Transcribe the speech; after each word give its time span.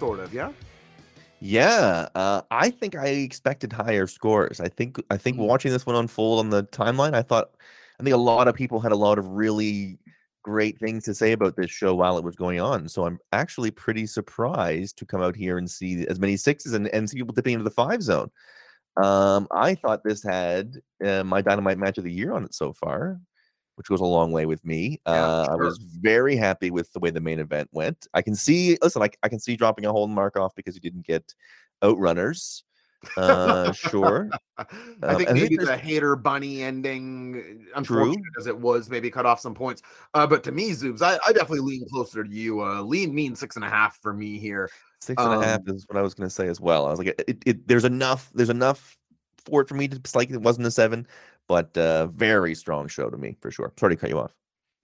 sort 0.00 0.18
of. 0.18 0.32
Yeah. 0.32 0.50
Yeah, 1.42 2.08
uh, 2.14 2.40
I 2.50 2.70
think 2.70 2.96
I 2.96 3.06
expected 3.06 3.72
higher 3.72 4.06
scores. 4.06 4.58
I 4.60 4.68
think 4.68 4.98
I 5.10 5.16
think 5.16 5.36
Mm. 5.36 5.46
watching 5.46 5.72
this 5.72 5.86
one 5.86 5.96
unfold 5.96 6.40
on 6.40 6.50
the 6.50 6.64
timeline, 6.64 7.14
I 7.14 7.22
thought 7.22 7.50
I 7.98 8.02
think 8.02 8.14
a 8.14 8.18
lot 8.32 8.48
of 8.48 8.54
people 8.54 8.80
had 8.80 8.92
a 8.92 8.96
lot 8.96 9.18
of 9.18 9.26
really 9.26 9.98
great 10.42 10.78
things 10.78 11.04
to 11.04 11.14
say 11.14 11.32
about 11.32 11.54
this 11.56 11.70
show 11.70 11.94
while 11.94 12.16
it 12.16 12.24
was 12.24 12.34
going 12.34 12.60
on. 12.60 12.88
So 12.88 13.04
I'm 13.06 13.18
actually 13.32 13.70
pretty 13.70 14.06
surprised 14.06 14.96
to 14.98 15.06
come 15.06 15.20
out 15.20 15.36
here 15.36 15.58
and 15.58 15.70
see 15.70 16.06
as 16.06 16.18
many 16.18 16.36
sixes 16.38 16.72
and, 16.72 16.88
and 16.88 17.08
see 17.08 17.18
people 17.18 17.34
dipping 17.34 17.52
into 17.54 17.64
the 17.64 17.70
five 17.70 18.02
zone. 18.02 18.30
Um, 18.96 19.46
I 19.50 19.74
thought 19.74 20.02
this 20.02 20.22
had 20.22 20.76
uh, 21.04 21.24
my 21.24 21.42
dynamite 21.42 21.78
match 21.78 21.98
of 21.98 22.04
the 22.04 22.12
year 22.12 22.32
on 22.32 22.44
it 22.44 22.54
so 22.54 22.72
far, 22.72 23.20
which 23.80 23.88
goes 23.88 24.00
a 24.00 24.04
long 24.04 24.30
way 24.30 24.44
with 24.44 24.62
me. 24.62 25.00
Yeah, 25.06 25.12
Uh, 25.24 25.46
I 25.52 25.54
was 25.54 25.78
very 25.78 26.36
happy 26.36 26.70
with 26.70 26.92
the 26.92 26.98
way 26.98 27.08
the 27.08 27.18
main 27.18 27.38
event 27.38 27.66
went. 27.72 28.06
I 28.12 28.20
can 28.20 28.34
see, 28.34 28.76
listen, 28.82 29.00
I, 29.00 29.08
I 29.22 29.30
can 29.30 29.38
see 29.40 29.56
dropping 29.56 29.86
a 29.86 29.90
Holden 29.90 30.14
mark 30.14 30.36
off 30.36 30.54
because 30.54 30.74
you 30.74 30.82
didn't 30.82 31.06
get 31.06 31.34
outrunners. 31.82 32.60
Uh, 33.16 33.72
sure. 33.72 34.28
I 34.58 34.64
Um, 35.02 35.16
think 35.16 35.30
maybe 35.32 35.56
there's- 35.56 35.66
the 35.70 35.78
Hayter 35.78 36.14
bunny 36.14 36.62
ending, 36.62 37.66
unfortunate 37.74 38.20
as 38.38 38.46
it 38.46 38.58
was, 38.58 38.90
maybe 38.90 39.10
cut 39.10 39.24
off 39.24 39.40
some 39.40 39.54
points. 39.54 39.80
Uh, 40.12 40.26
but 40.26 40.44
to 40.44 40.52
me, 40.52 40.72
Zoobs, 40.72 41.00
I, 41.00 41.14
I 41.26 41.32
definitely 41.32 41.60
lean 41.60 41.86
closer 41.88 42.22
to 42.22 42.30
you. 42.30 42.60
Uh, 42.62 42.82
lean 42.82 43.14
mean 43.14 43.34
six 43.34 43.56
and 43.56 43.64
a 43.64 43.70
half 43.70 43.96
for 44.02 44.12
me 44.12 44.38
here. 44.38 44.68
Six 45.00 45.22
and 45.24 45.42
a 45.42 45.42
half 45.42 45.60
Um, 45.66 45.74
is 45.74 45.86
what 45.88 45.96
I 45.96 46.02
was 46.02 46.12
going 46.12 46.28
to 46.28 46.34
say 46.34 46.48
as 46.48 46.60
well. 46.60 46.86
I 46.86 46.90
was 46.90 46.98
like, 46.98 47.14
it, 47.26 47.38
it, 47.46 47.66
there's 47.66 47.86
enough, 47.86 48.30
there's 48.34 48.50
enough 48.50 48.98
for 49.46 49.62
it 49.62 49.68
for 49.70 49.74
me 49.74 49.88
to 49.88 49.98
like 50.14 50.28
it 50.30 50.42
wasn't 50.42 50.66
a 50.66 50.70
seven, 50.70 51.06
but 51.50 51.76
uh, 51.76 52.06
very 52.06 52.54
strong 52.54 52.86
show 52.86 53.10
to 53.10 53.16
me 53.16 53.36
for 53.40 53.50
sure. 53.50 53.72
Sorry 53.76 53.96
to 53.96 54.00
cut 54.00 54.08
you 54.08 54.20
off. 54.20 54.32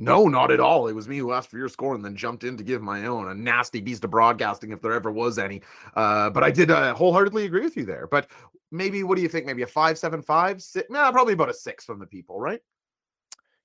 No, 0.00 0.26
not 0.26 0.50
at 0.50 0.58
all. 0.58 0.88
It 0.88 0.94
was 0.94 1.06
me 1.06 1.16
who 1.16 1.32
asked 1.32 1.48
for 1.48 1.58
your 1.58 1.68
score 1.68 1.94
and 1.94 2.04
then 2.04 2.16
jumped 2.16 2.42
in 2.42 2.56
to 2.56 2.64
give 2.64 2.82
my 2.82 3.06
own. 3.06 3.28
A 3.28 3.34
nasty 3.36 3.80
beast 3.80 4.02
of 4.02 4.10
broadcasting, 4.10 4.72
if 4.72 4.82
there 4.82 4.92
ever 4.92 5.12
was 5.12 5.38
any. 5.38 5.62
Uh, 5.94 6.28
but 6.28 6.42
I 6.42 6.50
did 6.50 6.72
uh, 6.72 6.92
wholeheartedly 6.92 7.44
agree 7.44 7.60
with 7.60 7.76
you 7.76 7.84
there. 7.84 8.08
But 8.08 8.28
maybe, 8.72 9.04
what 9.04 9.14
do 9.14 9.22
you 9.22 9.28
think? 9.28 9.46
Maybe 9.46 9.62
a 9.62 9.66
five, 9.68 9.96
seven, 9.96 10.22
five, 10.22 10.60
six? 10.60 10.90
Nah, 10.90 11.12
probably 11.12 11.34
about 11.34 11.50
a 11.50 11.54
six 11.54 11.84
from 11.84 12.00
the 12.00 12.06
people, 12.06 12.40
right? 12.40 12.60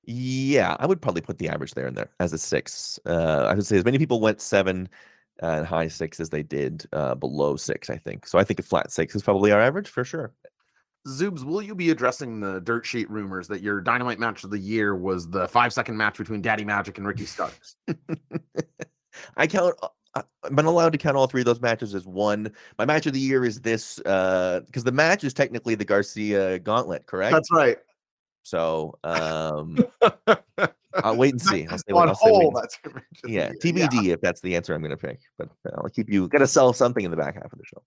Yeah, 0.03 0.75
I 0.77 0.85
would 0.85 1.01
probably 1.01 1.21
put 1.21 1.39
the 1.39 1.49
average 1.49 1.73
there 1.73 1.87
and 1.87 1.97
there 1.97 2.11
as 2.19 2.33
a 2.33 2.37
six. 2.37 2.99
Uh, 3.03 3.47
I 3.49 3.55
would 3.55 3.65
say 3.65 3.77
as 3.77 3.83
many 3.83 3.97
people 3.97 4.21
went 4.21 4.41
seven 4.41 4.87
and 5.39 5.65
high 5.65 5.87
six 5.87 6.19
as 6.19 6.29
they 6.29 6.43
did 6.43 6.85
uh, 6.93 7.15
below 7.15 7.55
six. 7.55 7.89
I 7.89 7.97
think 7.97 8.27
so. 8.27 8.37
I 8.37 8.43
think 8.43 8.59
a 8.59 8.63
flat 8.63 8.91
six 8.91 9.15
is 9.15 9.23
probably 9.23 9.51
our 9.51 9.59
average 9.59 9.89
for 9.89 10.03
sure. 10.03 10.33
Zoobs, 11.07 11.43
will 11.43 11.61
you 11.61 11.73
be 11.73 11.89
addressing 11.89 12.39
the 12.39 12.59
dirt 12.61 12.85
sheet 12.85 13.09
rumors 13.09 13.47
that 13.47 13.61
your 13.61 13.81
dynamite 13.81 14.19
match 14.19 14.43
of 14.43 14.51
the 14.51 14.59
year 14.59 14.95
was 14.95 15.29
the 15.29 15.47
five 15.47 15.73
second 15.73 15.97
match 15.97 16.17
between 16.17 16.41
Daddy 16.41 16.63
Magic 16.63 16.97
and 16.97 17.07
Ricky 17.07 17.25
Starks? 17.25 17.75
I 19.37 19.47
count. 19.47 19.75
uh, 19.81 19.87
I- 20.15 20.23
I've 20.43 20.55
been 20.55 20.65
allowed 20.65 20.91
to 20.91 20.97
count 20.97 21.15
all 21.15 21.25
three 21.27 21.39
of 21.41 21.45
those 21.45 21.61
matches 21.61 21.95
as 21.95 22.05
one. 22.05 22.51
My 22.77 22.83
match 22.83 23.05
of 23.05 23.13
the 23.13 23.19
year 23.19 23.45
is 23.45 23.61
this 23.61 23.95
because 23.95 24.83
the 24.83 24.91
match 24.91 25.23
is 25.23 25.33
technically 25.33 25.73
the 25.75 25.85
Garcia 25.85 26.59
Gauntlet, 26.59 27.05
correct? 27.05 27.31
That's 27.31 27.49
right. 27.51 27.77
So 28.43 28.97
um, 29.05 29.77
I'll 31.03 31.15
wait 31.15 31.31
and 31.33 31.41
see. 31.41 31.65
I'll 31.67 31.77
say, 31.77 31.93
On 31.93 32.09
I'll 32.09 32.15
say 32.15 32.29
whole, 32.29 32.51
that's 32.51 32.77
your 32.83 32.93
match 32.95 33.03
of 33.23 33.29
the 33.29 33.31
yeah. 33.31 33.51
TBD 33.63 34.07
if 34.09 34.19
that's 34.19 34.41
the 34.41 34.55
answer 34.55 34.73
I'm 34.73 34.81
going 34.81 34.89
to 34.91 34.97
pick. 34.97 35.19
But 35.37 35.49
uh, 35.65 35.77
I'll 35.77 35.89
keep 35.89 36.09
you. 36.09 36.27
Got 36.27 36.39
to 36.39 36.47
sell 36.47 36.73
something 36.73 37.05
in 37.05 37.11
the 37.11 37.17
back 37.17 37.35
half 37.35 37.53
of 37.53 37.57
the 37.57 37.65
show. 37.65 37.81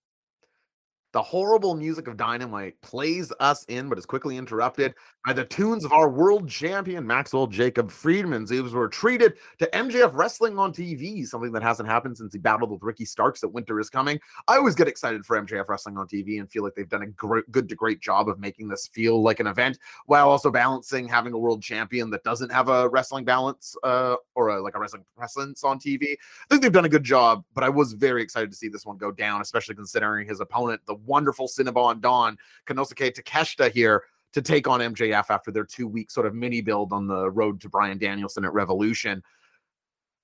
The 1.14 1.22
horrible 1.22 1.76
music 1.76 2.08
of 2.08 2.16
Dynamite 2.16 2.74
plays 2.80 3.32
us 3.38 3.62
in, 3.66 3.88
but 3.88 3.98
is 3.98 4.04
quickly 4.04 4.36
interrupted 4.36 4.96
by 5.24 5.32
the 5.32 5.44
tunes 5.44 5.84
of 5.84 5.92
our 5.92 6.08
world 6.08 6.48
champion, 6.48 7.06
Maxwell 7.06 7.46
Jacob 7.46 7.88
Friedman. 7.88 8.46
Zoobs 8.46 8.72
were 8.72 8.88
treated 8.88 9.34
to 9.60 9.66
MJF 9.68 10.10
wrestling 10.12 10.58
on 10.58 10.72
TV, 10.72 11.24
something 11.24 11.52
that 11.52 11.62
hasn't 11.62 11.88
happened 11.88 12.16
since 12.16 12.32
he 12.32 12.40
battled 12.40 12.72
with 12.72 12.82
Ricky 12.82 13.04
Starks 13.04 13.44
at 13.44 13.52
Winter 13.52 13.78
is 13.78 13.88
Coming. 13.88 14.18
I 14.48 14.56
always 14.56 14.74
get 14.74 14.88
excited 14.88 15.24
for 15.24 15.40
MJF 15.40 15.68
wrestling 15.68 15.96
on 15.98 16.08
TV 16.08 16.40
and 16.40 16.50
feel 16.50 16.64
like 16.64 16.74
they've 16.74 16.88
done 16.88 17.02
a 17.02 17.06
great, 17.06 17.48
good 17.52 17.68
to 17.68 17.76
great 17.76 18.00
job 18.00 18.28
of 18.28 18.40
making 18.40 18.66
this 18.66 18.88
feel 18.88 19.22
like 19.22 19.38
an 19.38 19.46
event 19.46 19.78
while 20.06 20.28
also 20.28 20.50
balancing 20.50 21.06
having 21.06 21.32
a 21.32 21.38
world 21.38 21.62
champion 21.62 22.10
that 22.10 22.24
doesn't 22.24 22.50
have 22.50 22.68
a 22.68 22.88
wrestling 22.88 23.24
balance 23.24 23.76
uh, 23.84 24.16
or 24.34 24.48
a, 24.48 24.60
like 24.60 24.74
a 24.74 24.80
wrestling 24.80 25.04
presence 25.16 25.62
on 25.62 25.78
TV. 25.78 26.02
I 26.10 26.46
think 26.50 26.62
they've 26.62 26.72
done 26.72 26.86
a 26.86 26.88
good 26.88 27.04
job, 27.04 27.44
but 27.54 27.62
I 27.62 27.68
was 27.68 27.92
very 27.92 28.20
excited 28.20 28.50
to 28.50 28.56
see 28.56 28.66
this 28.66 28.84
one 28.84 28.96
go 28.96 29.12
down, 29.12 29.42
especially 29.42 29.76
considering 29.76 30.26
his 30.26 30.40
opponent, 30.40 30.80
the 30.86 31.03
wonderful 31.06 31.48
Cinnabon 31.48 32.00
Dawn, 32.00 32.36
Konosuke 32.66 33.14
Takeshita 33.14 33.70
here 33.70 34.04
to 34.32 34.42
take 34.42 34.66
on 34.66 34.80
MJF 34.80 35.26
after 35.30 35.50
their 35.50 35.64
two 35.64 35.86
week 35.86 36.10
sort 36.10 36.26
of 36.26 36.34
mini 36.34 36.60
build 36.60 36.92
on 36.92 37.06
the 37.06 37.30
road 37.30 37.60
to 37.60 37.68
Bryan 37.68 37.98
Danielson 37.98 38.44
at 38.44 38.52
Revolution. 38.52 39.22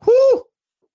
Whew! 0.05 0.45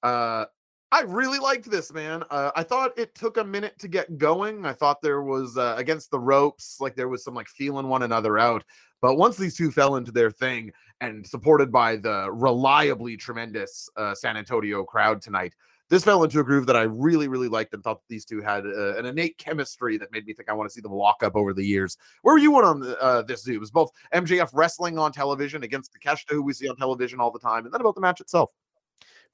Uh, 0.03 0.45
I 0.91 1.01
really 1.01 1.39
liked 1.39 1.69
this, 1.69 1.91
man. 1.91 2.23
Uh, 2.29 2.51
I 2.55 2.63
thought 2.63 2.97
it 2.97 3.15
took 3.15 3.37
a 3.37 3.43
minute 3.43 3.77
to 3.79 3.87
get 3.87 4.17
going. 4.17 4.65
I 4.65 4.73
thought 4.73 5.01
there 5.01 5.23
was 5.23 5.57
uh, 5.57 5.75
against 5.77 6.11
the 6.11 6.19
ropes, 6.19 6.77
like 6.79 6.95
there 6.95 7.09
was 7.09 7.23
some 7.23 7.33
like 7.33 7.47
feeling 7.47 7.87
one 7.87 8.03
another 8.03 8.37
out. 8.37 8.63
But 9.01 9.15
once 9.15 9.37
these 9.37 9.55
two 9.55 9.71
fell 9.71 9.95
into 9.95 10.11
their 10.11 10.31
thing 10.31 10.71
and 11.01 11.25
supported 11.25 11.71
by 11.71 11.97
the 11.97 12.31
reliably 12.31 13.17
tremendous 13.17 13.89
uh, 13.97 14.15
San 14.15 14.37
Antonio 14.37 14.83
crowd 14.83 15.21
tonight, 15.21 15.53
this 15.89 16.03
fell 16.03 16.23
into 16.23 16.39
a 16.39 16.43
groove 16.43 16.65
that 16.65 16.75
I 16.75 16.83
really, 16.83 17.27
really 17.27 17.47
liked 17.47 17.73
and 17.73 17.83
thought 17.83 18.01
these 18.09 18.25
two 18.25 18.41
had 18.41 18.65
uh, 18.65 18.97
an 18.97 19.05
innate 19.05 19.37
chemistry 19.37 19.97
that 19.97 20.11
made 20.11 20.25
me 20.25 20.33
think 20.33 20.49
I 20.49 20.53
want 20.53 20.69
to 20.69 20.73
see 20.73 20.81
them 20.81 20.91
lock 20.91 21.23
up 21.23 21.35
over 21.35 21.53
the 21.53 21.65
years. 21.65 21.97
Where 22.23 22.33
were 22.33 22.39
you 22.39 22.55
on 22.55 22.79
the, 22.79 22.99
uh, 23.01 23.21
this 23.21 23.43
zoo? 23.43 23.53
It 23.53 23.59
was 23.59 23.71
both 23.71 23.91
MJF 24.13 24.49
wrestling 24.53 24.97
on 24.97 25.11
television 25.11 25.63
against 25.63 25.91
Takeshita, 25.93 26.31
who 26.31 26.41
we 26.41 26.53
see 26.53 26.67
on 26.67 26.75
television 26.75 27.19
all 27.19 27.31
the 27.31 27.39
time, 27.39 27.65
and 27.65 27.73
then 27.73 27.81
about 27.81 27.95
the 27.95 28.01
match 28.01 28.21
itself. 28.21 28.51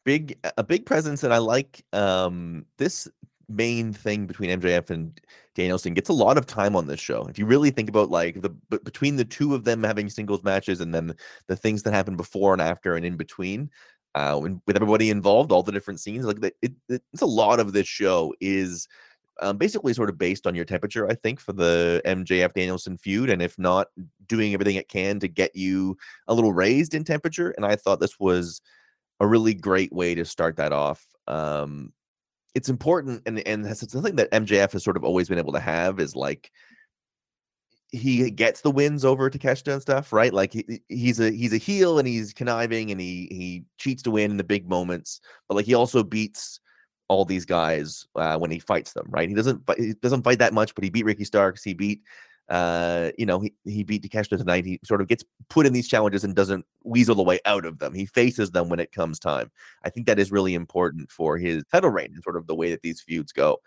Big 0.03 0.39
a 0.57 0.63
big 0.63 0.85
presence, 0.85 1.23
and 1.23 1.31
I 1.31 1.37
like 1.37 1.85
um, 1.93 2.65
this 2.77 3.07
main 3.47 3.93
thing 3.93 4.25
between 4.25 4.49
MJF 4.59 4.89
and 4.89 5.19
Danielson 5.55 5.93
gets 5.93 6.09
a 6.09 6.13
lot 6.13 6.37
of 6.37 6.45
time 6.47 6.75
on 6.75 6.87
this 6.87 6.99
show. 6.99 7.27
If 7.27 7.37
you 7.37 7.45
really 7.45 7.69
think 7.69 7.89
about 7.89 8.09
like 8.09 8.41
the 8.41 8.49
between 8.79 9.17
the 9.17 9.25
two 9.25 9.53
of 9.53 9.63
them 9.63 9.83
having 9.83 10.09
singles 10.09 10.43
matches 10.43 10.81
and 10.81 10.93
then 10.93 11.13
the 11.47 11.55
things 11.55 11.83
that 11.83 11.93
happen 11.93 12.15
before 12.15 12.53
and 12.53 12.61
after 12.61 12.95
and 12.95 13.05
in 13.05 13.17
between, 13.17 13.69
uh, 14.15 14.39
with 14.41 14.75
everybody 14.75 15.09
involved, 15.09 15.51
all 15.51 15.63
the 15.63 15.71
different 15.71 15.99
scenes, 15.99 16.25
like 16.25 16.43
it, 16.61 16.73
it's 16.89 17.21
a 17.21 17.25
lot 17.25 17.59
of 17.59 17.73
this 17.73 17.87
show 17.87 18.33
is 18.41 18.87
um, 19.41 19.57
basically 19.57 19.93
sort 19.93 20.09
of 20.09 20.17
based 20.17 20.45
on 20.45 20.55
your 20.55 20.65
temperature, 20.65 21.09
I 21.09 21.15
think, 21.15 21.39
for 21.39 21.53
the 21.53 22.01
MJF 22.05 22.53
Danielson 22.53 22.97
feud, 22.97 23.29
and 23.29 23.41
if 23.41 23.57
not, 23.57 23.87
doing 24.27 24.53
everything 24.53 24.75
it 24.75 24.89
can 24.89 25.19
to 25.19 25.27
get 25.27 25.55
you 25.55 25.97
a 26.27 26.33
little 26.33 26.53
raised 26.53 26.93
in 26.93 27.03
temperature. 27.03 27.51
And 27.51 27.65
I 27.65 27.75
thought 27.75 27.99
this 27.99 28.19
was 28.19 28.61
a 29.19 29.27
really 29.27 29.53
great 29.53 29.91
way 29.91 30.15
to 30.15 30.25
start 30.25 30.57
that 30.57 30.73
off. 30.73 31.05
Um, 31.27 31.93
it's 32.53 32.69
important, 32.69 33.23
and 33.25 33.39
and 33.47 33.65
that's 33.65 33.89
something 33.91 34.15
that 34.17 34.31
MJF 34.31 34.73
has 34.73 34.83
sort 34.83 34.97
of 34.97 35.03
always 35.03 35.29
been 35.29 35.39
able 35.39 35.53
to 35.53 35.59
have 35.59 35.99
is 35.99 36.15
like 36.15 36.51
he 37.91 38.31
gets 38.31 38.61
the 38.61 38.71
wins 38.71 39.03
over 39.03 39.29
Takeshita 39.29 39.73
and 39.73 39.81
stuff, 39.81 40.13
right? 40.13 40.33
Like 40.33 40.53
he, 40.53 40.81
he's 40.87 41.19
a 41.19 41.29
he's 41.29 41.53
a 41.53 41.57
heel 41.57 41.99
and 41.99 42.07
he's 42.07 42.33
conniving 42.33 42.89
and 42.89 42.99
he 42.99 43.27
he 43.31 43.65
cheats 43.77 44.01
to 44.03 44.11
win 44.11 44.31
in 44.31 44.37
the 44.37 44.43
big 44.43 44.69
moments, 44.69 45.19
but 45.47 45.55
like 45.55 45.65
he 45.65 45.73
also 45.73 46.03
beats 46.03 46.59
all 47.09 47.25
these 47.25 47.45
guys 47.45 48.07
uh, 48.15 48.37
when 48.37 48.49
he 48.49 48.59
fights 48.59 48.93
them, 48.93 49.05
right? 49.09 49.27
He 49.27 49.35
doesn't 49.35 49.61
he 49.77 49.93
doesn't 49.95 50.23
fight 50.23 50.39
that 50.39 50.53
much, 50.53 50.73
but 50.73 50.85
he 50.85 50.89
beat 50.89 51.05
Ricky 51.05 51.25
Starks. 51.25 51.63
He 51.63 51.73
beat 51.73 52.01
uh 52.49 53.11
you 53.17 53.25
know 53.25 53.39
he, 53.39 53.53
he 53.65 53.83
beat 53.83 54.03
Takeshita 54.03 54.37
tonight. 54.37 54.65
He 54.65 54.79
sort 54.83 55.01
of 55.01 55.07
gets 55.07 55.23
put 55.49 55.65
in 55.65 55.73
these 55.73 55.87
challenges 55.87 56.23
and 56.23 56.33
doesn't 56.33 56.65
weasel 56.83 57.15
the 57.15 57.23
way 57.23 57.39
out 57.45 57.65
of 57.65 57.79
them. 57.79 57.93
He 57.93 58.05
faces 58.05 58.51
them 58.51 58.69
when 58.69 58.79
it 58.79 58.93
comes 58.93 59.19
time. 59.19 59.51
I 59.83 59.89
think 59.89 60.07
that 60.07 60.19
is 60.19 60.31
really 60.31 60.53
important 60.53 61.11
for 61.11 61.37
his 61.37 61.65
title 61.71 61.89
reign 61.89 62.11
and 62.13 62.23
sort 62.23 62.37
of 62.37 62.47
the 62.47 62.55
way 62.55 62.71
that 62.71 62.81
these 62.81 63.01
feuds 63.01 63.33
go. 63.33 63.59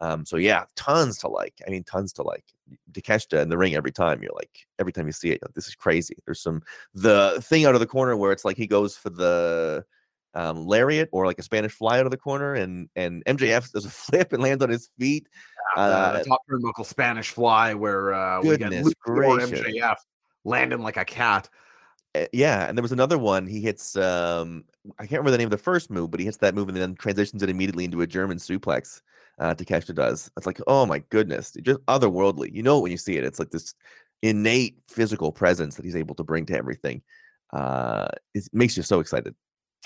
Um, 0.00 0.24
so 0.24 0.36
yeah, 0.36 0.64
tons 0.76 1.18
to 1.18 1.28
like. 1.28 1.54
I 1.66 1.70
mean, 1.70 1.84
tons 1.84 2.12
to 2.14 2.22
like. 2.22 2.44
Takeshita 2.92 3.40
in 3.40 3.48
the 3.48 3.56
ring 3.56 3.74
every 3.74 3.92
time. 3.92 4.22
You're 4.22 4.34
like, 4.34 4.66
every 4.78 4.92
time 4.92 5.06
you 5.06 5.12
see 5.12 5.30
it, 5.30 5.40
like, 5.42 5.54
this 5.54 5.68
is 5.68 5.74
crazy. 5.74 6.16
There's 6.26 6.40
some 6.42 6.62
the 6.94 7.40
thing 7.42 7.64
out 7.64 7.74
of 7.74 7.80
the 7.80 7.86
corner 7.86 8.16
where 8.16 8.30
it's 8.30 8.44
like 8.44 8.56
he 8.56 8.66
goes 8.66 8.96
for 8.96 9.10
the 9.10 9.84
um, 10.34 10.66
lariat 10.66 11.08
or 11.12 11.26
like 11.26 11.38
a 11.38 11.42
Spanish 11.42 11.72
fly 11.72 11.98
out 11.98 12.04
of 12.04 12.10
the 12.10 12.18
corner, 12.18 12.54
and 12.54 12.88
and 12.94 13.24
MJF 13.24 13.72
does 13.72 13.86
a 13.86 13.90
flip 14.04 14.32
and 14.32 14.42
lands 14.42 14.62
on 14.62 14.70
his 14.70 14.90
feet. 14.98 15.26
Uh, 15.76 15.80
Uh, 15.80 16.22
top 16.24 16.42
turnbuckle 16.50 16.86
Spanish 16.86 17.30
fly, 17.30 17.74
where 17.74 18.12
uh, 18.12 18.40
we 18.42 18.56
get 18.56 18.70
Luke 18.70 18.94
gracious. 19.00 19.50
MJF 19.50 19.96
landing 20.44 20.80
like 20.80 20.96
a 20.96 21.04
cat. 21.04 21.48
Uh, 22.14 22.24
yeah, 22.32 22.66
and 22.66 22.76
there 22.76 22.82
was 22.82 22.92
another 22.92 23.18
one. 23.18 23.46
He 23.46 23.60
hits 23.60 23.96
um 23.96 24.64
I 24.98 25.02
can't 25.02 25.20
remember 25.20 25.32
the 25.32 25.38
name 25.38 25.46
of 25.46 25.52
the 25.52 25.58
first 25.58 25.90
move, 25.90 26.10
but 26.10 26.20
he 26.20 26.26
hits 26.26 26.38
that 26.38 26.54
move 26.54 26.68
and 26.68 26.76
then 26.76 26.94
transitions 26.94 27.42
it 27.42 27.50
immediately 27.50 27.84
into 27.84 28.00
a 28.00 28.06
German 28.06 28.38
suplex. 28.38 29.02
Uh 29.38 29.54
Takeshita 29.54 29.94
does. 29.94 30.30
It's 30.36 30.46
like, 30.46 30.60
oh 30.66 30.86
my 30.86 31.00
goodness, 31.10 31.54
it's 31.54 31.66
just 31.66 31.80
otherworldly. 31.86 32.52
You 32.54 32.62
know 32.62 32.78
it 32.78 32.82
when 32.82 32.92
you 32.92 32.98
see 32.98 33.16
it. 33.16 33.24
It's 33.24 33.38
like 33.38 33.50
this 33.50 33.74
innate 34.22 34.78
physical 34.88 35.30
presence 35.32 35.76
that 35.76 35.84
he's 35.84 35.96
able 35.96 36.14
to 36.16 36.24
bring 36.24 36.46
to 36.46 36.56
everything. 36.56 37.02
Uh 37.52 38.08
it 38.34 38.48
makes 38.52 38.76
you 38.76 38.82
so 38.82 39.00
excited. 39.00 39.34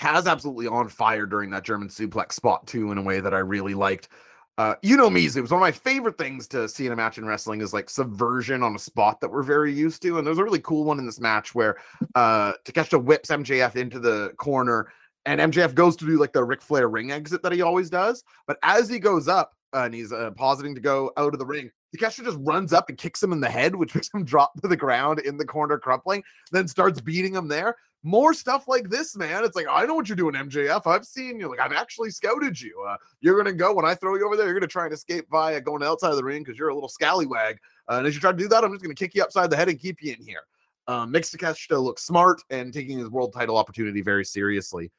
Taz 0.01 0.25
absolutely 0.25 0.67
on 0.67 0.89
fire 0.89 1.25
during 1.25 1.51
that 1.51 1.63
German 1.63 1.89
suplex 1.89 2.33
spot 2.33 2.65
too, 2.67 2.91
in 2.91 2.97
a 2.97 3.03
way 3.03 3.19
that 3.19 3.33
I 3.33 3.39
really 3.39 3.73
liked. 3.73 4.09
Uh, 4.57 4.75
you 4.83 4.95
know 4.95 5.09
me, 5.09 5.25
it 5.25 5.35
was 5.35 5.49
One 5.49 5.59
of 5.59 5.61
my 5.61 5.71
favorite 5.71 6.17
things 6.17 6.47
to 6.49 6.69
see 6.69 6.85
in 6.85 6.91
a 6.91 6.95
match 6.95 7.17
in 7.17 7.25
wrestling 7.25 7.61
is 7.61 7.73
like 7.73 7.89
subversion 7.89 8.61
on 8.61 8.75
a 8.75 8.79
spot 8.79 9.19
that 9.21 9.31
we're 9.31 9.41
very 9.41 9.73
used 9.73 10.03
to. 10.03 10.17
And 10.17 10.27
there's 10.27 10.37
a 10.37 10.43
really 10.43 10.59
cool 10.59 10.83
one 10.83 10.99
in 10.99 11.05
this 11.05 11.19
match 11.19 11.55
where 11.55 11.77
uh 12.13 12.53
Takeshita 12.63 13.03
whips 13.03 13.29
MJF 13.29 13.75
into 13.75 13.99
the 13.99 14.33
corner 14.37 14.91
and 15.25 15.39
MJF 15.39 15.73
goes 15.73 15.95
to 15.95 16.05
do 16.05 16.19
like 16.19 16.33
the 16.33 16.43
Ric 16.43 16.61
Flair 16.61 16.87
ring 16.87 17.11
exit 17.11 17.41
that 17.41 17.51
he 17.51 17.61
always 17.63 17.89
does. 17.89 18.23
But 18.45 18.57
as 18.61 18.87
he 18.87 18.99
goes 18.99 19.27
up 19.27 19.53
and 19.73 19.93
he's 19.93 20.11
uh, 20.11 20.31
positing 20.35 20.75
to 20.75 20.81
go 20.81 21.11
out 21.17 21.33
of 21.33 21.39
the 21.39 21.45
ring, 21.45 21.69
The 21.91 21.97
Takeshita 21.97 22.25
just 22.25 22.37
runs 22.41 22.73
up 22.73 22.89
and 22.89 22.97
kicks 22.97 23.21
him 23.21 23.31
in 23.31 23.39
the 23.39 23.49
head, 23.49 23.75
which 23.75 23.95
makes 23.95 24.09
him 24.13 24.23
drop 24.23 24.53
to 24.61 24.67
the 24.67 24.77
ground 24.77 25.19
in 25.19 25.37
the 25.37 25.45
corner, 25.45 25.77
crumpling. 25.77 26.23
Then 26.51 26.67
starts 26.67 27.01
beating 27.01 27.33
him 27.33 27.47
there. 27.47 27.75
More 28.05 28.33
stuff 28.33 28.67
like 28.67 28.89
this, 28.89 29.15
man. 29.15 29.45
It's 29.45 29.55
like 29.55 29.65
I 29.69 29.85
know 29.85 29.95
what 29.95 30.09
you're 30.09 30.17
doing, 30.17 30.35
MJF. 30.35 30.85
I've 30.85 31.05
seen 31.05 31.39
you. 31.39 31.49
Like 31.49 31.61
I've 31.61 31.71
actually 31.71 32.11
scouted 32.11 32.59
you. 32.59 32.85
Uh, 32.87 32.97
you're 33.21 33.37
gonna 33.37 33.53
go 33.55 33.73
when 33.73 33.85
I 33.85 33.95
throw 33.95 34.15
you 34.15 34.25
over 34.25 34.35
there. 34.35 34.45
You're 34.45 34.55
gonna 34.55 34.67
try 34.67 34.83
and 34.83 34.93
escape 34.93 35.25
via 35.31 35.61
going 35.61 35.83
outside 35.83 36.09
of 36.09 36.17
the 36.17 36.23
ring 36.23 36.43
because 36.43 36.59
you're 36.59 36.67
a 36.67 36.73
little 36.73 36.89
scallywag. 36.89 37.57
Uh, 37.89 37.95
and 37.95 38.07
as 38.07 38.13
you 38.13 38.19
try 38.19 38.31
to 38.31 38.37
do 38.37 38.49
that, 38.49 38.63
I'm 38.63 38.71
just 38.73 38.83
gonna 38.83 38.93
kick 38.93 39.15
you 39.15 39.23
upside 39.23 39.49
the 39.49 39.55
head 39.55 39.69
and 39.69 39.79
keep 39.79 40.01
you 40.01 40.11
in 40.11 40.21
here. 40.21 40.43
Um, 40.89 41.11
makes 41.11 41.33
Takeshita 41.33 41.81
look 41.81 41.97
smart 41.97 42.41
and 42.49 42.73
taking 42.73 42.97
his 42.97 43.09
world 43.09 43.31
title 43.31 43.55
opportunity 43.55 44.01
very 44.01 44.25
seriously. 44.25 44.91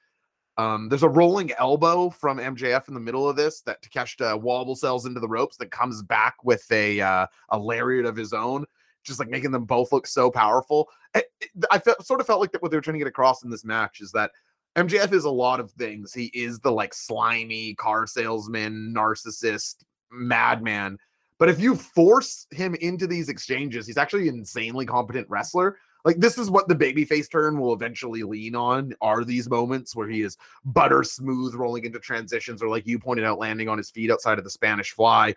Um, 0.56 0.88
there's 0.88 1.02
a 1.02 1.08
rolling 1.08 1.52
elbow 1.58 2.10
from 2.10 2.38
MJF 2.38 2.88
in 2.88 2.94
the 2.94 3.00
middle 3.00 3.28
of 3.28 3.36
this 3.36 3.60
that 3.62 3.82
Takeshita 3.82 4.40
wobble 4.40 4.76
sells 4.76 5.06
into 5.06 5.20
the 5.20 5.28
ropes 5.28 5.56
that 5.56 5.70
comes 5.70 6.02
back 6.02 6.36
with 6.44 6.70
a 6.70 7.00
uh, 7.00 7.26
a 7.48 7.58
lariat 7.58 8.06
of 8.06 8.16
his 8.16 8.32
own, 8.32 8.64
just 9.02 9.18
like 9.18 9.28
making 9.28 9.50
them 9.50 9.64
both 9.64 9.90
look 9.90 10.06
so 10.06 10.30
powerful. 10.30 10.88
I, 11.14 11.24
I 11.70 11.78
felt 11.78 12.06
sort 12.06 12.20
of 12.20 12.26
felt 12.26 12.40
like 12.40 12.52
that 12.52 12.62
what 12.62 12.70
they 12.70 12.76
were 12.76 12.80
trying 12.80 12.94
to 12.94 13.00
get 13.00 13.08
across 13.08 13.42
in 13.42 13.50
this 13.50 13.64
match 13.64 14.00
is 14.00 14.12
that 14.12 14.30
MJF 14.76 15.12
is 15.12 15.24
a 15.24 15.30
lot 15.30 15.60
of 15.60 15.70
things. 15.72 16.12
He 16.12 16.26
is 16.26 16.60
the 16.60 16.70
like 16.72 16.94
slimy 16.94 17.74
car 17.74 18.06
salesman, 18.06 18.94
narcissist, 18.96 19.84
madman. 20.12 20.98
But 21.38 21.48
if 21.48 21.60
you 21.60 21.74
force 21.74 22.46
him 22.52 22.76
into 22.76 23.08
these 23.08 23.28
exchanges, 23.28 23.86
he's 23.86 23.96
actually 23.96 24.28
an 24.28 24.36
insanely 24.36 24.86
competent 24.86 25.28
wrestler 25.28 25.78
like 26.04 26.18
this 26.18 26.38
is 26.38 26.50
what 26.50 26.68
the 26.68 26.74
babyface 26.74 27.30
turn 27.30 27.58
will 27.58 27.72
eventually 27.72 28.22
lean 28.22 28.54
on 28.54 28.94
are 29.00 29.24
these 29.24 29.48
moments 29.48 29.96
where 29.96 30.08
he 30.08 30.22
is 30.22 30.36
butter 30.64 31.02
smooth 31.02 31.54
rolling 31.54 31.84
into 31.84 31.98
transitions 31.98 32.62
or 32.62 32.68
like 32.68 32.86
you 32.86 32.98
pointed 32.98 33.24
out 33.24 33.38
landing 33.38 33.68
on 33.68 33.78
his 33.78 33.90
feet 33.90 34.10
outside 34.10 34.38
of 34.38 34.44
the 34.44 34.50
spanish 34.50 34.92
fly. 34.92 35.34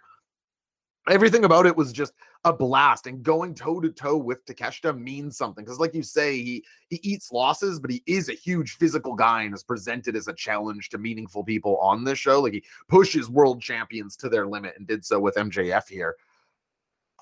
Everything 1.09 1.45
about 1.45 1.65
it 1.65 1.75
was 1.75 1.93
just 1.93 2.11
a 2.43 2.51
blast 2.51 3.07
and 3.07 3.23
going 3.23 3.55
toe 3.55 3.79
to 3.79 3.89
toe 3.89 4.17
with 4.17 4.45
Takeshita 4.45 4.97
means 4.97 5.37
something 5.37 5.63
because 5.63 5.79
like 5.79 5.93
you 5.93 6.03
say 6.03 6.35
he 6.35 6.63
he 6.89 6.99
eats 7.01 7.31
losses 7.31 7.79
but 7.79 7.89
he 7.89 8.03
is 8.05 8.27
a 8.27 8.33
huge 8.33 8.75
physical 8.75 9.15
guy 9.15 9.43
and 9.43 9.55
is 9.55 9.63
presented 9.63 10.17
as 10.17 10.27
a 10.27 10.33
challenge 10.33 10.89
to 10.89 10.97
meaningful 10.97 11.45
people 11.45 11.77
on 11.77 12.03
this 12.03 12.19
show. 12.19 12.41
Like 12.41 12.53
he 12.53 12.63
pushes 12.89 13.29
world 13.29 13.61
champions 13.61 14.17
to 14.17 14.27
their 14.27 14.47
limit 14.47 14.75
and 14.77 14.85
did 14.85 15.05
so 15.05 15.17
with 15.17 15.35
MJF 15.35 15.87
here 15.87 16.15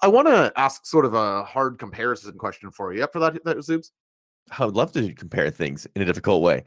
I 0.01 0.07
want 0.07 0.27
to 0.27 0.51
ask 0.55 0.85
sort 0.85 1.05
of 1.05 1.13
a 1.13 1.43
hard 1.43 1.79
comparison 1.79 2.37
question 2.37 2.69
for 2.71 2.93
you. 2.93 3.03
Up 3.03 3.13
for 3.13 3.19
that, 3.19 3.43
that 3.45 3.57
Zoobs? 3.57 3.91
I 4.59 4.65
would 4.65 4.75
love 4.75 4.91
to 4.91 5.11
compare 5.13 5.49
things 5.49 5.87
in 5.95 6.01
a 6.03 6.05
difficult 6.05 6.43
way. 6.43 6.63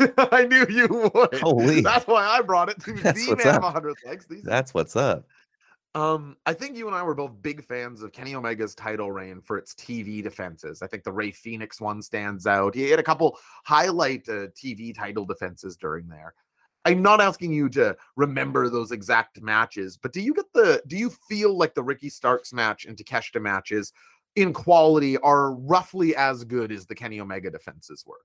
I 0.16 0.46
knew 0.46 0.66
you 0.70 1.10
would. 1.14 1.34
Holy. 1.40 1.82
That's 1.82 2.06
why 2.06 2.24
I 2.24 2.40
brought 2.40 2.70
it 2.70 2.80
to 2.84 2.92
That's 3.02 3.24
the 3.24 3.32
what's 3.32 3.44
man 3.44 3.56
up. 3.56 3.58
of 3.58 3.64
100 3.64 3.96
legs. 4.06 4.26
These 4.26 4.42
That's 4.42 4.72
what's 4.72 4.96
up. 4.96 5.26
um, 5.94 6.36
I 6.46 6.54
think 6.54 6.78
you 6.78 6.86
and 6.86 6.96
I 6.96 7.02
were 7.02 7.14
both 7.14 7.32
big 7.42 7.62
fans 7.64 8.02
of 8.02 8.12
Kenny 8.12 8.34
Omega's 8.34 8.74
title 8.74 9.12
reign 9.12 9.42
for 9.42 9.58
its 9.58 9.74
TV 9.74 10.22
defenses. 10.22 10.80
I 10.80 10.86
think 10.86 11.04
the 11.04 11.12
Rey 11.12 11.30
Fenix 11.30 11.80
one 11.80 12.00
stands 12.00 12.46
out. 12.46 12.74
He 12.74 12.88
had 12.88 13.00
a 13.00 13.02
couple 13.02 13.36
highlight 13.64 14.26
uh, 14.28 14.46
TV 14.56 14.94
title 14.94 15.26
defenses 15.26 15.76
during 15.76 16.08
there. 16.08 16.32
I'm 16.84 17.02
not 17.02 17.20
asking 17.20 17.52
you 17.52 17.68
to 17.70 17.96
remember 18.16 18.68
those 18.68 18.90
exact 18.90 19.42
matches, 19.42 19.98
but 19.98 20.12
do 20.12 20.20
you 20.20 20.32
get 20.32 20.46
the 20.54 20.82
do 20.86 20.96
you 20.96 21.10
feel 21.28 21.56
like 21.56 21.74
the 21.74 21.82
Ricky 21.82 22.08
Starks 22.08 22.52
match 22.52 22.86
and 22.86 22.96
Takeshita 22.96 23.40
matches 23.40 23.92
in 24.36 24.52
quality 24.52 25.18
are 25.18 25.52
roughly 25.52 26.16
as 26.16 26.44
good 26.44 26.72
as 26.72 26.86
the 26.86 26.94
Kenny 26.94 27.20
Omega 27.20 27.50
defenses 27.50 28.04
were? 28.06 28.20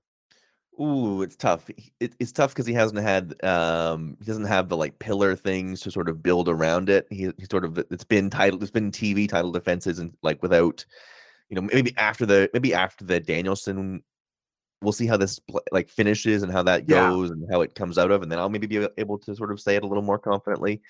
Ooh, 0.80 1.22
it's 1.22 1.36
tough. 1.36 1.70
It, 2.00 2.14
it's 2.18 2.32
tough 2.32 2.50
because 2.50 2.66
he 2.66 2.74
hasn't 2.74 3.00
had 3.00 3.42
um 3.44 4.16
he 4.20 4.26
doesn't 4.26 4.44
have 4.44 4.68
the 4.68 4.76
like 4.76 4.98
pillar 4.98 5.34
things 5.34 5.80
to 5.80 5.90
sort 5.90 6.08
of 6.08 6.22
build 6.22 6.48
around 6.48 6.88
it. 6.88 7.06
He, 7.10 7.30
he 7.38 7.46
sort 7.50 7.64
of 7.64 7.78
it's 7.90 8.04
been 8.04 8.30
titled 8.30 8.62
it's 8.62 8.70
been 8.70 8.90
TV 8.90 9.28
title 9.28 9.52
defenses 9.52 9.98
and 9.98 10.14
like 10.22 10.42
without 10.42 10.84
you 11.48 11.56
know 11.56 11.62
maybe 11.62 11.94
after 11.96 12.26
the 12.26 12.50
maybe 12.52 12.74
after 12.74 13.04
the 13.04 13.20
Danielson 13.20 14.02
we'll 14.82 14.92
see 14.92 15.06
how 15.06 15.16
this 15.16 15.40
like 15.72 15.88
finishes 15.88 16.42
and 16.42 16.52
how 16.52 16.62
that 16.62 16.88
Yeah. 16.88 17.08
goes 17.10 17.30
and 17.30 17.46
how 17.50 17.62
it 17.62 17.74
comes 17.74 17.98
out 17.98 18.10
of 18.10 18.22
and 18.22 18.30
then 18.30 18.38
I'll 18.38 18.48
maybe 18.48 18.66
be 18.66 18.86
able 18.98 19.18
to 19.18 19.34
sort 19.34 19.50
of 19.50 19.60
say 19.60 19.76
it 19.76 19.82
a 19.82 19.86
little 19.86 20.02
more 20.02 20.18
confidently. 20.18 20.82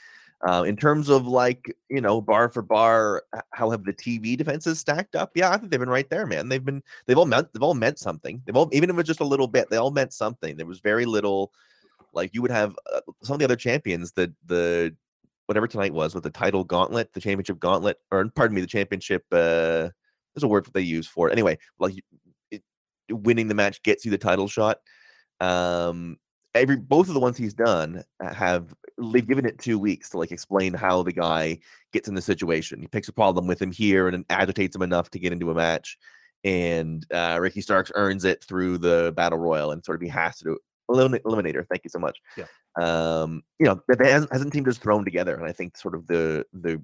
Uh, 0.46 0.64
in 0.64 0.76
terms 0.76 1.08
of 1.08 1.26
like 1.26 1.74
you 1.88 2.00
know 2.00 2.20
bar 2.20 2.50
for 2.50 2.60
bar, 2.60 3.22
how 3.52 3.70
have 3.70 3.84
the 3.84 3.92
TV 3.92 4.36
defenses 4.36 4.78
stacked 4.78 5.16
up? 5.16 5.30
Yeah, 5.34 5.50
I 5.50 5.56
think 5.56 5.70
they've 5.70 5.80
been 5.80 5.88
right 5.88 6.08
there, 6.10 6.26
man. 6.26 6.50
They've 6.50 6.64
been 6.64 6.82
they've 7.06 7.16
all 7.16 7.24
meant 7.24 7.50
they've 7.54 7.62
all 7.62 7.72
meant 7.74 7.98
something. 7.98 8.42
They've 8.44 8.54
all 8.56 8.68
even 8.72 8.90
if 8.90 8.98
it's 8.98 9.06
just 9.06 9.20
a 9.20 9.24
little 9.24 9.46
bit, 9.48 9.70
they 9.70 9.78
all 9.78 9.90
meant 9.90 10.12
something. 10.12 10.56
There 10.56 10.66
was 10.66 10.80
very 10.80 11.06
little 11.06 11.52
like 12.12 12.34
you 12.34 12.42
would 12.42 12.50
have 12.50 12.76
uh, 12.94 13.00
some 13.22 13.34
of 13.34 13.38
the 13.38 13.46
other 13.46 13.56
champions 13.56 14.12
the 14.12 14.30
the 14.44 14.94
whatever 15.46 15.66
tonight 15.66 15.94
was 15.94 16.14
with 16.14 16.24
the 16.24 16.30
title 16.30 16.64
gauntlet, 16.64 17.14
the 17.14 17.20
championship 17.20 17.58
gauntlet, 17.58 17.98
or 18.10 18.28
pardon 18.28 18.54
me, 18.54 18.60
the 18.60 18.66
championship. 18.66 19.24
uh 19.32 19.88
There's 20.34 20.42
a 20.42 20.48
word 20.48 20.66
that 20.66 20.74
they 20.74 20.82
use 20.82 21.06
for 21.06 21.28
it. 21.28 21.32
Anyway, 21.32 21.56
like 21.78 21.96
it, 21.96 22.04
winning 23.10 23.48
the 23.48 23.54
match 23.54 23.82
gets 23.82 24.04
you 24.04 24.10
the 24.10 24.18
title 24.18 24.48
shot. 24.48 24.78
Um, 25.40 26.18
every 26.54 26.76
both 26.76 27.08
of 27.08 27.14
the 27.14 27.20
ones 27.20 27.36
he's 27.36 27.54
done 27.54 28.02
have 28.20 28.74
they've 29.12 29.26
given 29.26 29.44
it 29.44 29.58
two 29.58 29.78
weeks 29.78 30.10
to 30.10 30.18
like 30.18 30.32
explain 30.32 30.72
how 30.72 31.02
the 31.02 31.12
guy 31.12 31.58
gets 31.92 32.08
in 32.08 32.14
the 32.14 32.22
situation. 32.22 32.80
He 32.80 32.88
picks 32.88 33.08
a 33.08 33.12
problem 33.12 33.46
with 33.46 33.60
him 33.60 33.72
here 33.72 34.08
and 34.08 34.24
agitates 34.30 34.74
him 34.74 34.82
enough 34.82 35.10
to 35.10 35.18
get 35.18 35.32
into 35.32 35.50
a 35.50 35.54
match. 35.54 35.98
And 36.44 37.04
uh, 37.12 37.38
Ricky 37.40 37.60
Starks 37.60 37.92
earns 37.94 38.24
it 38.24 38.42
through 38.44 38.78
the 38.78 39.12
battle 39.16 39.38
royal 39.38 39.72
and 39.72 39.84
sort 39.84 39.96
of 39.96 40.02
he 40.02 40.08
has 40.08 40.38
to 40.38 40.44
do 40.44 40.58
Elimin- 40.90 41.22
Eliminator. 41.22 41.66
Thank 41.68 41.84
you 41.84 41.90
so 41.90 41.98
much. 41.98 42.20
Yeah. 42.36 42.46
Um, 42.80 43.42
you 43.58 43.66
know, 43.66 43.82
that 43.88 43.98
that 43.98 44.06
hasn't, 44.06 44.32
hasn't 44.32 44.52
team 44.52 44.64
just 44.64 44.82
thrown 44.82 45.04
together, 45.04 45.34
and 45.34 45.46
I 45.46 45.52
think 45.52 45.76
sort 45.76 45.94
of 45.94 46.06
the 46.06 46.44
the 46.52 46.82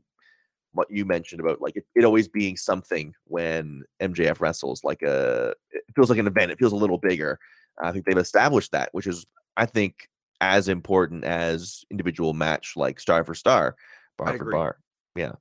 what 0.73 0.91
you 0.91 1.05
mentioned 1.05 1.41
about 1.41 1.61
like 1.61 1.76
it, 1.76 1.85
it 1.95 2.05
always 2.05 2.29
being 2.29 2.57
something 2.57 3.14
when 3.25 3.85
MJF 4.00 4.41
wrestles, 4.41 4.83
like 4.85 5.02
a 5.02 5.55
it 5.71 5.85
feels 5.95 6.11
like 6.11 6.19
an 6.19 6.26
event. 6.26 6.50
It 6.50 6.59
feels 6.59 6.73
a 6.73 6.76
little 6.76 6.99
bigger. 6.99 7.38
I 7.83 7.93
think 7.93 8.05
they've 8.05 8.17
established 8.17 8.73
that, 8.73 8.88
which 8.93 9.07
is 9.07 9.26
I 9.57 9.67
think 9.67 10.09
as 10.41 10.69
important 10.69 11.25
as 11.25 11.85
individual 11.91 12.35
match 12.35 12.75
like 12.76 12.99
star 12.99 13.25
for 13.25 13.35
star, 13.35 13.76
bar 14.19 14.37
for 14.37 14.50
bar. 14.50 14.79
Yeah, 15.14 15.33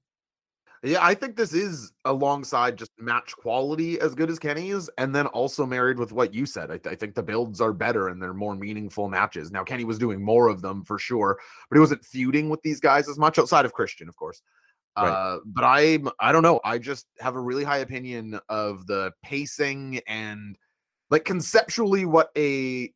Yeah. 0.83 1.03
I 1.03 1.13
think 1.15 1.35
this 1.35 1.53
is 1.53 1.91
alongside 2.05 2.77
just 2.77 2.91
match 2.99 3.35
quality 3.35 3.99
as 3.99 4.13
good 4.13 4.29
as 4.29 4.37
Kenny's, 4.37 4.89
and 4.97 5.15
then 5.15 5.27
also 5.27 5.65
married 5.65 5.97
with 5.97 6.11
what 6.11 6.33
you 6.33 6.45
said. 6.45 6.69
I, 6.71 6.77
th- 6.77 6.93
I 6.93 6.95
think 6.95 7.15
the 7.15 7.23
builds 7.23 7.61
are 7.61 7.73
better 7.73 8.09
and 8.09 8.21
they're 8.21 8.33
more 8.33 8.55
meaningful 8.55 9.09
matches. 9.09 9.51
Now, 9.51 9.63
Kenny 9.63 9.85
was 9.85 9.97
doing 9.97 10.21
more 10.21 10.47
of 10.49 10.61
them 10.61 10.83
for 10.83 10.99
sure, 10.99 11.39
but 11.69 11.77
he 11.77 11.79
wasn't 11.79 12.05
feuding 12.05 12.49
with 12.49 12.61
these 12.61 12.79
guys 12.79 13.09
as 13.09 13.17
much 13.17 13.39
outside 13.39 13.65
of 13.65 13.73
Christian, 13.73 14.07
of 14.09 14.15
course. 14.17 14.41
Right. 14.97 15.09
Uh, 15.09 15.39
but 15.45 15.63
I'm 15.63 16.09
I 16.19 16.31
don't 16.31 16.43
know. 16.43 16.59
I 16.65 16.77
just 16.77 17.07
have 17.19 17.35
a 17.35 17.39
really 17.39 17.63
high 17.63 17.79
opinion 17.79 18.39
of 18.49 18.87
the 18.87 19.11
pacing 19.23 20.01
and 20.07 20.57
like 21.09 21.23
conceptually 21.23 22.05
what 22.05 22.29
a 22.37 22.91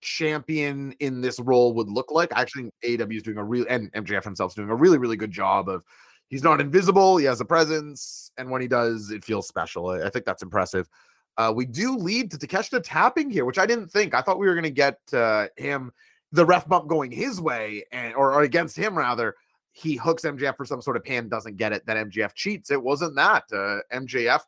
champion 0.00 0.92
in 1.00 1.20
this 1.20 1.40
role 1.40 1.72
would 1.74 1.88
look 1.88 2.10
like. 2.10 2.32
I 2.36 2.42
actually 2.42 2.70
think 2.82 3.00
AEW 3.00 3.16
is 3.16 3.22
doing 3.22 3.38
a 3.38 3.44
real 3.44 3.64
and 3.68 3.90
MJF 3.92 4.24
himself 4.24 4.52
is 4.52 4.56
doing 4.56 4.70
a 4.70 4.74
really, 4.74 4.98
really 4.98 5.16
good 5.16 5.30
job 5.30 5.68
of 5.68 5.82
he's 6.28 6.42
not 6.42 6.60
invisible, 6.60 7.16
he 7.16 7.24
has 7.24 7.40
a 7.40 7.44
presence, 7.44 8.30
and 8.36 8.50
when 8.50 8.60
he 8.60 8.68
does, 8.68 9.10
it 9.10 9.24
feels 9.24 9.48
special. 9.48 9.88
I, 9.88 10.02
I 10.02 10.10
think 10.10 10.24
that's 10.24 10.42
impressive. 10.42 10.88
Uh, 11.38 11.52
we 11.54 11.64
do 11.64 11.96
lead 11.96 12.30
to 12.30 12.36
Takeshita 12.36 12.82
tapping 12.84 13.30
here, 13.30 13.44
which 13.44 13.58
I 13.58 13.66
didn't 13.66 13.88
think. 13.88 14.14
I 14.14 14.20
thought 14.20 14.38
we 14.38 14.46
were 14.46 14.54
gonna 14.54 14.70
get 14.70 14.98
uh, 15.12 15.48
him 15.56 15.92
the 16.32 16.44
ref 16.44 16.68
bump 16.68 16.88
going 16.88 17.10
his 17.10 17.40
way 17.40 17.84
and 17.92 18.14
or, 18.14 18.34
or 18.34 18.42
against 18.42 18.76
him 18.76 18.96
rather. 18.96 19.34
He 19.72 19.96
hooks 19.96 20.22
MJF 20.22 20.56
for 20.56 20.66
some 20.66 20.82
sort 20.82 20.96
of 20.96 21.04
pin, 21.04 21.28
doesn't 21.28 21.56
get 21.56 21.72
it. 21.72 21.84
Then 21.86 22.10
MJF 22.10 22.34
cheats. 22.34 22.70
It 22.70 22.82
wasn't 22.82 23.16
that. 23.16 23.44
Uh, 23.52 23.80
MJF 23.92 24.40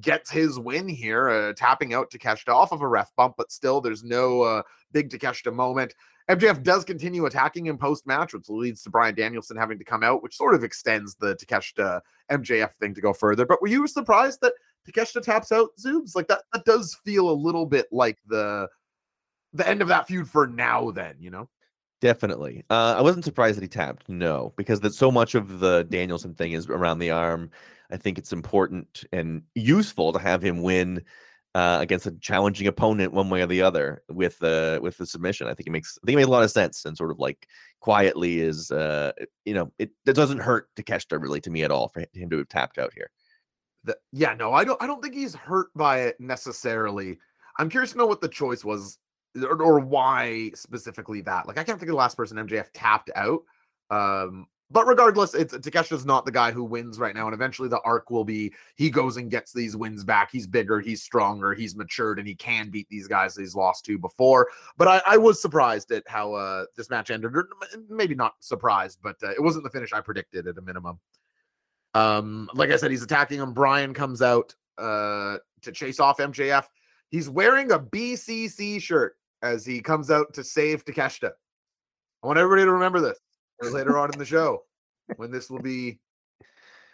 gets 0.00 0.30
his 0.30 0.58
win 0.58 0.88
here, 0.88 1.28
uh, 1.28 1.52
tapping 1.54 1.92
out 1.94 2.10
Takeshita 2.10 2.52
off 2.52 2.72
of 2.72 2.80
a 2.80 2.88
ref 2.88 3.14
bump, 3.16 3.34
but 3.36 3.50
still 3.50 3.80
there's 3.80 4.04
no 4.04 4.42
uh, 4.42 4.62
big 4.92 5.10
Takeshita 5.10 5.52
moment. 5.52 5.94
MJF 6.30 6.62
does 6.62 6.84
continue 6.84 7.26
attacking 7.26 7.66
him 7.66 7.76
post 7.76 8.06
match, 8.06 8.32
which 8.32 8.48
leads 8.48 8.82
to 8.82 8.90
Bryan 8.90 9.16
Danielson 9.16 9.56
having 9.56 9.78
to 9.78 9.84
come 9.84 10.04
out, 10.04 10.22
which 10.22 10.36
sort 10.36 10.54
of 10.54 10.62
extends 10.62 11.16
the 11.16 11.34
Takeshita 11.36 12.00
MJF 12.30 12.72
thing 12.74 12.94
to 12.94 13.00
go 13.00 13.12
further. 13.12 13.44
But 13.44 13.60
were 13.60 13.68
you 13.68 13.86
surprised 13.88 14.40
that 14.42 14.52
Takeshita 14.88 15.22
taps 15.22 15.50
out 15.50 15.70
Zoobs? 15.76 16.14
Like 16.14 16.28
that, 16.28 16.42
that 16.52 16.64
does 16.64 16.96
feel 17.04 17.28
a 17.28 17.32
little 17.32 17.66
bit 17.66 17.86
like 17.90 18.18
the 18.26 18.68
the 19.52 19.68
end 19.68 19.82
of 19.82 19.88
that 19.88 20.06
feud 20.06 20.28
for 20.28 20.46
now, 20.46 20.92
then, 20.92 21.16
you 21.18 21.30
know? 21.30 21.48
Definitely. 22.00 22.64
Uh, 22.70 22.94
I 22.96 23.02
wasn't 23.02 23.24
surprised 23.24 23.58
that 23.58 23.62
he 23.62 23.68
tapped. 23.68 24.08
No, 24.08 24.54
because 24.56 24.80
that 24.80 24.94
so 24.94 25.10
much 25.10 25.34
of 25.34 25.60
the 25.60 25.84
Danielson 25.84 26.34
thing 26.34 26.52
is 26.52 26.66
around 26.66 26.98
the 26.98 27.10
arm. 27.10 27.50
I 27.90 27.96
think 27.96 28.16
it's 28.16 28.32
important 28.32 29.04
and 29.12 29.42
useful 29.54 30.12
to 30.12 30.18
have 30.18 30.42
him 30.42 30.62
win 30.62 31.02
uh, 31.54 31.78
against 31.80 32.06
a 32.06 32.12
challenging 32.12 32.68
opponent, 32.68 33.12
one 33.12 33.28
way 33.28 33.42
or 33.42 33.46
the 33.46 33.60
other, 33.60 34.02
with 34.08 34.38
the 34.38 34.78
with 34.82 34.96
the 34.96 35.06
submission. 35.06 35.46
I 35.46 35.54
think 35.54 35.66
it 35.66 35.72
makes. 35.72 35.98
I 36.02 36.06
think 36.06 36.14
it 36.14 36.20
made 36.20 36.28
a 36.28 36.30
lot 36.30 36.44
of 36.44 36.50
sense 36.50 36.84
and 36.86 36.96
sort 36.96 37.10
of 37.10 37.18
like 37.18 37.48
quietly 37.80 38.40
is. 38.40 38.70
Uh, 38.70 39.12
you 39.44 39.52
know, 39.52 39.70
it, 39.78 39.90
it 40.06 40.14
doesn't 40.14 40.38
hurt 40.38 40.74
to 40.76 40.82
Takeshita 40.82 41.20
really 41.20 41.40
to 41.42 41.50
me 41.50 41.64
at 41.64 41.70
all 41.70 41.88
for 41.88 42.00
him 42.14 42.30
to 42.30 42.38
have 42.38 42.48
tapped 42.48 42.78
out 42.78 42.94
here. 42.94 43.10
The, 43.84 43.96
yeah, 44.12 44.34
no, 44.34 44.52
I 44.52 44.64
don't 44.64 44.80
I 44.82 44.86
don't 44.86 45.02
think 45.02 45.14
he's 45.14 45.34
hurt 45.34 45.68
by 45.74 46.02
it 46.02 46.20
necessarily. 46.20 47.18
I'm 47.58 47.68
curious 47.68 47.92
to 47.92 47.98
know 47.98 48.06
what 48.06 48.20
the 48.20 48.28
choice 48.28 48.64
was 48.64 48.98
or, 49.36 49.62
or 49.62 49.80
why 49.80 50.50
specifically 50.54 51.20
that. 51.22 51.46
Like 51.46 51.58
I 51.58 51.64
can't 51.64 51.78
think 51.78 51.88
of 51.88 51.94
the 51.94 51.98
last 51.98 52.16
person 52.16 52.36
MJF 52.36 52.68
tapped 52.72 53.10
out. 53.14 53.40
Um, 53.90 54.46
but 54.72 54.86
regardless, 54.86 55.34
it's 55.34 55.52
Takeshita's 55.52 56.06
not 56.06 56.24
the 56.24 56.30
guy 56.30 56.52
who 56.52 56.62
wins 56.62 57.00
right 57.00 57.14
now, 57.14 57.26
and 57.26 57.34
eventually 57.34 57.68
the 57.68 57.80
arc 57.80 58.08
will 58.10 58.24
be 58.24 58.52
he 58.76 58.88
goes 58.88 59.16
and 59.16 59.28
gets 59.28 59.52
these 59.52 59.76
wins 59.76 60.04
back. 60.04 60.30
He's 60.30 60.46
bigger, 60.46 60.78
he's 60.78 61.02
stronger, 61.02 61.54
he's 61.54 61.74
matured, 61.74 62.20
and 62.20 62.28
he 62.28 62.36
can 62.36 62.70
beat 62.70 62.88
these 62.88 63.08
guys 63.08 63.34
that 63.34 63.42
he's 63.42 63.56
lost 63.56 63.84
to 63.86 63.98
before. 63.98 64.48
But 64.76 64.86
I, 64.86 65.02
I 65.06 65.16
was 65.16 65.42
surprised 65.42 65.90
at 65.90 66.04
how 66.06 66.34
uh, 66.34 66.66
this 66.76 66.88
match 66.88 67.10
ended, 67.10 67.32
maybe 67.88 68.14
not 68.14 68.34
surprised, 68.38 69.00
but 69.02 69.16
uh, 69.24 69.30
it 69.30 69.42
wasn't 69.42 69.64
the 69.64 69.70
finish 69.70 69.92
I 69.92 70.00
predicted 70.00 70.46
at 70.46 70.58
a 70.58 70.62
minimum. 70.62 71.00
Um, 71.94 72.48
like 72.54 72.70
I 72.70 72.76
said, 72.76 72.92
he's 72.92 73.02
attacking 73.02 73.40
him. 73.40 73.52
Bryan 73.52 73.92
comes 73.92 74.22
out 74.22 74.54
uh, 74.78 75.38
to 75.62 75.72
chase 75.72 75.98
off 75.98 76.18
MJF. 76.18 76.66
He's 77.08 77.28
wearing 77.28 77.72
a 77.72 77.78
BCC 77.80 78.80
shirt 78.80 79.16
as 79.42 79.64
he 79.64 79.80
comes 79.80 80.10
out 80.10 80.32
to 80.34 80.44
save 80.44 80.84
Takeshita. 80.84 81.30
I 82.22 82.26
want 82.26 82.38
everybody 82.38 82.64
to 82.64 82.72
remember 82.72 83.00
this 83.00 83.18
later 83.72 83.98
on 83.98 84.12
in 84.12 84.18
the 84.18 84.24
show 84.24 84.62
when 85.16 85.30
this 85.30 85.50
will 85.50 85.60
be 85.60 85.98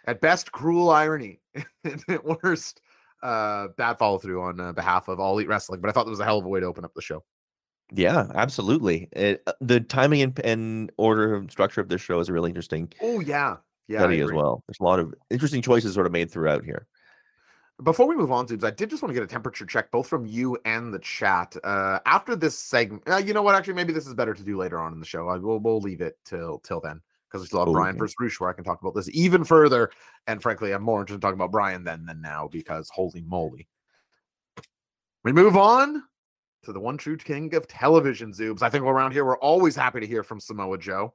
at 0.05 0.21
best 0.21 0.51
cruel 0.51 0.89
irony 0.89 1.39
and 1.83 2.03
at 2.09 2.23
worst 2.23 2.81
uh 3.23 3.67
bad 3.77 3.97
follow 3.97 4.17
through 4.17 4.41
on 4.41 4.59
uh, 4.59 4.71
behalf 4.71 5.07
of 5.07 5.19
all 5.19 5.33
elite 5.33 5.47
wrestling 5.47 5.81
but 5.81 5.89
i 5.89 5.91
thought 5.91 6.05
that 6.05 6.11
was 6.11 6.19
a 6.19 6.25
hell 6.25 6.37
of 6.37 6.45
a 6.45 6.47
way 6.47 6.59
to 6.59 6.65
open 6.65 6.85
up 6.85 6.93
the 6.95 7.01
show. 7.01 7.23
Yeah 7.93 8.27
absolutely. 8.35 9.07
It, 9.13 9.41
uh, 9.47 9.53
the 9.61 9.79
timing 9.79 10.21
and, 10.21 10.39
and 10.39 10.91
order 10.97 11.35
and 11.35 11.49
structure 11.49 11.79
of 11.81 11.87
this 11.87 12.01
show 12.01 12.19
is 12.19 12.29
really 12.29 12.49
interesting. 12.49 12.91
Oh 13.01 13.21
yeah. 13.21 13.57
Yeah 13.87 13.99
study 13.99 14.19
as 14.19 14.31
well. 14.31 14.63
There's 14.67 14.79
a 14.81 14.83
lot 14.83 14.99
of 14.99 15.13
interesting 15.29 15.61
choices 15.61 15.93
sort 15.93 16.05
of 16.05 16.11
made 16.11 16.29
throughout 16.29 16.65
here 16.65 16.85
before 17.83 18.07
we 18.07 18.15
move 18.15 18.31
on, 18.31 18.47
Zoobs, 18.47 18.63
I 18.63 18.71
did 18.71 18.89
just 18.89 19.03
want 19.03 19.11
to 19.11 19.13
get 19.13 19.23
a 19.23 19.27
temperature 19.27 19.65
check 19.65 19.91
both 19.91 20.07
from 20.07 20.25
you 20.25 20.57
and 20.65 20.93
the 20.93 20.99
chat. 20.99 21.55
Uh, 21.63 21.99
after 22.05 22.35
this 22.35 22.57
segment, 22.57 23.03
uh, 23.07 23.17
you 23.17 23.33
know 23.33 23.43
what? 23.43 23.55
Actually, 23.55 23.75
maybe 23.75 23.93
this 23.93 24.07
is 24.07 24.13
better 24.15 24.33
to 24.33 24.43
do 24.43 24.57
later 24.57 24.79
on 24.79 24.93
in 24.93 24.99
the 24.99 25.05
show. 25.05 25.27
I 25.27 25.37
will 25.37 25.59
we'll 25.59 25.79
leave 25.79 26.01
it 26.01 26.17
till 26.25 26.59
till 26.59 26.79
then 26.81 27.01
because 27.27 27.41
we 27.41 27.47
still 27.47 27.59
have 27.59 27.67
oh, 27.67 27.73
Bryan 27.73 27.91
okay. 27.91 27.99
versus 27.99 28.15
Rush 28.19 28.39
where 28.39 28.49
I 28.49 28.53
can 28.53 28.63
talk 28.63 28.81
about 28.81 28.95
this 28.95 29.09
even 29.13 29.43
further. 29.43 29.91
And 30.25 30.41
frankly, 30.41 30.71
I'm 30.71 30.81
more 30.81 31.01
interested 31.01 31.15
in 31.15 31.21
talking 31.21 31.39
about 31.39 31.51
Bryan 31.51 31.83
then 31.83 32.05
than 32.05 32.19
now 32.21 32.49
because 32.51 32.89
holy 32.89 33.21
moly. 33.21 33.67
We 35.23 35.31
move 35.31 35.55
on 35.55 36.03
to 36.63 36.73
the 36.73 36.79
one 36.79 36.97
true 36.97 37.17
king 37.17 37.53
of 37.53 37.67
television, 37.67 38.31
Zoobs. 38.31 38.63
I 38.63 38.69
think 38.69 38.85
around 38.85 39.11
here 39.11 39.25
we're 39.25 39.37
always 39.37 39.75
happy 39.75 39.99
to 39.99 40.07
hear 40.07 40.23
from 40.23 40.39
Samoa 40.39 40.79
Joe. 40.79 41.13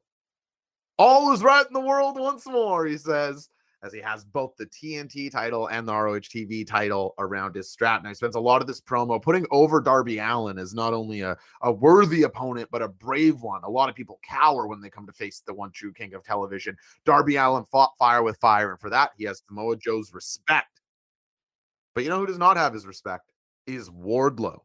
All 0.98 1.32
is 1.32 1.42
right 1.42 1.66
in 1.66 1.72
the 1.72 1.80
world 1.80 2.20
once 2.20 2.46
more, 2.46 2.86
he 2.86 2.98
says 2.98 3.48
as 3.82 3.92
he 3.92 4.00
has 4.00 4.24
both 4.24 4.56
the 4.56 4.66
TNT 4.66 5.30
title 5.30 5.66
and 5.66 5.86
the 5.86 5.94
ROH 5.94 6.20
TV 6.20 6.66
title 6.66 7.14
around 7.18 7.54
his 7.54 7.70
strap. 7.70 8.02
Now 8.02 8.10
he 8.10 8.14
spends 8.14 8.36
a 8.36 8.40
lot 8.40 8.60
of 8.60 8.68
this 8.68 8.80
promo 8.80 9.20
putting 9.20 9.44
over 9.50 9.80
Darby 9.80 10.18
Allin 10.18 10.58
as 10.58 10.72
not 10.72 10.94
only 10.94 11.22
a, 11.22 11.36
a 11.62 11.72
worthy 11.72 12.22
opponent, 12.22 12.68
but 12.70 12.82
a 12.82 12.88
brave 12.88 13.40
one. 13.42 13.64
A 13.64 13.70
lot 13.70 13.88
of 13.88 13.96
people 13.96 14.20
cower 14.22 14.66
when 14.68 14.80
they 14.80 14.90
come 14.90 15.06
to 15.06 15.12
face 15.12 15.42
the 15.44 15.54
one 15.54 15.72
true 15.72 15.92
king 15.92 16.14
of 16.14 16.22
television. 16.22 16.76
Darby 17.04 17.36
Allin 17.36 17.64
fought 17.64 17.92
fire 17.98 18.22
with 18.22 18.38
fire, 18.38 18.70
and 18.70 18.80
for 18.80 18.90
that, 18.90 19.10
he 19.16 19.24
has 19.24 19.42
Samoa 19.48 19.76
Joe's 19.76 20.14
respect. 20.14 20.80
But 21.94 22.04
you 22.04 22.10
know 22.10 22.18
who 22.18 22.26
does 22.26 22.38
not 22.38 22.56
have 22.56 22.72
his 22.72 22.86
respect? 22.86 23.32
Is 23.66 23.90
Wardlow. 23.90 24.60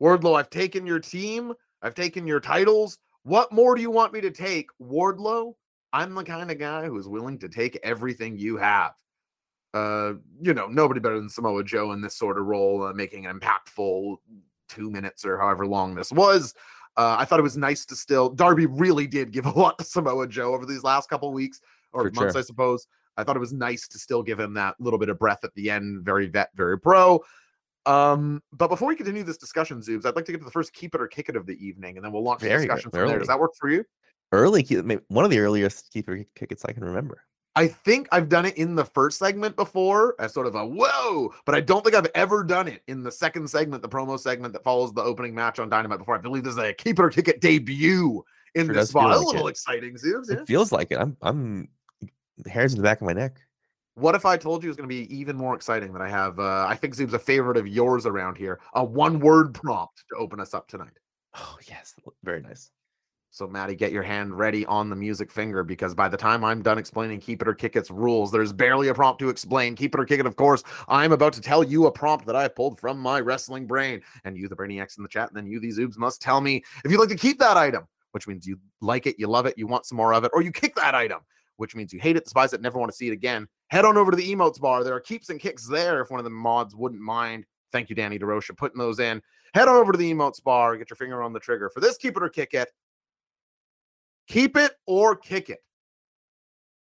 Wardlow, 0.00 0.38
I've 0.38 0.50
taken 0.50 0.86
your 0.86 1.00
team, 1.00 1.52
I've 1.82 1.94
taken 1.94 2.26
your 2.26 2.40
titles. 2.40 2.98
What 3.24 3.52
more 3.52 3.74
do 3.74 3.80
you 3.80 3.90
want 3.90 4.12
me 4.12 4.20
to 4.20 4.30
take? 4.30 4.68
Wardlow, 4.80 5.54
I'm 5.94 6.12
the 6.12 6.24
kind 6.24 6.50
of 6.50 6.58
guy 6.58 6.86
who 6.86 6.98
is 6.98 7.06
willing 7.06 7.38
to 7.38 7.48
take 7.48 7.78
everything 7.84 8.36
you 8.36 8.56
have. 8.56 8.94
Uh, 9.72 10.14
you 10.42 10.52
know, 10.52 10.66
nobody 10.66 10.98
better 10.98 11.18
than 11.20 11.28
Samoa 11.28 11.62
Joe 11.62 11.92
in 11.92 12.00
this 12.00 12.16
sort 12.16 12.36
of 12.36 12.46
role, 12.46 12.82
uh, 12.82 12.92
making 12.92 13.26
an 13.26 13.38
impactful 13.38 14.16
two 14.68 14.90
minutes 14.90 15.24
or 15.24 15.38
however 15.38 15.66
long 15.66 15.94
this 15.94 16.10
was. 16.10 16.52
Uh, 16.96 17.14
I 17.16 17.24
thought 17.24 17.38
it 17.38 17.44
was 17.44 17.56
nice 17.56 17.86
to 17.86 17.94
still. 17.94 18.28
Darby 18.28 18.66
really 18.66 19.06
did 19.06 19.30
give 19.30 19.46
a 19.46 19.50
lot 19.50 19.78
to 19.78 19.84
Samoa 19.84 20.26
Joe 20.26 20.52
over 20.52 20.66
these 20.66 20.82
last 20.82 21.08
couple 21.08 21.32
weeks 21.32 21.60
or 21.92 22.02
For 22.02 22.10
months, 22.10 22.34
sure. 22.34 22.40
I 22.40 22.44
suppose. 22.44 22.88
I 23.16 23.22
thought 23.22 23.36
it 23.36 23.40
was 23.40 23.52
nice 23.52 23.86
to 23.88 23.98
still 23.98 24.24
give 24.24 24.40
him 24.40 24.54
that 24.54 24.74
little 24.80 24.98
bit 24.98 25.08
of 25.08 25.20
breath 25.20 25.44
at 25.44 25.54
the 25.54 25.70
end. 25.70 26.04
Very 26.04 26.26
vet, 26.26 26.50
very 26.56 26.78
pro. 26.78 27.20
Um, 27.86 28.42
but 28.52 28.66
before 28.66 28.88
we 28.88 28.96
continue 28.96 29.22
this 29.22 29.38
discussion, 29.38 29.80
Zoobs, 29.80 30.04
I'd 30.06 30.16
like 30.16 30.24
to 30.24 30.32
get 30.32 30.38
to 30.38 30.44
the 30.44 30.50
first 30.50 30.72
keep 30.72 30.96
it 30.96 31.00
or 31.00 31.06
kick 31.06 31.28
it 31.28 31.36
of 31.36 31.46
the 31.46 31.64
evening, 31.64 31.96
and 31.96 32.04
then 32.04 32.12
we'll 32.12 32.24
launch 32.24 32.40
the 32.40 32.48
discussion 32.48 32.90
from 32.90 33.06
there. 33.06 33.18
Does 33.20 33.28
that 33.28 33.38
work 33.38 33.52
for 33.56 33.70
you? 33.70 33.84
Early, 34.34 34.64
one 35.08 35.24
of 35.24 35.30
the 35.30 35.38
earliest 35.38 35.92
keeper 35.92 36.24
tickets 36.34 36.64
I 36.64 36.72
can 36.72 36.84
remember. 36.84 37.22
I 37.56 37.68
think 37.68 38.08
I've 38.10 38.28
done 38.28 38.46
it 38.46 38.56
in 38.58 38.74
the 38.74 38.84
first 38.84 39.18
segment 39.18 39.54
before 39.54 40.16
as 40.18 40.34
sort 40.34 40.48
of 40.48 40.56
a 40.56 40.66
whoa, 40.66 41.32
but 41.46 41.54
I 41.54 41.60
don't 41.60 41.84
think 41.84 41.94
I've 41.94 42.10
ever 42.16 42.42
done 42.42 42.66
it 42.66 42.82
in 42.88 43.04
the 43.04 43.12
second 43.12 43.48
segment, 43.48 43.80
the 43.82 43.88
promo 43.88 44.18
segment 44.18 44.52
that 44.54 44.64
follows 44.64 44.92
the 44.92 45.02
opening 45.02 45.34
match 45.36 45.60
on 45.60 45.68
Dynamite 45.68 46.00
before. 46.00 46.16
I 46.16 46.20
believe 46.20 46.42
this 46.42 46.54
is 46.54 46.58
a 46.58 46.72
keeper 46.72 47.04
it 47.04 47.06
or 47.06 47.10
kick 47.10 47.28
it 47.28 47.40
debut 47.40 48.24
in 48.56 48.66
sure 48.66 48.74
this 48.74 48.88
spot. 48.88 49.10
Like 49.10 49.18
a 49.18 49.20
little 49.20 49.46
it. 49.46 49.50
exciting, 49.50 49.96
Zeus. 49.96 50.28
Yeah. 50.28 50.38
It 50.38 50.46
feels 50.48 50.72
like 50.72 50.90
it. 50.90 50.98
I'm 50.98 51.16
I'm 51.22 51.68
hairs 52.46 52.72
in 52.72 52.78
the 52.78 52.82
back 52.82 53.00
of 53.00 53.06
my 53.06 53.12
neck. 53.12 53.40
What 53.94 54.16
if 54.16 54.26
I 54.26 54.36
told 54.36 54.64
you 54.64 54.68
it 54.68 54.70
was 54.70 54.76
going 54.76 54.88
to 54.88 54.94
be 54.94 55.16
even 55.16 55.36
more 55.36 55.54
exciting 55.54 55.92
than 55.92 56.02
I 56.02 56.08
have? 56.08 56.40
Uh, 56.40 56.66
I 56.68 56.74
think 56.74 56.96
Zoom's 56.96 57.14
a 57.14 57.18
favorite 57.20 57.56
of 57.56 57.68
yours 57.68 58.06
around 58.06 58.36
here. 58.36 58.58
A 58.74 58.82
one 58.82 59.20
word 59.20 59.54
prompt 59.54 60.02
to 60.10 60.16
open 60.16 60.40
us 60.40 60.52
up 60.54 60.66
tonight. 60.66 60.98
Oh, 61.36 61.56
yes. 61.68 61.94
Very 62.24 62.42
nice. 62.42 62.72
So, 63.34 63.48
Maddie, 63.48 63.74
get 63.74 63.90
your 63.90 64.04
hand 64.04 64.38
ready 64.38 64.64
on 64.66 64.88
the 64.88 64.94
music 64.94 65.28
finger 65.28 65.64
because 65.64 65.92
by 65.92 66.08
the 66.08 66.16
time 66.16 66.44
I'm 66.44 66.62
done 66.62 66.78
explaining 66.78 67.18
Keep 67.18 67.42
It 67.42 67.48
or 67.48 67.54
Kick 67.54 67.74
It's 67.74 67.90
rules, 67.90 68.30
there's 68.30 68.52
barely 68.52 68.86
a 68.86 68.94
prompt 68.94 69.18
to 69.18 69.28
explain. 69.28 69.74
Keep 69.74 69.96
It 69.96 70.00
or 70.00 70.04
Kick 70.04 70.20
It, 70.20 70.26
of 70.26 70.36
course, 70.36 70.62
I'm 70.86 71.10
about 71.10 71.32
to 71.32 71.40
tell 71.40 71.64
you 71.64 71.86
a 71.86 71.90
prompt 71.90 72.26
that 72.26 72.36
I 72.36 72.46
pulled 72.46 72.78
from 72.78 72.96
my 72.96 73.18
wrestling 73.18 73.66
brain. 73.66 74.02
And 74.24 74.36
you, 74.36 74.46
the 74.46 74.54
Brainiacs 74.54 74.98
in 74.98 75.02
the 75.02 75.08
chat, 75.08 75.30
and 75.30 75.36
then 75.36 75.48
you, 75.48 75.58
these 75.58 75.80
oobs, 75.80 75.98
must 75.98 76.22
tell 76.22 76.40
me 76.40 76.62
if 76.84 76.92
you'd 76.92 77.00
like 77.00 77.08
to 77.08 77.16
keep 77.16 77.40
that 77.40 77.56
item, 77.56 77.88
which 78.12 78.28
means 78.28 78.46
you 78.46 78.56
like 78.80 79.08
it, 79.08 79.16
you 79.18 79.26
love 79.26 79.46
it, 79.46 79.58
you 79.58 79.66
want 79.66 79.84
some 79.84 79.96
more 79.96 80.14
of 80.14 80.22
it, 80.22 80.30
or 80.32 80.40
you 80.40 80.52
kick 80.52 80.76
that 80.76 80.94
item, 80.94 81.18
which 81.56 81.74
means 81.74 81.92
you 81.92 81.98
hate 81.98 82.16
it, 82.16 82.22
despise 82.22 82.52
it, 82.52 82.62
never 82.62 82.78
want 82.78 82.92
to 82.92 82.96
see 82.96 83.08
it 83.08 83.12
again. 83.12 83.48
Head 83.66 83.84
on 83.84 83.96
over 83.96 84.12
to 84.12 84.16
the 84.16 84.32
emotes 84.32 84.60
bar. 84.60 84.84
There 84.84 84.94
are 84.94 85.00
keeps 85.00 85.28
and 85.30 85.40
kicks 85.40 85.66
there 85.66 86.00
if 86.00 86.08
one 86.08 86.20
of 86.20 86.24
the 86.24 86.30
mods 86.30 86.76
wouldn't 86.76 87.02
mind. 87.02 87.46
Thank 87.72 87.90
you, 87.90 87.96
Danny 87.96 88.16
DeRocha, 88.16 88.56
putting 88.56 88.78
those 88.78 89.00
in. 89.00 89.20
Head 89.54 89.66
on 89.66 89.74
over 89.74 89.90
to 89.90 89.98
the 89.98 90.14
emotes 90.14 90.40
bar, 90.40 90.76
get 90.76 90.88
your 90.88 90.96
finger 90.96 91.20
on 91.20 91.32
the 91.32 91.40
trigger 91.40 91.68
for 91.68 91.80
this 91.80 91.96
Keep 91.96 92.16
It 92.16 92.22
or 92.22 92.28
Kick 92.28 92.54
It. 92.54 92.70
Keep 94.26 94.56
it 94.56 94.72
or 94.86 95.16
kick 95.16 95.50
it. 95.50 95.62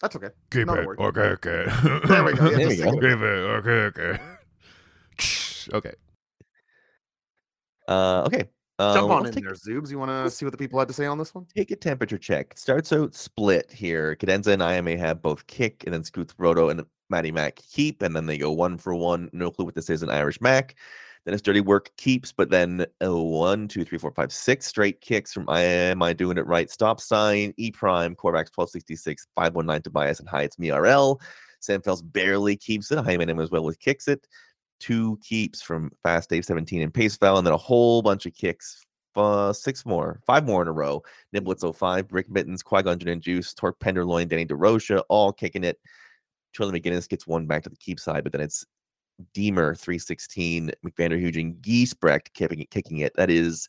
That's 0.00 0.16
okay. 0.16 0.30
Keep 0.50 0.66
Not 0.66 0.78
it. 0.80 0.88
Okay, 0.98 1.20
okay. 1.20 1.64
there 2.06 2.24
we 2.24 2.32
go. 2.34 2.50
Yeah, 2.50 2.56
there 2.56 2.68
we 2.68 2.76
go. 2.76 2.92
Keep 2.92 3.04
it. 3.04 3.22
Okay, 3.22 3.70
okay. 3.70 4.18
okay. 5.74 5.92
Uh, 7.86 8.24
okay. 8.26 8.48
Uh, 8.80 8.94
Jump 8.94 9.12
on 9.12 9.26
in 9.26 9.32
take, 9.32 9.44
there, 9.44 9.52
Zoobs. 9.52 9.92
You 9.92 9.98
want 10.00 10.10
to 10.10 10.28
see 10.28 10.44
what 10.44 10.50
the 10.50 10.58
people 10.58 10.78
had 10.78 10.88
to 10.88 10.94
say 10.94 11.06
on 11.06 11.18
this 11.18 11.32
one? 11.32 11.46
Take 11.56 11.70
a 11.70 11.76
temperature 11.76 12.18
check. 12.18 12.54
Starts 12.56 12.92
out 12.92 13.14
split 13.14 13.70
here. 13.70 14.16
Cadenza 14.16 14.48
and 14.48 14.62
IMA 14.62 14.96
have 14.96 15.22
both 15.22 15.46
kick, 15.46 15.84
and 15.84 15.94
then 15.94 16.02
Scoots 16.02 16.34
Roto 16.36 16.68
and 16.68 16.84
Matty 17.08 17.30
Mac 17.30 17.56
keep, 17.56 18.02
and 18.02 18.16
then 18.16 18.26
they 18.26 18.38
go 18.38 18.50
one 18.50 18.78
for 18.78 18.94
one. 18.96 19.30
No 19.32 19.52
clue 19.52 19.66
what 19.66 19.76
this 19.76 19.88
is 19.88 20.02
in 20.02 20.10
Irish 20.10 20.40
Mac. 20.40 20.74
Then 21.24 21.34
it's 21.34 21.42
dirty 21.42 21.60
work 21.60 21.90
keeps, 21.96 22.32
but 22.32 22.50
then 22.50 22.84
oh, 23.00 23.22
one, 23.22 23.68
two, 23.68 23.84
three, 23.84 23.98
four, 23.98 24.10
five, 24.10 24.32
six 24.32 24.66
straight 24.66 25.00
kicks 25.00 25.32
from 25.32 25.48
I 25.48 25.60
am 25.60 26.02
I 26.02 26.12
doing 26.12 26.36
it 26.36 26.46
right? 26.46 26.68
Stop 26.68 27.00
sign, 27.00 27.54
E 27.58 27.70
prime, 27.70 28.16
Corvax 28.16 28.50
1266, 28.54 29.28
519 29.36 29.82
Tobias, 29.82 30.18
and 30.18 30.28
hi, 30.28 30.42
it's 30.42 30.58
me 30.58 30.70
RL. 30.70 31.20
Sanfels 31.62 32.02
barely 32.04 32.56
keeps 32.56 32.90
it. 32.90 32.98
Hyman 32.98 33.38
as 33.40 33.50
well 33.50 33.62
with 33.62 33.78
kicks 33.78 34.08
it. 34.08 34.26
Two 34.80 35.16
keeps 35.22 35.62
from 35.62 35.92
Fast 36.02 36.28
Dave 36.28 36.44
17 36.44 36.82
and 36.82 36.92
Pace 36.92 37.16
Foul, 37.16 37.38
and 37.38 37.46
then 37.46 37.54
a 37.54 37.58
whole 37.58 38.02
bunch 38.02 38.26
of 38.26 38.34
kicks. 38.34 38.84
Uh, 39.14 39.52
six 39.52 39.84
more, 39.86 40.18
five 40.26 40.44
more 40.44 40.62
in 40.62 40.68
a 40.68 40.72
row. 40.72 41.02
Niblitz 41.34 41.76
05, 41.76 42.12
Rick 42.12 42.30
Mittens, 42.30 42.62
Qui 42.62 42.82
Gon 42.82 42.98
and 43.06 43.22
Juice, 43.22 43.54
Torque 43.54 43.78
Penderloin, 43.78 44.26
Danny 44.26 44.46
DeRocha, 44.46 45.02
all 45.08 45.32
kicking 45.32 45.64
it. 45.64 45.78
Charlie 46.52 46.80
McGinnis 46.80 47.08
gets 47.08 47.26
one 47.26 47.46
back 47.46 47.62
to 47.62 47.68
the 47.68 47.76
keep 47.76 48.00
side, 48.00 48.24
but 48.24 48.32
then 48.32 48.40
it's 48.40 48.64
Deemer 49.34 49.74
316, 49.74 50.70
McVander 50.84 51.40
and 51.40 51.56
Giesbrecht 51.56 52.32
kicking, 52.34 52.66
kicking 52.70 52.98
it. 52.98 53.12
That 53.16 53.30
is 53.30 53.68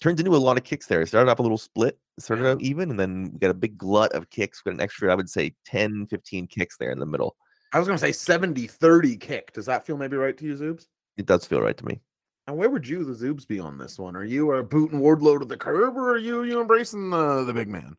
turns 0.00 0.20
into 0.20 0.34
a 0.34 0.38
lot 0.38 0.56
of 0.56 0.64
kicks 0.64 0.86
there. 0.86 1.02
It 1.02 1.08
started 1.08 1.30
off 1.30 1.38
a 1.38 1.42
little 1.42 1.58
split, 1.58 1.98
started 2.18 2.46
out 2.46 2.60
even, 2.60 2.90
and 2.90 2.98
then 2.98 3.30
we 3.32 3.38
got 3.38 3.50
a 3.50 3.54
big 3.54 3.78
glut 3.78 4.12
of 4.12 4.30
kicks. 4.30 4.62
We 4.64 4.70
got 4.70 4.76
an 4.76 4.82
extra, 4.82 5.12
I 5.12 5.14
would 5.14 5.30
say, 5.30 5.54
10, 5.66 6.06
15 6.08 6.46
kicks 6.46 6.76
there 6.76 6.90
in 6.90 6.98
the 6.98 7.06
middle. 7.06 7.36
I 7.72 7.78
was 7.78 7.88
going 7.88 7.98
to 7.98 8.04
say 8.04 8.12
70 8.12 8.66
30 8.66 9.16
kick. 9.16 9.52
Does 9.52 9.66
that 9.66 9.86
feel 9.86 9.96
maybe 9.96 10.16
right 10.16 10.36
to 10.36 10.44
you, 10.44 10.54
Zoobs? 10.54 10.86
It 11.16 11.26
does 11.26 11.46
feel 11.46 11.60
right 11.60 11.76
to 11.76 11.86
me. 11.86 12.00
And 12.46 12.56
where 12.56 12.68
would 12.68 12.86
you, 12.86 13.04
the 13.04 13.12
Zoobs, 13.12 13.46
be 13.46 13.60
on 13.60 13.78
this 13.78 13.98
one? 13.98 14.16
Are 14.16 14.24
you 14.24 14.52
uh, 14.52 14.62
booting 14.62 15.00
Wardlow 15.00 15.38
to 15.38 15.44
the 15.44 15.56
curb, 15.56 15.96
or 15.96 16.14
are 16.14 16.18
you 16.18 16.42
you 16.42 16.60
embracing 16.60 17.10
the 17.10 17.44
the 17.44 17.54
big 17.54 17.68
man? 17.68 17.96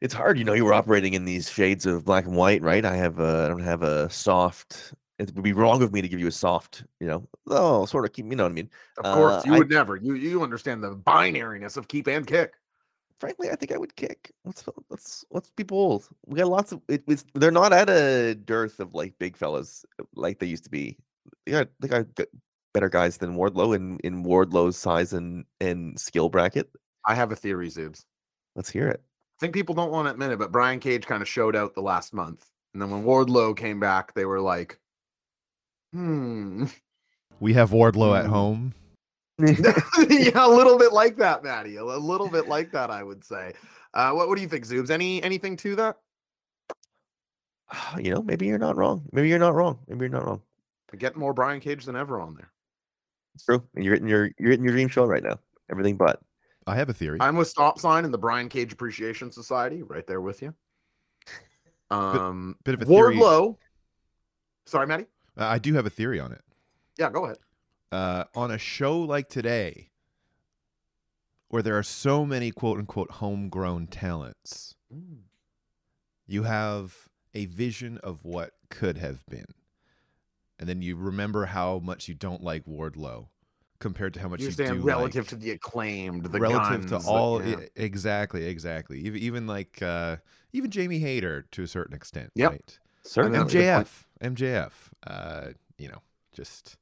It's 0.00 0.14
hard, 0.14 0.38
you 0.38 0.44
know. 0.44 0.54
You 0.54 0.64
were 0.64 0.74
operating 0.74 1.14
in 1.14 1.24
these 1.24 1.50
shades 1.50 1.86
of 1.86 2.04
black 2.04 2.24
and 2.24 2.34
white, 2.34 2.62
right? 2.62 2.84
I 2.84 2.96
have 2.96 3.20
a, 3.20 3.44
I 3.44 3.48
don't 3.48 3.62
have 3.62 3.82
a 3.82 4.10
soft. 4.10 4.94
It 5.28 5.34
would 5.34 5.44
be 5.44 5.52
wrong 5.52 5.82
of 5.82 5.92
me 5.92 6.02
to 6.02 6.08
give 6.08 6.20
you 6.20 6.26
a 6.26 6.32
soft, 6.32 6.84
you 7.00 7.06
know. 7.06 7.28
Oh, 7.48 7.84
sort 7.86 8.04
of 8.04 8.12
keep, 8.12 8.26
you 8.26 8.36
know 8.36 8.44
what 8.44 8.50
I 8.52 8.54
mean. 8.54 8.70
Of 8.98 9.04
course, 9.14 9.34
Uh, 9.34 9.42
you 9.46 9.54
I- 9.54 9.58
would 9.58 9.70
never. 9.70 9.96
You 9.96 10.14
you 10.14 10.42
understand 10.42 10.82
the 10.82 10.96
binariness 10.96 11.76
of 11.76 11.88
keep 11.88 12.06
and 12.08 12.26
kick. 12.26 12.54
frankly, 13.20 13.50
I 13.50 13.54
think 13.56 13.70
I 13.72 13.78
would 13.78 13.94
kick. 13.94 14.32
Let's 14.44 14.64
let's 14.90 15.24
let's 15.30 15.50
be 15.50 15.62
bold. 15.62 16.08
We 16.26 16.38
got 16.38 16.48
lots 16.48 16.72
of 16.72 16.80
it, 16.88 17.04
it's, 17.06 17.24
they're 17.34 17.52
not 17.52 17.72
at 17.72 17.88
a 17.88 18.34
dearth 18.34 18.80
of 18.80 18.94
like 18.94 19.14
big 19.18 19.36
fellas 19.36 19.84
like 20.16 20.38
they 20.40 20.46
used 20.46 20.64
to 20.64 20.70
be. 20.70 20.98
They 21.46 21.52
got 21.52 21.68
they 21.80 21.88
got 21.88 22.06
better 22.74 22.88
guys 22.88 23.18
than 23.18 23.36
Wardlow 23.36 23.76
in 23.76 23.98
in 24.02 24.24
Wardlow's 24.24 24.76
size 24.76 25.12
and 25.12 25.44
and 25.60 25.98
skill 26.00 26.28
bracket. 26.30 26.68
I 27.06 27.14
have 27.14 27.30
a 27.32 27.36
theory, 27.36 27.68
Zoobs. 27.68 28.04
Let's 28.56 28.70
hear 28.70 28.88
it. 28.88 29.00
I 29.04 29.38
think 29.40 29.54
people 29.54 29.74
don't 29.74 29.90
want 29.92 30.06
to 30.06 30.12
admit 30.12 30.30
it, 30.32 30.38
but 30.38 30.50
Brian 30.52 30.80
Cage 30.80 31.06
kind 31.06 31.22
of 31.22 31.28
showed 31.28 31.54
out 31.56 31.74
the 31.74 31.80
last 31.82 32.12
month. 32.14 32.46
And 32.74 32.80
then 32.82 32.90
when 32.90 33.04
Wardlow 33.04 33.56
came 33.56 33.78
back, 33.80 34.14
they 34.14 34.24
were 34.24 34.40
like, 34.40 34.78
hmm. 35.92 36.64
We 37.40 37.54
have 37.54 37.70
Wardlow 37.70 38.16
at 38.16 38.26
Mm. 38.26 38.28
home. 38.28 38.74
yeah, 39.38 40.46
a 40.46 40.48
little 40.48 40.78
bit 40.78 40.92
like 40.92 41.16
that, 41.16 41.42
Maddie. 41.42 41.76
A 41.76 41.84
little 41.84 42.28
bit 42.28 42.46
like 42.46 42.70
that, 42.72 42.90
I 42.90 43.02
would 43.02 43.24
say. 43.24 43.54
Uh, 43.94 44.12
what, 44.12 44.28
what 44.28 44.36
do 44.36 44.42
you 44.42 44.48
think, 44.48 44.64
Zoobs? 44.64 44.90
Any 44.90 45.20
anything 45.22 45.56
to 45.56 45.74
that? 45.76 45.96
you 47.98 48.14
know, 48.14 48.22
maybe 48.22 48.46
you're 48.46 48.58
not 48.58 48.76
wrong. 48.76 49.08
Maybe 49.12 49.28
you're 49.28 49.40
not 49.40 49.54
wrong. 49.54 49.80
Maybe 49.88 50.00
you're 50.00 50.10
not 50.10 50.26
wrong. 50.26 50.42
Get 50.98 51.16
more 51.16 51.32
Brian 51.32 51.58
Cage 51.58 51.86
than 51.86 51.96
ever 51.96 52.20
on 52.20 52.34
there. 52.34 52.52
It's 53.34 53.44
true. 53.44 53.66
You're 53.74 53.94
in 53.94 54.06
your 54.06 54.30
you're 54.38 54.52
in 54.52 54.62
your 54.62 54.74
dream 54.74 54.88
show 54.88 55.06
right 55.06 55.22
now. 55.22 55.38
Everything 55.70 55.96
but. 55.96 56.20
I 56.66 56.76
have 56.76 56.90
a 56.90 56.92
theory. 56.92 57.18
I'm 57.20 57.34
with 57.34 57.48
Stop 57.48 57.80
Sign 57.80 58.04
and 58.04 58.14
the 58.14 58.18
Brian 58.18 58.48
Cage 58.48 58.72
Appreciation 58.72 59.32
Society, 59.32 59.82
right 59.82 60.06
there 60.06 60.20
with 60.20 60.42
you. 60.42 60.54
Um, 61.90 62.56
bit 62.64 62.74
of 62.74 62.82
a 62.82 62.84
theory. 62.84 63.16
Wardlow. 63.16 63.56
Sorry, 64.66 64.86
Maddie. 64.86 65.06
Uh, 65.36 65.44
I 65.46 65.58
do 65.58 65.74
have 65.74 65.86
a 65.86 65.90
theory 65.90 66.20
on 66.20 66.32
it. 66.32 66.42
Yeah, 66.98 67.10
go 67.10 67.24
ahead. 67.24 67.38
Uh, 67.90 68.24
on 68.34 68.50
a 68.50 68.58
show 68.58 69.00
like 69.00 69.28
today, 69.28 69.90
where 71.48 71.62
there 71.62 71.76
are 71.78 71.82
so 71.82 72.24
many 72.24 72.50
quote 72.50 72.78
unquote 72.78 73.10
homegrown 73.12 73.86
talents, 73.88 74.74
you 76.26 76.44
have 76.44 77.08
a 77.34 77.46
vision 77.46 77.98
of 77.98 78.24
what 78.24 78.52
could 78.70 78.98
have 78.98 79.24
been. 79.26 79.46
And 80.58 80.68
then 80.68 80.80
you 80.82 80.96
remember 80.96 81.46
how 81.46 81.80
much 81.80 82.08
you 82.08 82.14
don't 82.14 82.42
like 82.42 82.64
Wardlow 82.66 83.26
compared 83.80 84.14
to 84.14 84.20
how 84.20 84.28
much 84.28 84.40
You 84.40 84.46
you, 84.46 84.52
stand 84.52 84.80
do 84.80 84.86
relative 84.86 85.24
like, 85.24 85.28
to 85.30 85.36
the 85.36 85.50
acclaimed, 85.50 86.24
the 86.26 86.38
relative 86.38 86.88
guns, 86.88 86.90
to 86.92 86.98
the- 86.98 87.10
all 87.10 87.44
yeah. 87.44 87.60
e- 87.60 87.66
exactly 87.74 88.44
exactly 88.46 89.00
even, 89.00 89.20
even 89.20 89.46
like 89.48 89.82
uh 89.82 90.18
even 90.52 90.70
jamie 90.70 91.00
Hayter 91.00 91.42
to 91.50 91.64
a 91.64 91.66
certain 91.66 91.92
extent 91.96 92.30
Yep. 92.36 92.50
right 92.52 92.78
Certainly. 93.02 93.38
that's 93.38 93.54
a 93.54 93.56
point. 93.56 93.66
mjf 93.88 94.04
mjf 94.22 94.70
uh 95.06 95.46
you 95.78 95.88
know 95.88 96.00
just 96.32 96.76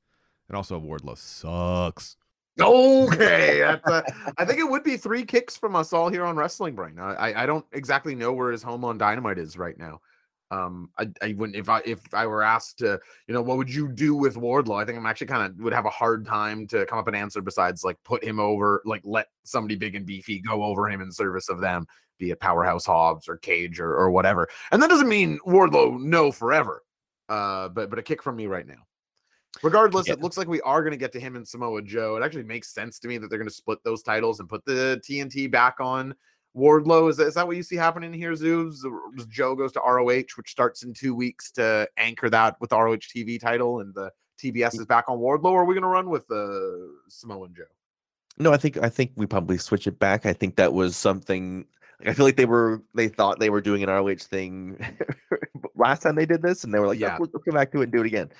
and 0.49 0.57
also 0.57 0.81
wardlow 0.81 1.17
sucks 1.17 2.17
Okay, 2.61 3.61
that's 3.61 3.89
a, 3.89 4.05
I 4.39 4.45
think 4.45 4.59
it 4.59 4.69
would 4.69 4.83
be 4.85 4.97
three 4.99 5.25
kicks 5.25 5.57
from 5.57 5.75
us 5.75 5.93
all 5.95 6.11
here 6.11 6.25
on 6.25 6.37
Wrestling 6.37 6.75
Brain. 6.75 6.99
I 6.99 7.15
I- 7.15 7.43
I 7.45 7.47
don't 7.47 7.65
exactly 7.73 8.15
know 8.15 8.33
where 8.33 8.51
his 8.53 8.63
home 8.63 8.85
on 8.85 8.99
Dynamite 8.99 9.39
is 9.39 9.57
right 9.57 9.79
now. 9.79 10.01
Um, 10.51 10.91
I, 10.99 11.09
I 11.23 11.35
wouldn't 11.39 11.57
if 11.57 11.69
I 11.69 11.81
if 11.87 12.01
I 12.13 12.27
were 12.27 12.43
asked 12.43 12.79
to, 12.81 13.01
you 13.29 13.35
know, 13.35 13.41
what 13.41 13.57
would 13.57 13.73
you 13.73 13.89
do 13.89 14.15
with 14.17 14.35
Wardlow? 14.35 14.83
I 14.83 14.85
think 14.85 14.99
I'm 14.99 15.07
actually 15.07 15.29
kind 15.29 15.47
of 15.51 15.59
would 15.65 15.73
have 15.73 15.87
a 15.87 15.91
hard 15.91 16.27
time 16.27 16.67
to 16.69 16.85
come 16.87 16.99
up 16.99 17.07
an 17.09 17.15
answer 17.15 17.41
besides 17.41 17.85
like 17.85 17.97
put 18.05 18.23
him 18.25 18.41
over, 18.41 18.83
like 18.85 19.03
let 19.05 19.29
somebody 19.45 19.77
big 19.77 19.95
and 19.95 20.05
beefy 20.05 20.41
go 20.41 20.65
over 20.65 20.89
him 20.89 21.01
in 21.01 21.13
service 21.13 21.49
of 21.49 21.61
them, 21.61 21.87
be 22.19 22.31
it 22.33 22.41
Powerhouse 22.41 22.85
Hobbs 22.85 23.29
or 23.29 23.37
Cage 23.39 23.79
or 23.81 23.95
or 23.97 24.11
whatever. 24.11 24.49
And 24.73 24.83
that 24.83 24.91
doesn't 24.91 25.09
mean 25.09 25.39
Wardlow 25.47 25.99
no 26.01 26.33
forever. 26.33 26.83
Uh, 27.31 27.69
but 27.69 27.89
but 27.89 27.99
a 27.99 28.03
kick 28.03 28.23
from 28.23 28.37
me 28.37 28.47
right 28.47 28.67
now. 28.67 28.83
Regardless, 29.63 30.07
Yeah. 30.09 30.15
it 30.15 30.21
looks 30.21 30.37
like 30.37 30.49
we 30.49 30.61
are 30.63 30.83
going 30.83 30.93
to 30.93 30.97
get 30.97 31.13
to 31.13 31.21
him 31.21 31.37
and 31.37 31.47
Samoa 31.47 31.83
Joe. 31.83 32.17
It 32.17 32.23
actually 32.25 32.45
makes 32.45 32.73
sense 32.75 32.99
to 33.01 33.09
me 33.09 33.19
that 33.19 33.29
they're 33.31 33.39
going 33.39 33.49
to 33.49 33.55
split 33.55 33.79
those 33.85 34.03
titles 34.03 34.41
and 34.41 34.49
put 34.49 34.65
the 34.65 35.01
TNT 35.09 35.51
back 35.51 35.77
on 35.81 36.15
Wardlow. 36.57 37.09
Is 37.11 37.17
that, 37.17 37.27
is 37.29 37.35
that 37.35 37.47
what 37.47 37.57
you 37.57 37.63
see 37.63 37.77
happening 37.77 38.13
here, 38.13 38.33
Zoobs? 38.33 38.79
Joe 39.29 39.55
goes 39.55 39.73
to 39.73 39.81
ROH, 39.81 40.37
which 40.37 40.51
starts 40.51 40.83
in 40.83 40.93
two 40.95 41.15
weeks 41.15 41.51
to 41.53 41.89
anchor 41.97 42.31
that 42.31 42.61
with 42.61 42.71
the 42.71 42.77
ROH 42.79 42.97
TV 42.97 43.41
title, 43.41 43.81
and 43.81 43.95
the 43.95 44.11
TBS 44.41 44.79
is 44.79 44.87
back 44.87 45.05
on 45.09 45.19
Wardlow. 45.19 45.47
Or 45.53 45.63
are 45.63 45.65
we 45.65 45.75
going 45.75 45.83
to 45.83 45.89
run 45.89 46.11
with 46.11 46.31
uh, 46.31 46.93
Samoa 47.09 47.49
Joe? 47.49 47.65
No, 48.39 48.53
I 48.53 48.57
think 48.57 48.79
I 48.79 48.89
think 48.89 49.13
we 49.17 49.27
probably 49.27 49.59
switch 49.59 49.87
it 49.87 49.99
back. 49.99 50.27
I 50.27 50.33
think 50.33 50.57
that 50.57 50.73
was 50.73 50.97
something. 50.97 51.67
Like, 52.01 52.09
I 52.09 52.15
feel 52.15 52.27
like 52.27 52.37
they 52.37 52.47
were 52.47 52.83
they 52.95 53.09
thought 53.09 53.39
they 53.39 53.51
were 53.51 53.61
doing 53.61 53.83
an 53.83 53.91
ROH 53.91 54.15
thing 54.17 54.79
last 55.75 56.03
time 56.03 56.17
they 56.17 56.27
did 56.27 56.43
this, 56.43 56.65
and 56.65 56.73
they 56.73 56.79
were 56.79 56.87
like, 56.87 56.99
Yeah. 56.99 57.13
"Yeah, 57.13 57.19
let's 57.19 57.45
come 57.45 57.55
back 57.55 57.73
to 57.73 57.81
it 57.81 57.85
and 57.85 57.93
do 57.93 58.01
it 58.01 58.07
again." 58.07 58.31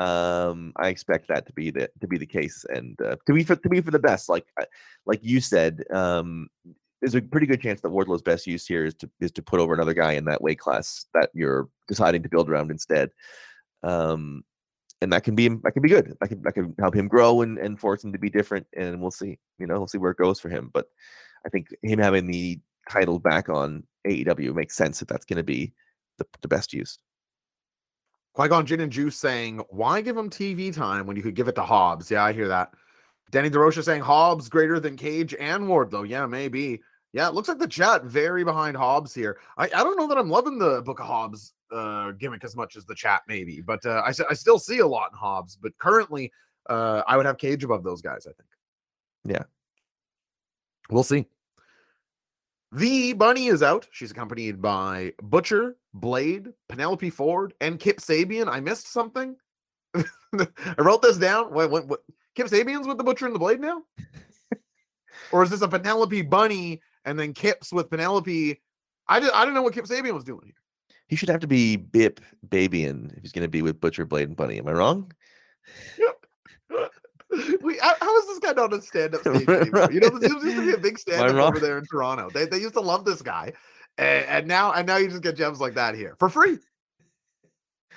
Um, 0.00 0.72
I 0.76 0.88
expect 0.88 1.28
that 1.28 1.46
to 1.46 1.52
be 1.52 1.70
the 1.70 1.90
to 2.00 2.08
be 2.08 2.18
the 2.18 2.26
case, 2.26 2.64
and 2.68 3.00
uh, 3.00 3.16
to 3.26 3.32
be 3.32 3.44
for 3.44 3.56
to 3.56 3.68
be 3.68 3.80
for 3.80 3.90
the 3.90 3.98
best. 3.98 4.28
Like 4.28 4.46
like 5.06 5.20
you 5.22 5.40
said, 5.40 5.84
um, 5.92 6.48
there's 7.00 7.14
a 7.14 7.22
pretty 7.22 7.46
good 7.46 7.60
chance 7.60 7.82
that 7.82 7.90
Wardlow's 7.90 8.22
best 8.22 8.46
use 8.46 8.66
here 8.66 8.86
is 8.86 8.94
to 8.94 9.10
is 9.20 9.30
to 9.32 9.42
put 9.42 9.60
over 9.60 9.74
another 9.74 9.94
guy 9.94 10.12
in 10.12 10.24
that 10.24 10.42
weight 10.42 10.58
class 10.58 11.06
that 11.14 11.30
you're 11.34 11.68
deciding 11.86 12.22
to 12.22 12.28
build 12.28 12.48
around 12.48 12.70
instead. 12.70 13.10
Um, 13.82 14.42
and 15.00 15.12
that 15.12 15.22
can 15.22 15.34
be 15.34 15.48
that 15.48 15.72
can 15.72 15.82
be 15.82 15.90
good. 15.90 16.16
That 16.20 16.28
can 16.28 16.42
that 16.42 16.54
can 16.54 16.74
help 16.78 16.94
him 16.96 17.08
grow 17.08 17.42
and, 17.42 17.58
and 17.58 17.78
force 17.78 18.02
him 18.02 18.12
to 18.12 18.18
be 18.18 18.30
different. 18.30 18.66
And 18.74 19.00
we'll 19.00 19.10
see. 19.10 19.38
You 19.58 19.66
know, 19.66 19.78
we'll 19.78 19.86
see 19.86 19.98
where 19.98 20.12
it 20.12 20.16
goes 20.16 20.40
for 20.40 20.48
him. 20.48 20.70
But 20.72 20.88
I 21.44 21.50
think 21.50 21.68
him 21.82 21.98
having 21.98 22.26
the 22.26 22.58
title 22.88 23.18
back 23.18 23.48
on 23.48 23.84
AEW 24.06 24.54
makes 24.54 24.76
sense 24.76 24.98
that 24.98 25.08
that's 25.08 25.24
going 25.24 25.38
to 25.38 25.42
be 25.42 25.72
the, 26.18 26.26
the 26.42 26.48
best 26.48 26.72
use. 26.72 26.98
Qui 28.34 28.48
Gon 28.48 28.66
Jin 28.66 28.80
and 28.80 28.92
Juice 28.92 29.16
saying, 29.16 29.58
"Why 29.70 30.00
give 30.00 30.16
him 30.16 30.28
TV 30.28 30.74
time 30.74 31.06
when 31.06 31.16
you 31.16 31.22
could 31.22 31.36
give 31.36 31.48
it 31.48 31.54
to 31.54 31.62
Hobbs?" 31.62 32.10
Yeah, 32.10 32.24
I 32.24 32.32
hear 32.32 32.48
that. 32.48 32.72
Danny 33.30 33.48
DeRocha 33.48 33.82
saying 33.82 34.02
Hobbs 34.02 34.48
greater 34.48 34.78
than 34.80 34.96
Cage 34.96 35.34
and 35.38 35.64
Wardlow. 35.64 36.08
Yeah, 36.08 36.26
maybe. 36.26 36.80
Yeah, 37.12 37.28
it 37.28 37.34
looks 37.34 37.48
like 37.48 37.58
the 37.58 37.68
chat 37.68 38.04
very 38.04 38.42
behind 38.42 38.76
Hobbs 38.76 39.14
here. 39.14 39.38
I, 39.56 39.64
I 39.66 39.84
don't 39.84 39.96
know 39.96 40.08
that 40.08 40.18
I'm 40.18 40.28
loving 40.28 40.58
the 40.58 40.82
Book 40.82 40.98
of 40.98 41.06
Hobbs 41.06 41.54
uh, 41.72 42.10
gimmick 42.12 42.42
as 42.42 42.56
much 42.56 42.76
as 42.76 42.84
the 42.86 42.94
chat 42.94 43.22
maybe, 43.28 43.60
but 43.60 43.84
uh, 43.86 44.02
I 44.04 44.12
I 44.28 44.34
still 44.34 44.58
see 44.58 44.80
a 44.80 44.86
lot 44.86 45.12
in 45.12 45.18
Hobbs. 45.18 45.56
But 45.56 45.78
currently, 45.78 46.32
uh, 46.68 47.02
I 47.06 47.16
would 47.16 47.26
have 47.26 47.38
Cage 47.38 47.62
above 47.62 47.84
those 47.84 48.02
guys. 48.02 48.26
I 48.26 48.32
think. 48.32 48.48
Yeah. 49.24 49.44
we'll 50.90 51.04
see. 51.04 51.26
The 52.74 53.12
Bunny 53.12 53.46
is 53.46 53.62
out. 53.62 53.86
She's 53.92 54.10
accompanied 54.10 54.60
by 54.60 55.12
Butcher, 55.22 55.76
Blade, 55.92 56.48
Penelope 56.68 57.08
Ford, 57.10 57.54
and 57.60 57.78
Kip 57.78 57.98
Sabian. 57.98 58.48
I 58.48 58.58
missed 58.58 58.92
something. 58.92 59.36
I 59.94 60.04
wrote 60.78 61.00
this 61.00 61.16
down. 61.16 61.54
What, 61.54 61.70
what, 61.70 61.86
what? 61.86 62.00
Kip 62.34 62.48
Sabian's 62.48 62.88
with 62.88 62.98
the 62.98 63.04
Butcher 63.04 63.26
and 63.26 63.34
the 63.34 63.38
Blade 63.38 63.60
now? 63.60 63.82
or 65.30 65.44
is 65.44 65.50
this 65.50 65.62
a 65.62 65.68
Penelope 65.68 66.22
Bunny 66.22 66.82
and 67.04 67.16
then 67.16 67.32
Kip's 67.32 67.72
with 67.72 67.90
Penelope? 67.90 68.60
I 69.06 69.16
I 69.18 69.44
don't 69.44 69.54
know 69.54 69.62
what 69.62 69.74
Kip 69.74 69.84
Sabian 69.84 70.12
was 70.12 70.24
doing 70.24 70.46
here. 70.46 70.54
He 71.06 71.14
should 71.14 71.28
have 71.28 71.40
to 71.40 71.46
be 71.46 71.76
Bip 71.76 72.20
Babian 72.48 73.16
if 73.16 73.22
he's 73.22 73.30
going 73.30 73.44
to 73.44 73.48
be 73.48 73.62
with 73.62 73.80
Butcher, 73.80 74.04
Blade, 74.04 74.26
and 74.26 74.36
Bunny. 74.36 74.58
Am 74.58 74.66
I 74.66 74.72
wrong? 74.72 75.12
We, 77.62 77.78
how, 77.78 77.94
how 78.00 78.18
is 78.18 78.26
this 78.26 78.38
guy 78.38 78.52
not 78.52 78.72
a 78.72 78.80
stand-up 78.82 79.20
stage 79.26 79.48
anymore? 79.48 79.90
You 79.92 80.00
know, 80.00 80.10
this 80.18 80.30
used 80.30 80.44
to 80.56 80.66
be 80.66 80.72
a 80.72 80.78
big 80.78 80.98
stand-up 80.98 81.34
over 81.36 81.58
there 81.60 81.78
in 81.78 81.84
Toronto. 81.86 82.30
They, 82.30 82.46
they 82.46 82.58
used 82.60 82.74
to 82.74 82.80
love 82.80 83.04
this 83.04 83.22
guy, 83.22 83.52
and, 83.98 84.24
and 84.26 84.48
now 84.48 84.72
and 84.72 84.86
now 84.86 84.96
you 84.96 85.08
just 85.08 85.22
get 85.22 85.36
gems 85.36 85.60
like 85.60 85.74
that 85.74 85.94
here 85.94 86.16
for 86.18 86.28
free. 86.28 86.58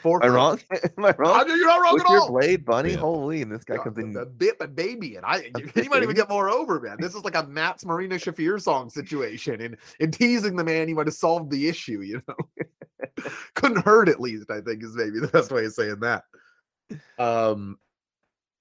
For 0.04 0.24
Am 0.24 0.32
I 0.32 0.36
wrong? 0.36 0.60
Am 0.98 1.06
I 1.06 1.10
I- 1.10 1.16
wrong? 1.18 1.48
You're 1.48 1.66
not 1.66 1.82
wrong 1.82 2.00
at 2.00 2.06
Butcher, 2.06 2.20
all. 2.20 2.28
Blade, 2.32 2.64
Bunny. 2.66 2.92
Bip. 2.92 3.00
Holy, 3.00 3.42
and 3.42 3.52
this 3.52 3.64
guy 3.64 3.76
Yeah, 3.76 3.84
comes 3.84 3.96
the- 3.96 4.04
in. 4.04 4.16
a 4.16 4.26
bit 4.28 4.56
and 4.62 4.76
baby, 4.76 5.16
and 5.16 5.26
I 5.26 5.50
you, 5.58 5.72
bit 5.74 5.90
might 5.90 6.04
even 6.04 6.16
get 6.16 6.30
more 6.30 6.50
over, 6.52 6.80
man. 6.80 6.98
This 7.00 7.16
is 7.16 7.24
like 7.24 7.36
a 7.36 7.44
Matt's 7.48 7.84
Marina 7.84 8.16
Shafir 8.16 8.62
song 8.62 8.90
situation, 8.92 9.60
and 9.60 9.76
and 10.00 10.14
teasing 10.14 10.56
the 10.56 10.64
man, 10.64 10.88
you 10.88 10.96
might 10.96 11.08
have 11.08 11.16
solved 11.16 11.50
the 11.50 11.68
issue. 11.68 12.02
You 12.02 12.22
know, 12.28 13.26
couldn't 13.56 13.84
hurt 13.84 14.08
at 14.08 14.22
least. 14.22 14.52
I 14.52 14.62
think 14.62 14.84
is 14.84 14.96
maybe 14.96 15.20
the 15.20 15.30
best 15.30 15.52
way 15.52 15.66
of 15.66 15.74
saying 15.74 16.00
that. 16.02 16.26
Um, 17.18 17.80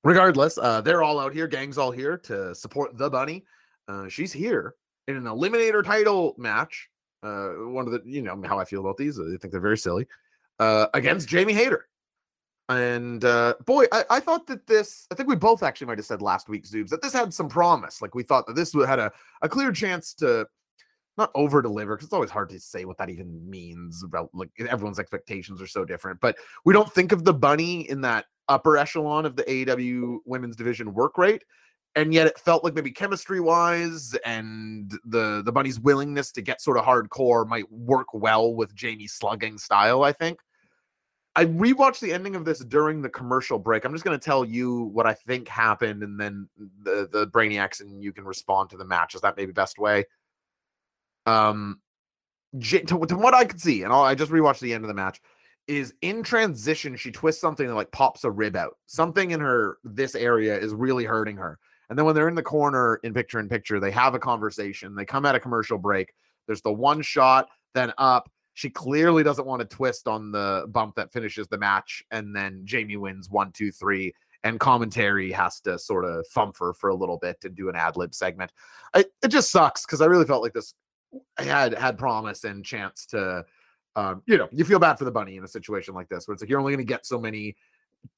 regardless, 0.06 0.56
uh, 0.56 0.80
they're 0.80 1.02
all 1.02 1.18
out 1.18 1.34
here, 1.34 1.48
gang's 1.48 1.76
all 1.76 1.90
here 1.90 2.16
to 2.16 2.54
support 2.54 2.96
the 2.96 3.10
bunny. 3.10 3.44
Uh, 3.88 4.08
she's 4.08 4.32
here 4.32 4.76
in 5.08 5.16
an 5.16 5.24
eliminator 5.24 5.84
title 5.84 6.34
match. 6.38 6.88
Uh, 7.24 7.48
one 7.48 7.86
of 7.86 7.92
the 7.92 8.00
you 8.04 8.22
know 8.22 8.40
how 8.46 8.58
I 8.58 8.64
feel 8.64 8.80
about 8.80 8.96
these. 8.96 9.18
I 9.18 9.36
think 9.40 9.50
they're 9.50 9.60
very 9.60 9.78
silly. 9.78 10.06
Uh, 10.60 10.86
against 10.94 11.28
Jamie 11.28 11.52
Hayter. 11.52 11.88
And 12.68 13.24
uh, 13.24 13.54
boy, 13.64 13.86
I, 13.92 14.04
I 14.10 14.20
thought 14.20 14.46
that 14.46 14.66
this, 14.66 15.06
I 15.10 15.14
think 15.14 15.28
we 15.28 15.36
both 15.36 15.62
actually 15.62 15.88
might 15.88 15.98
have 15.98 16.06
said 16.06 16.22
last 16.22 16.48
week, 16.48 16.64
Zoobs, 16.64 16.88
that 16.90 17.02
this 17.02 17.12
had 17.12 17.32
some 17.34 17.48
promise. 17.48 18.00
Like 18.00 18.14
we 18.14 18.22
thought 18.22 18.46
that 18.46 18.56
this 18.56 18.74
had 18.74 18.98
a, 18.98 19.12
a 19.42 19.48
clear 19.48 19.70
chance 19.72 20.14
to 20.14 20.46
not 21.16 21.30
over 21.34 21.62
deliver 21.62 21.96
because 21.96 22.06
it's 22.06 22.14
always 22.14 22.30
hard 22.30 22.48
to 22.50 22.60
say 22.60 22.84
what 22.84 22.98
that 22.98 23.08
even 23.08 23.48
means 23.48 24.02
about 24.04 24.30
like 24.34 24.50
everyone's 24.68 24.98
expectations 24.98 25.62
are 25.62 25.66
so 25.66 25.82
different 25.84 26.20
but 26.20 26.36
we 26.66 26.74
don't 26.74 26.92
think 26.92 27.10
of 27.10 27.24
the 27.24 27.32
bunny 27.32 27.88
in 27.88 28.02
that 28.02 28.26
upper 28.48 28.76
echelon 28.76 29.26
of 29.26 29.36
the 29.36 29.42
AEW 29.44 30.18
women's 30.24 30.56
division 30.56 30.94
work 30.94 31.18
rate 31.18 31.44
and 31.94 32.12
yet 32.12 32.26
it 32.26 32.38
felt 32.38 32.62
like 32.62 32.74
maybe 32.74 32.90
chemistry 32.90 33.40
wise 33.40 34.14
and 34.24 34.92
the 35.04 35.42
the 35.44 35.52
bunny's 35.52 35.80
willingness 35.80 36.30
to 36.32 36.42
get 36.42 36.60
sort 36.60 36.76
of 36.76 36.84
hardcore 36.84 37.46
might 37.46 37.70
work 37.70 38.12
well 38.12 38.54
with 38.54 38.74
Jamie's 38.74 39.14
slugging 39.14 39.58
style 39.58 40.04
I 40.04 40.12
think 40.12 40.38
I 41.36 41.44
rewatched 41.44 42.00
the 42.00 42.14
ending 42.14 42.34
of 42.34 42.46
this 42.46 42.60
during 42.60 43.02
the 43.02 43.10
commercial 43.10 43.58
break. 43.58 43.84
I'm 43.84 43.92
just 43.92 44.04
going 44.04 44.18
to 44.18 44.24
tell 44.24 44.42
you 44.42 44.84
what 44.84 45.06
I 45.06 45.12
think 45.12 45.48
happened, 45.48 46.02
and 46.02 46.18
then 46.18 46.48
the 46.82 47.06
the 47.12 47.26
brainiacs 47.26 47.82
and 47.82 48.02
you 48.02 48.10
can 48.10 48.24
respond 48.24 48.70
to 48.70 48.78
the 48.78 48.86
match. 48.86 49.14
Is 49.14 49.20
that 49.20 49.36
maybe 49.36 49.52
best 49.52 49.78
way? 49.78 50.06
Um, 51.26 51.82
to, 52.58 52.78
to 52.80 52.96
what 52.96 53.34
I 53.34 53.44
could 53.44 53.60
see, 53.60 53.82
and 53.82 53.92
I'll, 53.92 54.02
I 54.02 54.14
just 54.14 54.32
rewatched 54.32 54.60
the 54.60 54.72
end 54.72 54.84
of 54.84 54.88
the 54.88 54.94
match. 54.94 55.20
Is 55.68 55.94
in 56.00 56.22
transition, 56.22 56.96
she 56.96 57.10
twists 57.10 57.40
something 57.40 57.66
that 57.66 57.74
like 57.74 57.90
pops 57.90 58.22
a 58.24 58.30
rib 58.30 58.54
out. 58.54 58.76
Something 58.86 59.32
in 59.32 59.40
her 59.40 59.78
this 59.82 60.14
area 60.14 60.56
is 60.56 60.72
really 60.72 61.04
hurting 61.04 61.36
her. 61.36 61.58
And 61.88 61.98
then 61.98 62.06
when 62.06 62.14
they're 62.14 62.28
in 62.28 62.34
the 62.34 62.42
corner 62.42 63.00
in 63.02 63.12
picture 63.12 63.40
in 63.40 63.48
picture, 63.48 63.80
they 63.80 63.90
have 63.90 64.14
a 64.14 64.18
conversation. 64.18 64.94
They 64.94 65.04
come 65.04 65.26
at 65.26 65.34
a 65.34 65.40
commercial 65.40 65.78
break. 65.78 66.12
There's 66.46 66.62
the 66.62 66.72
one 66.72 67.02
shot, 67.02 67.48
then 67.74 67.92
up, 67.98 68.30
she 68.54 68.70
clearly 68.70 69.22
doesn't 69.22 69.46
want 69.46 69.60
to 69.60 69.76
twist 69.76 70.08
on 70.08 70.32
the 70.32 70.66
bump 70.70 70.94
that 70.96 71.12
finishes 71.12 71.46
the 71.46 71.58
match, 71.58 72.02
and 72.10 72.34
then 72.34 72.62
Jamie 72.64 72.96
wins 72.96 73.28
one, 73.28 73.52
two, 73.52 73.70
three, 73.70 74.14
and 74.44 74.58
commentary 74.58 75.30
has 75.30 75.60
to 75.60 75.78
sort 75.78 76.06
of 76.06 76.26
thump 76.28 76.56
her 76.58 76.72
for 76.72 76.88
a 76.88 76.94
little 76.94 77.18
bit 77.18 77.36
and 77.44 77.54
do 77.54 77.68
an 77.68 77.76
ad 77.76 77.96
lib 77.96 78.14
segment. 78.14 78.50
I, 78.94 79.04
it 79.22 79.28
just 79.28 79.50
sucks 79.50 79.84
because 79.84 80.00
I 80.00 80.06
really 80.06 80.24
felt 80.24 80.42
like 80.42 80.54
this 80.54 80.72
had 81.36 81.74
had 81.74 81.98
promise 81.98 82.44
and 82.44 82.64
chance 82.64 83.04
to, 83.06 83.44
um, 83.96 84.22
you 84.26 84.36
know, 84.36 84.48
you 84.52 84.64
feel 84.64 84.78
bad 84.78 84.98
for 84.98 85.04
the 85.04 85.10
bunny 85.10 85.36
in 85.36 85.44
a 85.44 85.48
situation 85.48 85.94
like 85.94 86.08
this 86.08 86.28
where 86.28 86.34
it's 86.34 86.42
like 86.42 86.50
you're 86.50 86.60
only 86.60 86.72
going 86.72 86.86
to 86.86 86.88
get 86.88 87.06
so 87.06 87.18
many 87.18 87.56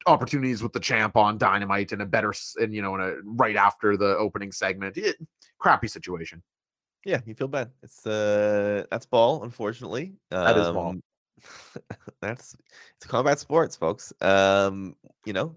opportunities 0.06 0.62
with 0.62 0.72
the 0.72 0.80
champ 0.80 1.16
on 1.16 1.38
Dynamite 1.38 1.92
and 1.92 2.02
a 2.02 2.06
better, 2.06 2.34
and 2.60 2.74
you 2.74 2.82
know, 2.82 2.94
in 2.96 3.00
a 3.00 3.14
right 3.24 3.56
after 3.56 3.96
the 3.96 4.16
opening 4.16 4.52
segment. 4.52 4.96
It, 4.96 5.16
crappy 5.58 5.88
situation. 5.88 6.42
Yeah, 7.04 7.20
you 7.24 7.34
feel 7.34 7.48
bad. 7.48 7.70
It's 7.82 8.06
uh 8.06 8.84
that's 8.90 9.06
ball, 9.06 9.44
unfortunately. 9.44 10.14
That 10.30 10.58
is 10.58 10.68
ball. 10.68 10.90
Um, 10.90 11.02
that's 12.20 12.56
it's 12.96 13.06
combat 13.06 13.38
sports, 13.38 13.76
folks. 13.76 14.12
Um, 14.20 14.96
you 15.24 15.32
know, 15.32 15.56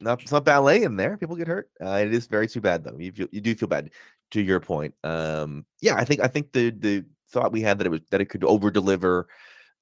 not 0.00 0.22
it's 0.22 0.32
not 0.32 0.44
ballet 0.44 0.84
in 0.84 0.96
there. 0.96 1.16
People 1.16 1.36
get 1.36 1.48
hurt. 1.48 1.70
Uh, 1.80 2.00
it 2.04 2.14
is 2.14 2.26
very 2.26 2.46
too 2.46 2.60
bad 2.60 2.84
though. 2.84 2.96
You 2.98 3.12
feel, 3.12 3.28
you 3.32 3.40
do 3.40 3.54
feel 3.54 3.68
bad. 3.68 3.90
To 4.30 4.40
your 4.40 4.60
point, 4.60 4.94
um, 5.04 5.66
yeah, 5.82 5.94
I 5.96 6.06
think 6.06 6.20
I 6.22 6.26
think 6.26 6.52
the 6.52 6.70
the 6.70 7.04
thought 7.32 7.52
we 7.52 7.62
had 7.62 7.78
that 7.78 7.86
it 7.86 7.90
was 7.90 8.00
that 8.10 8.20
it 8.20 8.26
could 8.26 8.44
over 8.44 8.70
deliver, 8.70 9.26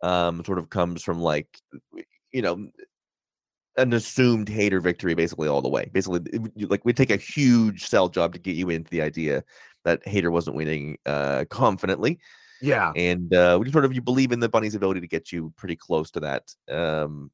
um, 0.02 0.44
sort 0.44 0.58
of 0.58 0.70
comes 0.70 1.02
from 1.02 1.20
like, 1.20 1.48
you 2.32 2.42
know, 2.42 2.68
an 3.76 3.92
assumed 3.92 4.48
Hayter 4.48 4.80
victory 4.80 5.14
basically 5.14 5.48
all 5.48 5.62
the 5.62 5.68
way. 5.68 5.90
Basically, 5.92 6.20
it 6.32 6.70
like 6.70 6.84
we 6.84 6.92
take 6.92 7.10
a 7.10 7.16
huge 7.16 7.86
sell 7.86 8.08
job 8.08 8.32
to 8.32 8.38
get 8.38 8.56
you 8.56 8.70
into 8.70 8.90
the 8.90 9.02
idea 9.02 9.44
that 9.84 10.06
Hayter 10.06 10.30
wasn't 10.30 10.56
winning 10.56 10.98
uh 11.06 11.44
confidently, 11.50 12.18
Yeah. 12.60 12.92
and 12.96 13.32
uh, 13.34 13.56
we 13.58 13.64
just 13.64 13.72
sort 13.72 13.84
of 13.84 13.94
you 13.94 14.02
believe 14.02 14.32
in 14.32 14.40
the 14.40 14.48
bunny's 14.48 14.74
ability 14.74 15.00
to 15.00 15.08
get 15.08 15.32
you 15.32 15.52
pretty 15.56 15.76
close 15.76 16.10
to 16.12 16.20
that. 16.20 16.44
Um, 16.70 17.30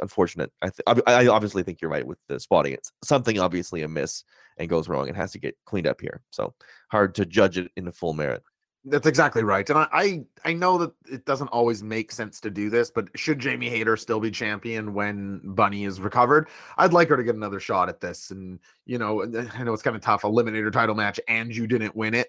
unfortunate. 0.00 0.50
I 0.62 0.70
th- 0.70 1.02
I 1.06 1.26
obviously 1.26 1.62
think 1.62 1.82
you're 1.82 1.90
right 1.90 2.06
with 2.06 2.18
the 2.28 2.40
spotting. 2.40 2.72
It's 2.72 2.90
something 3.04 3.38
obviously 3.38 3.82
amiss 3.82 4.24
and 4.56 4.70
goes 4.70 4.88
wrong. 4.88 5.08
It 5.08 5.16
has 5.16 5.32
to 5.32 5.38
get 5.38 5.54
cleaned 5.66 5.86
up 5.86 6.00
here. 6.00 6.22
So 6.30 6.54
hard 6.90 7.14
to 7.16 7.26
judge 7.26 7.58
it 7.58 7.70
in 7.76 7.84
the 7.84 7.92
full 7.92 8.14
merit. 8.14 8.42
That's 8.88 9.06
exactly 9.06 9.42
right. 9.42 9.68
And 9.68 9.80
I, 9.80 9.88
I 9.92 10.24
I 10.44 10.52
know 10.52 10.78
that 10.78 10.92
it 11.10 11.24
doesn't 11.24 11.48
always 11.48 11.82
make 11.82 12.12
sense 12.12 12.40
to 12.40 12.50
do 12.50 12.70
this, 12.70 12.88
but 12.88 13.08
should 13.18 13.40
Jamie 13.40 13.68
Hayter 13.68 13.96
still 13.96 14.20
be 14.20 14.30
champion 14.30 14.94
when 14.94 15.40
Bunny 15.42 15.84
is 15.84 16.00
recovered? 16.00 16.48
I'd 16.78 16.92
like 16.92 17.08
her 17.08 17.16
to 17.16 17.24
get 17.24 17.34
another 17.34 17.58
shot 17.58 17.88
at 17.88 18.00
this. 18.00 18.30
And 18.30 18.60
you 18.84 18.98
know, 18.98 19.24
I 19.54 19.64
know 19.64 19.72
it's 19.72 19.82
kind 19.82 19.96
of 19.96 20.02
tough, 20.02 20.22
eliminator 20.22 20.70
title 20.72 20.94
match, 20.94 21.18
and 21.26 21.54
you 21.54 21.66
didn't 21.66 21.96
win 21.96 22.14
it. 22.14 22.28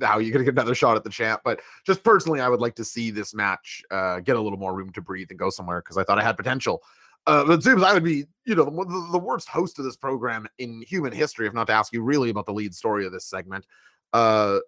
How 0.00 0.18
you 0.18 0.32
gonna 0.32 0.44
get 0.44 0.54
another 0.54 0.76
shot 0.76 0.96
at 0.96 1.02
the 1.02 1.10
champ? 1.10 1.40
But 1.44 1.60
just 1.84 2.04
personally, 2.04 2.40
I 2.40 2.48
would 2.48 2.60
like 2.60 2.76
to 2.76 2.84
see 2.84 3.10
this 3.10 3.34
match 3.34 3.82
uh, 3.90 4.20
get 4.20 4.36
a 4.36 4.40
little 4.40 4.58
more 4.58 4.74
room 4.76 4.92
to 4.92 5.02
breathe 5.02 5.28
and 5.30 5.38
go 5.38 5.50
somewhere 5.50 5.80
because 5.80 5.96
I 5.98 6.04
thought 6.04 6.20
I 6.20 6.22
had 6.22 6.36
potential. 6.36 6.82
Uh, 7.26 7.44
but 7.44 7.58
Zooms, 7.58 7.82
I 7.82 7.92
would 7.92 8.04
be, 8.04 8.26
you 8.44 8.54
know, 8.54 8.64
the, 8.64 9.08
the 9.10 9.18
worst 9.18 9.48
host 9.48 9.80
of 9.80 9.84
this 9.84 9.96
program 9.96 10.46
in 10.58 10.82
human 10.82 11.12
history, 11.12 11.48
if 11.48 11.52
not 11.52 11.66
to 11.66 11.72
ask 11.72 11.92
you 11.92 12.00
really 12.02 12.30
about 12.30 12.46
the 12.46 12.52
lead 12.52 12.72
story 12.76 13.04
of 13.04 13.10
this 13.10 13.24
segment. 13.24 13.66
Uh, 14.12 14.58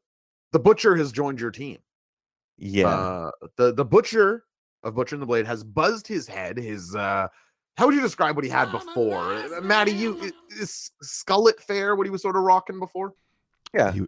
the 0.52 0.58
butcher 0.58 0.96
has 0.96 1.12
joined 1.12 1.40
your 1.40 1.50
team. 1.50 1.78
Yeah. 2.56 2.88
Uh, 2.88 3.30
the 3.56 3.72
the 3.72 3.84
butcher 3.84 4.44
of 4.82 4.94
Butcher 4.94 5.16
and 5.16 5.22
the 5.22 5.26
Blade 5.26 5.46
has 5.46 5.64
buzzed 5.64 6.06
his 6.06 6.26
head. 6.28 6.56
His 6.56 6.94
uh, 6.94 7.28
how 7.76 7.86
would 7.86 7.94
you 7.94 8.00
describe 8.00 8.34
what 8.36 8.44
he 8.44 8.50
had 8.50 8.70
before? 8.72 9.34
Uh, 9.34 9.60
Maddie, 9.60 9.92
you 9.92 10.18
i- 10.22 10.60
is 10.60 10.90
Skullet 11.02 11.60
fair? 11.60 11.94
What 11.96 12.06
he 12.06 12.10
was 12.10 12.22
sort 12.22 12.36
of 12.36 12.42
rocking 12.42 12.78
before? 12.78 13.14
yeah. 13.74 13.92
He 13.92 14.06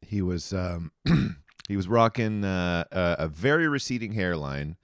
he 0.00 0.22
was 0.22 0.52
um 0.52 0.92
he 1.68 1.76
was 1.76 1.88
rocking 1.88 2.44
uh, 2.44 2.84
a, 2.92 3.16
a 3.24 3.28
very 3.28 3.68
receding 3.68 4.12
hairline, 4.12 4.76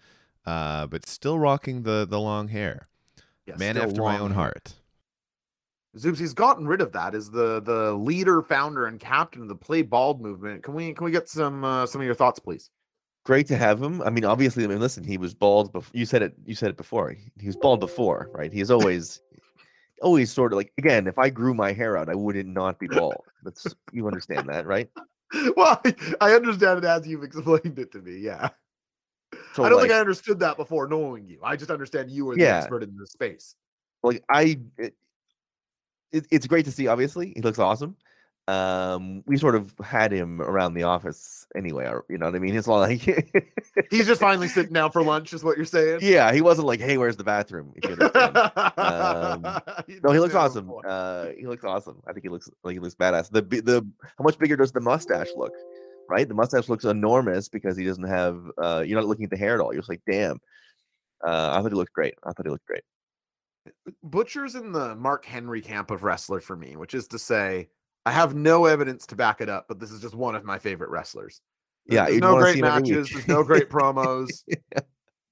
uh, 0.47 0.87
but 0.87 1.07
still 1.07 1.39
rocking 1.39 1.83
the 1.83 2.07
the 2.09 2.19
long 2.21 2.49
hair. 2.49 2.89
Yeah, 3.47 3.57
Man 3.57 3.77
after 3.79 4.03
my 4.03 4.19
own 4.19 4.33
hair. 4.33 4.41
heart. 4.43 4.75
Zoobs, 5.99 6.19
he's 6.19 6.35
gotten 6.35 6.67
rid 6.67 6.81
of 6.81 6.93
that 6.93 7.15
as 7.15 7.31
the 7.31 7.61
the 7.61 7.93
leader, 7.93 8.43
founder, 8.43 8.87
and 8.87 8.99
captain 9.01 9.43
of 9.43 9.49
the 9.49 9.57
Play 9.57 9.83
Bald 9.83 10.21
movement. 10.21 10.63
Can 10.63 10.75
we 10.75 10.93
can 10.95 11.05
we 11.05 11.11
get 11.11 11.29
some 11.29 11.65
uh, 11.65 11.87
some 11.87 12.01
of 12.01 12.05
your 12.07 12.15
thoughts, 12.15 12.39
please? 12.39 12.71
great 13.29 13.47
to 13.47 13.57
have 13.59 13.81
him. 13.81 14.01
I 14.01 14.09
mean, 14.09 14.25
obviously, 14.25 14.65
I 14.65 14.69
mean, 14.69 14.81
listen, 14.81 15.05
he 15.05 15.19
was 15.19 15.35
bald 15.35 15.71
before. 15.71 15.91
You 15.93 16.07
said 16.07 16.23
it. 16.23 16.33
You 16.47 16.55
said 16.55 16.71
it 16.71 16.79
before. 16.79 17.15
He, 17.39 17.47
was 17.47 17.57
bald 17.57 17.79
before, 17.79 18.31
right? 18.33 18.51
He's 18.51 18.71
always, 18.71 19.21
always 20.03 20.33
sort 20.33 20.55
of 20.55 20.57
like. 20.57 20.73
Again, 20.79 21.07
if 21.07 21.19
I 21.19 21.29
grew 21.29 21.53
my 21.53 21.73
hair 21.73 21.99
out, 21.99 22.09
I 22.09 22.15
wouldn't 22.15 22.49
not 22.49 22.79
be 22.79 22.87
bald. 22.87 23.25
That's 23.43 23.75
you 23.93 24.07
understand 24.07 24.49
that, 24.49 24.67
right? 24.67 24.89
well, 25.57 25.79
I, 25.85 25.95
I 26.23 26.33
understand 26.33 26.79
it 26.79 26.85
as 26.87 27.07
you've 27.07 27.23
explained 27.23 27.79
it 27.79 27.93
to 27.93 28.01
me. 28.01 28.17
Yeah, 28.17 28.49
So 29.53 29.63
I 29.63 29.69
don't 29.69 29.77
like, 29.77 29.89
think 29.89 29.93
I 29.93 30.01
understood 30.01 30.39
that 30.41 30.57
before 30.57 30.89
knowing 30.89 31.29
you. 31.29 31.41
I 31.45 31.57
just 31.57 31.71
understand 31.71 32.11
you 32.11 32.31
are 32.31 32.35
the 32.35 32.41
Yeah. 32.45 32.61
expert 32.61 32.83
in 32.83 32.97
this 32.99 33.11
space. 33.11 33.55
like 34.03 34.25
I, 34.31 34.59
it, 36.13 36.19
it, 36.19 36.27
it's 36.31 36.47
great 36.47 36.65
to 36.67 36.71
see. 36.73 36.87
Obviously, 36.87 37.33
he 37.35 37.41
looks 37.43 37.59
awesome. 37.59 37.97
Um, 38.47 39.23
we 39.27 39.37
sort 39.37 39.55
of 39.57 39.75
had 39.85 40.11
him 40.11 40.41
around 40.41 40.73
the 40.73 40.85
office 40.85 41.47
anyway. 41.55 41.85
or- 41.85 42.07
You 42.09 42.17
know 42.17 42.25
what 42.27 42.35
I 42.35 42.39
mean? 42.39 42.57
It's 42.57 42.67
not 42.67 42.77
like, 42.77 43.03
He's 43.91 44.07
just 44.07 44.23
finally 44.23 44.49
sitting 44.57 44.73
down 44.73 44.91
for 44.91 45.03
lunch, 45.03 45.35
is 45.35 45.45
what 45.45 45.59
you're 45.59 45.67
saying. 45.67 45.99
yeah, 46.01 46.33
he 46.33 46.41
wasn't 46.41 46.67
like, 46.67 46.81
hey, 46.81 46.97
where's 46.97 47.17
the 47.19 47.25
bathroom? 47.25 47.75
If 47.77 47.85
you 47.85 47.91
understand. 47.93 48.37
Um, 48.79 49.61
No, 50.03 50.13
he 50.13 50.19
looks 50.19 50.35
awesome. 50.35 50.71
Uh, 50.87 51.27
he 51.39 51.47
looks 51.47 51.63
awesome. 51.65 52.01
I 52.07 52.13
think 52.15 52.23
he 52.25 52.31
looks 52.31 52.49
like 52.65 52.73
he 52.73 52.79
looks 52.79 52.95
badass. 52.95 53.31
The 53.31 53.43
the 53.43 53.87
how 54.17 54.25
much 54.25 54.39
bigger 54.39 54.57
does 54.57 54.73
the 54.73 54.81
mustache 54.81 55.29
look? 55.37 55.53
Right, 56.09 56.27
the 56.27 56.35
mustache 56.35 56.71
looks 56.71 56.87
enormous 56.87 57.51
because 57.51 57.77
he 57.77 57.85
doesn't 57.85 58.09
have. 58.09 58.41
Uh, 58.57 58.83
you're 58.87 58.99
not 58.99 59.07
looking 59.09 59.25
at 59.25 59.31
the 59.31 59.37
hair 59.37 59.55
at 59.55 59.61
all. 59.61 59.73
You're 59.75 59.83
just 59.83 59.91
like, 59.91 60.01
damn. 60.11 60.41
Uh, 61.23 61.51
I 61.53 61.61
thought 61.61 61.71
he 61.73 61.77
looked 61.77 61.93
great. 61.93 62.15
I 62.25 62.33
thought 62.33 62.47
he 62.47 62.51
looked 62.51 62.65
great. 62.67 62.83
Butcher's 64.03 64.55
in 64.55 64.73
the 64.73 64.95
Mark 64.97 65.25
Henry 65.25 65.61
camp 65.61 65.91
of 65.91 66.03
wrestler 66.03 66.41
for 66.41 66.57
me, 66.57 66.77
which 66.77 66.95
is 66.95 67.09
to 67.09 67.19
say, 67.19 67.69
I 68.07 68.13
have 68.13 68.35
no 68.35 68.65
evidence 68.67 69.07
to 69.09 69.17
back 69.17 69.41
it 69.41 69.49
up, 69.49 69.67
but 69.69 69.79
this 69.79 69.91
is 69.91 70.01
just 70.01 70.15
one 70.15 70.35
of 70.35 70.45
my 70.45 70.59
favorite 70.59 70.91
wrestlers. 70.91 71.41
Yeah, 71.87 72.07
there's 72.07 72.21
no 72.21 72.37
great 72.37 72.55
see 72.55 72.59
him 72.61 72.67
every 72.67 72.83
matches. 72.83 73.11
There's 73.11 73.29
no 73.29 73.43
great 73.43 73.71
promos. 73.71 74.29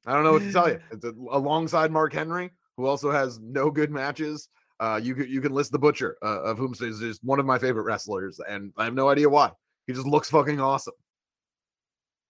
I 0.06 0.12
don't 0.12 0.24
know 0.24 0.32
what 0.32 0.42
to 0.42 0.52
tell 0.52 0.68
you. 0.68 0.78
It's 0.90 1.04
a, 1.04 1.12
alongside 1.30 1.90
Mark 1.90 2.12
Henry, 2.12 2.50
who 2.76 2.86
also 2.86 3.10
has 3.10 3.38
no 3.40 3.70
good 3.70 3.90
matches. 3.90 4.48
Uh, 4.78 5.00
you 5.02 5.14
can 5.14 5.28
you 5.28 5.40
can 5.40 5.52
list 5.52 5.72
the 5.72 5.78
Butcher, 5.78 6.16
uh, 6.22 6.42
of 6.42 6.58
whom 6.58 6.74
is 6.80 7.00
just 7.00 7.24
one 7.24 7.40
of 7.40 7.46
my 7.46 7.58
favorite 7.58 7.84
wrestlers, 7.84 8.40
and 8.46 8.72
I 8.76 8.84
have 8.84 8.94
no 8.94 9.08
idea 9.08 9.28
why. 9.28 9.52
He 9.86 9.92
just 9.92 10.06
looks 10.06 10.28
fucking 10.30 10.60
awesome. 10.60 10.94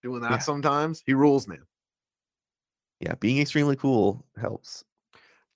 Doing 0.02 0.20
that 0.22 0.30
Yeah. 0.30 0.38
sometimes, 0.38 1.02
he 1.06 1.14
rules, 1.14 1.48
man. 1.48 1.64
Yeah, 3.00 3.14
being 3.16 3.40
extremely 3.40 3.76
cool 3.76 4.24
helps. 4.40 4.84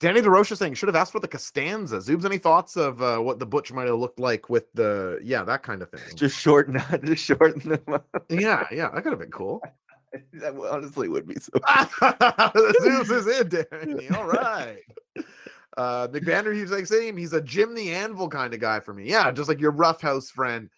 Danny 0.00 0.22
DeRocha 0.22 0.56
saying 0.56 0.74
should 0.74 0.88
have 0.88 0.96
asked 0.96 1.12
for 1.12 1.20
the 1.20 1.28
Costanza. 1.28 1.98
Zoobs, 1.98 2.24
any 2.24 2.38
thoughts 2.38 2.76
of 2.76 3.02
uh, 3.02 3.18
what 3.18 3.38
the 3.38 3.44
Butch 3.44 3.70
might 3.70 3.86
have 3.86 3.98
looked 3.98 4.18
like 4.18 4.48
with 4.48 4.72
the 4.72 5.20
yeah 5.22 5.44
that 5.44 5.62
kind 5.62 5.82
of 5.82 5.90
thing? 5.90 6.00
Just 6.16 6.38
shorten, 6.38 6.82
just 7.04 7.22
shorten 7.22 7.68
them. 7.68 7.82
up. 7.94 8.06
yeah, 8.30 8.66
yeah, 8.72 8.88
that 8.94 9.02
could 9.02 9.12
have 9.12 9.20
been 9.20 9.30
cool. 9.30 9.62
that 10.32 10.54
honestly 10.56 11.08
would 11.08 11.26
be 11.26 11.34
so. 11.34 11.52
Zoobs 11.52 13.10
is 13.10 13.40
in, 13.40 13.48
Danny. 13.48 14.08
All 14.10 14.26
right. 14.26 14.78
Uh, 15.76 16.08
McVander, 16.08 16.54
he's 16.54 16.70
like 16.70 16.86
same. 16.86 17.16
He's 17.16 17.34
a 17.34 17.40
Jim 17.40 17.74
the 17.74 17.92
Anvil 17.94 18.28
kind 18.28 18.54
of 18.54 18.60
guy 18.60 18.80
for 18.80 18.94
me. 18.94 19.04
Yeah, 19.08 19.30
just 19.30 19.48
like 19.48 19.60
your 19.60 19.70
rough 19.70 20.00
house 20.00 20.30
friend. 20.30 20.70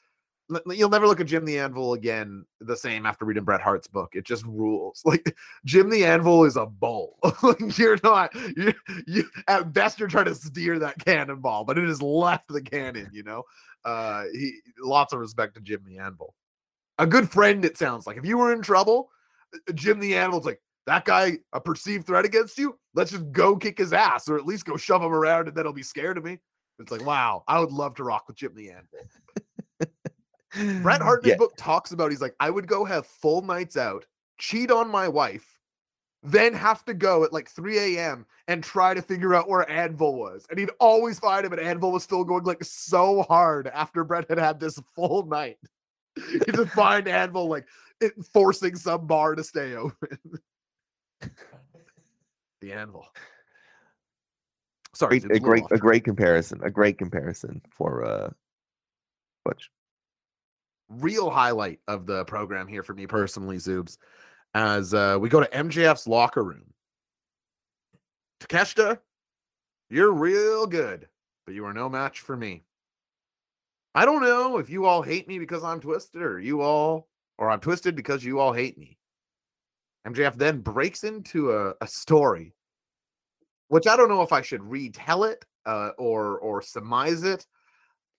You'll 0.66 0.90
never 0.90 1.06
look 1.06 1.20
at 1.20 1.26
Jim 1.26 1.44
the 1.44 1.58
Anvil 1.58 1.94
again 1.94 2.44
the 2.60 2.76
same 2.76 3.06
after 3.06 3.24
reading 3.24 3.44
Bret 3.44 3.60
Hart's 3.60 3.86
book. 3.86 4.10
It 4.14 4.24
just 4.24 4.44
rules. 4.44 5.02
Like 5.06 5.36
Jim 5.64 5.88
the 5.90 6.04
Anvil 6.04 6.44
is 6.44 6.56
a 6.56 6.66
bull. 6.66 7.18
like 7.42 7.78
you're 7.78 7.98
not. 8.02 8.34
You, 8.56 8.74
you 9.06 9.24
at 9.48 9.72
best 9.72 9.98
you're 9.98 10.08
trying 10.08 10.26
to 10.26 10.34
steer 10.34 10.78
that 10.78 10.98
cannonball, 11.04 11.64
but 11.64 11.78
it 11.78 11.88
has 11.88 12.02
left 12.02 12.48
the 12.48 12.62
cannon. 12.62 13.08
You 13.12 13.22
know. 13.22 13.44
Uh, 13.84 14.24
he 14.32 14.58
lots 14.80 15.12
of 15.12 15.18
respect 15.18 15.54
to 15.54 15.60
Jim 15.60 15.82
the 15.84 15.98
Anvil. 15.98 16.34
A 16.98 17.06
good 17.06 17.30
friend, 17.30 17.64
it 17.64 17.78
sounds 17.78 18.06
like. 18.06 18.16
If 18.16 18.24
you 18.24 18.38
were 18.38 18.52
in 18.52 18.62
trouble, 18.62 19.10
uh, 19.54 19.72
Jim 19.72 19.98
the 19.98 20.16
Anvil's 20.16 20.46
like, 20.46 20.60
that 20.86 21.04
guy 21.04 21.38
a 21.52 21.60
perceived 21.60 22.06
threat 22.06 22.24
against 22.24 22.58
you. 22.58 22.78
Let's 22.94 23.12
just 23.12 23.30
go 23.32 23.56
kick 23.56 23.78
his 23.78 23.92
ass, 23.92 24.28
or 24.28 24.36
at 24.36 24.46
least 24.46 24.66
go 24.66 24.76
shove 24.76 25.02
him 25.02 25.12
around, 25.12 25.48
and 25.48 25.56
then 25.56 25.64
he'll 25.64 25.72
be 25.72 25.82
scared 25.82 26.18
of 26.18 26.24
me. 26.24 26.38
It's 26.78 26.90
like, 26.90 27.04
wow, 27.04 27.44
I 27.46 27.60
would 27.60 27.70
love 27.70 27.94
to 27.96 28.04
rock 28.04 28.24
with 28.26 28.36
Jim 28.36 28.54
the 28.54 28.70
Anvil. 28.70 29.00
Bret 30.82 31.00
Hart 31.00 31.20
in 31.24 31.30
his 31.30 31.32
Yeah. 31.32 31.38
book 31.38 31.54
talks 31.56 31.92
about 31.92 32.10
he's 32.10 32.20
like, 32.20 32.34
I 32.40 32.50
would 32.50 32.66
go 32.66 32.84
have 32.84 33.06
full 33.06 33.42
nights 33.42 33.76
out, 33.76 34.04
cheat 34.38 34.70
on 34.70 34.88
my 34.90 35.08
wife, 35.08 35.58
then 36.22 36.52
have 36.54 36.84
to 36.84 36.94
go 36.94 37.24
at 37.24 37.32
like 37.32 37.48
3 37.48 37.96
a.m. 37.96 38.26
and 38.48 38.62
try 38.62 38.94
to 38.94 39.02
figure 39.02 39.34
out 39.34 39.48
where 39.48 39.68
Anvil 39.70 40.14
was. 40.14 40.46
And 40.50 40.58
he'd 40.58 40.70
always 40.78 41.18
find 41.18 41.44
him, 41.46 41.52
and 41.52 41.60
Anvil 41.60 41.90
was 41.92 42.02
still 42.04 42.22
going 42.24 42.44
like 42.44 42.62
so 42.62 43.22
hard 43.22 43.66
after 43.68 44.04
Bret 44.04 44.28
had 44.28 44.38
had 44.38 44.60
this 44.60 44.78
full 44.94 45.26
night. 45.26 45.58
He'd 46.16 46.54
just 46.54 46.72
find 46.72 47.08
Anvil 47.08 47.48
like 47.48 47.66
it, 48.00 48.12
forcing 48.32 48.76
some 48.76 49.06
bar 49.06 49.34
to 49.34 49.42
stay 49.42 49.74
open. 49.74 50.18
the 52.60 52.72
Anvil. 52.72 53.06
Sorry, 54.94 55.20
Great, 55.20 55.36
a 55.36 55.40
great, 55.40 55.64
a 55.70 55.78
great 55.78 56.04
comparison. 56.04 56.60
A 56.62 56.70
great 56.70 56.98
comparison 56.98 57.62
for 57.70 58.04
uh, 58.04 58.30
Butch. 59.44 59.70
Real 60.98 61.30
highlight 61.30 61.80
of 61.88 62.06
the 62.06 62.24
program 62.24 62.66
here 62.66 62.82
for 62.82 62.94
me 62.94 63.06
personally, 63.06 63.56
Zoobs, 63.56 63.98
as 64.54 64.94
uh, 64.94 65.18
we 65.20 65.28
go 65.28 65.40
to 65.40 65.46
MJF's 65.46 66.06
locker 66.06 66.42
room. 66.42 66.72
Takeshita, 68.40 68.98
you're 69.90 70.12
real 70.12 70.66
good, 70.66 71.08
but 71.46 71.54
you 71.54 71.64
are 71.64 71.74
no 71.74 71.88
match 71.88 72.20
for 72.20 72.36
me. 72.36 72.64
I 73.94 74.04
don't 74.04 74.22
know 74.22 74.58
if 74.58 74.70
you 74.70 74.86
all 74.86 75.02
hate 75.02 75.28
me 75.28 75.38
because 75.38 75.62
I'm 75.62 75.80
twisted, 75.80 76.22
or 76.22 76.40
you 76.40 76.62
all, 76.62 77.08
or 77.38 77.50
I'm 77.50 77.60
twisted 77.60 77.94
because 77.94 78.24
you 78.24 78.40
all 78.40 78.52
hate 78.52 78.78
me. 78.78 78.98
MJF 80.06 80.34
then 80.34 80.60
breaks 80.60 81.04
into 81.04 81.52
a, 81.52 81.74
a 81.80 81.86
story, 81.86 82.54
which 83.68 83.86
I 83.86 83.96
don't 83.96 84.08
know 84.08 84.22
if 84.22 84.32
I 84.32 84.42
should 84.42 84.62
retell 84.62 85.24
it 85.24 85.44
uh, 85.66 85.90
or 85.98 86.38
or 86.38 86.62
surmise 86.62 87.22
it. 87.22 87.46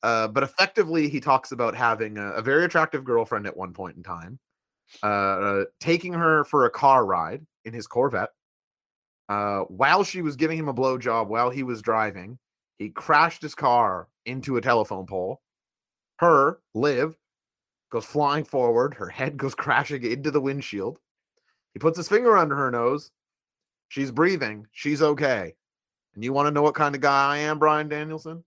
Uh, 0.04 0.28
but 0.28 0.44
effectively, 0.44 1.08
he 1.08 1.22
talks 1.22 1.54
about 1.54 1.76
having 1.76 2.18
a, 2.18 2.32
a 2.34 2.42
very 2.42 2.66
attractive 2.66 3.06
girlfriend 3.06 3.48
at 3.48 3.56
one 3.56 3.74
point 3.74 3.96
in 3.96 4.04
time, 4.04 4.38
uh, 5.02 5.06
uh, 5.06 5.64
taking 5.80 6.12
her 6.12 6.44
for 6.44 6.66
a 6.66 6.70
car 6.70 7.06
ride 7.06 7.46
in 7.64 7.74
his 7.74 7.88
Corvette. 7.88 8.32
Uh, 9.30 9.62
while 9.62 10.04
she 10.04 10.22
was 10.22 10.36
giving 10.36 10.58
him 10.58 10.68
a 10.68 10.74
blowjob 10.74 11.28
while 11.28 11.50
he 11.50 11.64
was 11.64 11.82
driving, 11.82 12.38
he 12.78 12.90
crashed 12.90 13.42
his 13.42 13.56
car 13.56 14.10
into 14.26 14.58
a 14.58 14.62
telephone 14.62 15.06
pole. 15.06 15.42
Her, 16.18 16.60
Liv, 16.74 17.18
goes 17.90 18.06
flying 18.06 18.44
forward. 18.44 18.94
Her 18.96 19.08
head 19.08 19.38
goes 19.38 19.56
crashing 19.56 20.04
into 20.04 20.32
the 20.32 20.42
windshield. 20.42 21.00
He 21.74 21.80
puts 21.80 21.98
his 21.98 22.10
finger 22.10 22.38
under 22.38 22.56
her 22.56 22.70
nose. 22.70 23.10
She's 23.88 24.12
breathing. 24.12 24.68
She's 24.72 25.02
okay. 25.02 25.56
And 26.14 26.24
you 26.24 26.34
want 26.34 26.48
to 26.48 26.52
know 26.52 26.62
what 26.62 26.76
kind 26.76 26.94
of 26.94 27.02
guy 27.02 27.36
I 27.36 27.38
am, 27.40 27.58
Bryan 27.58 27.88
Danielson? 27.88 28.44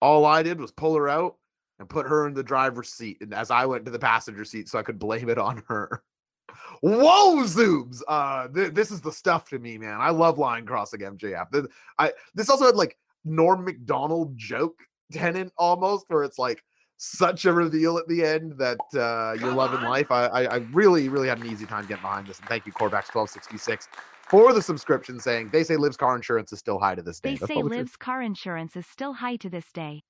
All 0.00 0.24
I 0.24 0.42
did 0.42 0.60
was 0.60 0.72
pull 0.72 0.94
her 0.96 1.08
out 1.08 1.36
and 1.78 1.88
put 1.88 2.06
her 2.06 2.26
in 2.26 2.34
the 2.34 2.42
driver's 2.42 2.90
seat, 2.90 3.18
and 3.20 3.34
as 3.34 3.50
I 3.50 3.66
went 3.66 3.84
to 3.86 3.90
the 3.90 3.98
passenger 3.98 4.44
seat, 4.44 4.68
so 4.68 4.78
I 4.78 4.82
could 4.82 4.98
blame 4.98 5.28
it 5.28 5.38
on 5.38 5.62
her. 5.68 6.02
Whoa, 6.80 7.42
zooms! 7.44 8.00
Uh, 8.08 8.48
th- 8.48 8.72
this 8.72 8.90
is 8.90 9.00
the 9.00 9.12
stuff 9.12 9.48
to 9.50 9.58
me, 9.58 9.78
man. 9.78 10.00
I 10.00 10.10
love 10.10 10.38
line 10.38 10.64
crossing 10.66 11.00
MJF. 11.00 11.50
Th- 11.52 11.64
I 11.98 12.12
this 12.34 12.48
also 12.50 12.66
had 12.66 12.76
like 12.76 12.96
Norm 13.24 13.64
Macdonald 13.64 14.36
joke 14.36 14.78
tenant 15.12 15.52
almost, 15.58 16.06
where 16.08 16.22
it's 16.22 16.38
like 16.38 16.62
such 16.98 17.44
a 17.44 17.52
reveal 17.52 17.98
at 17.98 18.08
the 18.08 18.24
end 18.24 18.56
that 18.58 18.78
uh, 18.94 19.32
you're 19.38 19.48
Come 19.50 19.56
loving 19.56 19.80
on. 19.80 19.84
life. 19.90 20.10
I, 20.10 20.26
I 20.26 20.42
I 20.44 20.56
really 20.72 21.08
really 21.08 21.28
had 21.28 21.38
an 21.38 21.46
easy 21.46 21.66
time 21.66 21.86
getting 21.86 22.02
behind 22.02 22.26
this, 22.26 22.38
and 22.38 22.48
thank 22.48 22.64
you, 22.66 22.72
Corvax 22.72 23.08
twelve 23.08 23.28
sixty 23.30 23.58
six. 23.58 23.88
For 24.28 24.52
the 24.52 24.62
subscription, 24.62 25.20
saying 25.20 25.50
they 25.52 25.62
say 25.62 25.76
Liv's 25.76 25.96
car 25.96 26.16
insurance 26.16 26.52
is 26.52 26.58
still 26.58 26.78
high 26.78 26.96
to 26.96 27.02
this 27.02 27.20
day. 27.20 27.30
They 27.30 27.36
That's 27.36 27.48
say 27.48 27.54
probably 27.54 27.70
true. 27.70 27.78
Liv's 27.78 27.96
car 27.96 28.22
insurance 28.22 28.76
is 28.76 28.86
still 28.86 29.12
high 29.12 29.36
to 29.36 29.48
this 29.48 29.70
day. 29.72 30.02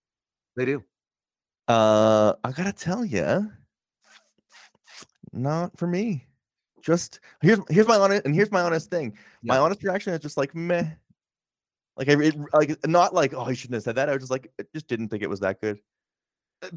They 0.57 0.65
do. 0.65 0.83
Uh, 1.69 2.35
I 2.43 2.53
gotta 2.53 2.73
tell 2.73 3.05
you, 3.05 3.51
not 5.33 5.77
for 5.77 5.87
me. 5.87 6.27
Just 6.83 7.21
here's 7.43 7.59
here's 7.69 7.89
my 7.89 7.97
honest 7.97 8.25
and 8.25 8.35
here's 8.35 8.53
my 8.53 8.63
honest 8.63 8.91
thing. 8.91 9.17
My 9.43 9.59
honest 9.59 9.83
reaction 9.83 10.15
is 10.15 10.21
just 10.21 10.37
like 10.37 10.55
meh. 10.55 10.87
Like 11.97 12.09
I 12.09 12.13
it, 12.13 12.37
like 12.55 12.77
not 12.87 13.13
like 13.13 13.35
oh 13.35 13.45
he 13.45 13.55
shouldn't 13.55 13.75
have 13.75 13.83
said 13.83 13.97
that. 13.97 14.09
I 14.09 14.13
was 14.13 14.23
just 14.23 14.31
like 14.31 14.51
I 14.61 14.65
just 14.73 14.87
didn't 14.87 15.09
think 15.09 15.23
it 15.23 15.31
was 15.31 15.41
that 15.41 15.61
good. 15.61 15.79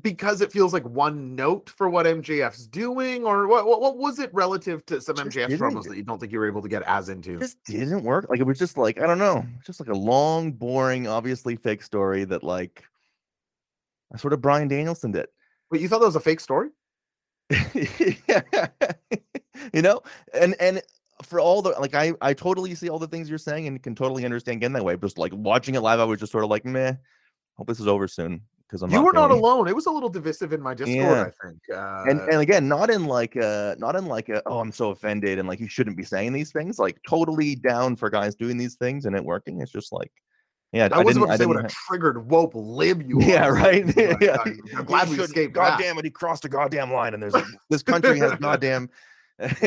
Because 0.01 0.41
it 0.41 0.51
feels 0.51 0.73
like 0.73 0.83
one 0.85 1.35
note 1.35 1.69
for 1.69 1.89
what 1.89 2.05
MJF's 2.05 2.67
doing, 2.67 3.23
or 3.23 3.47
what? 3.47 3.65
What, 3.65 3.81
what 3.81 3.97
was 3.97 4.19
it 4.19 4.33
relative 4.33 4.85
to 4.87 5.01
some 5.01 5.15
Just 5.15 5.29
MJF 5.29 5.57
promos 5.57 5.83
that 5.85 5.97
you 5.97 6.03
don't 6.03 6.19
think 6.19 6.31
you 6.31 6.39
were 6.39 6.47
able 6.47 6.61
to 6.61 6.69
get 6.69 6.83
as 6.83 7.09
into? 7.09 7.35
It 7.35 7.39
just 7.39 7.63
didn't 7.63 8.03
work. 8.03 8.27
Like 8.29 8.39
it 8.39 8.45
was 8.45 8.59
just 8.59 8.77
like 8.77 9.01
I 9.01 9.07
don't 9.07 9.19
know, 9.19 9.45
just 9.65 9.79
like 9.79 9.89
a 9.89 9.97
long, 9.97 10.51
boring, 10.51 11.07
obviously 11.07 11.55
fake 11.55 11.83
story 11.83 12.23
that 12.25 12.43
like 12.43 12.83
I 14.13 14.17
sort 14.17 14.33
of 14.33 14.41
Bryan 14.41 14.67
Danielson 14.67 15.11
did. 15.11 15.27
Wait, 15.71 15.81
you 15.81 15.87
thought 15.87 15.99
that 15.99 16.05
was 16.05 16.15
a 16.15 16.19
fake 16.19 16.39
story? 16.39 16.69
yeah, 17.73 18.67
you 19.73 19.81
know, 19.81 20.01
and 20.33 20.55
and 20.59 20.81
for 21.23 21.39
all 21.39 21.61
the 21.61 21.71
like, 21.71 21.95
I 21.95 22.13
I 22.21 22.33
totally 22.33 22.75
see 22.75 22.89
all 22.89 22.99
the 22.99 23.07
things 23.07 23.29
you're 23.29 23.37
saying 23.37 23.67
and 23.67 23.81
can 23.81 23.95
totally 23.95 24.25
understand 24.25 24.61
getting 24.61 24.73
that 24.73 24.85
way. 24.85 24.95
Just 24.97 25.17
like 25.17 25.33
watching 25.33 25.75
it 25.75 25.81
live, 25.81 25.99
I 25.99 26.03
was 26.03 26.19
just 26.19 26.31
sort 26.31 26.43
of 26.43 26.49
like, 26.49 26.65
meh. 26.65 26.93
Hope 27.57 27.67
this 27.67 27.79
is 27.79 27.87
over 27.87 28.07
soon 28.07 28.41
because 28.69 28.83
I'm 28.83 28.91
you 28.91 28.97
not 28.97 29.05
were 29.05 29.13
not 29.13 29.31
alone. 29.31 29.67
It 29.67 29.75
was 29.75 29.87
a 29.87 29.91
little 29.91 30.09
divisive 30.09 30.53
in 30.53 30.61
my 30.61 30.75
Discord. 30.75 30.95
Yeah. 30.95 31.21
I 31.23 31.47
think. 31.47 31.57
Uh, 31.73 32.03
And 32.07 32.19
and 32.21 32.41
again, 32.41 32.67
not 32.67 32.91
in 32.91 33.05
like 33.05 33.35
uh 33.35 33.73
not 33.79 33.95
in 33.95 34.05
like 34.05 34.29
a 34.29 34.43
oh 34.45 34.59
I'm 34.59 34.71
so 34.71 34.91
offended 34.91 35.39
and 35.39 35.47
like 35.47 35.59
you 35.59 35.67
shouldn't 35.67 35.97
be 35.97 36.03
saying 36.03 36.33
these 36.33 36.51
things. 36.51 36.77
Like 36.77 36.99
totally 37.07 37.55
down 37.55 37.95
for 37.95 38.09
guys 38.11 38.35
doing 38.35 38.57
these 38.57 38.75
things 38.75 39.05
and 39.05 39.15
it 39.15 39.25
working. 39.25 39.59
It's 39.61 39.71
just 39.71 39.91
like 39.91 40.11
yeah, 40.71 40.87
I, 40.91 40.99
was 40.99 41.15
didn't- 41.15 41.23
about 41.23 41.31
to 41.33 41.37
say 41.39 41.45
what 41.47 41.57
a 41.57 41.61
didn't 41.63 41.71
triggered 41.87 42.29
wope 42.29 42.51
lib 42.53 43.01
you. 43.01 43.19
Yeah, 43.23 43.47
are. 43.47 43.53
right. 43.55 43.85
Yeah. 44.21 44.33
uh, 44.33 44.49
I'm 44.77 44.85
glad 44.85 45.09
we 45.09 45.19
escaped 45.19 45.53
God 45.53 45.79
damn 45.79 45.97
it, 45.97 46.05
he 46.05 46.11
crossed 46.11 46.45
a 46.45 46.49
goddamn 46.49 46.93
line, 46.93 47.15
and 47.15 47.23
there's 47.23 47.33
this 47.71 47.81
country 47.81 48.19
has 48.19 48.33
goddamn. 48.39 48.87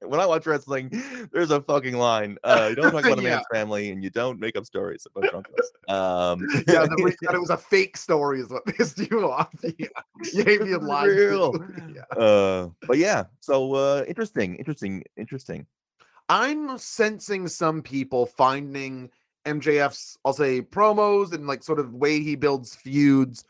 when 0.00 0.20
I 0.20 0.26
watch 0.26 0.44
wrestling, 0.46 0.90
there's 1.32 1.50
a 1.50 1.60
fucking 1.62 1.96
line. 1.96 2.36
Uh, 2.44 2.66
you 2.70 2.76
don't 2.76 2.92
talk 2.92 3.04
about 3.06 3.18
a 3.18 3.22
Yeah. 3.22 3.36
man's 3.36 3.46
family, 3.50 3.90
and 3.90 4.04
you 4.04 4.10
don't 4.10 4.38
make 4.38 4.56
up 4.56 4.66
stories 4.66 5.06
about 5.14 5.30
drunkos. 5.32 5.92
Um, 5.92 6.40
yeah, 6.68 6.84
the 6.86 7.16
that 7.22 7.34
it 7.34 7.40
was 7.40 7.50
a 7.50 7.56
fake 7.56 7.96
story 7.96 8.40
is 8.40 8.50
what 8.50 8.66
pissed 8.66 8.98
you 8.98 9.30
off. 9.30 9.48
Yeah. 9.62 9.86
You 10.32 10.44
hate 10.44 10.60
being 10.60 10.82
lied 10.82 11.08
to. 11.08 11.14
real. 11.14 11.54
Yeah. 11.94 12.02
uh, 12.22 12.68
but 12.86 12.98
yeah, 12.98 13.24
so 13.40 13.74
uh, 13.74 14.04
interesting, 14.06 14.56
interesting, 14.56 15.02
interesting. 15.16 15.66
I'm 16.28 16.76
sensing 16.78 17.48
some 17.48 17.82
people 17.82 18.26
finding 18.26 19.10
MJF's, 19.46 20.18
I'll 20.24 20.32
say, 20.34 20.60
promos 20.62 21.32
and 21.32 21.46
like 21.46 21.62
sort 21.62 21.78
of 21.78 21.94
way 21.94 22.20
he 22.22 22.34
builds 22.34 22.74
feuds, 22.74 23.44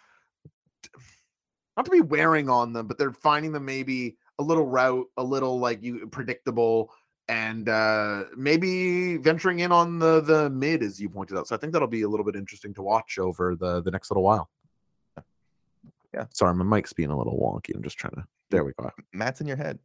not 1.77 1.85
to 1.87 1.91
be 1.91 2.01
wearing 2.01 2.49
on 2.49 2.73
them, 2.73 2.87
but 2.87 2.99
they're 2.99 3.13
finding 3.13 3.53
them 3.53 3.65
maybe 3.65 4.17
a 4.39 4.43
little 4.43 4.67
route, 4.67 5.07
a 5.17 5.25
little 5.25 5.59
like 5.59 5.83
you 5.83 6.07
predictable, 6.09 6.93
and 7.29 7.69
uh 7.69 8.25
maybe 8.37 9.17
venturing 9.17 9.61
in 9.61 9.73
on 9.73 9.99
the 9.99 10.21
the 10.21 10.51
mid 10.51 10.83
as 10.83 11.01
you 11.01 11.09
pointed 11.09 11.37
out. 11.37 11.49
So 11.49 11.55
I 11.55 11.59
think 11.59 11.73
that'll 11.73 11.89
be 11.89 12.03
a 12.03 12.09
little 12.09 12.25
bit 12.25 12.37
interesting 12.37 12.75
to 12.75 12.83
watch 12.83 13.19
over 13.19 13.55
the 13.57 13.83
the 13.83 13.91
next 13.91 14.11
little 14.11 14.23
while. 14.23 14.51
Yeah. 16.13 16.27
Sorry, 16.33 16.55
my 16.55 16.65
mic's 16.65 16.93
being 16.93 17.11
a 17.11 17.19
little 17.19 17.37
wonky. 17.39 17.75
I'm 17.75 17.83
just 17.83 17.99
trying 17.99 18.15
to. 18.15 18.25
There 18.51 18.63
we 18.63 18.73
go. 18.79 18.91
Matt's 19.13 19.41
in 19.41 19.49
your 19.49 19.57
head. 19.57 19.81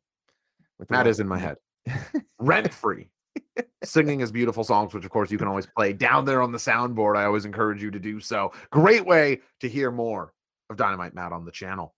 Matt 0.90 1.08
is 1.08 1.20
in 1.20 1.28
my 1.28 1.40
head. 1.40 1.58
rent 2.40 2.74
free 2.74 3.10
singing 3.84 4.20
his 4.20 4.32
beautiful 4.32 4.64
songs 4.64 4.94
which 4.94 5.06
of 5.06 5.12
course 5.12 5.32
you 5.32 5.38
can 5.38 5.48
always 5.48 5.66
play 5.66 5.94
down 5.94 6.26
there 6.26 6.42
on 6.42 6.52
the 6.52 6.58
soundboard 6.58 7.16
i 7.16 7.24
always 7.24 7.46
encourage 7.46 7.82
you 7.82 7.90
to 7.90 8.00
do 8.00 8.20
so 8.20 8.52
great 8.70 9.06
way 9.06 9.40
to 9.60 9.70
hear 9.70 9.92
more 9.92 10.34
of 10.70 10.78
dynamite 10.78 11.14
matt 11.14 11.32
on 11.32 11.46
the 11.46 11.52
channel 11.52 11.96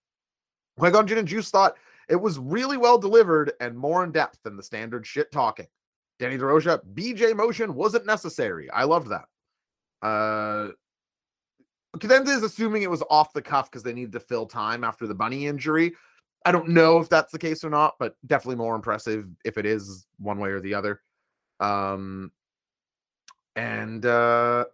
Qui-Gon 0.80 1.06
Jinn 1.06 1.18
and 1.18 1.28
Juice 1.28 1.50
thought 1.50 1.76
it 2.10 2.16
was 2.16 2.40
really 2.40 2.78
well 2.78 2.98
delivered 2.98 3.54
and 3.60 3.78
more 3.78 4.04
in 4.04 4.12
depth 4.12 4.40
than 4.44 4.58
the 4.58 4.64
standard 4.64 5.06
shit 5.06 5.32
talking. 5.32 5.68
Danny 6.20 6.38
DeRocha, 6.38 6.82
BJ 6.94 7.36
motion 7.36 7.74
wasn't 7.74 8.06
necessary. 8.06 8.70
I 8.70 8.84
loved 8.84 9.10
that. 9.10 9.26
Uh 10.06 10.72
Cadence 12.00 12.30
is 12.30 12.44
assuming 12.44 12.84
it 12.84 12.90
was 12.90 13.04
off 13.10 13.34
the 13.34 13.42
cuff 13.42 13.70
because 13.70 13.84
they 13.84 13.94
needed 13.94 14.14
to 14.14 14.20
fill 14.20 14.46
time 14.46 14.84
after 14.84 15.08
the 15.08 15.16
bunny 15.16 15.48
injury. 15.48 15.94
I 16.46 16.52
don't 16.52 16.70
know 16.70 17.00
if 17.00 17.10
that's 17.10 17.32
the 17.32 17.40
case 17.40 17.64
or 17.64 17.70
not, 17.70 17.96
but 18.00 18.16
definitely 18.26 18.56
more 18.56 18.76
impressive 18.76 19.28
if 19.44 19.58
it 19.58 19.66
is 19.66 20.08
one 20.18 20.40
way 20.40 20.50
or 20.50 20.62
the 20.62 20.74
other. 20.74 21.02
Um 21.60 22.32
and 23.56 24.06
uh 24.06 24.66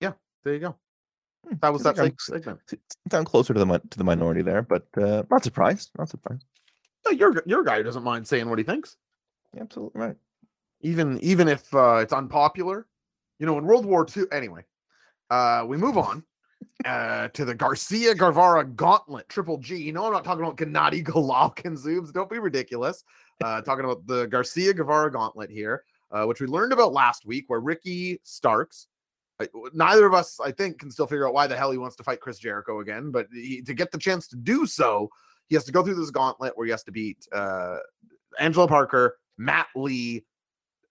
yeah, 0.00 0.12
there 0.44 0.54
you 0.54 0.60
go. 0.60 0.76
Hmm, 1.46 1.54
That 1.60 1.72
was 1.72 1.82
that 1.82 1.98
I'm 1.98 2.14
segment. 2.18 2.60
Down 3.08 3.24
closer 3.24 3.54
to 3.54 3.60
the 3.64 3.78
to 3.90 3.98
the 3.98 4.04
minority 4.04 4.42
there, 4.42 4.62
but 4.62 4.86
uh, 4.96 5.22
not 5.30 5.44
surprised. 5.44 5.90
Not 5.98 6.08
surprised. 6.08 6.44
No, 7.06 7.12
you're 7.12 7.42
you're 7.46 7.62
a 7.62 7.64
guy 7.64 7.78
who 7.78 7.82
doesn't 7.82 8.04
mind 8.04 8.26
saying 8.26 8.48
what 8.48 8.58
he 8.58 8.64
thinks. 8.64 8.96
You're 9.54 9.64
absolutely 9.64 10.00
right. 10.00 10.16
even 10.82 11.18
even 11.20 11.48
if 11.48 11.72
uh, 11.74 11.96
it's 11.96 12.12
unpopular. 12.12 12.86
You 13.38 13.46
know, 13.46 13.56
in 13.58 13.64
World 13.64 13.86
War 13.86 14.06
II. 14.14 14.24
Anyway, 14.32 14.64
uh, 15.30 15.64
we 15.66 15.76
move 15.76 15.96
on. 15.96 16.24
uh, 16.84 17.28
to 17.28 17.46
the 17.46 17.54
Garcia 17.54 18.14
Guevara 18.14 18.64
Gauntlet 18.64 19.26
Triple 19.30 19.56
G. 19.58 19.76
You 19.76 19.92
know, 19.92 20.04
I'm 20.04 20.12
not 20.12 20.24
talking 20.24 20.44
about 20.44 20.58
Gennady 20.58 21.02
Golovkin 21.06 21.72
Zoobs. 21.78 22.12
Don't 22.12 22.28
be 22.28 22.38
ridiculous. 22.38 23.02
Uh, 23.42 23.60
talking 23.62 23.86
about 23.86 24.06
the 24.06 24.26
Garcia 24.26 24.74
Guevara 24.74 25.10
Gauntlet 25.10 25.48
here, 25.50 25.84
uh, 26.12 26.24
which 26.26 26.38
we 26.40 26.46
learned 26.46 26.74
about 26.74 26.92
last 26.92 27.24
week, 27.24 27.44
where 27.48 27.60
Ricky 27.60 28.20
Starks. 28.24 28.88
Neither 29.72 30.06
of 30.06 30.14
us, 30.14 30.38
I 30.40 30.50
think, 30.50 30.78
can 30.78 30.90
still 30.90 31.06
figure 31.06 31.26
out 31.26 31.34
why 31.34 31.46
the 31.46 31.56
hell 31.56 31.70
he 31.70 31.78
wants 31.78 31.96
to 31.96 32.02
fight 32.02 32.20
Chris 32.20 32.38
Jericho 32.38 32.80
again. 32.80 33.10
But 33.10 33.26
he, 33.32 33.62
to 33.62 33.74
get 33.74 33.90
the 33.92 33.98
chance 33.98 34.26
to 34.28 34.36
do 34.36 34.66
so, 34.66 35.10
he 35.48 35.54
has 35.54 35.64
to 35.64 35.72
go 35.72 35.82
through 35.82 35.94
this 35.94 36.10
gauntlet 36.10 36.56
where 36.56 36.66
he 36.66 36.70
has 36.70 36.84
to 36.84 36.92
beat 36.92 37.26
uh, 37.32 37.78
Angelo 38.38 38.66
Parker, 38.66 39.18
Matt 39.38 39.68
Lee, 39.74 40.24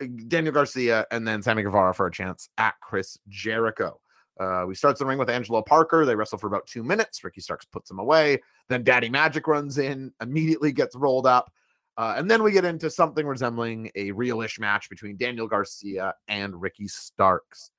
uh, 0.02 0.08
Daniel 0.28 0.54
Garcia, 0.54 1.06
and 1.12 1.28
then 1.28 1.42
Sammy 1.42 1.64
Guevara 1.64 1.94
for 1.94 2.08
a 2.08 2.12
chance 2.12 2.50
at 2.58 2.76
Chris 2.82 3.18
Jericho. 3.28 4.00
Uh, 4.40 4.64
we 4.68 4.74
start 4.74 4.98
the 4.98 5.06
ring 5.06 5.18
with 5.18 5.30
Angelo 5.30 5.62
Parker. 5.62 6.06
They 6.06 6.16
wrestle 6.16 6.38
for 6.38 6.48
about 6.48 6.66
two 6.66 6.84
minutes. 6.84 7.24
Ricky 7.24 7.42
Starks 7.42 7.66
puts 7.66 7.92
him 7.92 8.00
away. 8.00 8.42
Then 8.70 8.84
Daddy 8.84 9.10
Magic 9.10 9.48
runs 9.48 9.78
in, 9.78 10.14
immediately 10.22 10.72
gets 10.72 10.96
rolled 10.96 11.28
up. 11.28 11.52
Uh, 11.98 12.14
and 12.16 12.32
then 12.32 12.42
we 12.42 12.54
get 12.54 12.64
into 12.64 12.90
something 12.90 13.28
resembling 13.28 13.92
a 13.96 14.12
real-ish 14.12 14.58
match 14.58 14.90
between 14.90 15.18
Daniel 15.18 15.48
Garcia 15.48 16.14
and 16.30 16.62
Ricky 16.62 16.88
Starks. 16.88 17.72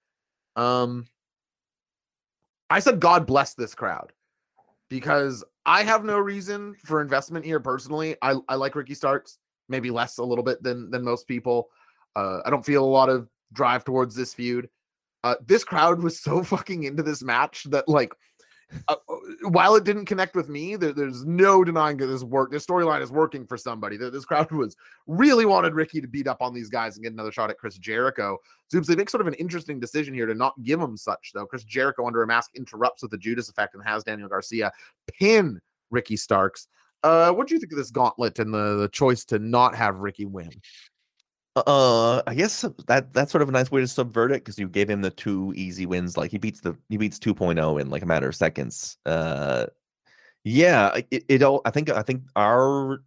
Um, 0.57 1.07
I 2.69 2.79
said, 2.79 3.01
God 3.01 3.27
bless 3.27 3.55
this 3.55 3.75
crowd 3.75 4.13
because 4.89 5.45
I 5.67 5.83
have 5.83 6.05
no 6.05 6.19
reason 6.19 6.75
for 6.85 7.01
investment 7.01 7.45
here 7.45 7.61
personally. 7.61 8.17
I, 8.23 8.37
I 8.49 8.55
like 8.55 8.75
Ricky 8.75 8.95
Starks, 8.95 9.39
maybe 9.69 9.91
less 9.91 10.19
a 10.19 10.25
little 10.25 10.45
bit 10.45 10.63
than 10.63 10.91
than 10.91 11.05
most 11.05 11.27
people. 11.27 11.69
Uh, 12.17 12.41
I 12.45 12.51
don't 12.51 12.65
feel 12.65 12.85
a 12.85 12.87
lot 12.87 13.09
of 13.09 13.29
drive 13.53 13.85
towards 13.85 14.15
this 14.15 14.35
feud. 14.35 14.69
Uh, 15.23 15.35
this 15.47 15.65
crowd 15.65 16.03
was 16.03 16.21
so 16.21 16.43
fucking 16.45 16.85
into 16.85 17.03
this 17.03 17.23
match 17.23 17.65
that 17.71 17.89
like 17.89 18.15
uh, 18.89 18.97
while 19.43 19.75
it 19.75 19.85
didn't 19.85 20.07
connect 20.07 20.35
with 20.35 20.49
me, 20.49 20.77
there, 20.77 20.93
there's 20.93 21.25
no 21.25 21.65
denying 21.65 21.97
that 21.99 22.07
this 22.07 22.23
work. 22.23 22.51
This 22.51 22.65
storyline 22.65 23.03
is 23.03 23.11
working 23.11 23.47
for 23.47 23.57
somebody. 23.57 23.97
That 23.97 24.13
this 24.13 24.25
crowd 24.25 24.51
was 24.53 24.77
really 25.07 25.47
wanted 25.47 25.75
Ricky 25.75 26.01
to 26.01 26.09
beat 26.09 26.29
up 26.29 26.41
on 26.41 26.55
these 26.55 26.69
guys 26.69 26.97
and 26.97 27.03
get 27.03 27.13
another 27.13 27.33
shot 27.33 27.51
at 27.51 27.59
Chris 27.59 27.79
Jericho. 27.79 28.39
Zoobs, 28.73 28.87
they 28.87 28.97
make 28.97 29.11
sort 29.11 29.21
of 29.21 29.27
an 29.27 29.35
interesting 29.35 29.81
decision 29.81 30.15
here 30.15 30.27
to 30.27 30.35
not 30.35 30.55
give 30.63 30.81
him 30.81 30.97
such 30.97 31.33
though. 31.35 31.47
Chris 31.47 31.65
Jericho 31.65 32.07
under 32.07 32.23
a 32.23 32.27
mask 32.27 32.51
interrupts 32.55 33.03
with 33.03 33.11
the 33.11 33.19
Judas 33.19 33.49
effect 33.49 33.75
and 33.75 33.85
has 33.85 34.05
Daniel 34.05 34.29
Garcia 34.29 34.73
pin 35.19 35.61
Ricky 35.91 36.17
Starks. 36.17 36.69
Uh, 37.03 37.33
what 37.33 37.49
do 37.49 37.55
you 37.55 37.61
think 37.61 37.73
of 37.73 37.79
this 37.79 37.91
gauntlet 37.91 38.39
and 38.39 38.53
the, 38.53 38.77
the 38.77 38.89
choice 38.89 39.25
to 39.25 39.39
not 39.39 39.75
have 39.75 40.01
Ricky 40.01 40.27
win? 40.27 40.51
Uh, 41.57 42.23
I 42.27 42.35
guess 42.35 42.65
that 42.87 43.13
that's 43.13 43.33
sort 43.33 43.43
of 43.43 43.49
a 43.49 43.53
nice 43.53 43.71
way 43.71 43.81
to 43.81 43.89
subvert 43.89 44.31
it 44.31 44.45
because 44.45 44.59
you 44.59 44.69
gave 44.69 44.89
him 44.89 45.03
the 45.03 45.11
two 45.11 45.53
easy 45.57 45.85
wins. 45.85 46.17
Like 46.17 46.31
he 46.31 46.39
beats 46.39 46.61
the 46.61 46.77
he 46.89 46.97
beats 46.97 47.19
2.0 47.19 47.81
in 47.81 47.91
like 47.91 48.03
a 48.03 48.07
matter 48.07 48.29
of 48.29 48.37
seconds. 48.37 48.97
Uh, 49.05 49.67
yeah, 50.45 50.97
it, 51.11 51.25
it 51.29 51.43
all. 51.43 51.61
I 51.65 51.71
think 51.71 51.91
I 51.91 52.03
think 52.03 52.23
our 52.37 53.03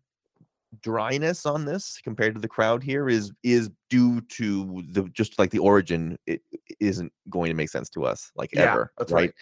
dryness 0.81 1.45
on 1.45 1.65
this 1.65 1.99
compared 2.03 2.35
to 2.35 2.41
the 2.41 2.47
crowd 2.47 2.83
here 2.83 3.07
is 3.07 3.31
is 3.43 3.69
due 3.89 4.19
to 4.21 4.83
the 4.89 5.03
just 5.13 5.39
like 5.39 5.51
the 5.51 5.59
origin. 5.59 6.17
It 6.27 6.41
isn't 6.79 7.13
going 7.29 7.49
to 7.49 7.55
make 7.55 7.69
sense 7.69 7.89
to 7.91 8.03
us 8.05 8.31
like 8.35 8.49
Yeah, 8.53 8.71
ever. 8.71 8.91
that's 8.97 9.11
right. 9.11 9.33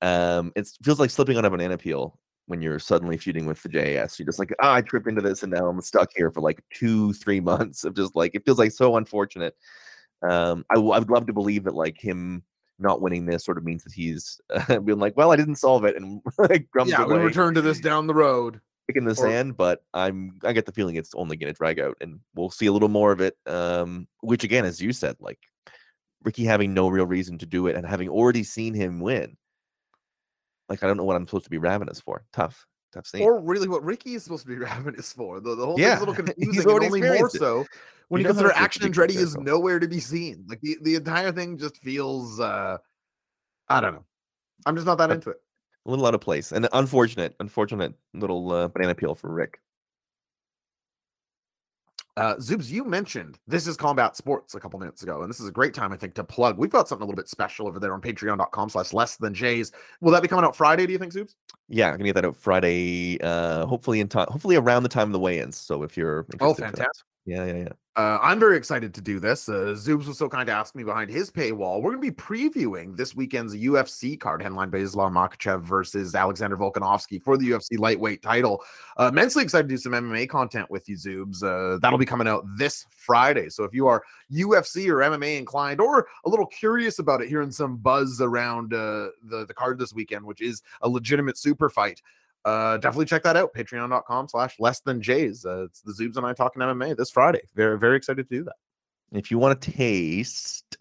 Um, 0.00 0.52
it 0.56 0.66
feels 0.82 0.98
like 0.98 1.10
slipping 1.10 1.36
on 1.36 1.44
a 1.44 1.50
banana 1.50 1.76
peel 1.76 2.18
when 2.50 2.60
you're 2.60 2.80
suddenly 2.80 3.16
feuding 3.16 3.46
with 3.46 3.62
the 3.62 3.68
JS. 3.68 4.18
You're 4.18 4.26
just 4.26 4.40
like, 4.40 4.52
ah, 4.60 4.74
I 4.74 4.82
tripped 4.82 5.06
into 5.06 5.20
this 5.22 5.44
and 5.44 5.52
now 5.52 5.68
I'm 5.68 5.80
stuck 5.80 6.10
here 6.16 6.32
for 6.32 6.40
like 6.40 6.60
two, 6.74 7.12
three 7.12 7.38
months 7.52 7.84
of 7.84 7.94
just 7.94 8.16
like 8.16 8.34
it 8.34 8.44
feels 8.44 8.58
like 8.58 8.72
so 8.72 8.96
unfortunate. 8.96 9.54
Um, 10.28 10.64
I, 10.68 10.74
w- 10.74 10.92
I 10.92 10.98
would 10.98 11.10
love 11.10 11.26
to 11.28 11.32
believe 11.32 11.62
that 11.64 11.74
like 11.74 11.96
him 11.98 12.42
not 12.80 13.00
winning 13.00 13.24
this 13.24 13.44
sort 13.44 13.56
of 13.56 13.62
means 13.64 13.84
that 13.84 13.92
he's 13.92 14.40
uh, 14.52 14.78
being 14.80 14.98
like, 14.98 15.16
well, 15.16 15.30
I 15.30 15.36
didn't 15.36 15.56
solve 15.56 15.84
it 15.84 15.94
and 15.96 16.20
like 16.38 16.68
grumps 16.72 16.90
Yeah, 16.90 17.04
away 17.04 17.14
we'll 17.14 17.24
return 17.24 17.54
to 17.54 17.62
this 17.62 17.78
down 17.78 18.08
the 18.08 18.14
road. 18.14 18.60
in 18.92 19.04
the 19.04 19.12
or- 19.12 19.14
sand, 19.14 19.56
but 19.56 19.84
I'm 19.94 20.32
I 20.42 20.52
get 20.52 20.66
the 20.66 20.72
feeling 20.72 20.96
it's 20.96 21.14
only 21.14 21.36
going 21.36 21.52
to 21.52 21.56
drag 21.56 21.78
out, 21.78 21.96
and 22.00 22.18
we'll 22.34 22.50
see 22.50 22.66
a 22.66 22.72
little 22.72 22.88
more 22.88 23.12
of 23.12 23.20
it. 23.20 23.36
Um, 23.46 24.08
which 24.22 24.42
again, 24.42 24.64
as 24.64 24.80
you 24.80 24.92
said, 24.92 25.14
like 25.20 25.38
Ricky 26.24 26.44
having 26.44 26.74
no 26.74 26.88
real 26.88 27.06
reason 27.06 27.38
to 27.38 27.46
do 27.46 27.68
it, 27.68 27.76
and 27.76 27.86
having 27.86 28.08
already 28.08 28.42
seen 28.42 28.74
him 28.74 28.98
win, 28.98 29.36
like 30.70 30.82
I 30.82 30.86
don't 30.86 30.96
know 30.96 31.04
what 31.04 31.16
I'm 31.16 31.26
supposed 31.26 31.44
to 31.44 31.50
be 31.50 31.58
ravenous 31.58 32.00
for. 32.00 32.24
Tough, 32.32 32.66
tough 32.92 33.06
scene. 33.06 33.22
Or 33.22 33.40
really 33.40 33.68
what 33.68 33.84
Ricky 33.84 34.14
is 34.14 34.22
supposed 34.24 34.44
to 34.44 34.48
be 34.48 34.56
ravenous 34.64 35.12
for. 35.12 35.40
The, 35.40 35.54
the 35.54 35.66
whole 35.66 35.78
Yeah, 35.78 35.96
thing's 35.98 36.02
a 36.02 36.06
little 36.06 36.14
confusing, 36.24 36.70
and 36.70 36.84
only 36.84 37.02
more 37.02 37.26
it. 37.26 37.32
so 37.32 37.66
when 38.08 38.20
He 38.20 38.22
you 38.22 38.28
consider 38.28 38.48
it 38.48 38.52
feels 38.54 38.58
to 38.58 38.62
Action 38.62 38.92
Andretti 38.92 39.16
is 39.16 39.36
nowhere 39.36 39.78
to 39.78 39.88
be 39.88 40.00
seen. 40.00 40.46
Like 40.48 40.60
the, 40.62 40.78
the 40.82 40.94
entire 40.94 41.32
thing 41.32 41.58
just 41.58 41.76
feels 41.78 42.40
uh 42.40 42.78
I 43.68 43.80
don't 43.80 43.94
know. 43.94 44.04
I'm 44.66 44.74
just 44.74 44.86
not 44.86 44.98
that 44.98 45.10
Uh, 45.10 45.14
into 45.14 45.30
it. 45.30 45.36
a 45.86 45.90
little 45.90 46.06
out 46.06 46.14
of 46.14 46.20
place, 46.20 46.52
and 46.52 46.68
unfortunate, 46.72 47.34
unfortunate 47.40 47.94
little 48.14 48.52
uh, 48.52 48.68
banana 48.68 48.94
peel 48.94 49.14
for 49.14 49.32
Rick. 49.32 49.60
Uh, 52.20 52.36
Zoobs, 52.36 52.70
you 52.70 52.84
mentioned 52.84 53.38
this 53.46 53.66
is 53.66 53.78
combat 53.78 54.14
sports 54.14 54.54
a 54.54 54.60
couple 54.60 54.78
minutes 54.78 55.02
ago, 55.02 55.22
and 55.22 55.30
this 55.30 55.40
is 55.40 55.48
a 55.48 55.50
great 55.50 55.72
time, 55.72 55.90
I 55.90 55.96
think, 55.96 56.12
to 56.16 56.22
plug. 56.22 56.58
We've 56.58 56.68
got 56.68 56.86
something 56.86 57.02
a 57.02 57.06
little 57.06 57.16
bit 57.16 57.30
special 57.30 57.66
over 57.66 57.80
there 57.80 57.94
on 57.94 58.02
patreon.com 58.02 58.68
slash 58.68 58.92
less 58.92 59.16
than 59.16 59.32
Jays. 59.32 59.72
Will 60.02 60.12
that 60.12 60.20
be 60.20 60.28
coming 60.28 60.44
out 60.44 60.54
Friday, 60.54 60.84
do 60.86 60.92
you 60.92 60.98
think, 60.98 61.14
Zoobs? 61.14 61.34
Yeah, 61.70 61.86
I'm 61.86 61.92
gonna 61.94 62.04
get 62.04 62.16
that 62.16 62.26
out 62.26 62.36
Friday. 62.36 63.18
Uh, 63.22 63.64
hopefully 63.64 64.00
in 64.00 64.08
time, 64.08 64.26
hopefully 64.28 64.56
around 64.56 64.82
the 64.82 64.90
time 64.90 65.08
of 65.08 65.12
the 65.12 65.18
weigh-ins. 65.18 65.56
So 65.56 65.82
if 65.82 65.96
you're 65.96 66.26
Oh, 66.40 66.50
interested 66.50 66.64
in 66.64 66.70
that. 66.72 66.76
fantastic. 66.76 67.06
Yeah, 67.30 67.44
yeah, 67.44 67.54
yeah. 67.54 67.68
Uh, 67.94 68.18
I'm 68.20 68.40
very 68.40 68.56
excited 68.56 68.92
to 68.94 69.00
do 69.00 69.20
this. 69.20 69.48
Uh, 69.48 69.76
Zoobs 69.76 70.06
was 70.06 70.18
so 70.18 70.28
kind 70.28 70.46
to 70.48 70.52
ask 70.52 70.74
me 70.74 70.82
behind 70.82 71.10
his 71.10 71.30
paywall. 71.30 71.80
We're 71.80 71.92
going 71.92 72.02
to 72.02 72.10
be 72.10 72.16
previewing 72.16 72.96
this 72.96 73.14
weekend's 73.14 73.54
UFC 73.54 74.18
card, 74.18 74.42
headlined 74.42 74.72
by 74.72 74.78
Islam 74.78 75.14
Makhachev 75.14 75.62
versus 75.62 76.16
Alexander 76.16 76.56
Volkanovski 76.56 77.22
for 77.22 77.36
the 77.36 77.50
UFC 77.50 77.78
lightweight 77.78 78.20
title. 78.20 78.64
Uh, 78.98 79.10
immensely 79.12 79.44
excited 79.44 79.68
to 79.68 79.74
do 79.74 79.76
some 79.76 79.92
MMA 79.92 80.28
content 80.28 80.68
with 80.70 80.88
you, 80.88 80.96
Zoobs. 80.96 81.44
Uh, 81.44 81.78
that'll 81.78 81.98
be 81.98 82.06
coming 82.06 82.26
out 82.26 82.44
this 82.58 82.84
Friday. 82.90 83.48
So 83.48 83.62
if 83.62 83.72
you 83.72 83.86
are 83.86 84.02
UFC 84.32 84.88
or 84.88 84.96
MMA 84.96 85.38
inclined, 85.38 85.80
or 85.80 86.08
a 86.24 86.28
little 86.28 86.46
curious 86.46 86.98
about 86.98 87.22
it, 87.22 87.28
hearing 87.28 87.52
some 87.52 87.76
buzz 87.76 88.20
around 88.20 88.74
uh, 88.74 89.10
the 89.22 89.44
the 89.46 89.54
card 89.54 89.78
this 89.78 89.92
weekend, 89.92 90.24
which 90.24 90.40
is 90.40 90.62
a 90.82 90.88
legitimate 90.88 91.38
super 91.38 91.68
fight, 91.68 92.02
uh 92.44 92.76
definitely 92.78 93.04
check 93.04 93.22
that 93.22 93.36
out 93.36 93.52
patreon.com 93.54 94.28
slash 94.28 94.56
less 94.58 94.80
than 94.80 95.02
jays 95.02 95.44
uh, 95.44 95.64
it's 95.64 95.82
the 95.82 95.92
zoobs 95.92 96.16
and 96.16 96.26
i 96.26 96.32
talking 96.32 96.62
mma 96.62 96.96
this 96.96 97.10
friday 97.10 97.42
very 97.54 97.78
very 97.78 97.96
excited 97.96 98.28
to 98.28 98.36
do 98.36 98.44
that 98.44 98.54
If 99.12 99.30
you 99.30 99.38
want 99.38 99.60
to 99.60 99.72
taste, 99.72 100.76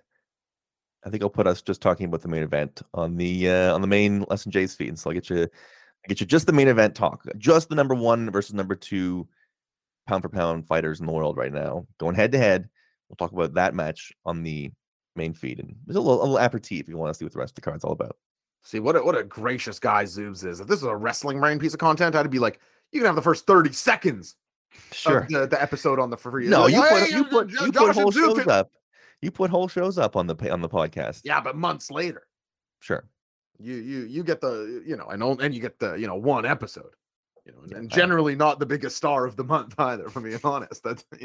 I 1.06 1.10
think 1.10 1.24
I'll 1.24 1.30
put 1.30 1.48
us 1.48 1.62
just 1.62 1.82
talking 1.82 2.06
about 2.06 2.22
the 2.22 2.28
main 2.28 2.44
event 2.44 2.82
on 2.94 3.18
the 3.18 3.50
uh, 3.50 3.74
on 3.74 3.82
the 3.82 3.88
main 3.88 4.26
less 4.30 4.44
than 4.44 4.52
Jays 4.52 4.76
feed. 4.76 4.90
And 4.90 5.00
so 5.00 5.10
I'll 5.10 5.14
get 5.16 5.30
you, 5.30 5.42
I'll 5.42 6.08
get 6.08 6.20
you 6.20 6.28
just 6.28 6.46
the 6.46 6.54
main 6.54 6.68
event 6.68 6.96
talk, 6.96 7.24
just 7.38 7.70
the 7.70 7.76
number 7.76 7.96
one 7.96 8.30
versus 8.32 8.54
number 8.54 8.76
two 8.76 9.28
pound 10.08 10.22
for 10.22 10.30
pound 10.30 10.68
fighters 10.68 11.00
in 11.00 11.06
the 11.06 11.12
world 11.12 11.38
right 11.38 11.54
now, 11.54 11.88
going 12.00 12.16
head 12.16 12.32
to 12.34 12.38
head. 12.38 12.70
We'll 13.08 13.16
talk 13.16 13.32
about 13.32 13.56
that 13.56 13.74
match 13.74 14.14
on 14.26 14.44
the 14.44 14.72
main 15.16 15.34
feed, 15.34 15.60
and 15.60 15.76
there's 15.86 15.96
a 15.96 16.02
little, 16.02 16.22
a 16.22 16.24
little 16.24 16.40
aperitif 16.40 16.82
if 16.82 16.90
you 16.90 16.98
want 16.98 17.12
to 17.12 17.18
see 17.18 17.26
what 17.26 17.34
the 17.34 17.40
rest 17.40 17.52
of 17.52 17.56
the 17.56 17.62
card's 17.62 17.84
all 17.84 17.94
about. 17.94 18.16
See 18.64 18.80
what 18.80 18.96
a, 18.96 19.04
what 19.04 19.18
a 19.18 19.24
gracious 19.24 19.80
guy 19.80 20.04
zoobs 20.04 20.44
is 20.46 20.60
if 20.60 20.68
this 20.68 20.78
is 20.78 20.84
a 20.84 20.96
wrestling 20.96 21.40
brain 21.40 21.60
piece 21.60 21.74
of 21.74 21.80
content 21.80 22.16
i'd 22.16 22.30
be 22.30 22.40
like 22.40 22.60
you 22.92 23.00
can 23.00 23.06
have 23.08 23.16
the 23.16 23.22
first 23.22 23.46
30 23.48 23.72
seconds 23.74 24.36
Sure. 24.92 25.20
of 25.22 25.28
the, 25.30 25.48
the 25.48 25.60
episode 25.62 26.00
on 26.00 26.10
the 26.12 26.18
free 26.18 26.48
No, 26.48 26.64
Like, 26.66 26.74
you 26.74 26.82
put 26.82 26.92
"Hey, 27.02 27.16
you 27.16 27.24
put 27.26 27.50
you 27.50 27.72
Josh 27.72 27.88
put 27.88 27.96
whole 27.96 28.12
shows 28.12 28.38
can-" 28.40 28.50
up. 28.52 28.72
You 29.22 29.32
put 29.32 29.50
whole 29.50 29.68
shows 29.68 29.98
up 29.98 30.16
on 30.16 30.28
the 30.28 30.52
on 30.52 30.62
the 30.62 30.70
podcast. 30.70 31.22
yeah 31.24 31.42
but 31.42 31.56
months 31.56 31.90
later 31.90 32.28
Sure. 32.80 33.04
you 33.60 33.76
you 33.76 34.00
you 34.06 34.24
get 34.24 34.42
the 34.42 34.84
you 34.86 34.96
know 34.96 35.08
and 35.08 35.24
and 35.42 35.54
you 35.56 35.60
get 35.60 35.80
the 35.80 35.96
you 35.96 36.06
know 36.08 36.16
one 36.16 36.46
episode 36.46 36.92
you 37.46 37.52
know 37.52 37.60
and, 37.64 37.72
Yeah, 37.72 37.78
and 37.80 37.90
generally 37.90 38.36
not 38.36 38.60
the 38.60 38.66
biggest 38.66 38.96
star 38.96 39.26
of 39.26 39.36
the 39.36 39.44
month 39.44 39.74
either 39.80 40.06
if 40.06 40.16
i'm 40.16 40.24
being 40.24 40.40
honest 40.44 40.84
that's 40.84 41.04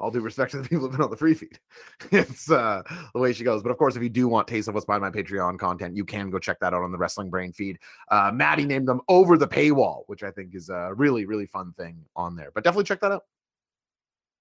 all 0.00 0.10
due 0.10 0.20
respect 0.20 0.52
to 0.52 0.56
the 0.60 0.68
people 0.68 0.82
who've 0.82 0.92
been 0.92 1.02
on 1.02 1.10
the 1.10 1.16
free 1.16 1.34
feed. 1.34 1.58
It's 2.12 2.50
uh 2.50 2.82
the 3.14 3.20
way 3.20 3.32
she 3.32 3.44
goes. 3.44 3.62
But 3.62 3.70
of 3.70 3.78
course 3.78 3.96
if 3.96 4.02
you 4.02 4.08
do 4.08 4.28
want 4.28 4.48
taste 4.48 4.68
of 4.68 4.74
what's 4.74 4.86
behind 4.86 5.02
my 5.02 5.10
patreon 5.10 5.58
content 5.58 5.96
you 5.96 6.04
can 6.04 6.30
go 6.30 6.38
check 6.38 6.58
that 6.60 6.74
out 6.74 6.82
on 6.82 6.92
the 6.92 6.98
wrestling 6.98 7.30
brain 7.30 7.52
feed. 7.52 7.78
Uh 8.10 8.30
maddie 8.32 8.64
named 8.64 8.88
them 8.88 9.00
over 9.08 9.36
the 9.36 9.48
paywall 9.48 10.02
which 10.06 10.22
i 10.22 10.30
think 10.30 10.54
is 10.54 10.68
a 10.68 10.92
really 10.94 11.26
really 11.26 11.46
fun 11.46 11.72
thing 11.76 12.04
on 12.16 12.36
there. 12.36 12.50
But 12.54 12.64
definitely 12.64 12.84
check 12.84 13.00
that 13.00 13.12
out. 13.12 13.24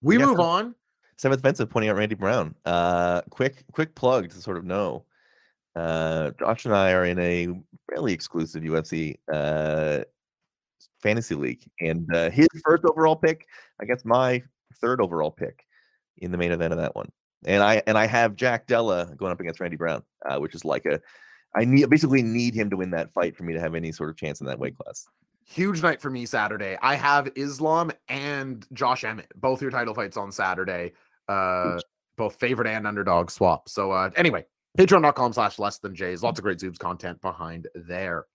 We 0.01 0.17
Yes, 0.17 0.27
move 0.27 0.39
on. 0.39 0.75
Seventh 1.17 1.41
Offensive 1.41 1.69
pointing 1.69 1.89
out 1.89 1.97
Randy 1.97 2.15
Brown. 2.15 2.55
Uh, 2.63 3.21
quick, 3.29 3.65
quick 3.73 3.93
plug 3.93 4.29
to 4.29 4.41
sort 4.41 4.55
of 4.55 4.63
know. 4.63 5.03
Uh, 5.75 6.31
Josh 6.39 6.65
and 6.65 6.73
I 6.73 6.93
are 6.93 7.05
in 7.05 7.19
a 7.19 7.49
fairly 7.89 8.13
exclusive 8.13 8.63
UFC 8.63 9.17
uh, 9.31 10.05
fantasy 11.01 11.35
league, 11.35 11.69
and 11.81 12.07
uh, 12.15 12.29
his 12.29 12.47
first 12.63 12.85
overall 12.85 13.17
pick, 13.17 13.45
I 13.81 13.85
guess 13.85 14.05
my 14.05 14.41
third 14.81 15.01
overall 15.01 15.31
pick 15.31 15.65
in 16.17 16.31
the 16.31 16.37
main 16.37 16.51
event 16.51 16.73
of 16.73 16.79
that 16.79 16.95
one. 16.95 17.11
And 17.45 17.63
I 17.63 17.81
and 17.87 17.97
I 17.97 18.05
have 18.05 18.35
Jack 18.35 18.67
Della 18.67 19.13
going 19.17 19.31
up 19.31 19.39
against 19.39 19.59
Randy 19.59 19.77
Brown, 19.77 20.03
uh, 20.25 20.39
which 20.39 20.55
is 20.55 20.65
like 20.65 20.85
a 20.85 20.99
I 21.55 21.65
need 21.65 21.89
basically 21.89 22.21
need 22.21 22.53
him 22.53 22.69
to 22.69 22.77
win 22.77 22.91
that 22.91 23.13
fight 23.13 23.35
for 23.35 23.43
me 23.43 23.53
to 23.53 23.59
have 23.59 23.75
any 23.75 23.91
sort 23.91 24.09
of 24.09 24.17
chance 24.17 24.41
in 24.41 24.47
that 24.47 24.59
weight 24.59 24.77
class. 24.77 25.07
huge 25.45 25.81
night 25.81 26.01
for 26.01 26.09
me 26.09 26.25
Saturday. 26.25 26.77
I 26.81 26.95
have 26.95 27.31
Islam 27.35 27.91
and 28.07 28.65
Josh 28.73 29.03
Emmett, 29.03 29.31
both 29.35 29.61
your 29.61 29.71
title 29.71 29.93
fights 29.93 30.17
on 30.17 30.31
Saturday. 30.31 30.93
Uh, 31.27 31.79
both 32.17 32.35
favorite 32.35 32.67
and 32.67 32.85
underdog 32.85 33.31
swap. 33.31 33.69
So 33.69 33.91
uh, 33.91 34.11
anyway, 34.15 34.45
Patreon.com 34.77 35.33
slash 35.33 35.57
less 35.57 35.79
than 35.79 35.95
Jays. 35.95 36.21
Lots 36.21 36.37
of 36.37 36.43
great 36.43 36.59
Zoobs 36.59 36.77
content 36.77 37.19
behind 37.21 37.67
there. 37.73 38.25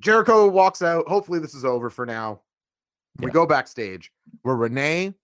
Jericho 0.00 0.48
walks 0.48 0.82
out. 0.82 1.06
Hopefully, 1.08 1.38
this 1.38 1.54
is 1.54 1.64
over 1.64 1.90
for 1.90 2.06
now. 2.06 2.42
We 3.20 3.30
go 3.30 3.46
backstage 3.46 4.12
where 4.42 4.56
Renee 4.56 5.14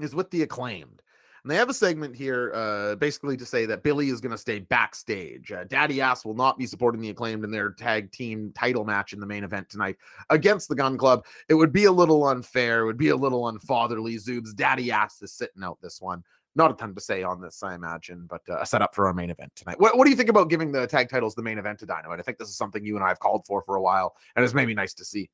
is 0.00 0.14
with 0.14 0.30
the 0.30 0.42
acclaimed. 0.42 1.02
And 1.42 1.50
they 1.50 1.56
have 1.56 1.70
a 1.70 1.74
segment 1.74 2.16
here 2.16 2.52
uh, 2.54 2.96
basically 2.96 3.36
to 3.36 3.46
say 3.46 3.64
that 3.66 3.82
Billy 3.82 4.08
is 4.08 4.20
going 4.20 4.32
to 4.32 4.38
stay 4.38 4.58
backstage. 4.58 5.52
Uh, 5.52 5.64
Daddy 5.64 6.00
Ass 6.00 6.24
will 6.24 6.34
not 6.34 6.58
be 6.58 6.66
supporting 6.66 7.00
the 7.00 7.10
acclaimed 7.10 7.44
in 7.44 7.50
their 7.50 7.70
tag 7.70 8.10
team 8.10 8.52
title 8.56 8.84
match 8.84 9.12
in 9.12 9.20
the 9.20 9.26
main 9.26 9.44
event 9.44 9.70
tonight 9.70 9.96
against 10.30 10.68
the 10.68 10.74
Gunn 10.74 10.98
Club. 10.98 11.24
It 11.48 11.54
would 11.54 11.72
be 11.72 11.84
a 11.84 11.92
little 11.92 12.26
unfair. 12.26 12.82
It 12.82 12.86
would 12.86 12.98
be 12.98 13.10
a 13.10 13.16
little 13.16 13.48
unfatherly. 13.48 14.16
Zoobs, 14.16 14.54
Daddy 14.54 14.90
Ass 14.90 15.22
is 15.22 15.32
sitting 15.32 15.62
out 15.62 15.78
this 15.80 16.00
one. 16.00 16.24
Not 16.56 16.72
a 16.72 16.74
ton 16.74 16.94
to 16.94 17.00
say 17.00 17.22
on 17.22 17.40
this, 17.40 17.62
I 17.62 17.74
imagine, 17.74 18.26
but 18.28 18.42
uh, 18.48 18.58
a 18.58 18.66
setup 18.66 18.94
for 18.94 19.06
our 19.06 19.14
main 19.14 19.30
event 19.30 19.52
tonight. 19.54 19.78
What, 19.78 19.96
what 19.96 20.04
do 20.04 20.10
you 20.10 20.16
think 20.16 20.28
about 20.28 20.50
giving 20.50 20.72
the 20.72 20.88
tag 20.88 21.08
titles 21.08 21.36
the 21.36 21.42
main 21.42 21.56
event 21.56 21.78
to 21.78 21.86
Dynamite? 21.86 22.18
I 22.18 22.22
think 22.22 22.38
this 22.38 22.48
is 22.48 22.56
something 22.56 22.84
you 22.84 22.96
and 22.96 23.04
I 23.04 23.08
have 23.08 23.20
called 23.20 23.46
for 23.46 23.62
for 23.62 23.76
a 23.76 23.80
while, 23.80 24.16
and 24.34 24.44
it's 24.44 24.54
maybe 24.54 24.74
nice 24.74 24.92
to 24.94 25.04
see. 25.04 25.30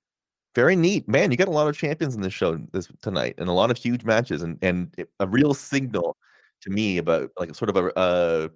Very 0.54 0.76
neat, 0.76 1.08
man. 1.08 1.30
You 1.30 1.36
got 1.36 1.48
a 1.48 1.52
lot 1.52 1.68
of 1.68 1.76
champions 1.76 2.14
in 2.14 2.20
this 2.20 2.32
show 2.32 2.56
this 2.72 2.88
tonight, 3.02 3.34
and 3.38 3.48
a 3.48 3.52
lot 3.52 3.70
of 3.70 3.76
huge 3.76 4.04
matches, 4.04 4.42
and 4.42 4.58
and 4.62 4.94
a 5.18 5.26
real 5.26 5.52
signal 5.52 6.16
to 6.60 6.70
me 6.70 6.98
about 6.98 7.30
like 7.38 7.54
sort 7.54 7.70
of 7.70 7.76
a 7.76 7.98
uh, 7.98 8.48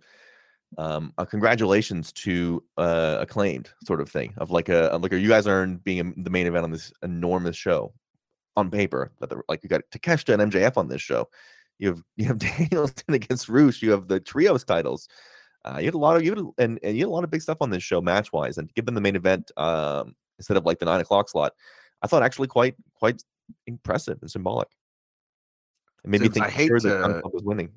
um 0.76 1.12
a 1.18 1.26
congratulations 1.26 2.12
to 2.12 2.62
uh 2.76 3.18
acclaimed 3.20 3.70
sort 3.86 4.00
of 4.00 4.10
thing 4.10 4.34
of 4.36 4.50
like 4.50 4.68
a 4.68 4.98
like 5.02 5.12
you 5.12 5.28
guys 5.28 5.46
earned 5.46 5.82
being 5.82 6.14
the 6.22 6.30
main 6.30 6.46
event 6.46 6.64
on 6.64 6.70
this 6.70 6.92
enormous 7.02 7.56
show 7.56 7.92
on 8.56 8.70
paper. 8.70 9.10
That 9.20 9.32
like 9.48 9.62
you 9.64 9.68
got 9.68 9.82
Takeshita 9.90 10.38
and 10.38 10.52
MJF 10.52 10.76
on 10.76 10.88
this 10.88 11.02
show. 11.02 11.28
You 11.78 11.88
have 11.88 12.02
you 12.16 12.26
have 12.26 12.38
Danielson 12.70 13.14
against 13.14 13.48
Rush. 13.48 13.82
You 13.82 13.90
have 13.90 14.06
the 14.06 14.20
trios 14.20 14.62
titles. 14.64 15.08
Uh, 15.64 15.78
you 15.78 15.86
had 15.86 15.94
a 15.94 15.98
lot 15.98 16.16
of 16.16 16.24
you 16.24 16.30
had, 16.30 16.64
and 16.64 16.78
and 16.84 16.96
you 16.96 17.04
had 17.04 17.08
a 17.08 17.12
lot 17.12 17.24
of 17.24 17.30
big 17.30 17.42
stuff 17.42 17.58
on 17.60 17.70
this 17.70 17.82
show 17.82 18.00
match 18.00 18.32
wise, 18.32 18.58
and 18.58 18.72
given 18.74 18.94
the 18.94 19.00
main 19.00 19.16
event 19.16 19.50
um 19.56 20.14
instead 20.38 20.56
of 20.56 20.64
like 20.64 20.78
the 20.78 20.84
nine 20.84 21.00
o'clock 21.00 21.28
slot. 21.28 21.54
I 22.02 22.06
thought 22.06 22.22
actually 22.22 22.48
quite 22.48 22.76
quite 22.94 23.22
impressive 23.66 24.18
and 24.20 24.30
symbolic. 24.30 24.68
It 26.04 26.10
made 26.10 26.20
me 26.20 26.26
Since 26.26 26.34
think 26.34 26.46
I 26.46 26.66
sure 26.66 26.80
that 26.80 27.00
Gunn 27.00 27.14
to- 27.14 27.20
Club 27.20 27.34
was 27.34 27.42
winning. 27.42 27.70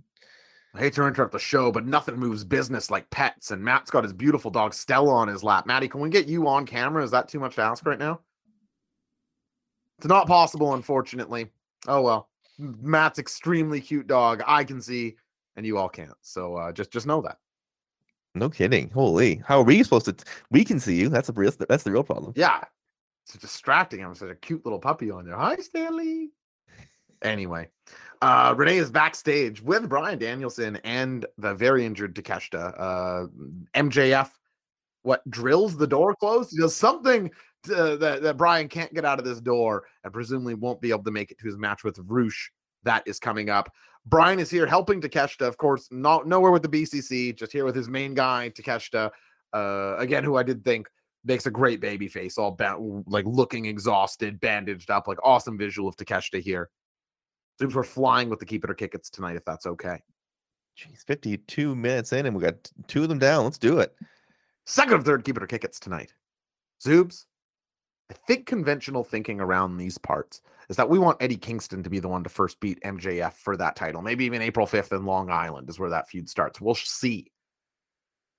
I 0.74 0.80
hate 0.80 0.94
to 0.94 1.06
interrupt 1.06 1.34
the 1.34 1.40
show, 1.40 1.70
but 1.70 1.86
nothing 1.86 2.16
moves 2.18 2.46
business 2.46 2.90
like 2.90 3.10
pets. 3.10 3.52
And 3.52 3.62
Matt's 3.62 3.92
got 3.92 4.04
his 4.06 4.14
beautiful 4.14 4.50
dog 4.50 4.74
Stella 4.74 5.14
on 5.14 5.28
his 5.28 5.44
lap. 5.44 5.66
Maddie, 5.66 5.90
can 5.90 6.00
we 6.00 6.10
get 6.10 6.28
you 6.30 6.48
on 6.48 6.66
camera? 6.66 7.04
Is 7.04 7.12
that 7.12 7.28
too 7.28 7.40
much 7.42 7.56
to 7.56 7.62
ask 7.62 7.86
right 7.86 8.00
now? 8.00 8.22
It's 9.98 10.08
not 10.08 10.28
possible, 10.28 10.74
unfortunately. 10.74 11.52
Oh 11.88 12.02
well. 12.02 12.30
Matt's 12.58 13.20
extremely 13.20 13.82
cute 13.82 14.08
dog. 14.08 14.44
I 14.46 14.64
can 14.64 14.82
see, 14.82 15.16
and 15.56 15.66
you 15.66 15.78
all 15.78 15.90
can't. 15.90 16.14
So 16.22 16.56
uh, 16.56 16.72
just 16.72 16.92
just 16.92 17.08
know 17.08 17.22
that. 17.22 17.38
No 18.36 18.50
kidding. 18.50 18.90
Holy, 18.92 19.42
how 19.46 19.60
are 19.60 19.64
we 19.64 19.82
supposed 19.84 20.06
to? 20.06 20.14
t- 20.14 20.24
We 20.52 20.64
can 20.64 20.80
see 20.80 20.96
you. 20.96 21.10
That's 21.10 21.28
a 21.28 21.34
real. 21.34 21.52
That's 21.68 21.84
the 21.84 21.92
real 21.92 22.04
problem. 22.04 22.34
Yeah. 22.36 22.64
It's 23.26 23.38
distracting. 23.38 24.04
I'm 24.04 24.16
such 24.16 24.30
a 24.30 24.36
cute 24.36 24.66
little 24.66 24.80
puppy 24.80 25.12
on 25.12 25.26
there. 25.26 25.38
Hi, 25.38 25.56
Stanley. 25.58 26.32
Anyway, 27.22 27.70
uh, 28.22 28.54
Renee 28.58 28.78
is 28.78 28.90
backstage 28.90 29.62
with 29.62 29.88
Bryan 29.88 30.18
Danielson 30.18 30.80
and 30.84 31.26
the 31.38 31.54
very 31.54 31.86
injured 31.86 32.16
Takeshita. 32.16 32.74
Uh, 32.78 33.28
MJF, 33.76 34.30
what 35.04 35.28
drills 35.30 35.78
the 35.78 35.88
door 35.88 36.16
closed? 36.16 36.52
He 36.52 36.58
does 36.58 36.76
something 36.76 37.30
to, 37.64 37.98
that, 37.98 38.24
that 38.24 38.38
Bryan 38.38 38.68
can't 38.68 38.94
get 38.94 39.06
out 39.06 39.20
of 39.20 39.26
this 39.26 39.40
door 39.40 39.84
and 40.04 40.12
presumably 40.12 40.56
won't 40.56 40.82
be 40.82 40.90
able 40.90 41.04
to 41.04 41.12
make 41.12 41.32
it 41.32 41.38
to 41.40 41.46
his 41.46 41.58
match 41.58 41.84
with 41.84 42.00
Rush. 42.06 42.52
That 42.84 43.04
is 43.06 43.20
coming 43.20 43.52
up. 43.52 43.72
Bryan 44.08 44.40
is 44.40 44.50
here 44.50 44.66
helping 44.66 45.00
Takeshita, 45.00 45.48
of 45.48 45.58
course, 45.58 45.88
not 45.92 46.28
nowhere 46.28 46.52
with 46.52 46.64
the 46.64 46.70
BCC, 46.70 47.36
just 47.36 47.52
here 47.52 47.66
with 47.66 47.76
his 47.76 47.88
main 47.88 48.16
guy, 48.16 48.50
Takeshita. 48.50 49.12
Uh, 49.54 49.96
again, 50.00 50.24
who 50.24 50.38
I 50.38 50.44
did 50.44 50.64
think 50.64 50.88
makes 51.24 51.46
a 51.46 51.52
great 51.52 51.80
baby 51.80 52.08
face, 52.08 52.38
all 52.38 52.52
ba- 52.52 52.78
like 53.08 53.26
looking 53.26 53.66
exhausted, 53.66 54.40
bandaged 54.40 54.90
up, 54.90 55.08
like 55.08 55.20
awesome 55.24 55.58
visual 55.58 55.88
of 55.88 55.96
Takeshita 55.96 56.42
here. 56.42 56.70
Seems 57.60 57.76
we're 57.76 57.84
flying 57.84 58.30
with 58.30 58.40
the 58.40 58.46
keep 58.46 58.64
it 58.64 58.72
or 58.72 58.74
kick 58.74 58.96
it's 58.96 59.10
tonight, 59.10 59.36
if 59.36 59.46
that's 59.46 59.66
okay. 59.66 60.02
Jeez, 60.78 61.06
fifty-two 61.06 61.76
minutes 61.76 62.14
in, 62.14 62.26
and 62.26 62.36
we 62.36 62.42
got 62.42 62.72
two 62.88 63.04
of 63.04 63.10
them 63.10 63.20
down. 63.20 63.44
Let's 63.44 63.58
do 63.58 63.80
it. 63.80 63.94
Second 64.66 64.94
or 64.94 65.02
third 65.02 65.24
keep 65.24 65.38
it 65.38 65.44
or 65.44 65.48
kick 65.48 65.64
it's 65.64 65.80
tonight. 65.80 66.14
Zoobs, 66.84 67.26
I 68.10 68.14
think 68.14 68.46
conventional 68.46 69.04
thinking 69.04 69.40
around 69.40 69.78
these 69.78 69.98
parts 69.98 70.42
is 70.70 70.78
that 70.78 70.90
we 70.90 71.00
want 71.00 71.22
Eddie 71.22 71.38
Kingston 71.38 71.84
to 71.84 71.90
be 71.90 72.00
the 72.00 72.08
one 72.08 72.24
to 72.24 72.30
first 72.30 72.60
beat 72.60 72.82
MJF 72.84 73.34
for 73.34 73.58
that 73.58 73.76
title. 73.76 74.02
Maybe 74.02 74.26
even 74.26 74.42
April 74.42 74.66
5th 74.66 74.96
in 74.96 75.06
Long 75.06 75.30
Island 75.30 75.70
is 75.70 75.80
where 75.80 75.90
that 75.90 76.10
feud 76.10 76.30
starts. 76.30 76.62
We'll 76.62 76.76
see. 76.76 77.32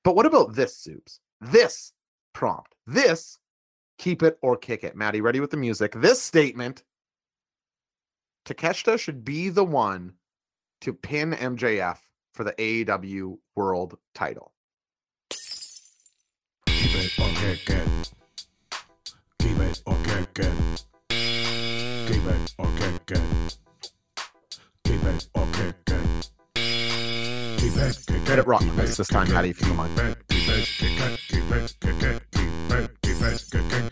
But 0.02 0.16
what 0.16 0.26
about 0.26 0.54
this, 0.54 0.86
Zoobs? 0.86 1.18
This 1.40 1.92
prompt. 2.32 2.74
This 2.86 3.38
keep 3.98 4.22
it 4.22 4.38
or 4.42 4.56
kick 4.56 4.84
it. 4.84 4.96
Maddie, 4.96 5.20
ready 5.20 5.40
with 5.40 5.50
the 5.50 5.56
music. 5.56 5.92
This 5.92 6.20
statement 6.20 6.82
Takeshita 8.44 8.98
should 8.98 9.24
be 9.24 9.48
the 9.48 9.64
one 9.64 10.14
to 10.80 10.92
pin 10.92 11.32
MJF 11.32 11.98
for 12.34 12.44
the 12.44 12.52
AEW 12.52 13.38
World 13.54 13.98
title. 14.14 14.52
Keep 16.66 16.94
it 16.94 17.18
or 17.20 17.28
kick 17.36 17.70
it. 17.70 18.12
Keep 19.38 19.58
it 19.58 19.82
or 19.86 19.96
kick 20.04 20.38
it. 20.38 20.84
Keep 21.08 22.26
it 22.26 22.54
or 22.58 22.66
kick 22.76 23.10
it. 23.10 23.58
Keep 24.84 25.04
it 25.04 25.28
or 25.34 25.46
kick 25.52 25.74
it. 25.86 26.30
Keep 27.58 27.76
it, 27.76 28.04
kick 28.06 28.24
Get 28.24 28.38
it 28.38 28.46
wrong 28.46 28.68
this 28.76 28.96
this 28.96 29.08
time, 29.08 29.30
Maddie, 29.30 29.50
if 29.50 29.60
you 29.60 29.68
don't 29.68 29.76
mind. 29.76 30.31
Keep 30.42 30.50
it, 30.50 30.66
keep 30.66 31.00
it, 31.00 31.20
keep 31.28 31.50
it, 31.52 31.76
kick 31.80 32.02
it, 32.02 32.22
keep 32.32 32.50
it, 32.72 33.00
keep 33.00 33.22
it, 33.22 33.50
kick 33.50 33.82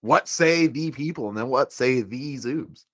What 0.00 0.28
say 0.28 0.68
the 0.68 0.90
people, 0.92 1.28
and 1.28 1.36
then 1.36 1.48
what 1.48 1.72
say 1.72 2.02
the 2.02 2.36
Zoobs? 2.36 2.84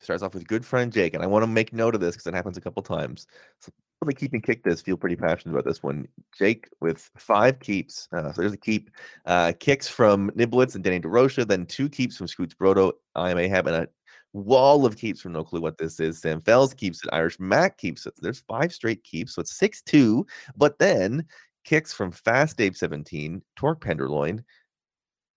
Starts 0.00 0.22
off 0.22 0.34
with 0.34 0.48
good 0.48 0.64
friend 0.64 0.92
Jake, 0.92 1.14
and 1.14 1.22
I 1.22 1.26
want 1.26 1.42
to 1.42 1.46
make 1.46 1.72
note 1.72 1.94
of 1.94 2.00
this 2.00 2.14
because 2.14 2.26
it 2.26 2.34
happens 2.34 2.56
a 2.56 2.60
couple 2.60 2.82
times. 2.82 3.26
So 3.60 3.70
really 4.02 4.14
keeping 4.14 4.40
kick 4.40 4.62
this, 4.62 4.80
feel 4.80 4.96
pretty 4.96 5.16
passionate 5.16 5.52
about 5.52 5.64
this 5.64 5.82
one. 5.82 6.08
Jake 6.36 6.68
with 6.80 7.10
five 7.16 7.60
keeps. 7.60 8.08
Uh, 8.12 8.32
so 8.32 8.40
there's 8.40 8.52
a 8.52 8.58
keep. 8.58 8.90
Uh, 9.26 9.52
kicks 9.58 9.88
from 9.88 10.30
Niblitz 10.30 10.74
and 10.74 10.84
Danny 10.84 11.00
DeRocha, 11.00 11.46
then 11.46 11.66
two 11.66 11.88
keeps 11.88 12.16
from 12.16 12.26
Scoots 12.26 12.54
Brodo, 12.54 12.92
IMA 13.16 13.48
have, 13.48 13.66
and 13.66 13.76
a 13.76 13.88
wall 14.36 14.84
of 14.84 14.96
keeps 14.96 15.20
from 15.20 15.32
no 15.32 15.42
clue 15.42 15.60
what 15.60 15.78
this 15.78 15.98
is. 15.98 16.20
Sam 16.20 16.40
Fells 16.40 16.74
keeps 16.74 17.02
it. 17.02 17.10
Irish 17.12 17.40
Mac 17.40 17.78
keeps 17.78 18.06
it. 18.06 18.14
There's 18.18 18.40
five 18.40 18.72
straight 18.72 19.02
keeps, 19.02 19.34
so 19.34 19.40
it's 19.40 19.56
6 19.56 19.82
2. 19.82 20.26
But 20.56 20.78
then 20.78 21.26
kicks 21.64 21.92
from 21.92 22.12
Fast 22.12 22.56
Dave 22.56 22.76
17, 22.76 23.42
Torque 23.56 23.80
Penderloin, 23.80 24.44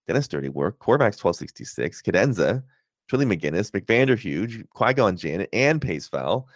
Dennis 0.08 0.28
Dirty 0.28 0.50
Work, 0.50 0.80
Corvax 0.80 1.24
1266, 1.24 2.02
Cadenza, 2.02 2.64
Trilly 3.10 3.26
McGinnis, 3.26 3.72
McVander 3.72 4.18
Huge, 4.18 4.64
Qui 4.70 4.94
Gon 4.94 5.18
Janet, 5.18 5.50
and 5.54 5.82
Pace 5.82 6.08
Foul, 6.08 6.48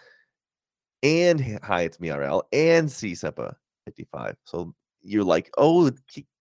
and 1.02 1.40
Hyatt's 1.62 1.98
MRL, 1.98 2.42
and 2.52 2.90
C 2.90 3.12
Sepa 3.12 3.54
55. 3.86 4.36
So 4.44 4.74
you're 5.02 5.24
like, 5.24 5.50
oh, 5.58 5.90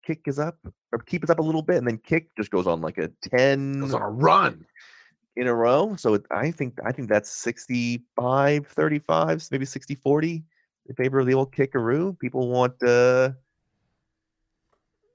kick 0.03 0.21
is 0.25 0.37
up, 0.37 0.57
or 0.91 0.99
keep 0.99 1.23
is 1.23 1.29
up 1.29 1.39
a 1.39 1.43
little 1.43 1.61
bit, 1.61 1.77
and 1.77 1.87
then 1.87 1.97
kick 1.97 2.29
just 2.35 2.51
goes 2.51 2.67
on 2.67 2.81
like 2.81 2.97
a 2.97 3.09
10 3.29 3.79
Goes 3.79 3.93
on 3.93 4.01
a 4.01 4.09
run. 4.09 4.65
In 5.35 5.47
a 5.47 5.53
row. 5.53 5.95
So 5.95 6.15
it, 6.15 6.25
I 6.31 6.51
think 6.51 6.79
I 6.85 6.91
think 6.91 7.09
that's 7.09 7.29
65 7.29 8.67
35, 8.67 9.47
maybe 9.51 9.65
60 9.65 9.95
40 9.95 10.43
in 10.89 10.95
favor 10.95 11.19
of 11.19 11.27
the 11.27 11.33
old 11.33 11.53
kickaroo. 11.53 12.17
People 12.19 12.49
want 12.49 12.81
uh 12.83 13.31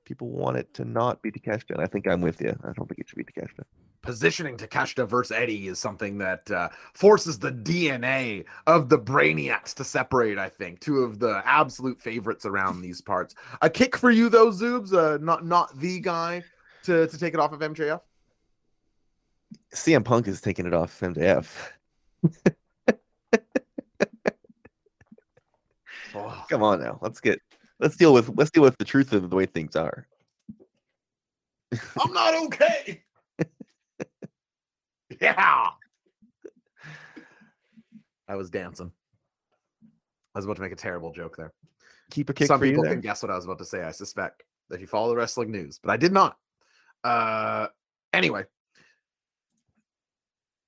people 0.05 0.31
want 0.31 0.57
it 0.57 0.73
to 0.75 0.85
not 0.85 1.21
be 1.23 1.31
Takeshita, 1.31 1.71
and 1.71 1.83
I 1.83 1.87
think 1.87 2.09
I'm 2.09 2.23
with 2.23 2.41
you. 2.41 2.59
I 2.65 2.73
don't 2.73 2.89
think 2.89 2.99
it 2.99 3.09
should 3.09 3.19
be 3.19 3.25
Takeshita. 3.25 3.65
Positioning 4.01 4.57
Takeshita 4.57 5.07
versus 5.07 5.37
Eddie 5.37 5.69
is 5.69 5.79
something 5.79 6.19
that 6.19 6.51
uh, 6.51 6.69
forces 6.95 7.39
the 7.39 7.53
DNA 7.53 8.45
of 8.67 8.89
the 8.89 8.99
Brainiacs 8.99 9.75
to 9.75 9.85
separate. 9.85 10.39
I 10.39 10.49
think 10.49 10.81
two 10.81 11.01
of 11.01 11.19
the 11.19 11.43
absolute 11.45 12.01
favorites 12.01 12.47
around 12.47 12.81
these 12.81 13.03
parts. 13.03 13.35
A 13.61 13.69
kick 13.69 13.97
for 13.97 14.11
you, 14.11 14.31
though, 14.31 14.51
Zoobs. 14.51 14.95
Uh, 14.95 15.19
not 15.19 15.45
not 15.45 15.79
the 15.79 16.01
guy 16.01 16.43
to 16.85 17.07
to 17.07 17.19
take 17.19 17.35
it 17.35 17.41
off 17.41 17.53
of 17.53 17.61
MJF. 17.61 18.01
CM 19.75 20.05
Punk 20.05 20.29
is 20.29 20.41
taking 20.41 20.67
it 20.67 20.75
off 20.75 20.99
MJF. 21.01 21.49
Oh, 26.15 26.45
Come 26.49 26.63
on 26.63 26.81
now. 26.81 26.99
Let's 27.03 27.21
get 27.21 27.41
let's 27.81 27.97
deal 27.97 28.13
with 28.13 28.31
let's 28.37 28.51
deal 28.51 28.63
with 28.63 28.77
the 28.79 28.85
truth 28.85 29.13
of 29.13 29.29
the 29.31 29.37
way 29.37 29.47
things 29.47 29.77
are. 29.77 30.07
I'm 32.01 32.13
not 32.13 32.35
okay. 32.47 33.03
yeah. 35.21 35.67
I 38.27 38.37
was 38.37 38.51
dancing. 38.51 38.91
I 40.35 40.39
was 40.39 40.45
about 40.45 40.57
to 40.57 40.63
make 40.63 40.73
a 40.73 40.77
terrible 40.77 41.13
joke 41.13 41.37
there. 41.37 41.53
Keep 42.11 42.31
a 42.31 42.35
kick 42.35 42.47
Some 42.47 42.61
for 42.61 42.67
people 42.67 42.83
there. 42.85 42.93
can 42.93 43.01
guess 43.03 43.23
what 43.23 43.31
I 43.31 43.37
was 43.37 43.45
about 43.45 43.59
to 43.59 43.65
say, 43.67 43.83
I 43.83 43.91
suspect, 43.91 44.45
if 44.71 44.81
you 44.81 44.87
follow 44.87 45.09
the 45.11 45.17
wrestling 45.17 45.51
news, 45.51 45.79
but 45.83 45.91
I 45.91 45.97
did 45.99 46.13
not. 46.13 46.37
Uh 47.05 47.69
anyway. 48.13 48.45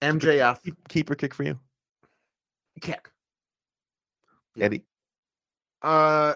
MJF 0.03 0.63
Keep, 0.63 0.89
keep 0.89 1.19
kick 1.19 1.35
for 1.35 1.45
you, 1.45 1.59
kick. 2.81 3.11
Yeah. 4.57 4.67
Eddie. 4.67 4.85
Uh 5.83 6.35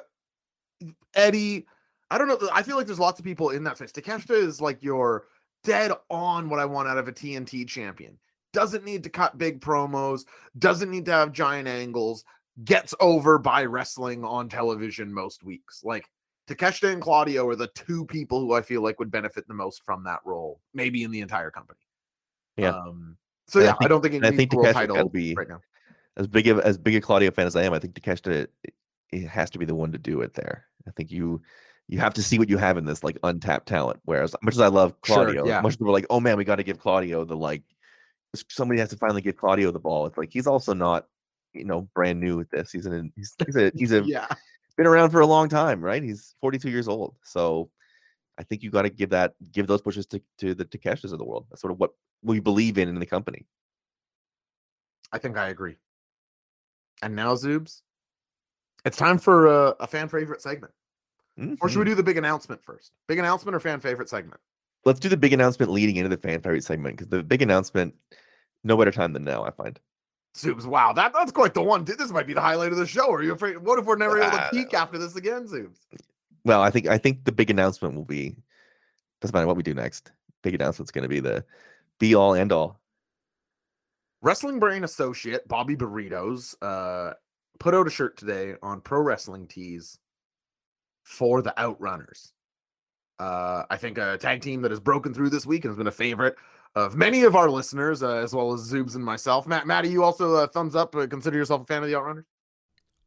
Eddie, 1.15 1.67
I 2.11 2.19
don't 2.19 2.29
know. 2.29 2.39
I 2.53 2.63
feel 2.63 2.77
like 2.77 2.87
there's 2.87 3.01
lots 3.01 3.19
of 3.19 3.25
people 3.25 3.51
in 3.51 3.65
that 3.65 3.77
space. 3.77 3.93
Takeshita 3.93 4.31
is 4.37 4.61
like 4.61 4.83
your 4.83 5.27
dead 5.63 5.93
on 6.11 6.49
what 6.49 6.61
I 6.61 6.65
want 6.65 6.89
out 6.89 6.99
of 6.99 7.09
a 7.09 7.13
TNT 7.13 7.67
champion. 7.67 8.19
Doesn't 8.53 8.85
need 8.85 9.03
to 9.05 9.11
cut 9.11 9.39
big 9.39 9.61
promos, 9.61 10.25
doesn't 10.59 10.91
need 10.91 11.07
to 11.07 11.13
have 11.13 11.33
giant 11.33 11.67
angles, 11.67 12.25
gets 12.65 12.95
over 13.01 13.39
by 13.39 13.65
wrestling 13.65 14.25
on 14.25 14.49
television 14.49 15.13
most 15.13 15.43
weeks. 15.43 15.83
Like 15.83 16.09
Takeshita 16.49 16.93
and 16.93 17.03
Claudio 17.03 17.49
are 17.49 17.57
the 17.57 17.69
two 17.69 18.05
people 18.07 18.41
who 18.41 18.53
I 18.53 18.63
feel 18.63 18.83
like 18.83 18.99
would 18.99 19.11
benefit 19.11 19.49
the 19.49 19.55
most 19.55 19.83
from 19.85 20.05
that 20.05 20.21
role, 20.25 20.61
maybe 20.73 21.03
in 21.03 21.11
the 21.11 21.21
entire 21.21 21.51
company. 21.51 21.81
Yeah. 22.57 22.71
Um, 22.71 23.17
so 23.47 23.61
I 23.61 23.65
yeah, 23.65 23.71
I, 23.71 23.77
think- 23.77 23.89
don't 23.89 24.03
think 24.03 24.15
it 24.15 24.25
I 24.25 24.31
think 24.31 24.51
the 24.51 24.57
world 24.59 24.75
title 24.75 24.97
gotta 24.97 25.09
be- 25.09 25.35
right 25.35 25.49
now. 25.49 25.61
As 26.17 26.27
big 26.29 26.47
of 26.47 26.61
as 26.61 26.79
big 26.79 26.95
a 26.95 27.01
Claudio 27.01 27.31
fan 27.33 27.47
as 27.47 27.57
I 27.57 27.65
am, 27.65 27.73
I 27.75 27.79
think 27.81 27.95
Takeshita 27.95 28.27
it, 28.29 28.53
it 29.11 29.27
has 29.29 29.51
to 29.51 29.59
be 29.59 29.65
the 29.65 29.75
one 29.75 29.91
to 29.93 29.99
do 29.99 30.21
it 30.21 30.35
there. 30.35 30.67
I 30.87 30.93
think 30.93 31.11
you 31.11 31.43
you 31.89 31.99
have 31.99 32.15
to 32.15 32.23
see 32.23 32.39
what 32.39 32.49
you 32.49 32.57
have 32.57 32.77
in 32.79 32.85
this 32.85 33.03
like 33.03 33.19
untapped 33.25 33.67
talent. 33.67 34.01
Whereas 34.05 34.35
much 34.43 34.55
as 34.55 34.61
I 34.61 34.69
love 34.69 34.95
Sure, 35.05 35.17
Claudio, 35.25 35.47
yeah. 35.47 35.61
much 35.61 35.75
people 35.75 35.89
are 35.89 35.93
like, 35.93 36.07
oh 36.11 36.21
man, 36.21 36.37
we 36.37 36.45
got 36.45 36.57
to 36.57 36.63
give 36.63 36.79
Claudio 36.79 37.25
the 37.25 37.37
like 37.37 37.63
somebody 38.49 38.81
has 38.81 38.91
to 38.91 38.97
finally 38.97 39.23
give 39.23 39.37
Claudio 39.37 39.71
the 39.71 39.79
ball. 39.81 40.07
It's 40.07 40.17
like 40.19 40.31
he's 40.33 40.47
also 40.47 40.73
not, 40.73 41.07
you 41.53 41.65
know, 41.65 41.83
brand 41.95 42.21
new 42.21 42.41
at 42.41 42.51
this. 42.51 42.71
He's 42.73 42.87
an 42.87 43.13
he's 43.17 43.35
he's 43.45 43.57
a 43.57 43.73
he's 43.75 43.93
a 43.93 44.03
Yeah. 44.07 44.27
been 44.77 44.87
around 44.87 45.11
for 45.11 45.21
a 45.21 45.27
long 45.27 45.49
time, 45.49 45.81
right? 45.81 46.03
He's 46.03 46.35
42 46.41 46.71
years 46.71 46.89
old. 46.89 47.17
So 47.25 47.71
I 48.39 48.43
think 48.43 48.63
you 48.63 48.71
got 48.71 48.83
to 48.83 48.91
give 48.91 49.11
that 49.11 49.35
give 49.53 49.67
those 49.67 49.81
pushes 49.83 50.07
to, 50.07 50.21
to 50.39 50.55
the 50.55 50.65
Takeshas 50.65 51.13
of 51.13 51.19
the 51.19 51.25
world. 51.25 51.47
That's 51.51 51.61
sort 51.61 51.71
of 51.73 51.79
what 51.79 51.93
we 52.23 52.41
believe 52.41 52.79
in 52.79 52.89
in 52.89 52.99
the 52.99 53.07
company. 53.07 53.47
I 55.13 55.19
think 55.19 55.37
I 55.37 55.49
agree. 55.49 55.77
And 57.03 57.15
now, 57.15 57.35
Zoobs, 57.35 57.83
it's 58.85 58.97
time 58.97 59.19
for 59.19 59.47
a, 59.47 59.75
a 59.81 59.87
fan 59.87 60.09
favorite 60.09 60.41
segment. 60.43 60.73
Or 61.61 61.69
should 61.69 61.79
we 61.81 61.85
Mhm. 61.85 61.89
do 61.89 61.95
the 61.97 62.03
big 62.03 62.17
announcement 62.17 62.63
first? 62.65 62.93
Big 63.09 63.19
announcement 63.19 63.57
or 63.57 63.61
fan 63.61 63.81
favorite 63.81 64.09
segment? 64.09 64.41
Let's 64.85 65.01
do 65.01 65.09
the 65.09 65.17
big 65.17 65.33
announcement 65.33 65.73
leading 65.73 65.97
into 65.97 66.09
the 66.09 66.17
fan 66.17 66.41
favorite 66.41 66.63
segment 66.65 66.97
because 66.97 67.09
the 67.09 67.23
big 67.23 67.43
announcement, 67.43 67.95
no 68.63 68.77
better 68.77 68.91
time 68.93 69.13
than 69.13 69.25
now, 69.25 69.45
I 69.45 69.51
find. 69.51 69.79
Zoobs, 70.37 70.65
wow, 70.67 70.93
that, 70.93 71.13
that's 71.13 71.33
quite 71.33 71.55
the 71.55 71.63
one. 71.63 71.85
This 71.85 72.11
might 72.11 72.27
be 72.27 72.35
the 72.35 72.41
highlight 72.41 72.73
of 72.73 72.79
the 72.79 72.87
show. 72.87 73.13
Are 73.13 73.23
you 73.23 73.33
afraid? 73.33 73.59
What 73.59 73.79
if 73.79 73.85
we're 73.85 73.97
never 73.97 74.19
able 74.21 74.33
to 74.33 74.43
Ah, 74.45 74.49
peak 74.51 74.75
after 74.75 74.99
this 74.99 75.17
again, 75.17 75.47
Zoobs? 75.47 75.79
Well, 76.45 76.61
I 76.61 76.71
think 76.71 76.87
I 76.87 76.99
think 76.99 77.25
the 77.25 77.33
big 77.33 77.51
announcement 77.51 77.95
will 77.95 78.05
be 78.05 78.37
doesn't 79.21 79.35
matter 79.35 79.47
what 79.47 79.57
we 79.57 79.63
do 79.63 79.75
next. 79.75 80.13
Big 80.43 80.55
announcement's 80.55 80.91
going 80.91 81.03
to 81.03 81.09
be 81.09 81.21
the 81.21 81.45
be 81.99 82.15
all 82.15 82.35
and 82.35 82.53
all. 82.53 82.81
Wrestling 84.21 84.59
Brain 84.59 84.85
associate 84.85 85.47
Bobby 85.49 85.77
Burritos 85.77 86.55
uh, 86.63 87.15
put 87.59 87.75
out 87.75 87.87
a 87.87 87.91
shirt 87.91 88.17
today 88.17 88.55
on 88.63 88.81
Pro 88.81 89.01
Wrestling 89.01 89.47
Tees 89.47 89.99
for 91.03 91.43
the 91.43 91.55
Outrunners. 91.57 92.33
Uh, 93.19 93.65
I 93.71 93.77
think 93.77 93.99
a 93.99 94.19
tag 94.19 94.41
team 94.41 94.63
that 94.63 94.71
has 94.71 94.81
broken 94.81 95.15
through 95.15 95.31
this 95.31 95.47
week 95.47 95.65
and 95.65 95.71
has 95.71 95.79
been 95.79 95.87
a 95.87 95.93
favorite 95.93 96.37
of 96.75 96.97
many 96.97 97.23
of 97.23 97.37
our 97.37 97.49
listeners, 97.49 98.03
uh, 98.03 98.17
as 98.17 98.35
well 98.35 98.53
as 98.53 98.71
Zoobs 98.71 98.97
and 98.97 99.05
myself. 99.05 99.47
Matt, 99.47 99.67
Matty, 99.67 99.89
you 99.89 100.03
also 100.03 100.35
uh, 100.35 100.47
thumbs 100.47 100.75
up. 100.75 100.97
Uh, 100.97 101.07
consider 101.07 101.37
yourself 101.37 101.63
a 101.63 101.67
fan 101.67 101.83
of 101.83 101.89
the 101.89 101.95
Outrunners. 101.95 102.25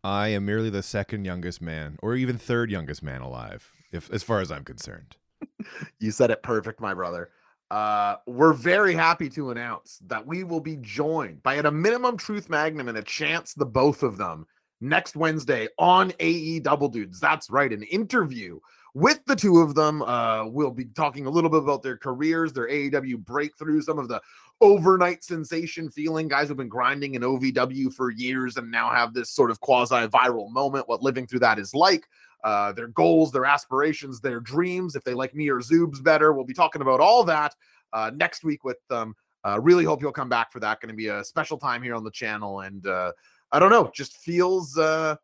I 0.03 0.29
am 0.29 0.45
merely 0.45 0.69
the 0.69 0.83
second 0.83 1.25
youngest 1.25 1.61
man, 1.61 1.97
or 2.01 2.15
even 2.15 2.37
third 2.37 2.71
youngest 2.71 3.03
man 3.03 3.21
alive, 3.21 3.71
if 3.91 4.11
as 4.11 4.23
far 4.23 4.41
as 4.41 4.51
I'm 4.51 4.63
concerned. 4.63 5.17
You 5.99 6.11
said 6.11 6.31
it 6.31 6.43
perfect, 6.43 6.79
my 6.79 6.93
brother. 6.93 7.31
Uh, 7.69 8.15
we're 8.25 8.53
very 8.53 8.93
happy 8.93 9.27
to 9.29 9.51
announce 9.51 9.99
that 10.05 10.25
we 10.25 10.43
will 10.43 10.61
be 10.61 10.77
joined 10.77 11.43
by, 11.43 11.57
at 11.57 11.65
a 11.65 11.71
minimum, 11.71 12.15
Truth 12.15 12.49
Magnum 12.49 12.87
and 12.87 12.97
a 12.97 13.03
chance 13.03 13.53
the 13.53 13.65
both 13.65 14.03
of 14.03 14.17
them 14.17 14.45
next 14.79 15.15
Wednesday 15.15 15.67
on 15.77 16.13
AE 16.19 16.59
Double 16.61 16.87
Dudes. 16.87 17.19
That's 17.19 17.49
right, 17.49 17.73
an 17.73 17.83
interview 17.83 18.59
with 18.97 19.23
the 19.25 19.35
two 19.35 19.59
of 19.59 19.75
them. 19.75 20.01
Uh, 20.01 20.47
we'll 20.47 20.71
be 20.71 20.85
talking 20.85 21.27
a 21.27 21.29
little 21.29 21.51
bit 21.51 21.61
about 21.61 21.83
their 21.83 21.97
careers, 21.97 22.51
their 22.51 22.67
AEW 22.67 23.23
breakthrough, 23.23 23.79
some 23.79 23.99
of 23.99 24.07
the 24.07 24.19
overnight 24.59 25.23
sensation 25.23 25.87
feeling 25.87 26.27
guys 26.27 26.47
who've 26.47 26.57
been 26.57 26.67
grinding 26.67 27.13
in 27.13 27.21
OVW 27.21 27.93
for 27.93 28.09
years 28.09 28.57
and 28.57 28.71
now 28.71 28.89
have 28.89 29.13
this 29.13 29.29
sort 29.29 29.51
of 29.51 29.59
quasi 29.59 30.07
viral 30.07 30.49
moment, 30.51 30.89
what 30.89 31.03
living 31.03 31.27
through 31.27 31.41
that 31.41 31.59
is 31.59 31.75
like 31.75 32.07
uh, 32.43 32.71
their 32.71 32.87
goals, 32.87 33.31
their 33.31 33.45
aspirations, 33.45 34.19
their 34.19 34.39
dreams. 34.39 34.95
If 34.95 35.03
they 35.03 35.13
like 35.13 35.35
me 35.35 35.47
or 35.49 35.59
Zoobs 35.59 36.03
better, 36.03 36.33
we'll 36.33 36.43
be 36.43 36.55
talking 36.55 36.81
about 36.81 36.99
all 36.99 37.23
that 37.25 37.53
uh, 37.93 38.09
next 38.15 38.43
week 38.43 38.63
with 38.63 38.77
them. 38.89 39.15
Uh, 39.45 39.59
really 39.61 39.85
hope 39.85 40.01
you'll 40.01 40.11
come 40.11 40.27
back 40.27 40.51
for 40.51 40.59
that. 40.61 40.81
Going 40.81 40.89
to 40.89 40.95
be 40.95 41.09
a 41.09 41.23
special 41.23 41.59
time 41.59 41.83
here 41.83 41.93
on 41.93 42.03
the 42.03 42.09
channel, 42.09 42.61
and 42.61 42.85
uh, 42.87 43.11
I 43.51 43.59
don't 43.59 43.69
know, 43.69 43.91
just 43.93 44.17
feels. 44.17 44.75
Uh, 44.75 45.17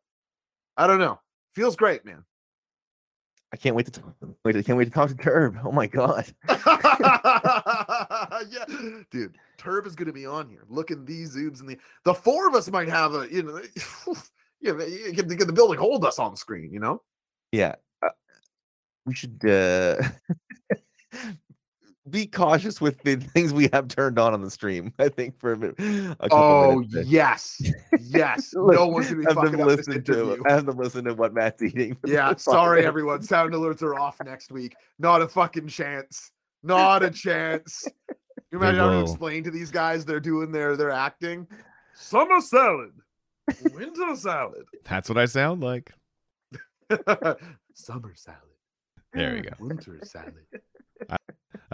I 0.78 0.86
don't 0.86 1.00
know, 1.00 1.20
feels 1.56 1.76
great, 1.76 2.06
man. 2.06 2.24
I 3.54 3.56
can't 3.56 3.76
wait 3.76 3.86
to 3.86 3.92
talk. 3.92 4.16
Wait, 4.44 4.58
I 4.58 4.64
can't 4.64 4.80
wait 4.80 4.86
to 4.86 4.92
talk 4.92 5.10
to 5.10 5.16
Turb. 5.16 5.60
Oh 5.64 5.72
my 5.72 5.86
god. 5.86 6.26
yeah, 6.50 6.56
dude, 9.12 9.38
Turb 9.60 9.86
is 9.86 9.96
going 9.96 10.08
to 10.08 10.14
be 10.14 10.26
on 10.26 10.50
here. 10.50 10.64
Looking 10.70 11.06
these 11.06 11.36
Zoobs 11.36 11.60
and 11.60 11.70
the 11.70 11.78
the 12.04 12.16
four 12.16 12.48
of 12.48 12.56
us 12.56 12.72
might 12.72 12.90
have 12.90 13.14
a 13.14 13.28
you 13.32 13.44
know. 13.44 13.62
Yeah, 14.64 14.72
can 15.14 15.28
the 15.28 15.54
building 15.54 15.78
hold 15.78 16.06
us 16.06 16.20
on 16.20 16.38
screen? 16.38 16.72
You 16.72 16.80
know, 16.80 17.02
Yeah. 17.52 17.76
Uh, 18.02 18.12
we 19.06 19.14
should 19.14 19.44
uh 19.44 20.02
be 22.10 22.26
cautious 22.28 22.82
with 22.82 23.02
the 23.04 23.16
things 23.34 23.54
we 23.54 23.70
have 23.74 23.88
turned 23.88 24.20
on 24.20 24.34
on 24.34 24.42
the 24.42 24.50
stream. 24.52 24.94
I 25.00 25.10
think 25.10 25.40
for 25.40 25.54
a, 25.54 25.58
bit, 25.58 25.76
a 25.80 26.16
couple 26.30 26.38
Oh 26.38 26.76
minutes. 26.80 27.10
yes, 27.10 27.62
yes. 28.00 28.54
Look, 28.56 28.74
no 28.76 28.88
one's 28.88 29.10
gonna 29.10 29.20
be 29.26 29.34
fucking 29.34 29.62
up 29.62 29.68
this 29.70 29.88
listen 29.88 30.04
to 30.04 30.44
have 30.48 30.66
them 30.66 30.78
listen 30.78 31.06
to 31.06 31.14
what 31.14 31.34
Matt's 31.34 31.62
eating. 31.62 31.98
Yeah, 32.06 32.36
sorry 32.36 32.78
minutes. 32.80 32.88
everyone. 32.88 33.22
Sound 33.24 33.54
alerts 33.54 33.82
are 33.82 33.96
off 33.98 34.18
next 34.24 34.52
week. 34.52 34.76
Not 35.00 35.22
a 35.22 35.28
fucking 35.28 35.68
chance. 35.68 36.32
Not 36.62 37.04
a 37.04 37.10
chance. 37.10 37.86
You 38.52 38.60
imagine 38.60 38.80
having 38.80 39.06
to 39.06 39.12
explain 39.12 39.44
to 39.46 39.52
these 39.52 39.72
guys 39.72 40.06
they're 40.06 40.20
doing 40.20 40.52
their 40.52 40.76
their 40.78 40.92
acting. 40.92 41.48
Summer 41.96 42.42
salad, 42.42 42.92
winter 43.74 44.16
salad, 44.16 44.64
That's 44.84 45.10
what 45.10 45.18
I 45.18 45.26
sound 45.26 45.62
like. 45.62 45.92
summer 47.74 48.14
salad. 48.16 48.40
There 49.14 49.36
you 49.38 49.44
go. 49.44 49.52
Winter 49.60 50.00
salad. 50.04 50.34
I 51.10 51.16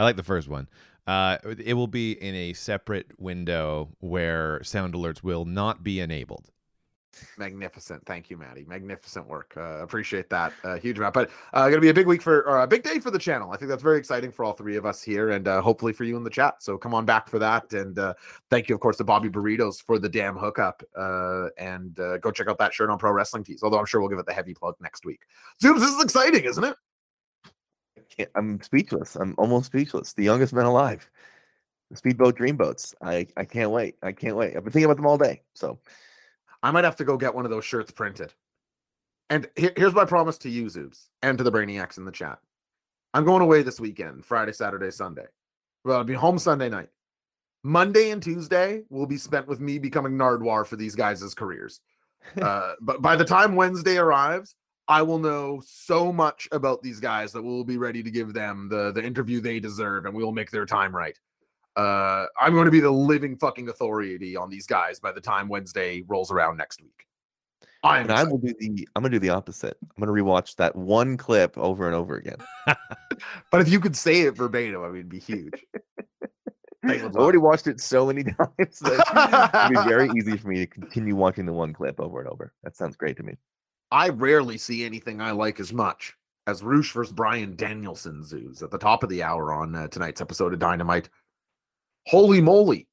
like 0.03 0.15
the 0.15 0.23
first 0.23 0.47
one. 0.47 0.67
Uh, 1.07 1.37
it 1.43 1.73
will 1.73 1.87
be 1.87 2.11
in 2.11 2.35
a 2.35 2.53
separate 2.53 3.07
window 3.17 3.89
where 3.99 4.63
sound 4.63 4.93
alerts 4.93 5.23
will 5.23 5.45
not 5.45 5.83
be 5.83 5.99
enabled. 5.99 6.51
Magnificent. 7.37 8.05
Thank 8.05 8.29
you, 8.29 8.37
Maddie. 8.37 8.65
Magnificent 8.65 9.27
work. 9.27 9.53
Uh, 9.57 9.81
appreciate 9.81 10.29
that. 10.29 10.53
Uh, 10.63 10.75
huge 10.75 10.97
amount. 10.97 11.13
But 11.13 11.31
uh, 11.53 11.63
going 11.63 11.75
to 11.75 11.81
be 11.81 11.89
a 11.89 11.93
big 11.93 12.07
week 12.07 12.21
for, 12.21 12.47
or 12.47 12.61
a 12.61 12.67
big 12.67 12.83
day 12.83 12.99
for 12.99 13.11
the 13.11 13.19
channel. 13.19 13.51
I 13.51 13.57
think 13.57 13.69
that's 13.69 13.83
very 13.83 13.97
exciting 13.97 14.31
for 14.31 14.45
all 14.45 14.53
three 14.53 14.75
of 14.77 14.85
us 14.85 15.01
here 15.01 15.31
and 15.31 15.47
uh, 15.47 15.61
hopefully 15.61 15.93
for 15.93 16.03
you 16.03 16.15
in 16.15 16.23
the 16.23 16.29
chat. 16.29 16.61
So 16.61 16.77
come 16.77 16.93
on 16.93 17.05
back 17.05 17.27
for 17.27 17.39
that. 17.39 17.73
And 17.73 17.97
uh, 17.97 18.13
thank 18.49 18.69
you, 18.69 18.75
of 18.75 18.81
course, 18.81 18.97
to 18.97 19.03
Bobby 19.03 19.29
Burritos 19.29 19.81
for 19.81 19.99
the 19.99 20.09
damn 20.09 20.37
hookup. 20.37 20.83
Uh, 20.95 21.47
and 21.57 21.99
uh, 21.99 22.17
go 22.17 22.31
check 22.31 22.47
out 22.47 22.57
that 22.59 22.73
shirt 22.73 22.89
on 22.89 22.97
Pro 22.97 23.11
Wrestling 23.11 23.43
Tees. 23.43 23.63
Although 23.63 23.79
I'm 23.79 23.85
sure 23.85 23.99
we'll 23.99 24.09
give 24.09 24.19
it 24.19 24.25
the 24.25 24.33
heavy 24.33 24.53
plug 24.53 24.75
next 24.79 25.05
week. 25.05 25.21
Zoobs, 25.61 25.79
this 25.79 25.89
is 25.89 26.03
exciting, 26.03 26.45
isn't 26.45 26.63
it? 26.63 26.75
Can't- 28.19 28.31
I'm 28.35 28.61
speechless. 28.61 29.15
I'm 29.15 29.33
almost 29.37 29.67
speechless. 29.67 30.11
The 30.13 30.25
youngest 30.25 30.51
man 30.53 30.65
alive. 30.65 31.09
The 31.89 31.95
speedboat 31.97 32.37
dreamboats. 32.37 32.93
I 33.01 33.27
I 33.37 33.45
can't 33.45 33.71
wait. 33.71 33.95
I 34.03 34.11
can't 34.11 34.35
wait. 34.35 34.55
I've 34.57 34.63
been 34.63 34.73
thinking 34.73 34.85
about 34.85 34.97
them 34.97 35.07
all 35.07 35.17
day. 35.17 35.41
So 35.53 35.79
I 36.61 36.71
might 36.71 36.83
have 36.83 36.97
to 36.97 37.05
go 37.05 37.15
get 37.17 37.33
one 37.33 37.45
of 37.45 37.51
those 37.51 37.63
shirts 37.63 37.91
printed. 37.91 38.33
And 39.29 39.49
here- 39.55 39.71
here's 39.77 39.93
my 39.93 40.03
promise 40.05 40.37
to 40.39 40.49
you, 40.49 40.65
Zoobs, 40.65 41.07
and 41.21 41.37
to 41.37 41.43
the 41.45 41.51
Brainiacs 41.51 41.97
in 41.97 42.03
the 42.05 42.11
chat. 42.11 42.39
I'm 43.13 43.23
going 43.25 43.41
away 43.41 43.63
this 43.63 43.79
weekend, 43.79 44.25
Friday, 44.25 44.51
Saturday, 44.51 44.91
Sunday. 44.91 45.27
Well, 45.85 45.99
I'll 45.99 46.03
be 46.03 46.13
home 46.13 46.39
Sunday 46.39 46.67
night. 46.67 46.89
Monday 47.63 48.11
and 48.11 48.21
Tuesday 48.21 48.83
will 48.89 49.05
be 49.07 49.17
spent 49.17 49.47
with 49.47 49.59
me 49.61 49.79
becoming 49.79 50.13
Nardwuar 50.13 50.65
for 50.67 50.75
these 50.75 50.95
guys' 50.95 51.33
careers. 51.35 51.79
Uh, 52.39 52.73
but 52.81 53.01
by 53.01 53.15
the 53.15 53.23
time 53.23 53.55
Wednesday 53.55 53.97
arrives, 53.97 54.53
I 54.89 55.03
will 55.03 55.19
know 55.19 55.61
so 55.63 56.11
much 56.11 56.49
about 56.51 56.81
these 56.81 56.99
guys 56.99 57.31
that 57.33 57.43
we'll 57.43 57.63
be 57.63 57.77
ready 57.77 58.01
to 58.01 58.09
give 58.09 58.33
them 58.33 58.67
the, 58.69 58.91
the 58.91 59.03
interview 59.03 59.39
they 59.39 59.59
deserve 59.59 60.05
and 60.05 60.15
we 60.15 60.23
will 60.23 60.31
make 60.31 60.49
their 60.49 60.65
time 60.65 60.93
right. 60.93 61.17
Uh, 61.75 62.25
I'm 62.41 62.53
going 62.53 62.65
to 62.65 62.71
be 62.71 62.79
the 62.79 62.89
living 62.89 63.37
fucking 63.37 63.69
authority 63.69 64.35
on 64.35 64.49
these 64.49 64.65
guys 64.65 64.99
by 64.99 65.11
the 65.11 65.21
time 65.21 65.47
Wednesday 65.47 66.03
rolls 66.07 66.31
around 66.31 66.57
next 66.57 66.81
week. 66.81 67.05
I'm 67.83 68.03
And 68.03 68.11
I 68.11 68.23
will 68.23 68.39
do 68.39 68.53
the 68.59 68.87
I'm 68.93 69.03
gonna 69.03 69.11
do 69.11 69.19
the 69.19 69.29
opposite. 69.29 69.77
I'm 69.81 70.03
gonna 70.03 70.11
rewatch 70.11 70.57
that 70.57 70.75
one 70.75 71.15
clip 71.15 71.57
over 71.57 71.85
and 71.85 71.95
over 71.95 72.17
again. 72.17 72.35
but 73.51 73.61
if 73.61 73.69
you 73.69 73.79
could 73.79 73.95
say 73.95 74.21
it 74.21 74.35
verbatim, 74.35 74.83
I 74.83 74.87
mean, 74.87 74.95
it'd 74.95 75.09
be 75.09 75.19
huge. 75.19 75.65
I've 76.83 77.15
already 77.15 77.37
watched 77.37 77.67
it 77.67 77.79
so 77.79 78.07
many 78.07 78.23
times 78.57 78.79
that 78.79 79.69
it'd 79.71 79.83
be 79.83 79.89
very 79.89 80.09
easy 80.17 80.35
for 80.35 80.49
me 80.49 80.57
to 80.57 80.67
continue 80.67 81.15
watching 81.15 81.45
the 81.45 81.53
one 81.53 81.71
clip 81.71 82.01
over 82.01 82.19
and 82.19 82.27
over. 82.27 82.53
That 82.63 82.75
sounds 82.75 82.97
great 82.97 83.15
to 83.17 83.23
me. 83.23 83.37
I 83.91 84.09
rarely 84.09 84.57
see 84.57 84.85
anything 84.85 85.21
I 85.21 85.31
like 85.31 85.59
as 85.59 85.73
much 85.73 86.15
as 86.47 86.63
Rush 86.63 86.91
versus 86.93 87.13
Bryan 87.13 87.55
Danielson 87.55 88.23
Zoobs 88.23 88.63
at 88.63 88.71
the 88.71 88.77
top 88.77 89.03
of 89.03 89.09
the 89.09 89.23
hour 89.23 89.53
on 89.53 89.75
uh, 89.75 89.87
tonight's 89.87 90.21
episode 90.21 90.53
of 90.53 90.59
Dynamite. 90.59 91.09
Holy 92.07 92.41
moly. 92.41 92.87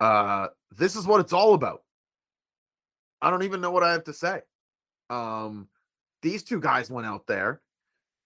Uh, 0.00 0.48
this 0.76 0.96
is 0.96 1.06
what 1.06 1.20
it's 1.20 1.32
all 1.32 1.54
about. 1.54 1.82
I 3.20 3.30
don't 3.30 3.42
even 3.42 3.60
know 3.60 3.70
what 3.70 3.82
I 3.82 3.92
have 3.92 4.04
to 4.04 4.12
say. 4.12 4.42
Um, 5.10 5.68
these 6.22 6.42
two 6.42 6.60
guys 6.60 6.90
went 6.90 7.06
out 7.06 7.26
there. 7.26 7.60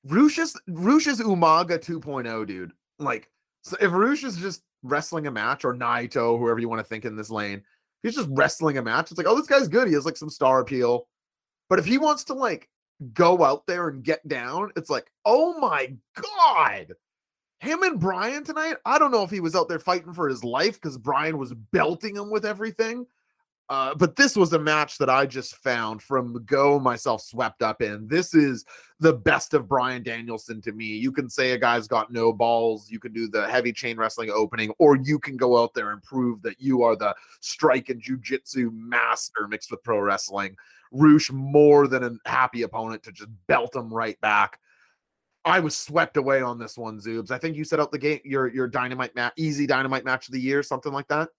Rush 0.05 0.39
is 0.39 0.57
is 0.57 1.21
Umaga 1.21 1.79
2.0, 1.79 2.47
dude. 2.47 2.73
Like, 2.99 3.31
so 3.63 3.77
if 3.81 3.93
Rush 3.93 4.25
is 4.25 4.37
just 4.37 4.63
wrestling 4.83 5.27
a 5.27 5.31
match, 5.31 5.65
or 5.65 5.75
Naito, 5.75 6.39
whoever 6.39 6.59
you 6.59 6.69
want 6.69 6.81
to 6.81 6.85
think 6.85 7.05
in 7.05 7.17
this 7.17 7.31
lane, 7.31 7.63
he's 8.03 8.17
just 8.17 8.29
wrestling 8.33 8.79
a 8.79 8.83
match. 8.83 9.11
It's 9.11 9.19
like, 9.19 9.29
oh, 9.29 9.37
this 9.37 9.47
guy's 9.47 9.69
good. 9.69 9.87
He 9.87 9.95
has 9.95 10.05
like 10.05 10.17
some 10.17 10.31
star 10.31 10.61
appeal. 10.61 11.07
But 11.73 11.79
if 11.79 11.87
he 11.87 11.97
wants 11.97 12.25
to 12.25 12.35
like 12.35 12.69
go 13.15 13.43
out 13.43 13.67
there 13.67 13.89
and 13.89 14.05
get 14.05 14.29
down, 14.29 14.73
it's 14.77 14.91
like, 14.91 15.11
oh 15.25 15.59
my 15.59 15.97
god. 16.15 16.89
Him 17.61 17.83
and 17.83 17.99
Bryan 17.99 18.45
tonight. 18.45 18.77
I 18.85 18.99
don't 18.99 19.11
know 19.11 19.23
if 19.23 19.31
he 19.31 19.41
was 19.41 19.57
out 19.57 19.71
there 19.71 19.79
fighting 19.79 20.13
for 20.13 20.29
his 20.29 20.45
life 20.45 20.75
because 20.75 20.99
Bryan 20.99 21.39
was 21.39 21.55
belting 21.55 22.15
him 22.15 22.31
with 22.31 22.45
everything. 22.45 23.07
Uh, 23.73 23.95
but 23.95 24.17
this 24.17 24.37
was 24.37 24.53
a 24.53 24.59
match 24.59 24.99
that 24.99 25.09
I 25.09 25.25
just 25.25 25.57
found 25.57 26.03
from 26.03 26.45
go 26.45 26.79
myself 26.79 27.23
swept 27.23 27.63
up 27.63 27.81
in. 27.81 28.07
This 28.07 28.35
is 28.35 28.67
the 29.01 29.15
best 29.15 29.55
of 29.55 29.67
Bryan 29.67 30.03
Danielson 30.03 30.61
to 30.61 30.73
me. 30.73 30.85
You 30.85 31.11
can 31.11 31.31
say 31.31 31.53
a 31.53 31.59
guy's 31.59 31.89
got 31.89 32.13
no 32.13 32.35
balls, 32.35 32.91
you 32.91 33.01
can 33.01 33.15
do 33.15 33.29
the 33.29 33.49
heavy 33.49 33.73
chain 33.73 33.97
wrestling 33.97 34.29
opening, 34.29 34.75
or 34.79 34.97
you 34.97 35.19
can 35.19 35.39
go 35.39 35.57
out 35.57 35.73
there 35.73 35.93
and 35.93 36.03
prove 36.03 36.43
that 36.43 36.61
you 36.61 36.83
are 36.83 36.95
the 36.95 37.15
strike 37.41 37.89
and 37.89 38.03
jujitsu 38.03 38.71
master 38.75 39.49
mixed 39.49 39.71
with 39.71 39.83
pro 39.83 40.01
wrestling. 40.01 40.55
Rush 40.91 41.31
more 41.33 41.89
than 41.89 42.05
a 42.05 42.29
happy 42.29 42.65
opponent 42.65 43.03
to 43.05 43.13
just 43.13 43.31
belt 43.47 43.75
him 43.75 43.89
right 43.89 44.21
back. 44.21 44.59
I 45.47 45.61
was 45.61 45.75
swept 45.75 46.19
away 46.19 46.43
on 46.43 46.59
this 46.59 46.77
one, 46.77 47.01
Zoobs. 47.01 47.31
I 47.31 47.39
think 47.39 47.57
you 47.57 47.65
set 47.65 47.81
out 47.81 47.91
the 47.91 47.99
game 47.99 48.21
your 48.23 48.53
your 48.53 48.69
dynamite 48.69 49.15
match, 49.15 49.33
easy 49.39 49.67
dynamite 49.67 50.05
match 50.05 50.29
of 50.29 50.35
the 50.35 50.41
year, 50.43 50.63
something 50.63 50.93
like 50.93 51.09
that. 51.09 51.31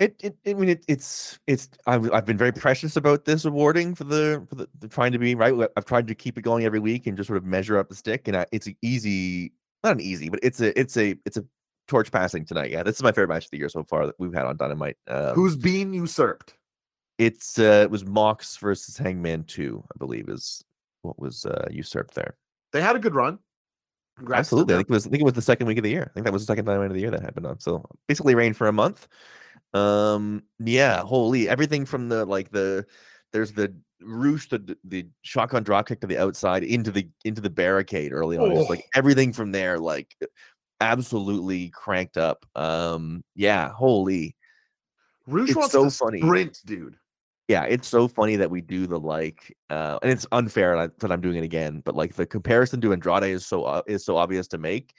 It, 0.00 0.16
it 0.20 0.36
I 0.46 0.54
mean, 0.54 0.70
it, 0.70 0.84
it's, 0.88 1.38
it's. 1.46 1.68
I've, 1.86 2.10
I've 2.12 2.24
been 2.24 2.38
very 2.38 2.52
precious 2.52 2.96
about 2.96 3.26
this 3.26 3.44
awarding 3.44 3.94
for 3.94 4.04
the, 4.04 4.44
for 4.48 4.54
the, 4.56 4.68
the 4.78 4.88
trying 4.88 5.12
to 5.12 5.18
be 5.18 5.34
right. 5.34 5.54
I've 5.76 5.84
tried 5.84 6.08
to 6.08 6.14
keep 6.14 6.38
it 6.38 6.42
going 6.42 6.64
every 6.64 6.80
week 6.80 7.06
and 7.06 7.16
just 7.16 7.28
sort 7.28 7.36
of 7.36 7.44
measure 7.44 7.78
up 7.78 7.88
the 7.90 7.94
stick. 7.94 8.26
And 8.26 8.36
I, 8.36 8.46
it's 8.50 8.66
an 8.66 8.76
easy, 8.80 9.52
not 9.84 9.92
an 9.92 10.00
easy, 10.00 10.30
but 10.30 10.40
it's 10.42 10.60
a, 10.60 10.78
it's 10.80 10.96
a, 10.96 11.16
it's 11.26 11.36
a 11.36 11.44
torch 11.86 12.10
passing 12.10 12.46
tonight. 12.46 12.70
Yeah, 12.70 12.82
this 12.82 12.96
is 12.96 13.02
my 13.02 13.12
favorite 13.12 13.28
match 13.28 13.44
of 13.44 13.50
the 13.50 13.58
year 13.58 13.68
so 13.68 13.84
far 13.84 14.06
that 14.06 14.14
we've 14.18 14.32
had 14.32 14.46
on 14.46 14.56
Dynamite. 14.56 14.96
Um, 15.06 15.34
Who's 15.34 15.56
being 15.56 15.92
usurped? 15.92 16.54
It's, 17.18 17.58
uh, 17.58 17.82
it 17.84 17.90
was 17.90 18.06
Mox 18.06 18.56
versus 18.56 18.96
Hangman 18.96 19.44
Two, 19.44 19.84
I 19.94 19.98
believe, 19.98 20.30
is 20.30 20.64
what 21.02 21.18
was 21.20 21.44
uh, 21.44 21.68
usurped 21.70 22.14
there. 22.14 22.36
They 22.72 22.80
had 22.80 22.96
a 22.96 22.98
good 22.98 23.14
run. 23.14 23.38
Congrats 24.16 24.46
Absolutely, 24.46 24.74
I 24.74 24.78
think 24.78 24.90
it 24.90 24.92
was. 24.92 25.06
I 25.06 25.10
think 25.10 25.20
it 25.20 25.24
was 25.24 25.34
the 25.34 25.42
second 25.42 25.66
week 25.66 25.78
of 25.78 25.84
the 25.84 25.90
year. 25.90 26.06
I 26.08 26.12
think 26.12 26.24
that 26.24 26.32
was 26.32 26.42
the 26.42 26.52
second 26.52 26.64
Dynamite 26.64 26.90
of 26.90 26.94
the 26.94 27.00
year 27.00 27.10
that 27.10 27.22
happened 27.22 27.46
on. 27.46 27.58
So 27.58 27.84
basically, 28.06 28.34
rain 28.34 28.54
for 28.54 28.68
a 28.68 28.72
month. 28.72 29.08
Um, 29.72 30.42
yeah, 30.58 31.00
holy 31.00 31.48
everything 31.48 31.84
from 31.86 32.08
the 32.08 32.24
like 32.24 32.50
the 32.50 32.84
there's 33.32 33.52
the 33.52 33.74
Rush 34.02 34.48
the 34.48 34.76
the 34.84 35.06
shotgun 35.22 35.62
drop 35.62 35.86
kick 35.86 36.00
to 36.00 36.06
the 36.06 36.16
outside 36.18 36.64
into 36.64 36.90
the 36.90 37.06
into 37.24 37.40
the 37.42 37.50
barricade 37.50 38.12
early 38.12 38.38
on. 38.38 38.54
Just 38.54 38.70
like 38.70 38.80
Oh. 38.86 38.88
everything 38.98 39.32
from 39.32 39.52
there, 39.52 39.78
like 39.78 40.16
absolutely 40.80 41.68
cranked 41.68 42.16
up. 42.16 42.46
Um, 42.56 43.22
yeah, 43.34 43.68
holy. 43.68 44.36
Rush 45.26 45.50
it's 45.50 45.70
so 45.70 45.90
funny. 45.90 46.20
sprint, 46.22 46.58
dude. 46.64 46.96
yeah, 47.48 47.64
it's 47.64 47.86
so 47.88 48.08
funny 48.08 48.36
that 48.36 48.50
we 48.50 48.62
do 48.62 48.86
the 48.86 48.98
like, 48.98 49.54
uh, 49.68 49.98
and 50.02 50.10
it's 50.10 50.26
unfair 50.32 50.88
that 50.98 51.12
I'm 51.12 51.20
doing 51.20 51.36
it 51.36 51.44
again. 51.44 51.82
But 51.84 51.94
like 51.94 52.14
the 52.14 52.24
comparison 52.26 52.80
to 52.80 52.92
Andrade 52.94 53.24
is 53.24 53.46
so 53.46 53.64
uh, 53.64 53.82
is 53.86 54.04
so 54.04 54.16
obvious 54.16 54.48
to 54.48 54.58
make, 54.58 54.94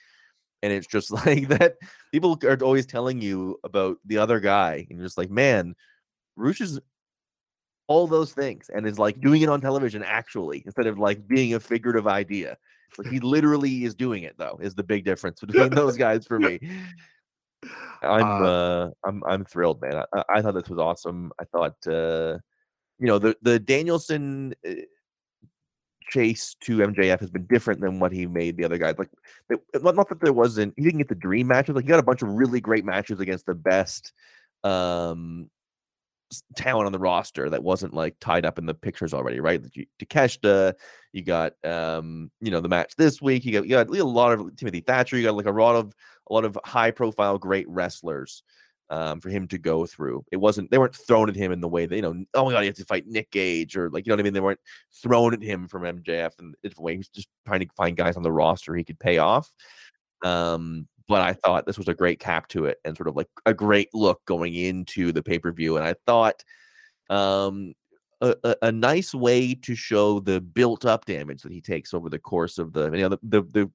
and 0.62 0.72
it's 0.74 0.88
just 0.88 1.12
like 1.26 1.48
that. 1.50 1.78
People 2.12 2.38
are 2.44 2.58
always 2.62 2.86
telling 2.86 3.22
you 3.22 3.60
about 3.64 3.98
the 4.06 4.18
other 4.18 4.40
guy, 4.40 4.86
and 4.90 5.00
you're 5.00 5.06
just 5.06 5.18
like, 5.18 5.30
man, 5.30 5.76
Rush 6.36 6.62
is 6.62 6.80
all 7.88 8.08
those 8.08 8.34
things, 8.34 8.70
and 8.74 8.88
is 8.88 9.00
like 9.00 9.20
doing 9.22 9.42
it 9.42 9.50
on 9.50 9.62
television 9.62 10.04
actually 10.04 10.64
instead 10.66 10.88
of 10.88 10.98
like 10.98 11.28
being 11.28 11.54
a 11.54 11.60
figurative 11.60 12.08
idea. 12.08 12.58
Like 12.98 13.08
he 13.08 13.20
literally 13.20 13.86
is 13.86 13.96
doing 13.96 14.24
it 14.24 14.38
though. 14.38 14.60
Is 14.62 14.76
the 14.76 14.84
big 14.84 15.06
difference 15.06 15.40
between 15.40 15.70
those 15.74 15.98
guys 15.98 16.26
for 16.26 16.40
me. 16.40 16.60
I'm 18.02 18.24
Uh, 18.24 18.46
uh, 18.46 18.90
I'm 19.06 19.24
I'm 19.26 19.46
thrilled, 19.46 19.82
man. 19.82 20.04
I, 20.14 20.24
I- 20.30 20.42
thought 20.42 20.56
this 20.56 20.70
was 20.70 20.80
awesome. 20.80 21.32
I 21.40 21.46
thought 21.46 21.76
uh, 21.88 22.40
you 23.00 23.08
know 23.08 23.20
the 23.20 23.36
the 23.42 23.60
Danielson 23.60 24.54
uh, 24.68 24.74
chase 26.12 26.56
to 26.62 26.78
MJF 26.80 27.20
has 27.20 27.30
been 27.30 27.46
different 27.46 27.82
than 27.82 28.00
what 28.00 28.12
he 28.12 28.28
made 28.28 28.58
the 28.58 28.66
other 28.66 28.78
guys. 28.78 28.96
Like, 28.98 29.10
not, 29.82 29.96
not 29.96 30.10
that 30.10 30.22
there 30.22 30.34
wasn't 30.34 30.74
he 30.78 30.84
didn't 30.84 31.00
get 31.00 31.10
the 31.10 31.16
dream 31.16 31.48
matches. 31.48 31.76
Like, 31.76 31.86
he 31.86 31.90
got 31.90 32.00
a 32.00 32.04
bunch 32.04 32.22
of 32.22 32.30
really 32.30 32.62
great 32.62 32.86
matches 32.86 33.20
against 33.20 33.46
the 33.46 33.56
best 33.56 34.14
um 34.64 35.50
talent 36.56 36.86
on 36.86 36.92
the 36.92 37.00
roster 37.00 37.50
that 37.50 37.64
wasn't 37.64 37.94
like 37.94 38.16
tied 38.20 38.46
up 38.46 38.58
in 38.58 38.66
the 38.66 38.74
pictures 38.74 39.14
already, 39.14 39.40
right? 39.40 39.62
Takeshita, 40.00 40.74
you 41.12 41.24
got 41.24 41.54
um, 41.66 42.32
you 42.40 42.52
know, 42.52 42.62
the 42.62 42.70
match 42.70 42.96
this 42.96 43.22
week. 43.22 43.46
You 43.46 43.54
got 43.54 43.64
you 43.64 43.70
got 43.72 43.90
a 43.90 44.04
lot 44.04 44.34
of 44.34 44.56
Timothy 44.56 44.82
Thatcher. 44.82 45.18
You 45.18 45.24
got 45.24 45.36
like 45.36 45.46
a 45.46 45.52
lot 45.52 45.76
of 45.76 45.94
a 46.30 46.34
lot 46.34 46.46
of 46.46 46.58
high 46.64 46.92
profile 46.92 47.38
great 47.38 47.68
wrestlers 47.68 48.44
um, 48.92 49.22
for 49.22 49.30
him 49.30 49.48
to 49.48 49.58
go 49.58 49.86
through. 49.86 50.24
It 50.32 50.38
wasn't 50.38 50.70
they 50.70 50.78
weren't 50.78 50.96
thrown 50.96 51.30
at 51.30 51.36
him 51.36 51.54
in 51.54 51.62
the 51.62 51.68
way 51.68 51.86
that 51.86 51.96
you 51.96 52.02
know, 52.02 52.24
oh 52.34 52.46
my 52.46 52.52
god, 52.52 52.60
you 52.60 52.68
have 52.68 52.76
to 52.76 52.86
fight 52.86 53.08
Nick 53.08 53.32
Gage 53.32 53.78
or 53.78 53.90
like 53.90 54.06
you 54.06 54.12
know 54.12 54.16
what 54.16 54.20
I 54.20 54.24
mean. 54.24 54.34
They 54.34 54.42
weren't 54.42 54.60
thrown 55.02 55.34
at 55.34 55.42
him 55.42 55.68
from 55.68 55.84
MJF 55.84 56.40
in 56.40 56.54
a 56.54 56.68
different 56.68 56.84
way. 56.84 56.92
He 56.92 56.98
was 56.98 57.08
just 57.08 57.30
trying 57.48 57.62
to 57.62 57.68
find 57.76 57.96
guys 57.96 58.18
on 58.18 58.24
the 58.24 58.32
roster 58.32 58.76
he 58.76 58.84
could 58.84 59.00
pay 59.00 59.18
off. 59.18 59.50
Um, 60.24 60.88
but 61.08 61.22
I 61.22 61.34
thought 61.34 61.66
this 61.66 61.78
was 61.78 61.88
a 61.88 61.94
great 61.94 62.20
cap 62.20 62.50
to 62.50 62.66
it 62.66 62.80
and 62.86 62.96
sort 62.96 63.08
of 63.08 63.16
like 63.16 63.30
a 63.46 63.54
great 63.54 63.90
look 63.94 64.24
going 64.26 64.54
into 64.54 65.12
the 65.14 65.24
pay 65.24 65.40
per 65.40 65.54
view. 65.54 65.78
And 65.78 65.86
I 65.86 65.96
thought 66.06 66.44
um, 67.10 67.74
a, 68.20 68.36
a, 68.44 68.56
a 68.64 68.72
nice 68.72 69.14
way 69.14 69.56
to 69.56 69.74
show 69.74 70.20
the 70.20 70.42
built 70.42 70.86
up 70.86 71.06
damage 71.06 71.44
that 71.44 71.52
he 71.52 71.62
takes 71.62 71.94
over 71.94 72.10
the 72.10 72.20
course 72.20 72.58
of 72.58 72.74
the 72.74 72.92
you 72.92 73.02
know 73.02 73.10
the, 73.10 73.20
the, 73.24 73.42
the 73.42 73.72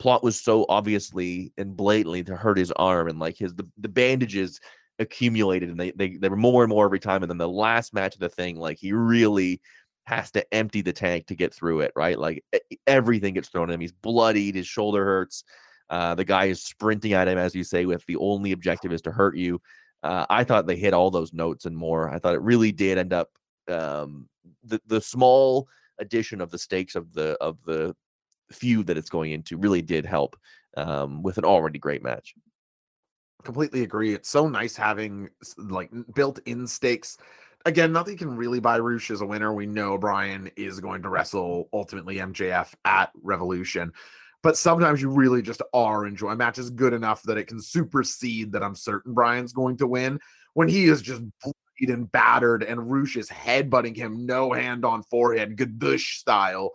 plot 0.00 0.24
was 0.24 0.40
so 0.40 0.66
obviously 0.68 1.52
and 1.58 1.76
blatantly 1.76 2.24
to 2.24 2.34
hurt 2.34 2.58
his 2.58 2.72
arm 2.72 3.08
and 3.08 3.18
like 3.18 3.36
his 3.36 3.54
the, 3.54 3.68
the 3.78 3.88
bandages 3.88 4.58
accumulated 4.98 5.68
and 5.68 5.78
they, 5.78 5.92
they 5.92 6.16
they 6.16 6.28
were 6.28 6.36
more 6.36 6.64
and 6.64 6.70
more 6.70 6.86
every 6.86 6.98
time 6.98 7.22
and 7.22 7.30
then 7.30 7.38
the 7.38 7.48
last 7.48 7.94
match 7.94 8.14
of 8.14 8.20
the 8.20 8.28
thing 8.28 8.58
like 8.58 8.78
he 8.78 8.92
really 8.92 9.60
has 10.06 10.30
to 10.30 10.54
empty 10.54 10.80
the 10.80 10.92
tank 10.92 11.26
to 11.26 11.36
get 11.36 11.54
through 11.54 11.80
it 11.80 11.92
right? 11.94 12.18
Like 12.18 12.42
everything 12.86 13.34
gets 13.34 13.48
thrown 13.48 13.70
at 13.70 13.74
him. 13.74 13.80
He's 13.80 13.92
bloodied 13.92 14.56
his 14.56 14.66
shoulder 14.66 15.04
hurts 15.04 15.44
uh, 15.90 16.14
the 16.14 16.24
guy 16.24 16.46
is 16.46 16.62
sprinting 16.62 17.12
at 17.12 17.28
him 17.28 17.36
as 17.36 17.54
you 17.54 17.64
say 17.64 17.84
with 17.84 18.04
the 18.06 18.16
only 18.16 18.52
objective 18.52 18.92
is 18.92 19.02
to 19.02 19.12
hurt 19.12 19.36
you. 19.36 19.60
Uh, 20.02 20.24
i 20.30 20.42
thought 20.42 20.66
they 20.66 20.76
hit 20.76 20.94
all 20.94 21.10
those 21.10 21.34
notes 21.34 21.66
and 21.66 21.76
more. 21.76 22.08
I 22.08 22.18
thought 22.18 22.34
it 22.34 22.40
really 22.40 22.72
did 22.72 22.96
end 22.96 23.12
up 23.12 23.28
um, 23.68 24.28
the 24.64 24.80
the 24.86 25.00
small 25.00 25.68
addition 25.98 26.40
of 26.40 26.50
the 26.50 26.58
stakes 26.58 26.94
of 26.94 27.12
the 27.12 27.36
of 27.40 27.58
the 27.66 27.94
feud 28.52 28.86
that 28.86 28.98
it's 28.98 29.10
going 29.10 29.32
into 29.32 29.56
really 29.56 29.82
did 29.82 30.04
help 30.04 30.36
um, 30.76 31.22
with 31.22 31.38
an 31.38 31.44
already 31.44 31.78
great 31.78 32.02
match. 32.02 32.34
completely 33.44 33.82
agree. 33.82 34.14
It's 34.14 34.28
so 34.28 34.48
nice 34.48 34.76
having 34.76 35.30
like 35.56 35.90
built-in 36.14 36.66
stakes. 36.66 37.16
Again, 37.66 37.92
nothing 37.92 38.16
can 38.16 38.36
really 38.36 38.60
buy 38.60 38.78
Rush 38.78 39.10
as 39.10 39.20
a 39.20 39.26
winner. 39.26 39.52
We 39.52 39.66
know 39.66 39.98
Bryan 39.98 40.50
is 40.56 40.80
going 40.80 41.02
to 41.02 41.10
wrestle 41.10 41.68
ultimately 41.72 42.16
MJF 42.16 42.72
at 42.84 43.10
Revolution. 43.22 43.92
But 44.42 44.56
sometimes 44.56 45.02
you 45.02 45.10
really 45.10 45.42
just 45.42 45.60
are 45.74 46.06
enjoying 46.06 46.34
a 46.34 46.36
match 46.36 46.58
is 46.58 46.70
good 46.70 46.94
enough 46.94 47.22
that 47.24 47.36
it 47.36 47.46
can 47.46 47.60
supersede 47.60 48.52
that 48.52 48.62
I'm 48.62 48.74
certain 48.74 49.12
Bryan's 49.12 49.52
going 49.52 49.76
to 49.78 49.86
win 49.86 50.18
when 50.54 50.68
he 50.68 50.84
is 50.86 51.02
just 51.02 51.22
bloodied 51.42 51.94
and 51.94 52.10
battered 52.10 52.62
and 52.62 52.90
Rush 52.90 53.16
is 53.16 53.28
headbutting 53.28 53.96
him, 53.96 54.24
no 54.24 54.52
hand 54.52 54.84
on 54.84 55.02
forehead, 55.02 55.56
Gadush 55.56 56.18
style. 56.18 56.70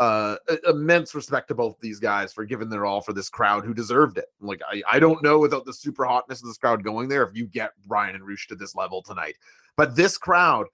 Uh, 0.00 0.36
immense 0.68 1.12
respect 1.12 1.48
to 1.48 1.56
both 1.56 1.76
these 1.80 1.98
guys 1.98 2.32
for 2.32 2.44
giving 2.44 2.68
their 2.68 2.86
all 2.86 3.00
for 3.00 3.12
this 3.12 3.28
crowd 3.28 3.64
who 3.64 3.74
deserved 3.74 4.16
it. 4.16 4.26
Like, 4.40 4.60
I, 4.70 4.80
I 4.88 5.00
don't 5.00 5.24
know 5.24 5.40
without 5.40 5.64
the 5.64 5.72
super 5.72 6.04
hotness 6.04 6.40
of 6.40 6.46
this 6.46 6.56
crowd 6.56 6.84
going 6.84 7.08
there 7.08 7.24
if 7.24 7.36
you 7.36 7.46
get 7.46 7.72
Bryan 7.84 8.14
and 8.14 8.24
Rush 8.24 8.46
to 8.46 8.54
this 8.54 8.76
level 8.76 9.02
tonight. 9.02 9.34
But 9.76 9.96
this 9.96 10.16
crowd 10.16 10.66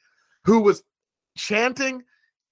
who 0.45 0.61
was 0.61 0.83
chanting 1.37 2.03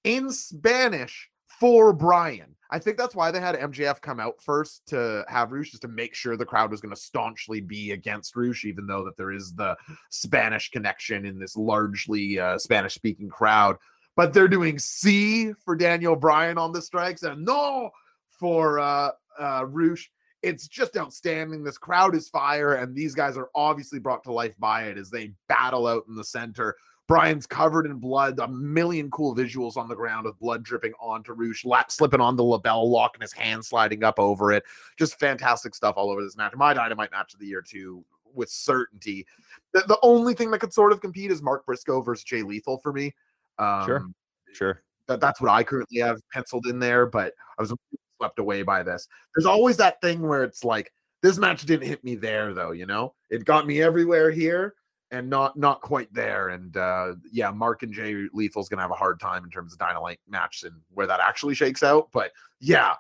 in 0.04 0.30
Spanish 0.30 1.30
for 1.46 1.92
Bryan. 1.92 2.56
I 2.70 2.78
think 2.78 2.96
that's 2.96 3.14
why 3.14 3.30
they 3.30 3.40
had 3.40 3.54
MJF 3.54 4.00
come 4.00 4.18
out 4.18 4.40
first 4.40 4.86
to 4.86 5.24
have 5.28 5.52
Rush, 5.52 5.70
just 5.70 5.82
to 5.82 5.88
make 5.88 6.14
sure 6.14 6.36
the 6.36 6.46
crowd 6.46 6.70
was 6.70 6.80
going 6.80 6.94
to 6.94 7.00
staunchly 7.00 7.60
be 7.60 7.92
against 7.92 8.34
Rush, 8.34 8.64
even 8.64 8.86
though 8.86 9.04
that 9.04 9.16
there 9.18 9.30
is 9.30 9.52
the 9.52 9.76
Spanish 10.08 10.70
connection 10.70 11.26
in 11.26 11.38
this 11.38 11.54
largely 11.54 12.40
uh, 12.40 12.58
Spanish 12.58 12.94
speaking 12.94 13.28
crowd. 13.28 13.76
But 14.16 14.32
they're 14.32 14.48
doing 14.48 14.78
C 14.78 15.52
for 15.64 15.74
Daniel 15.74 16.16
Bryan 16.16 16.58
on 16.58 16.72
the 16.72 16.82
strikes 16.82 17.22
and 17.22 17.44
no 17.44 17.90
for 18.28 18.78
uh 18.78 19.10
uh 19.38 19.64
Rush. 19.66 20.10
It's 20.42 20.66
just 20.66 20.96
outstanding. 20.96 21.62
This 21.62 21.78
crowd 21.78 22.16
is 22.16 22.28
fire, 22.28 22.74
and 22.74 22.94
these 22.94 23.14
guys 23.14 23.36
are 23.36 23.48
obviously 23.54 24.00
brought 24.00 24.24
to 24.24 24.32
life 24.32 24.54
by 24.58 24.84
it 24.84 24.98
as 24.98 25.08
they 25.08 25.32
battle 25.48 25.86
out 25.86 26.04
in 26.08 26.16
the 26.16 26.24
center. 26.24 26.76
Bryan's 27.08 27.46
covered 27.46 27.86
in 27.86 27.98
blood, 27.98 28.38
a 28.38 28.48
million 28.48 29.10
cool 29.10 29.36
visuals 29.36 29.76
on 29.76 29.88
the 29.88 29.94
ground 29.94 30.24
with 30.24 30.38
blood 30.38 30.62
dripping 30.62 30.92
onto 31.00 31.32
Rush, 31.32 31.64
lap 31.64 31.92
slipping 31.92 32.20
on 32.20 32.36
the 32.36 32.42
LeBell 32.42 32.88
Lock 32.88 33.14
and 33.14 33.22
his 33.22 33.32
hand 33.32 33.64
sliding 33.64 34.02
up 34.02 34.18
over 34.18 34.50
it. 34.52 34.64
Just 34.98 35.18
fantastic 35.18 35.74
stuff 35.74 35.94
all 35.96 36.10
over 36.10 36.22
this 36.22 36.36
match. 36.36 36.54
My 36.54 36.72
dynamite 36.72 37.10
match 37.10 37.34
of 37.34 37.40
the 37.40 37.46
year, 37.46 37.62
too, 37.62 38.04
with 38.34 38.50
certainty. 38.50 39.26
The, 39.72 39.80
the 39.88 39.98
only 40.02 40.34
thing 40.34 40.50
that 40.52 40.60
could 40.60 40.72
sort 40.72 40.92
of 40.92 41.00
compete 41.00 41.30
is 41.30 41.42
Mark 41.42 41.66
Briscoe 41.66 42.00
versus 42.00 42.24
Jay 42.24 42.42
Lethal 42.42 42.78
for 42.78 42.92
me. 42.92 43.14
Um, 43.62 43.86
Sure. 43.86 44.06
Sure. 44.52 44.82
that 45.08 45.20
that's 45.20 45.40
what 45.40 45.50
I 45.50 45.62
currently 45.64 46.00
have 46.00 46.20
penciled 46.32 46.66
in 46.66 46.78
there, 46.78 47.06
but 47.06 47.32
I 47.58 47.62
was 47.62 47.72
swept 48.18 48.38
away 48.38 48.62
by 48.62 48.82
this. 48.82 49.08
There's 49.34 49.46
always 49.46 49.76
that 49.78 50.00
thing 50.00 50.22
where 50.22 50.44
it's 50.44 50.64
like 50.64 50.92
this 51.22 51.38
match 51.38 51.64
didn't 51.64 51.86
hit 51.86 52.02
me 52.04 52.14
there 52.14 52.52
though, 52.54 52.72
you 52.72 52.86
know? 52.86 53.14
It 53.30 53.44
got 53.44 53.66
me 53.66 53.80
everywhere 53.82 54.30
here 54.30 54.74
and 55.10 55.28
not 55.30 55.56
not 55.56 55.80
quite 55.80 56.12
there. 56.12 56.50
And 56.50 56.76
uh 56.76 57.14
yeah, 57.30 57.50
Mark 57.50 57.82
and 57.82 57.92
Jay 57.92 58.14
Lethal's 58.32 58.68
gonna 58.68 58.82
have 58.82 58.90
a 58.90 58.94
hard 58.94 59.20
time 59.20 59.44
in 59.44 59.50
terms 59.50 59.72
of 59.72 59.78
Dynamite 59.78 60.20
match 60.28 60.64
and 60.64 60.74
where 60.90 61.06
that 61.06 61.20
actually 61.20 61.54
shakes 61.54 61.82
out. 61.82 62.08
But 62.12 62.32
yeah, 62.60 62.94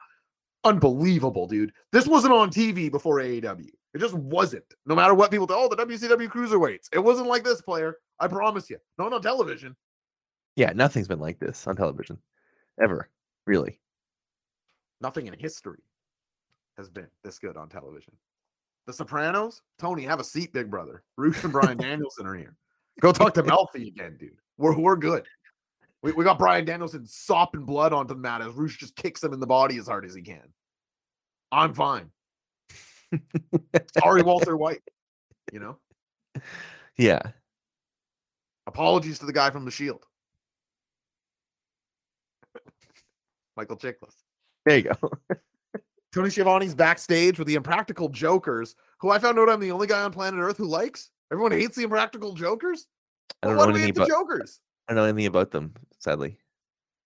unbelievable, 0.64 1.46
dude. 1.46 1.72
This 1.92 2.06
wasn't 2.06 2.32
on 2.32 2.50
TV 2.50 2.90
before 2.90 3.16
AEW. 3.16 3.68
It 3.94 3.98
just 3.98 4.14
wasn't. 4.14 4.64
No 4.86 4.94
matter 4.94 5.14
what 5.14 5.30
people 5.30 5.46
tell, 5.46 5.58
oh, 5.58 5.68
the 5.68 5.76
WCW 5.76 6.28
cruiserweights. 6.28 6.88
It 6.92 6.98
wasn't 6.98 7.28
like 7.28 7.44
this 7.44 7.60
player. 7.60 7.96
I 8.20 8.28
promise 8.28 8.70
you. 8.70 8.78
Not 8.98 9.12
on 9.12 9.20
television. 9.20 9.76
Yeah, 10.56 10.72
nothing's 10.74 11.08
been 11.08 11.18
like 11.20 11.38
this 11.38 11.66
on 11.66 11.76
television 11.76 12.18
ever, 12.82 13.08
really. 13.46 13.78
Nothing 15.00 15.26
in 15.26 15.34
history 15.34 15.82
has 16.76 16.88
been 16.88 17.08
this 17.24 17.38
good 17.38 17.56
on 17.56 17.68
television. 17.68 18.14
The 18.86 18.92
Sopranos, 18.92 19.62
Tony, 19.78 20.02
have 20.04 20.20
a 20.20 20.24
seat, 20.24 20.52
big 20.52 20.70
brother. 20.70 21.02
Rush 21.16 21.42
and 21.44 21.52
Bryan 21.52 21.78
Danielson 21.78 22.26
are 22.26 22.34
here. 22.34 22.56
Go 23.00 23.12
talk 23.12 23.34
to 23.34 23.42
Melfi 23.42 23.86
again, 23.88 24.16
dude. 24.18 24.36
We're 24.58 24.76
we're 24.78 24.96
good. 24.96 25.24
We, 26.02 26.12
we 26.12 26.24
got 26.24 26.38
Bryan 26.38 26.64
Danielson 26.64 27.06
sopping 27.06 27.64
blood 27.64 27.92
onto 27.92 28.14
the 28.14 28.20
mat 28.20 28.42
as 28.42 28.52
Rush 28.54 28.76
just 28.78 28.96
kicks 28.96 29.22
him 29.22 29.32
in 29.32 29.40
the 29.40 29.46
body 29.46 29.78
as 29.78 29.86
hard 29.86 30.04
as 30.04 30.14
he 30.14 30.22
can. 30.22 30.42
I'm 31.52 31.72
fine. 31.74 32.10
Sorry, 33.98 34.22
Walter 34.22 34.56
White. 34.56 34.82
You 35.52 35.60
know, 35.60 35.78
Yeah. 36.96 37.20
apologies 38.66 39.18
to 39.20 39.26
the 39.26 39.32
guy 39.32 39.50
from 39.50 39.64
the 39.64 39.70
Shield, 39.70 40.04
Michael 43.56 43.76
Chiklis. 43.76 44.14
There 44.64 44.78
you 44.78 44.82
go. 44.84 45.10
Tony 46.12 46.28
Schiavone's 46.28 46.74
backstage 46.74 47.38
with 47.38 47.48
the 47.48 47.54
Impractical 47.54 48.08
Jokers, 48.08 48.74
who 49.00 49.10
I 49.10 49.18
found 49.18 49.38
out 49.38 49.48
I'm 49.48 49.60
the 49.60 49.72
only 49.72 49.86
guy 49.86 50.02
on 50.02 50.12
planet 50.12 50.40
Earth 50.40 50.58
who 50.58 50.66
likes. 50.66 51.10
Everyone 51.32 51.52
hates 51.52 51.76
the 51.76 51.84
Impractical 51.84 52.34
Jokers. 52.34 52.86
I 53.42 53.46
don't 53.48 53.56
know 53.56 53.66
do 53.66 53.72
we 53.72 53.80
hate 53.80 53.94
the 53.94 54.02
about. 54.02 54.10
Jokers? 54.10 54.60
I 54.88 54.92
don't 54.92 55.02
know 55.02 55.08
anything 55.08 55.26
about 55.26 55.50
them. 55.50 55.72
Sadly, 55.98 56.36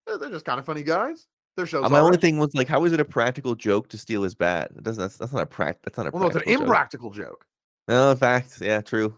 They're, 0.06 0.18
they're 0.18 0.30
just 0.30 0.44
kind 0.44 0.58
of 0.58 0.66
funny 0.66 0.82
guys. 0.82 1.26
Their 1.56 1.66
shows. 1.66 1.84
Uh, 1.84 1.88
my 1.88 2.00
only 2.00 2.18
thing 2.18 2.38
was 2.38 2.54
like, 2.54 2.68
how 2.68 2.84
is 2.84 2.92
it 2.92 3.00
a 3.00 3.04
practical 3.04 3.54
joke 3.54 3.88
to 3.88 3.98
steal 3.98 4.22
his 4.22 4.34
bat? 4.34 4.70
It 4.76 4.82
doesn't. 4.82 5.00
That's, 5.00 5.16
that's 5.16 5.32
not 5.32 5.42
a 5.42 5.46
prac. 5.46 5.78
That's 5.84 5.96
not 5.96 6.08
a. 6.08 6.10
Well, 6.10 6.22
no, 6.22 6.26
it's 6.26 6.36
an 6.36 6.42
joke. 6.42 6.62
impractical 6.62 7.10
joke. 7.10 7.46
No, 7.88 8.10
in 8.10 8.16
fact, 8.16 8.60
yeah, 8.60 8.80
true. 8.80 9.14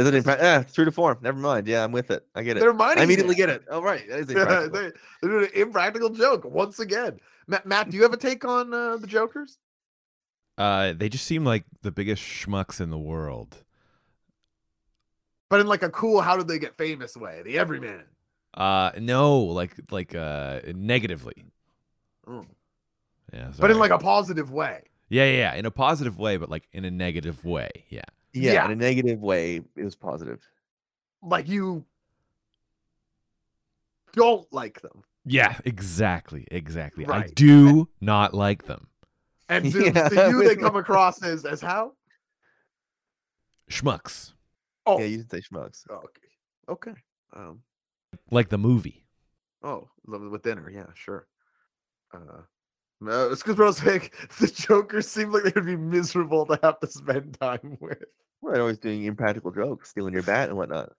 I 0.00 0.04
didn't. 0.04 0.24
Impra- 0.24 0.38
yeah, 0.38 0.62
true 0.62 0.84
to 0.84 0.92
form. 0.92 1.18
Never 1.20 1.38
mind. 1.38 1.66
Yeah, 1.66 1.84
I'm 1.84 1.92
with 1.92 2.10
it. 2.10 2.26
I 2.34 2.42
get 2.42 2.56
it. 2.56 2.60
They're 2.60 2.72
mighty. 2.72 3.00
I 3.00 3.04
immediately 3.04 3.34
get 3.34 3.48
it. 3.48 3.64
Oh, 3.70 3.80
right. 3.82 4.08
That 4.08 4.18
is 4.20 4.30
impractical. 4.30 4.70
they, 4.70 4.92
they're 5.22 5.30
doing 5.30 5.44
an 5.54 5.60
impractical 5.62 6.10
joke 6.10 6.44
once 6.44 6.78
again. 6.78 7.18
Matt, 7.46 7.66
Matt, 7.66 7.90
do 7.90 7.96
you 7.96 8.02
have 8.02 8.12
a 8.12 8.16
take 8.16 8.44
on 8.44 8.72
uh, 8.74 8.96
the 8.96 9.06
Jokers? 9.06 9.58
Uh, 10.58 10.94
they 10.96 11.08
just 11.08 11.26
seem 11.26 11.44
like 11.44 11.64
the 11.82 11.92
biggest 11.92 12.22
schmucks 12.22 12.80
in 12.80 12.90
the 12.90 12.98
world. 12.98 13.62
But 15.48 15.60
in 15.60 15.66
like 15.66 15.82
a 15.82 15.90
cool, 15.90 16.20
how 16.22 16.36
did 16.36 16.48
they 16.48 16.58
get 16.58 16.76
famous 16.76 17.16
way? 17.16 17.42
The 17.44 17.58
everyman. 17.58 18.04
Uh, 18.54 18.90
no, 18.98 19.38
like 19.40 19.74
like 19.90 20.14
uh 20.14 20.60
negatively. 20.74 21.44
Mm. 22.26 22.46
Yeah, 23.32 23.52
But 23.58 23.70
in 23.70 23.78
like 23.78 23.90
a 23.90 23.98
positive 23.98 24.50
way. 24.50 24.82
yeah, 25.08 25.24
yeah, 25.24 25.36
yeah, 25.36 25.54
in 25.54 25.66
a 25.66 25.70
positive 25.70 26.18
way, 26.18 26.36
but 26.36 26.48
like 26.48 26.66
in 26.72 26.84
a 26.84 26.90
negative 26.90 27.44
way. 27.44 27.68
Yeah. 27.90 28.02
Yeah, 28.36 28.52
yeah. 28.52 28.64
in 28.66 28.70
a 28.72 28.76
negative 28.76 29.20
way, 29.20 29.56
it 29.76 29.84
was 29.84 29.94
positive. 29.96 30.40
Like 31.22 31.48
you 31.48 31.84
don't 34.12 34.50
like 34.52 34.80
them. 34.80 35.02
Yeah, 35.24 35.58
exactly, 35.64 36.46
exactly. 36.50 37.04
I 37.06 37.18
Right. 37.20 37.34
do 37.34 37.88
not 38.00 38.32
like 38.34 38.64
them. 38.64 38.88
And 39.48 39.64
to, 39.72 39.84
Yeah. 39.84 40.08
to 40.08 40.30
you, 40.30 40.44
they 40.44 40.56
come 40.56 40.76
across 40.76 41.22
as 41.22 41.44
as 41.44 41.60
how? 41.60 41.92
Schmucks, 43.70 44.32
Oh, 44.86 44.98
Yeah, 45.00 45.06
you 45.06 45.16
didn't 45.18 45.30
say 45.32 45.40
schmucks. 45.40 45.82
okay. 45.90 46.28
Okay. 46.68 46.94
Um, 47.34 47.62
like 48.30 48.48
the 48.48 48.58
movie. 48.58 49.04
Oh, 49.62 49.88
love 50.06 50.22
with 50.30 50.42
dinner. 50.42 50.70
Yeah, 50.70 50.86
sure. 50.94 51.26
Uh, 52.14 52.42
no, 53.00 53.30
it's 53.30 53.42
because 53.42 53.56
Bros 53.56 53.84
like 53.84 54.14
the 54.38 54.46
Jokers 54.46 55.08
seem 55.08 55.32
like 55.32 55.42
they 55.42 55.52
would 55.54 55.66
be 55.66 55.76
miserable 55.76 56.46
to 56.46 56.58
have 56.62 56.78
to 56.80 56.86
spend 56.86 57.38
time 57.40 57.76
with. 57.80 58.02
We're 58.40 58.60
always 58.60 58.78
doing 58.78 59.04
impractical 59.04 59.50
jokes, 59.50 59.90
stealing 59.90 60.12
your 60.12 60.22
bat 60.22 60.48
and 60.48 60.56
whatnot. 60.56 60.92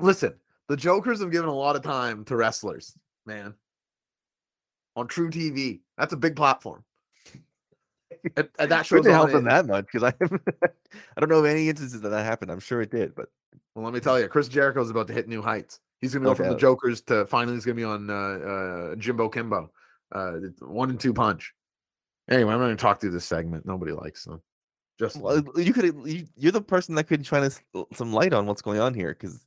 Listen, 0.00 0.34
the 0.68 0.76
Jokers 0.76 1.20
have 1.20 1.30
given 1.30 1.48
a 1.48 1.54
lot 1.54 1.76
of 1.76 1.82
time 1.82 2.24
to 2.26 2.36
wrestlers, 2.36 2.96
man. 3.26 3.54
On 4.96 5.08
truTV, 5.08 5.80
that's 5.96 6.12
a 6.12 6.16
big 6.16 6.36
platform. 6.36 6.84
And, 8.36 8.48
and 8.58 8.70
that 8.70 8.84
shows 8.84 9.06
help 9.06 9.30
them 9.30 9.44
that 9.44 9.66
much 9.66 9.86
because 9.92 10.02
I, 10.02 10.24
I 11.16 11.20
don't 11.20 11.28
know 11.28 11.38
of 11.38 11.44
any 11.44 11.68
instances 11.68 12.00
that 12.00 12.08
that 12.10 12.24
happened. 12.24 12.50
I'm 12.50 12.60
sure 12.60 12.82
it 12.82 12.90
did, 12.90 13.14
but 13.14 13.28
Well, 13.74 13.84
let 13.84 13.94
me 13.94 14.00
tell 14.00 14.20
you, 14.20 14.28
Chris 14.28 14.48
Jericho's 14.48 14.90
about 14.90 15.06
to 15.08 15.12
hit 15.12 15.28
new 15.28 15.40
heights. 15.40 15.80
He's 16.00 16.12
going 16.12 16.22
to 16.22 16.26
go 16.26 16.30
No 16.30 16.34
from 16.34 16.48
the. 16.48 16.56
Jokers 16.56 17.00
to 17.02 17.26
finally 17.26 17.54
he's 17.54 17.64
going 17.64 17.76
to 17.76 17.80
be 17.80 17.84
on 17.84 18.10
uh, 18.10 18.92
uh, 18.92 18.96
Jimbo 18.96 19.28
Kimbo, 19.28 19.70
uh, 20.12 20.32
one 20.60 20.90
and 20.90 21.00
two 21.00 21.12
punch. 21.12 21.54
Anyway, 22.30 22.52
I'm 22.52 22.60
not 22.60 22.66
going 22.66 22.76
to 22.76 22.80
talk 22.82 23.00
through 23.00 23.10
this 23.10 23.24
segment. 23.24 23.66
Nobody 23.66 23.92
likes 23.92 24.24
them. 24.24 24.42
Just 24.98 25.16
you 25.56 25.72
could. 25.72 25.94
You, 26.04 26.26
you're 26.36 26.52
the 26.52 26.60
person 26.60 26.94
that 26.96 27.04
could 27.04 27.24
shine 27.24 27.48
some 27.94 28.12
light 28.12 28.32
on 28.32 28.46
what's 28.46 28.62
going 28.62 28.80
on 28.80 28.94
here 28.94 29.10
because 29.10 29.46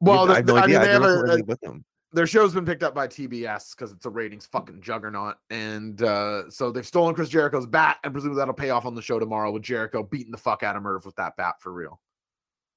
well, 0.00 0.30
I 0.30 0.36
have 0.36 0.46
no 0.46 0.56
I 0.56 0.66
mean, 0.66 0.80
they 0.80 0.88
have 0.88 1.02
a, 1.02 1.56
them. 1.62 1.84
their 2.12 2.26
show's 2.26 2.52
been 2.52 2.66
picked 2.66 2.82
up 2.82 2.94
by 2.94 3.06
TBS 3.06 3.76
because 3.76 3.92
it's 3.92 4.04
a 4.06 4.10
ratings 4.10 4.46
fucking 4.46 4.80
juggernaut, 4.82 5.36
and 5.50 6.02
uh, 6.02 6.50
so 6.50 6.72
they've 6.72 6.86
stolen 6.86 7.14
Chris 7.14 7.28
Jericho's 7.28 7.66
bat, 7.66 7.98
and 8.02 8.12
presumably 8.12 8.38
that'll 8.38 8.54
pay 8.54 8.70
off 8.70 8.84
on 8.84 8.94
the 8.94 9.02
show 9.02 9.18
tomorrow 9.18 9.52
with 9.52 9.62
Jericho 9.62 10.02
beating 10.02 10.32
the 10.32 10.38
fuck 10.38 10.62
out 10.62 10.76
of 10.76 10.82
Murr 10.82 10.98
with 11.04 11.16
that 11.16 11.36
bat 11.36 11.56
for 11.60 11.72
real. 11.72 12.00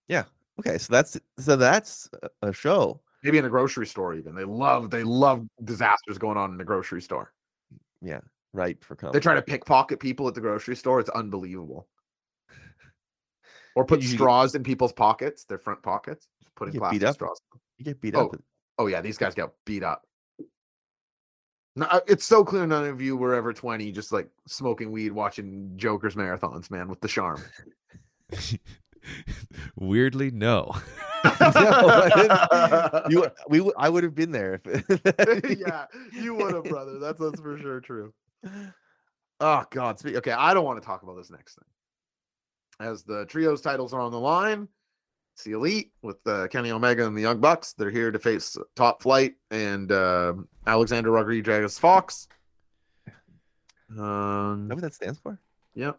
Yeah. 0.08 0.26
Okay, 0.60 0.78
so 0.78 0.92
that's 0.92 1.18
so 1.38 1.56
that's 1.56 2.10
a- 2.22 2.50
a 2.50 2.54
show. 2.54 3.02
Maybe 3.24 3.38
in 3.38 3.46
a 3.46 3.50
grocery 3.50 3.88
store, 3.88 4.14
even 4.14 4.36
they 4.36 4.44
love 4.44 4.90
they 4.92 5.04
love 5.04 5.48
disasters 5.64 6.18
going 6.18 6.38
on 6.38 6.52
in 6.52 6.58
the 6.58 6.66
grocery 6.66 7.02
store. 7.02 7.34
Yeah, 8.02 8.22
right 8.54 8.82
for 8.84 8.96
comedy. 8.96 9.20
try 9.20 9.36
to 9.36 9.42
pickpocket 9.42 10.00
people 10.00 10.28
at 10.28 10.34
the 10.36 10.42
grocery 10.42 10.76
store. 10.76 11.00
It's 11.00 11.10
unbelievable. 11.10 11.88
Or 13.76 13.86
put 13.86 14.02
You 14.02 14.08
get- 14.10 14.16
straws 14.16 14.56
in 14.56 14.64
people's 14.64 14.94
pockets, 14.94 15.46
their 15.46 15.60
front 15.60 15.84
pockets. 15.84 16.28
Just 16.42 16.56
putting 16.56 16.74
get 16.74 16.80
beat 16.92 17.00
plastic 17.02 17.08
up? 17.10 17.14
straws. 17.16 17.42
You 17.78 17.86
get 17.86 18.02
beat 18.02 18.16
Oh, 18.16 18.28
up. 18.28 18.36
Oh 18.78 18.88
yeah, 18.88 19.02
these 19.02 19.18
guys 19.18 19.36
got 19.36 19.52
beat 19.66 19.84
up. 19.84 20.04
No, 21.76 21.86
uh, 21.86 22.00
it's 22.08 22.26
so 22.26 22.44
clear 22.44 22.66
none 22.66 22.86
of 22.86 23.00
you 23.00 23.16
were 23.16 23.36
ever 23.36 23.54
20, 23.54 23.92
just 23.92 24.12
like 24.12 24.28
smoking 24.48 24.92
weed, 24.92 25.12
watching 25.12 25.74
Joker's 25.78 26.16
marathons, 26.16 26.70
man, 26.72 26.90
with 26.90 27.00
the 27.00 27.08
charm. 27.08 27.42
Weirdly, 29.76 30.32
no. 30.32 30.74
No, 31.22 31.32
I 31.42 33.08
you, 33.10 33.26
we, 33.50 33.70
I 33.78 33.90
would 33.90 34.04
have 34.06 34.16
been 34.16 34.32
there. 34.32 34.62
If 34.64 35.60
yeah, 35.60 35.86
you 36.14 36.34
would 36.34 36.54
have, 36.54 36.64
brother. 36.64 36.98
That's 36.98 37.20
that's 37.20 37.42
for 37.42 37.58
sure 37.58 37.82
true. 37.82 38.14
Oh 39.42 39.64
God. 39.70 40.06
Okay, 40.06 40.32
I 40.32 40.54
don't 40.54 40.66
want 40.66 40.82
to 40.82 40.86
talk 40.86 41.04
about 41.04 41.16
this 41.16 41.32
next 41.32 41.56
thing. 41.56 42.88
As 42.88 43.04
the 43.04 43.26
trios 43.26 43.62
titles 43.62 43.94
are 43.94 44.02
on 44.02 44.12
the 44.12 44.20
line, 44.20 44.68
it's 45.34 45.44
the 45.44 45.54
Elite 45.54 45.94
with 46.02 46.18
uh, 46.28 46.48
Kenny 46.50 46.72
Omega 46.72 47.08
and 47.08 47.16
the 47.16 47.22
Young 47.22 47.40
Bucks. 47.40 47.74
They're 47.74 47.90
here 47.90 48.12
to 48.12 48.20
face 48.20 48.58
Top 48.76 49.02
Flight 49.02 49.36
and 49.50 49.92
uh, 49.92 50.34
Alexander 50.68 51.12
Rodriguez 51.12 51.80
Fox. 51.80 52.28
Um, 53.98 54.68
know 54.68 54.76
what 54.76 54.82
that 54.82 54.94
stands 54.94 55.20
for? 55.20 55.40
Yep. 55.76 55.98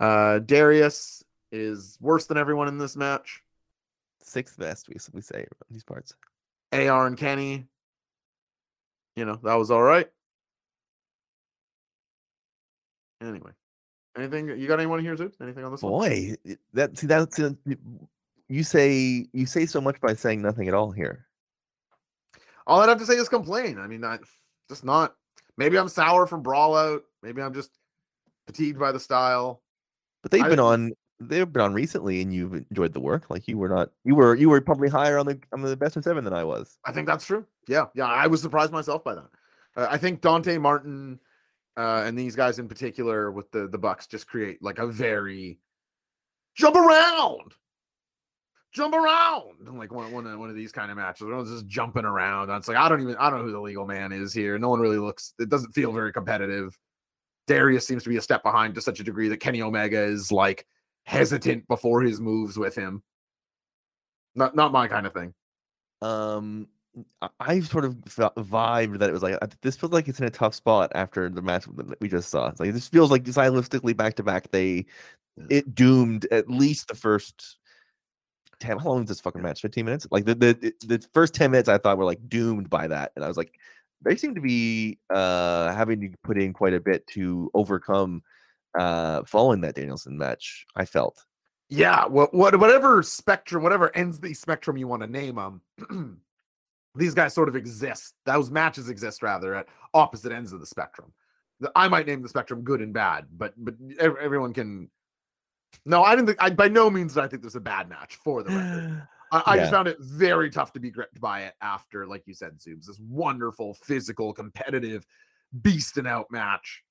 Uh, 0.00 0.38
Darius 0.40 1.22
is 1.52 1.98
worse 2.00 2.26
than 2.26 2.38
everyone 2.38 2.68
in 2.68 2.78
this 2.78 2.96
match. 2.96 3.42
Sixth 4.22 4.58
best, 4.58 4.88
we, 4.88 4.96
we 5.12 5.20
say 5.20 5.40
in 5.40 5.46
these 5.70 5.84
parts. 5.84 6.14
AR 6.72 7.06
and 7.06 7.16
Kenny, 7.16 7.66
you 9.16 9.24
know, 9.24 9.38
that 9.42 9.54
was 9.54 9.70
all 9.70 9.82
right. 9.82 10.08
Anyway, 13.20 13.50
anything 14.16 14.48
you 14.58 14.66
got 14.66 14.78
anyone 14.80 15.00
here, 15.00 15.16
Zeus? 15.16 15.34
Anything 15.42 15.64
on 15.64 15.70
this? 15.72 15.80
Boy, 15.82 16.34
it- 16.44 16.58
that 16.72 16.96
see 16.98 17.06
that's 17.06 17.38
y- 17.38 17.76
you 18.48 18.62
say 18.64 19.26
you 19.32 19.46
say 19.46 19.66
so 19.66 19.80
much 19.80 20.00
by 20.00 20.14
saying 20.14 20.42
nothing 20.42 20.68
at 20.68 20.74
all 20.74 20.90
here. 20.90 21.26
all 22.66 22.80
I'd 22.80 22.88
have 22.88 22.98
to 22.98 23.06
say 23.06 23.14
is 23.14 23.28
complain. 23.28 23.78
I 23.78 23.86
mean, 23.86 24.04
I 24.04 24.18
just 24.68 24.84
not. 24.84 25.14
Maybe 25.56 25.78
I'm 25.78 25.88
sour 25.88 26.26
from 26.26 26.42
Brawl 26.42 26.76
Out. 26.76 27.02
Maybe 27.22 27.42
I'm 27.42 27.52
just 27.52 27.70
fatigued 28.46 28.78
by 28.78 28.92
the 28.92 29.00
style. 29.00 29.62
But 30.22 30.30
they've 30.30 30.42
I- 30.44 30.48
been 30.48 30.60
on 30.60 30.92
they've 31.22 31.50
been 31.52 31.60
on 31.62 31.74
recently 31.74 32.22
and 32.22 32.32
you've 32.32 32.54
enjoyed 32.54 32.94
the 32.94 33.00
work. 33.00 33.28
Like 33.28 33.46
you 33.46 33.58
were 33.58 33.68
not 33.68 33.90
you 34.04 34.14
were 34.14 34.34
you 34.34 34.48
were 34.48 34.60
probably 34.62 34.88
higher 34.88 35.18
on 35.18 35.26
the 35.26 35.38
on 35.52 35.60
the 35.62 35.76
best 35.76 35.96
of 35.96 36.04
seven 36.04 36.24
than 36.24 36.32
I 36.32 36.44
was. 36.44 36.78
I 36.86 36.92
think 36.92 37.06
that's 37.06 37.26
true. 37.26 37.44
Yeah, 37.68 37.86
yeah. 37.94 38.06
I 38.06 38.26
was 38.26 38.40
surprised 38.40 38.72
myself 38.72 39.04
by 39.04 39.14
that. 39.16 39.28
Uh, 39.76 39.86
I 39.90 39.98
think 39.98 40.20
Dante 40.22 40.56
Martin 40.58 41.20
uh, 41.80 42.02
and 42.04 42.18
these 42.18 42.36
guys 42.36 42.58
in 42.58 42.68
particular 42.68 43.30
with 43.32 43.50
the 43.52 43.66
the 43.66 43.78
Bucks 43.78 44.06
just 44.06 44.26
create 44.26 44.62
like 44.62 44.78
a 44.78 44.86
very 44.86 45.58
jump 46.54 46.76
around, 46.76 47.54
jump 48.70 48.94
around, 48.94 49.66
and 49.66 49.78
like 49.78 49.90
one 49.90 50.12
one 50.12 50.26
of, 50.26 50.38
one 50.38 50.50
of 50.50 50.54
these 50.54 50.72
kind 50.72 50.90
of 50.90 50.98
matches. 50.98 51.22
Everyone's 51.22 51.50
just 51.50 51.66
jumping 51.66 52.04
around. 52.04 52.50
And 52.50 52.58
it's 52.58 52.68
like 52.68 52.76
I 52.76 52.86
don't 52.86 53.00
even 53.00 53.16
I 53.16 53.30
don't 53.30 53.38
know 53.38 53.46
who 53.46 53.52
the 53.52 53.60
legal 53.60 53.86
man 53.86 54.12
is 54.12 54.34
here. 54.34 54.58
No 54.58 54.68
one 54.68 54.80
really 54.80 54.98
looks. 54.98 55.32
It 55.38 55.48
doesn't 55.48 55.72
feel 55.72 55.90
very 55.90 56.12
competitive. 56.12 56.78
Darius 57.46 57.86
seems 57.86 58.02
to 58.02 58.10
be 58.10 58.18
a 58.18 58.22
step 58.22 58.42
behind 58.42 58.74
to 58.74 58.82
such 58.82 59.00
a 59.00 59.04
degree 59.04 59.28
that 59.28 59.38
Kenny 59.40 59.62
Omega 59.62 60.02
is 60.02 60.30
like 60.30 60.66
hesitant 61.04 61.66
before 61.66 62.02
his 62.02 62.20
moves 62.20 62.58
with 62.58 62.74
him. 62.74 63.02
Not 64.34 64.54
not 64.54 64.70
my 64.70 64.86
kind 64.86 65.06
of 65.06 65.14
thing. 65.14 65.32
Um 66.02 66.68
I- 67.38 67.60
sort 67.60 67.84
of 67.84 67.94
vibed 67.96 68.98
that 68.98 69.08
it 69.08 69.12
was 69.12 69.22
like 69.22 69.38
this 69.60 69.76
feels 69.76 69.92
like 69.92 70.08
it's 70.08 70.18
in 70.18 70.26
a 70.26 70.30
tough 70.30 70.54
spot 70.54 70.90
after 70.94 71.28
the 71.28 71.42
match 71.42 71.66
that 71.76 72.00
we 72.00 72.08
just 72.08 72.30
saw. 72.30 72.48
It's 72.48 72.60
like 72.60 72.72
this 72.72 72.88
feels 72.88 73.10
like 73.10 73.24
stylistically 73.24 73.96
back 73.96 74.14
to 74.16 74.22
back 74.22 74.50
they 74.50 74.86
it 75.48 75.74
doomed 75.74 76.26
at 76.30 76.50
least 76.50 76.88
the 76.88 76.94
first 76.94 77.58
10 78.58 78.78
how 78.78 78.88
long 78.90 79.00
was 79.00 79.08
this 79.08 79.20
fucking 79.20 79.40
match? 79.42 79.62
15 79.62 79.84
minutes? 79.84 80.06
Like 80.10 80.24
the, 80.24 80.34
the 80.34 80.74
the 80.86 81.06
first 81.14 81.34
10 81.34 81.50
minutes 81.50 81.68
i 81.68 81.78
thought 81.78 81.96
were 81.98 82.04
like 82.04 82.28
doomed 82.28 82.68
by 82.68 82.86
that 82.88 83.12
and 83.16 83.24
i 83.24 83.28
was 83.28 83.36
like 83.36 83.54
they 84.02 84.16
seem 84.16 84.34
to 84.34 84.40
be 84.40 84.98
uh 85.10 85.72
having 85.74 86.00
to 86.00 86.10
put 86.24 86.40
in 86.40 86.52
quite 86.52 86.74
a 86.74 86.80
bit 86.80 87.06
to 87.08 87.50
overcome 87.54 88.22
uh 88.78 89.22
following 89.24 89.60
that 89.60 89.74
danielson 89.74 90.16
match 90.18 90.66
i 90.76 90.84
felt. 90.84 91.24
Yeah 91.68 92.06
what, 92.06 92.34
what 92.34 92.58
whatever 92.58 93.02
spectrum 93.02 93.62
whatever 93.62 93.94
ends 93.96 94.18
the 94.18 94.34
spectrum 94.34 94.76
you 94.76 94.88
want 94.88 95.02
to 95.02 95.08
name 95.08 95.36
them 95.36 96.20
these 96.94 97.14
guys 97.14 97.34
sort 97.34 97.48
of 97.48 97.56
exist 97.56 98.14
those 98.26 98.50
matches 98.50 98.88
exist 98.88 99.22
rather 99.22 99.54
at 99.54 99.66
opposite 99.94 100.32
ends 100.32 100.52
of 100.52 100.60
the 100.60 100.66
spectrum. 100.66 101.12
I 101.76 101.88
might 101.88 102.06
name 102.06 102.22
the 102.22 102.28
spectrum 102.28 102.62
good 102.62 102.80
and 102.80 102.92
bad 102.92 103.26
but 103.32 103.54
but 103.56 103.74
everyone 104.00 104.52
can 104.52 104.90
no 105.84 106.02
i 106.02 106.14
didn't 106.14 106.26
think 106.26 106.42
i 106.42 106.50
by 106.50 106.68
no 106.68 106.90
means 106.90 107.14
did 107.14 107.22
i 107.22 107.28
think 107.28 107.42
there's 107.42 107.56
a 107.56 107.60
bad 107.60 107.88
match 107.88 108.16
for 108.16 108.42
the 108.42 108.50
record. 108.50 109.06
I, 109.32 109.42
I 109.46 109.56
just 109.58 109.70
found 109.70 109.86
it 109.86 109.96
very 110.00 110.50
tough 110.50 110.72
to 110.72 110.80
be 110.80 110.90
gripped 110.90 111.20
by 111.20 111.42
it 111.42 111.54
after 111.62 112.06
like 112.06 112.26
you 112.26 112.34
said 112.34 112.58
zoobs 112.58 112.86
this 112.86 112.98
wonderful 112.98 113.74
physical 113.74 114.32
competitive 114.32 115.06
beast 115.62 115.96
and 115.96 116.06
out 116.06 116.30
match. 116.30 116.82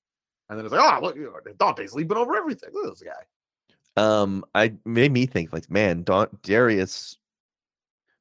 And 0.48 0.58
then 0.58 0.66
it's 0.66 0.74
like 0.74 0.82
oh 0.82 1.04
look 1.04 1.16
you 1.16 1.24
know, 1.24 1.52
dante's 1.58 1.94
leaping 1.94 2.16
over 2.16 2.36
everything. 2.36 2.70
Look 2.72 2.86
at 2.86 2.98
this 2.98 3.02
guy. 3.02 4.02
Um 4.02 4.44
i 4.54 4.72
made 4.84 5.12
me 5.12 5.26
think 5.26 5.52
like 5.52 5.70
man 5.70 6.02
Don, 6.02 6.28
darius 6.42 7.16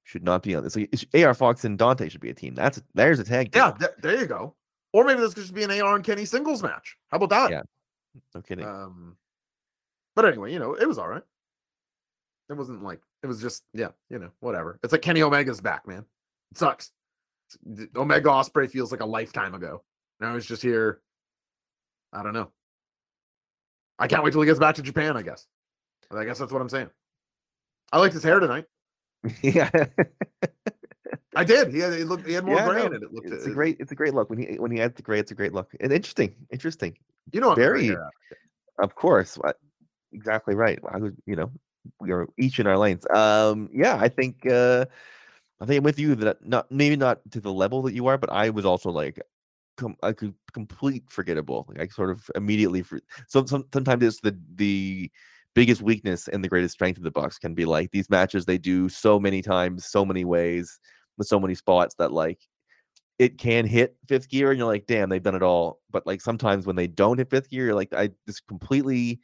should 0.09 0.23
not 0.23 0.41
be 0.41 0.55
on 0.55 0.63
this 0.63 0.75
like, 0.75 1.05
ar 1.23 1.35
fox 1.35 1.63
and 1.63 1.77
dante 1.77 2.09
should 2.09 2.19
be 2.19 2.31
a 2.31 2.33
team 2.33 2.55
that's 2.55 2.81
there's 2.95 3.19
a 3.19 3.23
tag 3.23 3.51
team. 3.51 3.61
Yeah, 3.61 3.71
th- 3.77 3.91
there 4.01 4.19
you 4.19 4.25
go. 4.25 4.55
Or 4.91 5.03
maybe 5.03 5.19
this 5.19 5.35
could 5.35 5.43
just 5.43 5.53
be 5.53 5.63
an 5.63 5.69
AR 5.69 5.95
and 5.95 6.03
Kenny 6.03 6.25
singles 6.25 6.63
match. 6.63 6.97
How 7.11 7.17
about 7.17 7.29
that? 7.29 7.51
Yeah. 7.51 7.61
no 8.33 8.41
kidding 8.41 8.65
Um, 8.65 9.17
but 10.15 10.25
anyway, 10.25 10.51
you 10.51 10.57
know, 10.57 10.73
it 10.73 10.87
was 10.87 10.97
all 10.97 11.07
right. 11.07 11.21
It 12.49 12.53
wasn't 12.53 12.81
like 12.81 13.01
it 13.21 13.27
was 13.27 13.39
just 13.39 13.63
yeah, 13.71 13.89
you 14.09 14.17
know, 14.17 14.31
whatever. 14.39 14.79
It's 14.83 14.91
like 14.91 15.03
Kenny 15.03 15.21
Omega's 15.21 15.61
back, 15.61 15.87
man. 15.87 16.05
It 16.51 16.57
sucks. 16.57 16.91
Omega 17.95 18.29
Ospreay 18.29 18.69
feels 18.69 18.91
like 18.91 19.01
a 19.01 19.05
lifetime 19.05 19.53
ago. 19.53 19.83
Now 20.19 20.33
he's 20.33 20.45
just 20.45 20.63
here. 20.63 21.01
I 22.11 22.23
don't 22.23 22.33
know. 22.33 22.49
I 23.99 24.07
can't 24.07 24.23
wait 24.23 24.31
till 24.31 24.41
he 24.41 24.47
gets 24.47 24.59
back 24.59 24.73
to 24.75 24.81
Japan. 24.81 25.15
I 25.15 25.21
guess. 25.21 25.45
I 26.09 26.25
guess 26.25 26.39
that's 26.39 26.51
what 26.51 26.63
I'm 26.63 26.69
saying. 26.69 26.89
I 27.91 27.99
liked 27.99 28.15
his 28.15 28.23
hair 28.23 28.39
tonight. 28.39 28.65
yeah 29.41 29.69
I 31.35 31.43
did. 31.43 31.71
He 31.73 31.79
had, 31.79 31.93
he 31.93 32.03
looked, 32.03 32.25
he 32.27 32.33
had 32.33 32.43
more 32.45 32.55
Yeah, 32.55 32.67
gray 32.67 32.79
no, 32.81 32.85
in 32.87 32.93
it. 32.93 33.03
It 33.03 33.13
looked. 33.13 33.27
it's 33.29 33.45
a 33.45 33.51
great 33.51 33.77
it's 33.79 33.91
a 33.91 33.95
great 33.95 34.13
look 34.13 34.29
when 34.29 34.39
he 34.39 34.59
when 34.59 34.71
he 34.71 34.81
adds 34.81 34.95
the 34.95 35.01
gray 35.03 35.19
it's 35.19 35.31
a 35.31 35.35
great 35.35 35.53
look 35.53 35.69
and 35.79 35.91
interesting 35.91 36.35
interesting 36.51 36.97
You 37.31 37.41
know, 37.41 37.47
I'm 37.47 37.53
a 37.53 37.55
gray 37.55 37.87
very- 37.89 37.97
Of 38.79 38.95
course, 38.95 39.35
what- 39.35 39.57
exactly 40.11 40.55
right. 40.55 40.79
I 40.91 40.97
was, 40.97 41.13
you 41.25 41.35
know, 41.35 41.51
we 41.99 42.11
are 42.11 42.27
each 42.37 42.59
in 42.59 42.65
our 42.67 42.77
lanes. 42.77 43.05
Um, 43.13 43.69
yeah, 43.71 43.95
I 43.99 44.07
think, 44.09 44.45
uh, 44.49 44.85
I 45.61 45.65
think 45.65 45.77
I'm 45.77 45.83
with 45.83 45.99
you 45.99 46.15
that 46.15 46.43
not 46.45 46.71
maybe 46.71 46.95
not 46.95 47.19
to 47.31 47.39
the 47.41 47.53
level 47.53 47.81
that 47.83 47.93
you 47.93 48.07
are, 48.07 48.17
but 48.17 48.31
I 48.31 48.49
was 48.49 48.65
also 48.65 48.89
like, 48.89 49.21
com- 49.77 49.97
I 50.01 50.13
could 50.13 50.33
complete 50.53 51.03
forgettable. 51.09 51.65
Like 51.69 51.79
I 51.79 51.87
sort 51.87 52.09
of 52.09 52.29
immediately, 52.35 52.81
for- 52.81 53.01
so 53.27 53.45
some, 53.45 53.65
sometimes 53.73 54.03
it's 54.03 54.19
the 54.21 54.35
the 54.55 55.11
biggest 55.59 55.81
weakness 55.81 56.29
and 56.29 56.41
the 56.41 56.47
greatest 56.47 56.73
strength 56.73 56.95
of 56.95 57.03
the 57.03 57.11
Bucks 57.11 57.37
can 57.37 57.53
be 57.53 57.65
like 57.65 57.91
these 57.91 58.09
matches 58.09 58.45
they 58.45 58.57
do 58.57 58.87
so 58.87 59.19
many 59.19 59.41
times, 59.41 59.85
so 59.85 60.05
many 60.05 60.23
ways, 60.23 60.79
with 61.17 61.27
so 61.27 61.37
many 61.37 61.53
spots 61.53 61.95
that 61.95 62.13
like 62.13 62.39
it 63.17 63.37
can 63.37 63.65
hit 63.65 63.97
fifth 64.07 64.29
gear 64.29 64.51
and 64.51 64.57
you're 64.57 64.65
like, 64.65 64.85
damn, 64.87 65.09
they've 65.09 65.21
done 65.21 65.35
it 65.35 65.43
all. 65.43 65.81
But 65.91 66.07
like 66.07 66.21
sometimes 66.21 66.65
when 66.65 66.77
they 66.77 66.87
don't 66.87 67.17
hit 67.17 67.29
fifth 67.29 67.49
gear, 67.49 67.65
you're 67.65 67.75
like, 67.75 67.93
I 67.93 68.11
this 68.25 68.39
completely 68.39 69.19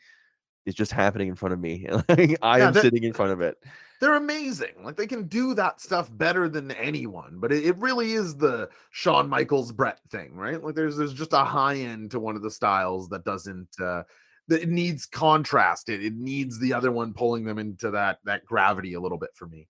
is 0.65 0.75
just 0.75 0.91
happening 0.91 1.29
in 1.29 1.35
front 1.35 1.53
of 1.53 1.59
me. 1.61 1.87
like, 2.09 2.37
I 2.41 2.59
Yeah, 2.59 2.67
am 2.67 2.73
sitting 2.73 3.05
in 3.05 3.13
front 3.13 3.31
of 3.31 3.39
it. 3.39 3.55
they're 4.01 4.15
amazing. 4.15 4.83
Like 4.83 4.97
they 4.97 5.07
can 5.07 5.29
do 5.29 5.53
that 5.53 5.79
stuff 5.79 6.09
better 6.11 6.49
than 6.49 6.69
anyone. 6.71 7.37
But 7.39 7.53
it, 7.53 7.63
it 7.65 7.77
really 7.77 8.11
is 8.11 8.35
the 8.35 8.67
Shawn 8.91 9.29
Michaels 9.29 9.71
Bret 9.71 10.01
thing, 10.09 10.35
right? 10.35 10.61
Like 10.61 10.75
there's 10.75 10.97
there's 10.97 11.13
just 11.13 11.31
a 11.31 11.45
high 11.45 11.77
end 11.77 12.11
to 12.11 12.19
one 12.19 12.35
of 12.35 12.41
the 12.41 12.51
styles 12.51 13.07
that 13.07 13.23
doesn't 13.23 13.69
uh 13.79 14.03
it 14.49 14.69
needs 14.69 15.05
contrast. 15.05 15.89
It 15.89 16.03
it 16.03 16.13
needs 16.13 16.59
the 16.59 16.73
other 16.73 16.91
one 16.91 17.13
pulling 17.13 17.43
them 17.43 17.57
into 17.57 17.91
that 17.91 18.19
that 18.25 18.45
gravity 18.45 18.93
a 18.93 18.99
little 18.99 19.17
bit 19.17 19.31
for 19.35 19.47
me. 19.47 19.67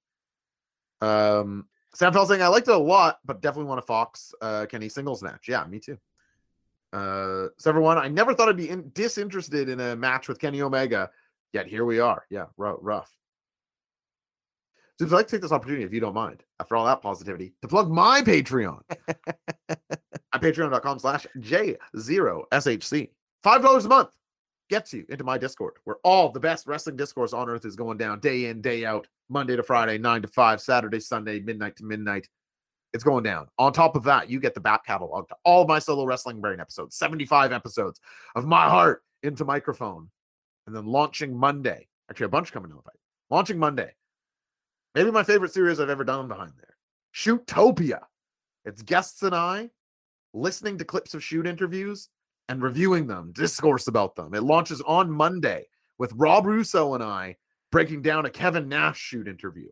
Um 1.02 1.68
Sam 1.94 2.12
Fell 2.12 2.26
saying 2.26 2.42
I 2.42 2.48
liked 2.48 2.68
it 2.68 2.74
a 2.74 2.78
lot, 2.78 3.20
but 3.24 3.42
definitely 3.42 3.70
want 3.70 3.80
a 3.80 3.84
Fox 3.86 4.34
uh 4.42 4.66
Kenny 4.70 4.90
singles 4.90 5.24
match. 5.24 5.48
Yeah, 5.48 5.66
me 5.66 5.80
too. 5.80 5.98
Uh 6.92 7.48
Sever 7.58 7.82
one, 7.82 7.98
I 7.98 8.08
never 8.08 8.34
thought 8.34 8.50
I'd 8.50 8.58
be 8.58 8.70
in, 8.70 8.92
disinterested 8.94 9.70
in 9.70 9.80
a 9.80 9.96
match 9.96 10.28
with 10.28 10.40
Kenny 10.40 10.62
Omega, 10.62 11.10
yet 11.54 11.68
here 11.68 11.86
we 11.86 12.00
are. 12.00 12.26
Yeah, 12.30 12.46
rough. 12.58 12.78
rough. 12.82 13.16
So 14.98 15.06
I'd 15.06 15.12
like 15.12 15.28
to 15.28 15.32
take 15.32 15.42
this 15.42 15.52
opportunity, 15.52 15.84
if 15.84 15.94
you 15.94 16.00
don't 16.00 16.14
mind, 16.14 16.44
after 16.60 16.78
all 16.78 16.86
that 16.86 17.02
positivity, 17.02 17.54
to 17.62 17.68
plug 17.68 17.92
my 17.92 18.22
Patreon 18.22 18.80
at 19.70 20.42
patreon.com 20.42 21.00
slash 21.00 21.28
J0SHC. 21.38 23.10
$5 23.44 23.86
a 23.86 23.88
month 23.90 24.10
gets 24.70 24.94
you 24.94 25.06
into 25.10 25.24
my 25.24 25.38
Discord, 25.38 25.74
where 25.84 25.98
all 26.04 26.30
the 26.30 26.40
best 26.40 26.68
wrestling 26.68 26.96
discourse 26.96 27.34
on 27.34 27.50
earth 27.50 27.66
is 27.66 27.76
going 27.76 27.98
down 27.98 28.20
day 28.20 28.46
in, 28.46 28.62
day 28.62 28.86
out, 28.86 29.08
Monday 29.30 29.56
to 29.56 29.64
Friday, 29.64 29.98
9 29.98 30.22
to 30.24 30.28
5, 30.28 30.62
Saturday, 30.62 31.00
Sunday, 31.00 31.40
midnight 31.40 31.76
to 31.78 31.84
midnight. 31.84 32.28
It's 32.94 33.04
going 33.04 33.24
down. 33.24 33.48
On 33.58 33.74
top 33.74 33.96
of 33.96 34.04
that, 34.04 34.30
you 34.30 34.40
get 34.40 34.54
the 34.54 34.62
back 34.62 34.86
catalog 34.86 35.28
to 35.28 35.36
all 35.44 35.66
my 35.68 35.80
solo 35.80 36.06
wrestling 36.06 36.40
brain 36.40 36.60
episodes, 36.60 36.96
75 36.96 37.52
episodes 37.52 38.00
of 38.36 38.46
my 38.46 38.70
heart 38.70 39.04
into 39.24 39.44
microphone. 39.44 40.10
And 40.66 40.76
then 40.76 40.86
launching 40.86 41.36
Monday, 41.38 41.88
actually, 42.10 42.26
a 42.26 42.30
bunch 42.30 42.52
coming 42.52 42.70
down 42.70 42.78
the 42.78 42.84
pipe. 42.84 43.00
Launching 43.30 43.60
Monday, 43.60 43.94
maybe 44.96 45.12
my 45.12 45.24
favorite 45.24 45.54
series 45.54 45.80
I've 45.80 45.90
ever 45.90 46.04
done 46.04 46.28
behind 46.28 46.54
there. 46.58 46.76
Shootopia. 47.14 48.00
It's 48.64 48.82
guests 48.82 49.22
and 49.22 49.36
I 49.36 49.70
listening 50.34 50.78
to 50.78 50.86
clips 50.86 51.14
of 51.14 51.24
shoot 51.24 51.48
interviews 51.48 52.10
and 52.50 52.62
reviewing 52.62 53.08
them, 53.08 53.32
discourse 53.34 53.88
about 53.88 54.16
them. 54.16 54.34
It 54.34 54.44
launches 54.44 54.82
on 54.82 55.10
Monday 55.12 55.66
with 55.98 56.14
Rob 56.16 56.46
Russo 56.46 56.94
and 56.94 57.04
I 57.04 57.38
breaking 57.72 58.02
down 58.02 58.26
a 58.26 58.30
Kevin 58.30 58.70
Nash 58.70 59.00
shoot 59.00 59.28
interview. 59.28 59.70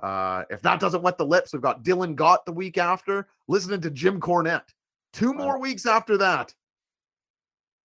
Uh, 0.00 0.44
if 0.50 0.62
that 0.62 0.80
doesn't 0.80 1.02
wet 1.02 1.18
the 1.18 1.26
lips, 1.26 1.52
we've 1.52 1.62
got 1.62 1.82
Dylan 1.82 2.14
Gott 2.14 2.44
the 2.44 2.52
week 2.52 2.78
after, 2.78 3.28
listening 3.48 3.80
to 3.80 3.90
Jim 3.90 4.20
Cornette. 4.20 4.68
Two 5.12 5.32
more 5.32 5.58
weeks 5.58 5.86
after 5.86 6.16
that 6.18 6.54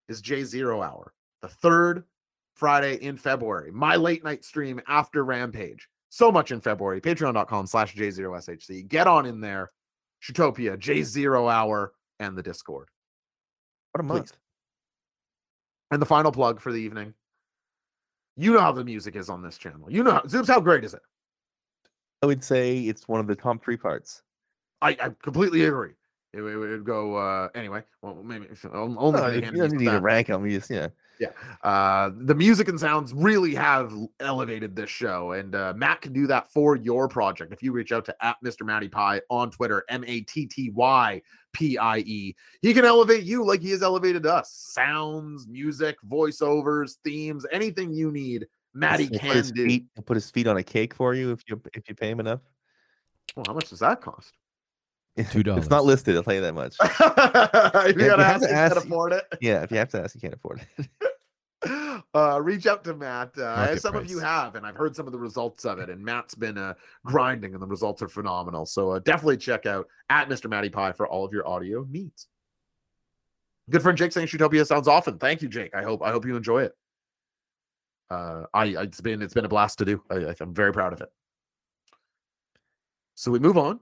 is 0.10 0.22
J 0.22 0.44
Zero 0.44 0.82
Hour, 0.82 1.14
the 1.42 1.48
third 1.48 2.04
Friday 2.56 2.96
in 2.96 3.18
February. 3.18 3.72
My 3.72 3.96
late 3.96 4.24
night 4.24 4.46
stream 4.46 4.82
after 4.88 5.24
Rampage. 5.24 5.88
So 6.10 6.32
much 6.32 6.52
in 6.52 6.62
February. 6.62 7.02
Patreon.com 7.02 7.66
slash 7.66 7.96
J0SHC. 7.96 8.88
Get 8.88 9.08
on 9.08 9.26
in 9.26 9.42
there. 9.42 9.72
Shootopia, 10.22 10.78
J 10.78 11.02
Zero 11.02 11.50
Hour, 11.50 11.94
and 12.20 12.38
the 12.38 12.44
Discord. 12.44 12.90
What 13.94 14.04
a 14.04 14.08
Please. 14.08 14.14
month. 14.18 14.34
And 15.92 16.02
the 16.02 16.06
final 16.06 16.32
plug 16.32 16.60
for 16.60 16.72
the 16.72 16.80
evening. 16.80 17.14
You 18.36 18.54
know 18.54 18.60
how 18.60 18.72
the 18.72 18.84
music 18.84 19.16
is 19.16 19.30
on 19.30 19.44
this 19.44 19.60
channel. 19.60 19.92
You 19.92 20.04
know, 20.04 20.12
how, 20.14 20.22
Zoobs, 20.22 20.48
how 20.48 20.60
great 20.60 20.84
is 20.84 20.96
it? 20.96 21.02
I 22.24 22.26
would 22.26 22.44
say 22.44 22.80
it's 22.80 23.08
one 23.08 23.20
of 23.20 23.28
the 23.28 23.36
top 23.36 23.64
three 23.64 23.78
parts. 23.78 24.24
I, 24.82 24.98
I 25.00 25.10
completely 25.22 25.64
agree. 25.66 25.92
It, 26.34 26.42
would- 26.42 26.54
it 26.54 26.58
would 26.58 26.84
go 26.84 27.16
uh 27.16 27.50
anyway. 27.54 27.84
Well, 28.02 28.16
maybe 28.24 28.48
only 28.74 28.96
No, 28.96 29.28
you 29.28 29.42
don't 29.42 29.74
need 29.74 29.86
to 29.86 30.00
rank 30.02 30.28
them. 30.28 30.44
You 30.48 30.58
just, 30.58 30.72
yeah. 30.72 30.88
Uh, 31.64 32.12
the 32.18 32.36
music 32.36 32.68
and 32.68 32.80
sounds 32.80 33.14
really 33.14 33.54
have 33.56 33.94
elevated 34.20 34.76
this 34.76 34.90
show, 34.90 35.34
and 35.34 35.56
uh, 35.56 35.74
Matt 35.76 36.02
can 36.02 36.14
do 36.14 36.28
that 36.28 36.52
for 36.52 36.76
your 36.76 37.08
project. 37.08 37.54
If 37.54 37.62
you 37.62 37.72
reach 37.72 37.92
out 37.92 38.06
to 38.06 38.26
at 38.26 38.38
Mr. 38.44 38.66
Matty 38.66 38.90
Pie 38.90 39.22
on 39.30 39.52
Twitter, 39.52 39.86
M 39.90 40.04
A 40.06 40.22
T 40.22 40.46
T 40.46 40.72
Y 40.72 41.22
P 41.54 41.78
I 41.78 42.00
E, 42.00 42.36
he 42.62 42.74
can 42.74 42.86
elevate 42.86 43.24
you 43.24 43.46
like 43.46 43.62
he 43.62 43.72
has 43.72 43.84
elevated 43.84 44.26
us. 44.26 44.52
Sounds, 44.52 45.48
music, 45.48 45.98
voiceovers, 46.08 46.96
themes, 47.04 47.46
anything 47.52 47.94
you 47.94 48.12
need, 48.12 48.48
Matty 48.74 49.04
He'll 49.04 49.12
put 49.12 49.22
can 49.22 49.36
his 49.36 49.52
do. 49.52 49.66
feet, 49.66 49.86
put 50.06 50.16
his 50.16 50.30
feet 50.32 50.48
on 50.48 50.58
a 50.58 50.64
cake 50.64 50.94
for 50.94 51.14
you 51.14 51.32
if 51.32 51.42
you 51.48 51.62
if 51.74 51.88
you 51.88 51.96
pay 51.96 52.10
him 52.10 52.20
enough. 52.20 52.42
Well, 53.36 53.46
how 53.48 53.54
much 53.54 53.70
does 53.70 53.80
that 53.80 54.02
cost? 54.02 54.34
Two 55.30 55.44
It's 55.46 55.70
not 55.70 55.86
listed. 55.86 56.16
I'll 56.16 56.24
tell 56.24 56.34
you 56.34 56.42
that 56.42 56.56
much. 56.56 56.76
if 56.82 57.96
you 57.96 58.02
you 58.04 58.10
gotta 58.10 58.24
have 58.24 58.42
ask, 58.42 58.44
to 58.44 58.50
you 58.50 58.56
ask- 58.56 58.76
can 58.76 58.84
afford 58.88 59.14
it. 59.14 59.26
Yeah, 59.42 59.62
if 59.62 59.72
you 59.72 59.78
have 59.78 59.90
to 59.90 60.02
ask, 60.02 60.16
you 60.16 60.22
can't 60.22 60.34
afford 60.34 60.62
it. 60.78 60.90
uh, 62.16 62.42
reach 62.42 62.66
out 62.66 62.84
to 62.86 62.96
Matt. 62.96 63.38
Uh, 63.38 63.42
Market 63.58 63.82
some 63.82 63.96
of 63.96 64.10
you 64.10 64.18
have, 64.20 64.56
and 64.56 64.66
I've 64.66 64.76
heard 64.76 64.96
some 64.96 65.06
of 65.06 65.12
the 65.14 65.20
results 65.20 65.66
of 65.66 65.78
it. 65.78 65.90
And 65.92 66.04
Matt's 66.04 66.34
been 66.34 66.58
uh, 66.58 66.74
grinding, 67.06 67.54
and 67.54 67.62
the 67.62 67.68
results 67.68 68.02
are 68.02 68.08
phenomenal. 68.08 68.66
So 68.66 68.90
uh, 68.92 69.00
definitely 69.00 69.38
check 69.38 69.68
out 69.68 69.88
at 70.10 70.30
Mr. 70.30 70.50
Matty 70.50 70.70
Pie 70.70 70.94
for 70.94 71.08
all 71.08 71.24
of 71.24 71.32
your 71.32 71.48
audio 71.48 71.86
needs. 71.90 72.28
Good 73.70 73.84
friend 73.84 73.98
Jake 73.98 74.12
saying 74.14 74.28
Shootopia 74.28 74.66
sounds 74.66 74.88
often. 74.88 75.20
Thank 75.20 75.42
you, 75.44 75.48
Jake. 75.48 75.76
I 75.76 75.84
hope 75.84 76.02
I 76.02 76.10
hope 76.12 76.26
you 76.26 76.36
enjoy 76.36 76.64
it. 76.64 76.76
Uh, 78.10 78.44
I 78.52 78.64
I- 78.76 78.82
it's 78.84 79.00
been 79.00 79.22
it's 79.22 79.36
been 79.36 79.46
a 79.46 79.50
blast 79.50 79.78
to 79.78 79.86
do. 79.86 80.02
I, 80.10 80.34
I'm 80.40 80.56
very 80.56 80.74
proud 80.74 80.92
of 80.92 81.02
it. 81.02 81.10
So 83.16 83.30
we 83.30 83.38
move 83.40 83.60
on 83.60 83.80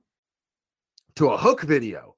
to 1.15 1.29
a 1.29 1.37
hook 1.37 1.61
video. 1.61 2.15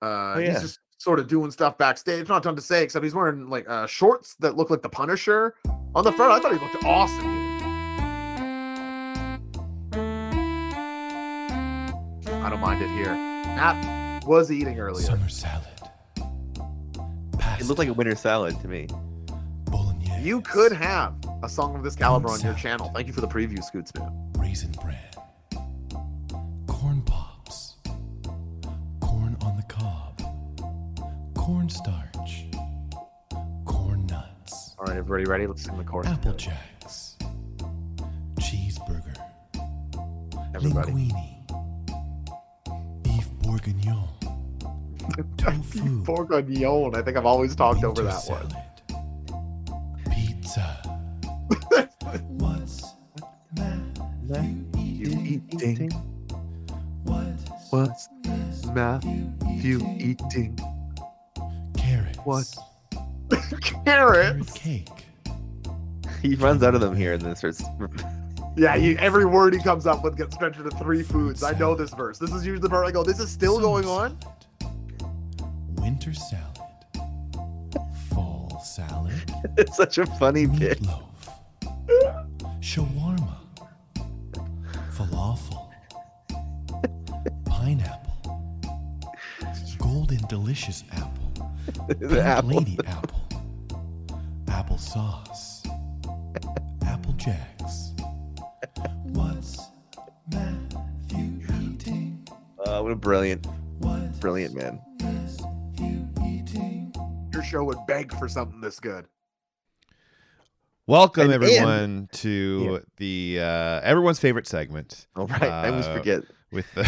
Uh, 0.00 0.34
Oh, 0.36 0.38
yeah. 0.38 0.52
He's 0.52 0.62
just 0.62 0.78
sort 0.98 1.18
of 1.18 1.28
doing 1.28 1.50
stuff 1.50 1.78
backstage. 1.78 2.28
Not 2.28 2.42
done 2.42 2.56
to 2.56 2.62
say, 2.62 2.82
except 2.82 3.02
he's 3.04 3.14
wearing 3.14 3.48
like 3.48 3.68
uh, 3.68 3.86
shorts 3.86 4.34
that 4.40 4.56
look 4.56 4.70
like 4.70 4.82
the 4.82 4.88
Punisher 4.88 5.54
on 5.94 6.04
the 6.04 6.12
front. 6.12 6.32
I 6.32 6.40
thought 6.40 6.52
he 6.52 6.58
looked 6.58 6.84
awesome. 6.84 7.20
here. 7.20 7.42
I 12.34 12.50
don't 12.50 12.60
mind 12.60 12.82
it 12.82 12.88
here. 12.90 13.14
Matt 13.14 14.24
was 14.26 14.50
eating 14.50 14.78
earlier. 14.78 15.04
Summer 15.06 15.28
salad. 15.28 15.66
It 16.16 17.66
looked 17.66 17.78
like 17.78 17.88
a 17.88 17.92
winter 17.92 18.16
salad 18.16 18.58
to 18.60 18.68
me. 18.68 18.88
Bolognese. 19.66 20.22
You 20.22 20.40
could 20.40 20.72
have 20.72 21.14
a 21.42 21.48
song 21.48 21.76
of 21.76 21.82
this 21.84 21.94
caliber 21.94 22.28
on 22.28 22.34
your 22.40 22.52
salad. 22.52 22.58
channel. 22.58 22.90
Thank 22.94 23.06
you 23.06 23.12
for 23.12 23.20
the 23.20 23.28
preview, 23.28 23.62
Scoots 23.62 23.92
man. 23.94 24.10
Raisin 24.38 24.72
bran. 24.72 24.91
The 29.62 29.74
cob. 29.74 30.22
Cornstarch. 31.34 32.46
Corn 33.64 34.06
nuts. 34.06 34.74
All 34.78 34.86
right, 34.86 34.96
everybody 34.96 35.24
ready? 35.24 35.46
Let's 35.46 35.62
sing 35.64 35.76
the 35.76 35.84
chorus. 35.84 36.08
Apple 36.08 36.32
together. 36.34 36.56
Jacks. 36.80 37.16
Cheeseburger. 38.36 39.16
Everybody. 40.54 40.92
Linguine. 40.92 41.42
Beef 43.02 43.30
bourguignon. 43.42 44.08
Tofu. 45.36 46.02
Bourguignon. 46.04 46.94
I 46.94 47.02
think 47.02 47.16
I've 47.16 47.26
always 47.26 47.54
talked 47.56 47.84
over 47.84 48.02
that 48.02 48.22
one. 48.26 48.50
salad. 48.50 48.56
Pizza. 50.10 50.78
What's 52.28 52.94
Matthew 53.56 54.70
eating? 54.76 55.90
What's 55.90 56.11
What's 57.72 58.06
Matthew 58.74 59.32
eating? 59.98 60.58
carrots? 61.74 62.18
What? 62.24 62.54
Carrot 63.62 63.84
Carrots. 63.86 64.52
cake. 64.52 64.88
He 66.20 66.34
runs 66.34 66.62
out 66.62 66.74
of 66.74 66.82
them 66.82 66.94
here 66.94 67.14
and 67.14 67.22
then 67.22 67.34
starts. 67.34 67.62
Yeah, 68.58 68.74
you, 68.74 68.98
every 68.98 69.24
word 69.24 69.54
he 69.54 69.60
comes 69.62 69.86
up 69.86 70.04
with 70.04 70.18
gets 70.18 70.34
stretched 70.34 70.58
into 70.58 70.68
three 70.72 71.02
foods. 71.02 71.42
I 71.42 71.52
know 71.52 71.74
this 71.74 71.94
verse. 71.94 72.18
This 72.18 72.32
is 72.32 72.44
usually 72.44 72.60
the 72.60 72.68
part 72.68 72.86
I 72.86 72.90
go, 72.90 73.02
this 73.02 73.18
is 73.18 73.30
still 73.30 73.54
Summer 73.54 73.64
going 73.66 73.86
on? 73.86 74.18
salad. 74.60 75.80
Winter 75.80 76.12
salad. 76.12 76.58
Fall 78.10 78.60
salad. 78.62 79.14
it's 79.56 79.78
such 79.78 79.96
a 79.96 80.04
funny 80.04 80.44
bit. 80.44 80.78
Meatloaf. 80.82 81.08
Shawarma. 82.60 83.11
Delicious 90.36 90.82
apple. 90.92 91.28
The 91.86 91.94
Pink 91.94 92.12
apple. 92.12 92.48
lady 92.50 92.78
apple. 92.86 93.20
Apple 94.48 94.78
sauce. 94.78 95.62
Apple 96.86 97.12
jacks. 97.18 97.92
What's 99.04 99.60
Matthew 100.30 101.38
eating? 101.62 102.26
Uh, 102.64 102.80
what 102.80 102.92
a 102.92 102.96
brilliant, 102.96 103.46
What 103.78 104.18
brilliant 104.20 104.54
man. 104.54 104.80
Your 107.32 107.42
show 107.42 107.62
would 107.64 107.78
beg 107.86 108.12
for 108.18 108.26
something 108.28 108.60
this 108.62 108.80
good. 108.80 109.04
Welcome 110.86 111.30
And- 111.30 111.34
and- 111.34 111.44
everyone 111.44 112.08
to 112.12 112.80
the 112.96 113.38
uh, 113.40 113.80
everyone's 113.82 114.18
favorite 114.18 114.46
segment 114.46 115.06
All 115.14 115.26
right, 115.26 115.42
I 115.42 115.68
always 115.68 115.86
Uh, 115.86 115.94
forget. 115.96 116.22
with 116.50 116.66
the 116.74 116.82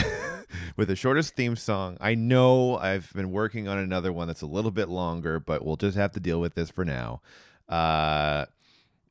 with 0.77 0.89
the 0.89 0.97
shortest 0.97 1.35
theme 1.35 1.57
song. 1.57 1.97
I 2.01 2.15
know 2.15 2.77
I've 2.77 3.13
been 3.13 3.31
working 3.31 3.69
on 3.69 3.79
another 3.79 4.13
one 4.13 4.27
that's 4.27 4.43
a 4.43 4.47
little 4.47 4.71
bit 4.71 4.89
longer, 4.89 5.41
but 5.41 5.65
we'll 5.65 5.77
just 5.77 5.97
have 5.97 6.13
to 6.13 6.21
deal 6.21 6.41
with 6.41 6.55
this 6.55 6.71
for 6.71 6.85
now. 6.85 7.21
Uh, 7.69 8.47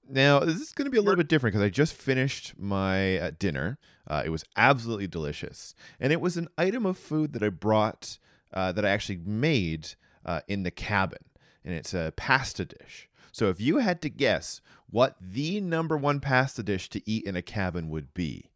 now 0.09 0.39
this 0.39 0.57
is 0.57 0.71
going 0.73 0.85
to 0.85 0.91
be 0.91 0.97
a 0.97 1.01
little 1.01 1.17
bit 1.17 1.27
different 1.27 1.53
because 1.53 1.65
I 1.65 1.69
just 1.69 1.93
finished 1.93 2.53
my 2.57 3.17
uh, 3.17 3.31
dinner. 3.37 3.77
Uh, 4.07 4.23
it 4.25 4.29
was 4.29 4.43
absolutely 4.57 5.07
delicious, 5.07 5.75
and 5.99 6.11
it 6.11 6.21
was 6.21 6.37
an 6.37 6.49
item 6.57 6.85
of 6.85 6.97
food 6.97 7.33
that 7.33 7.43
I 7.43 7.49
brought 7.49 8.17
uh, 8.53 8.71
that 8.73 8.85
I 8.85 8.89
actually 8.89 9.19
made 9.25 9.89
uh, 10.25 10.41
in 10.47 10.63
the 10.63 10.71
cabin, 10.71 11.23
and 11.63 11.73
it's 11.73 11.93
a 11.93 12.13
pasta 12.15 12.65
dish. 12.65 13.09
So 13.31 13.49
if 13.49 13.59
you 13.59 13.77
had 13.77 14.01
to 14.03 14.09
guess 14.09 14.61
what 14.89 15.15
the 15.19 15.59
number 15.59 15.97
one 15.97 16.19
pasta 16.19 16.61
dish 16.61 16.89
to 16.89 17.01
eat 17.09 17.25
in 17.25 17.35
a 17.35 17.41
cabin 17.41 17.89
would 17.89 18.13
be, 18.13 18.51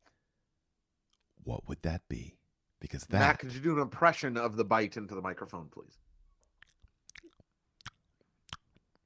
what 1.44 1.68
would 1.68 1.82
that 1.82 2.08
be? 2.08 2.37
Because 2.80 3.06
that 3.08 3.20
Matt, 3.20 3.40
could 3.40 3.54
you 3.54 3.60
do 3.60 3.74
an 3.76 3.82
impression 3.82 4.38
of 4.38 4.56
the 4.56 4.64
bite 4.64 4.98
into 4.98 5.16
the 5.16 5.22
microphone, 5.22 5.70
please? 5.72 5.98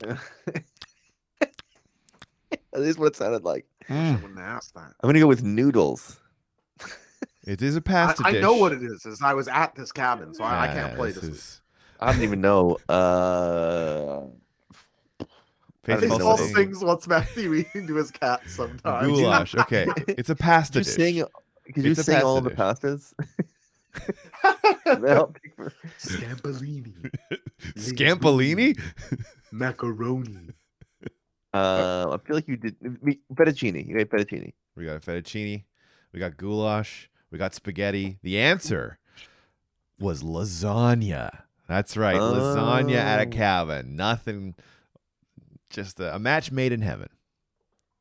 That 2.74 2.84
is 2.84 2.98
what 2.98 3.08
it 3.08 3.16
sounded 3.18 3.44
like. 3.44 3.66
I 3.90 3.94
Mm, 3.94 4.22
wouldn't 4.22 4.40
ask 4.40 4.74
that. 4.76 4.94
I'm 5.02 5.08
gonna 5.10 5.20
go 5.20 5.28
with 5.28 5.44
noodles. 5.44 6.20
It 7.46 7.62
is 7.62 7.76
a 7.76 7.82
pasta 7.82 8.24
I 8.24 8.32
dish. 8.32 8.42
know 8.42 8.54
what 8.54 8.72
it 8.72 8.82
is. 8.82 9.06
Is 9.06 9.22
I 9.22 9.34
was 9.34 9.48
at 9.50 9.76
this 9.76 9.92
cabin, 9.92 10.34
so 10.34 10.44
I, 10.44 10.64
I 10.64 10.68
can't 10.68 10.96
play 10.96 11.12
this. 11.12 11.24
is 11.24 11.62
I 12.00 12.12
don't 12.14 12.22
even 12.24 12.42
know. 12.42 12.78
Uh, 12.90 14.22
Faith 15.84 15.96
don't 15.96 16.04
He 16.04 16.06
even 16.08 16.20
know 16.20 16.26
all 16.28 16.32
what 16.34 16.40
it 16.42 16.44
is. 16.44 16.54
sings 16.56 16.84
"What's 16.84 17.08
Matthew 17.08 17.54
eating" 17.56 17.88
to 17.88 17.96
his 17.96 18.12
cat 18.12 18.42
sometimes. 18.46 19.08
goulash. 19.08 19.56
Okay, 19.56 19.88
it's 20.08 20.30
a 20.30 20.36
pasta 20.36 20.80
could 20.80 20.86
you 20.86 20.94
dish. 20.94 21.16
sing? 21.16 21.26
Could 21.74 21.84
you 21.84 21.90
It's 21.92 22.00
a 22.00 22.04
sing 22.04 22.22
all 22.22 22.38
of 22.38 22.44
the 22.44 22.52
pastas? 22.52 23.14
That'll 24.86 25.34
Scampolini, 26.00 26.94
Scampolini? 27.76 28.80
macaroni. 29.52 30.50
uh, 31.54 32.12
I 32.12 32.18
feel 32.26 32.36
like 32.36 32.48
you 32.48 32.58
did 32.58 32.76
me- 33.04 33.20
fettuccine. 33.34 33.88
You 33.88 33.98
ate 34.00 34.10
fettuccine. 34.10 34.54
We 34.76 34.86
got 34.86 34.96
a 34.96 35.00
fettuccine. 35.00 35.64
We 36.14 36.20
got 36.20 36.38
goulash. 36.38 37.10
We 37.32 37.38
got 37.38 37.54
spaghetti. 37.54 38.20
The 38.24 38.40
answer 38.40 39.00
was 40.00 40.24
lasagna. 40.24 41.44
That's 41.68 41.96
right, 41.96 42.16
lasagna 42.18 42.96
at 42.96 43.20
a 43.22 43.28
Oh. 43.28 43.30
cabin. 43.30 43.96
Nothing. 43.96 44.56
Just 45.70 46.00
a, 46.02 46.16
a 46.16 46.20
match 46.20 46.52
made 46.52 46.72
in 46.74 46.82
heaven. 46.82 47.08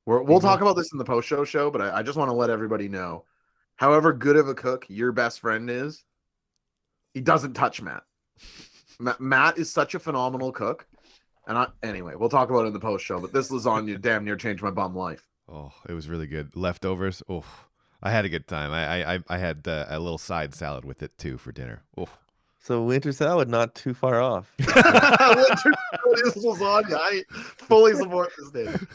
We're, 0.07 0.23
we'll 0.23 0.41
talk 0.41 0.61
about 0.61 0.75
this 0.77 0.91
in 0.93 0.99
the 0.99 1.05
post-show 1.05 1.45
show, 1.45 1.71
but 1.71 1.81
I, 1.81 1.99
I 1.99 2.03
just 2.03 2.19
want 2.19 2.31
to 2.31 2.35
let 2.35 2.51
everybody 2.51 2.89
know, 2.89 3.25
however 3.81 4.13
good 4.13 4.37
of 4.37 4.47
a 4.47 4.55
cook 4.55 4.85
your 4.91 5.11
best 5.11 5.41
friend 5.41 5.71
is, 5.71 6.05
he 7.15 7.23
doesn't 7.23 7.55
touch 7.55 7.81
Matt. 7.81 8.03
Ma- 8.99 9.17
Matt 9.19 9.57
is 9.57 9.73
such 9.73 9.95
a 9.95 9.99
phenomenal 9.99 10.53
cook, 10.53 10.87
and 11.49 11.57
I 11.57 11.69
anyway, 11.83 12.13
we'll 12.15 12.29
talk 12.29 12.51
about 12.51 12.65
it 12.65 12.69
in 12.69 12.73
the 12.75 12.79
post-show. 12.81 13.19
But 13.21 13.33
this 13.33 13.51
lasagna 13.51 13.99
damn 14.09 14.25
near 14.25 14.37
changed 14.37 14.63
my 14.63 14.71
bum 14.71 14.95
life. 14.95 15.27
Oh, 15.49 15.73
it 15.89 15.95
was 15.95 16.09
really 16.11 16.27
good. 16.27 16.55
Leftovers. 16.55 17.23
Oh, 17.29 17.43
I 18.03 18.11
had 18.11 18.27
a 18.27 18.29
good 18.29 18.47
time. 18.47 18.71
I 18.71 18.83
I 19.03 19.15
I- 19.15 19.25
I 19.31 19.39
had 19.39 19.67
uh, 19.67 19.87
a 19.89 19.99
little 19.99 20.19
side 20.19 20.55
salad 20.55 20.85
with 20.85 21.03
it 21.03 21.17
too 21.17 21.39
for 21.39 21.51
dinner. 21.53 21.83
Oh. 21.97 22.09
So 22.63 22.83
winter 22.85 23.11
salad, 23.13 23.49
not 23.49 23.75
too 23.75 23.95
far 23.95 24.21
off. 24.21 24.53
Winter 24.59 24.75
is 26.27 26.35
lasagna. 26.45 26.93
I 26.95 27.25
fully 27.57 27.95
support 27.95 28.31
this 28.37 28.53
name, 28.53 28.87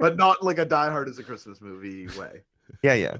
but 0.00 0.16
not 0.16 0.42
like 0.42 0.58
a 0.58 0.64
Die 0.64 0.90
Hard 0.90 1.08
is 1.08 1.20
a 1.20 1.22
Christmas 1.22 1.60
movie 1.60 2.08
way, 2.18 2.42
Yeah, 2.82 2.94
yeah, 2.94 3.18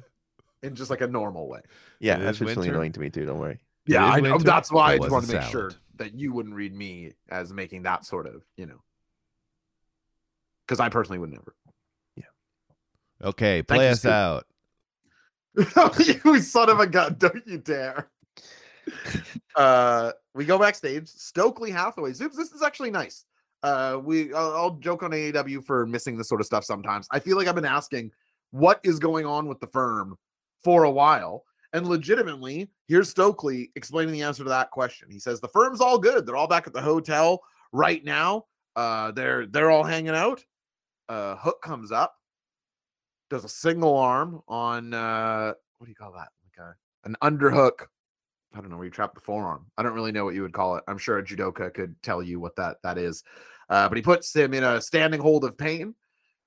in 0.62 0.74
just 0.74 0.90
like 0.90 1.00
a 1.00 1.06
normal 1.06 1.48
way. 1.48 1.60
yeah. 2.00 2.18
That's 2.18 2.40
is 2.40 2.46
just 2.46 2.56
really 2.56 2.68
annoying 2.68 2.92
to 2.92 3.00
me 3.00 3.10
too. 3.10 3.26
Don't 3.26 3.38
worry. 3.38 3.58
Yeah, 3.86 4.04
I 4.04 4.20
know. 4.20 4.32
winter, 4.32 4.44
That's 4.44 4.70
why 4.70 4.92
I 4.92 4.96
just 4.96 5.02
was 5.02 5.12
wanted 5.12 5.26
to 5.30 5.40
make 5.40 5.50
sure 5.50 5.72
that 5.96 6.14
you 6.14 6.32
wouldn't 6.32 6.54
read 6.54 6.74
me 6.74 7.12
as 7.30 7.52
making 7.52 7.82
that 7.82 8.04
sort 8.04 8.26
of, 8.26 8.44
you 8.56 8.66
know. 8.66 8.80
because 10.66 10.80
I 10.80 10.88
personally 10.88 11.18
would 11.18 11.30
never. 11.30 11.54
Yeah. 12.16 12.24
Okay, 13.22 13.62
play 13.62 13.86
you, 13.86 13.92
us 13.92 14.00
Scoop. 14.00 14.12
out. 14.12 14.46
you 16.24 16.40
son 16.40 16.70
of 16.70 16.80
a 16.80 16.86
gun! 16.86 17.16
Don't 17.18 17.46
you 17.46 17.58
dare. 17.58 18.08
uh, 19.56 20.12
we 20.34 20.44
go 20.44 20.58
backstage. 20.58 21.08
Stokely 21.08 21.70
Hathaway. 21.70 22.12
Zoobs, 22.12 22.36
this 22.36 22.52
is 22.52 22.62
actually 22.62 22.90
nice. 22.90 23.24
Uh, 23.62 24.00
we 24.02 24.32
I'll, 24.32 24.52
I'll 24.52 24.70
joke 24.76 25.02
on 25.02 25.10
AEW 25.10 25.64
for 25.64 25.86
missing 25.86 26.16
this 26.16 26.28
sort 26.28 26.40
of 26.40 26.46
stuff 26.46 26.64
sometimes. 26.64 27.06
I 27.10 27.18
feel 27.18 27.36
like 27.36 27.48
I've 27.48 27.54
been 27.54 27.64
asking 27.64 28.12
what 28.50 28.80
is 28.82 28.98
going 28.98 29.26
on 29.26 29.46
with 29.46 29.60
the 29.60 29.66
firm 29.66 30.16
for 30.62 30.84
a 30.84 30.90
while, 30.90 31.44
and 31.72 31.86
legitimately, 31.86 32.70
here's 32.88 33.08
Stokely 33.08 33.70
explaining 33.76 34.12
the 34.12 34.22
answer 34.22 34.42
to 34.42 34.50
that 34.50 34.70
question. 34.70 35.10
He 35.10 35.18
says 35.18 35.40
the 35.40 35.48
firm's 35.48 35.80
all 35.80 35.98
good. 35.98 36.26
They're 36.26 36.36
all 36.36 36.48
back 36.48 36.66
at 36.66 36.72
the 36.72 36.82
hotel 36.82 37.40
right 37.72 38.04
now. 38.04 38.46
Uh, 38.76 39.12
they're 39.12 39.46
they're 39.46 39.70
all 39.70 39.84
hanging 39.84 40.14
out. 40.14 40.44
Uh, 41.08 41.36
Hook 41.36 41.60
comes 41.62 41.92
up, 41.92 42.14
does 43.30 43.44
a 43.44 43.48
single 43.48 43.96
arm 43.96 44.40
on 44.48 44.94
uh, 44.94 45.52
what 45.78 45.86
do 45.86 45.90
you 45.90 45.96
call 45.96 46.12
that? 46.12 46.28
Like 46.44 46.66
a 46.66 46.74
an 47.04 47.16
underhook 47.22 47.86
I 48.54 48.60
don't 48.60 48.70
know 48.70 48.76
where 48.76 48.84
you 48.84 48.90
trap 48.90 49.14
the 49.14 49.20
forearm. 49.20 49.66
I 49.78 49.82
don't 49.82 49.94
really 49.94 50.12
know 50.12 50.24
what 50.24 50.34
you 50.34 50.42
would 50.42 50.52
call 50.52 50.76
it. 50.76 50.84
I'm 50.86 50.98
sure 50.98 51.18
a 51.18 51.24
judoka 51.24 51.72
could 51.72 52.00
tell 52.02 52.22
you 52.22 52.38
what 52.40 52.56
that 52.56 52.76
that 52.82 52.98
is. 52.98 53.22
Uh, 53.68 53.88
but 53.88 53.96
he 53.96 54.02
puts 54.02 54.34
him 54.34 54.52
in 54.52 54.64
a 54.64 54.80
standing 54.80 55.20
hold 55.20 55.44
of 55.44 55.56
pain, 55.56 55.94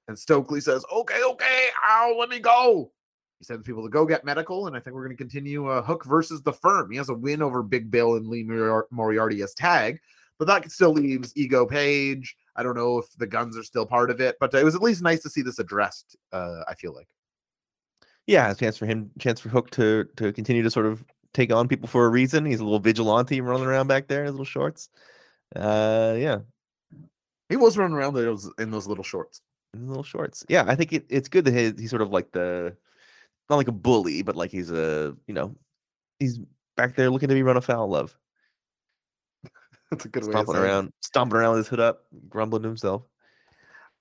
and 0.07 0.17
Stokely 0.17 0.61
says, 0.61 0.85
"Okay, 0.91 1.23
okay, 1.23 1.67
ow, 1.87 2.15
let 2.17 2.29
me 2.29 2.39
go." 2.39 2.91
He 3.39 3.45
sends 3.45 3.65
people 3.65 3.83
to 3.83 3.89
go 3.89 4.05
get 4.05 4.23
medical, 4.23 4.67
and 4.67 4.75
I 4.75 4.79
think 4.79 4.95
we're 4.95 5.05
going 5.05 5.17
to 5.17 5.21
continue 5.23 5.67
uh, 5.67 5.81
Hook 5.81 6.05
versus 6.05 6.41
the 6.41 6.53
Firm. 6.53 6.89
He 6.91 6.97
has 6.97 7.09
a 7.09 7.13
win 7.13 7.41
over 7.41 7.61
Big 7.63 7.91
Bill 7.91 8.15
and 8.15 8.27
Lee 8.27 8.43
Moriar- 8.45 8.85
Moriarty 8.91 9.41
as 9.41 9.53
tag, 9.53 9.99
but 10.39 10.45
that 10.47 10.71
still 10.71 10.91
leaves 10.93 11.33
Ego 11.35 11.65
Page. 11.65 12.35
I 12.55 12.63
don't 12.63 12.75
know 12.75 12.97
if 12.99 13.05
the 13.17 13.27
Gunns 13.27 13.57
are 13.57 13.63
still 13.63 13.85
part 13.85 14.09
of 14.09 14.21
it, 14.21 14.37
but 14.39 14.53
it 14.53 14.63
was 14.63 14.75
at 14.75 14.81
least 14.81 15.01
nice 15.01 15.21
to 15.23 15.29
see 15.29 15.41
this 15.41 15.59
addressed. 15.59 16.15
Uh, 16.31 16.61
I 16.67 16.75
feel 16.75 16.93
like. 16.93 17.07
Yeah, 18.27 18.49
a 18.49 18.55
chance 18.55 18.77
for 18.77 18.85
him, 18.85 19.11
chance 19.19 19.39
for 19.41 19.49
Hook 19.49 19.69
to 19.71 20.05
to 20.15 20.31
continue 20.31 20.63
to 20.63 20.71
sort 20.71 20.85
of 20.85 21.03
take 21.33 21.51
on 21.51 21.67
people 21.67 21.87
for 21.89 22.05
a 22.05 22.09
reason. 22.09 22.45
He's 22.45 22.61
a 22.61 22.63
little 22.63 22.79
vigilante 22.79 23.41
running 23.41 23.67
around 23.67 23.87
back 23.87 24.07
there 24.07 24.21
in 24.21 24.27
his 24.27 24.33
little 24.33 24.45
shorts. 24.45 24.89
Uh, 25.55 26.15
yeah, 26.17 26.37
He 27.49 27.57
was 27.57 27.77
running 27.77 27.95
around 27.97 28.13
those 28.13 28.49
in 28.57 28.71
those 28.71 28.87
little 28.87 29.03
shorts. 29.03 29.41
in 29.73 29.81
his 29.81 29.89
little 29.89 30.03
shorts. 30.03 30.43
Yeah, 30.49 30.63
I 30.65 30.75
think 30.75 30.93
it, 30.93 31.05
it's 31.09 31.27
good 31.27 31.45
that 31.45 31.53
he, 31.53 31.73
he's 31.81 31.89
sort 31.89 32.01
of 32.01 32.09
like 32.09 32.31
the 32.31 32.75
not 33.49 33.57
like 33.57 33.67
a 33.67 33.73
bully, 33.73 34.21
but 34.21 34.35
like 34.35 34.51
he's 34.51 34.71
a 34.71 35.15
you 35.27 35.33
know 35.33 35.55
he's 36.19 36.39
back 36.77 36.95
there 36.95 37.09
looking 37.09 37.29
to 37.29 37.35
be 37.35 37.43
run 37.43 37.57
afoul 37.57 37.95
of, 37.95 38.17
That's 39.91 40.05
a 40.05 40.09
good 40.09 40.23
way 40.23 40.29
of 40.29 40.33
stomping 40.33 40.55
it. 40.55 40.59
around, 40.59 40.91
stomping 41.01 41.37
around 41.37 41.51
with 41.51 41.59
his 41.59 41.67
hood 41.67 41.79
up, 41.79 42.05
grumbling 42.29 42.63
to 42.63 42.69
himself. 42.69 43.03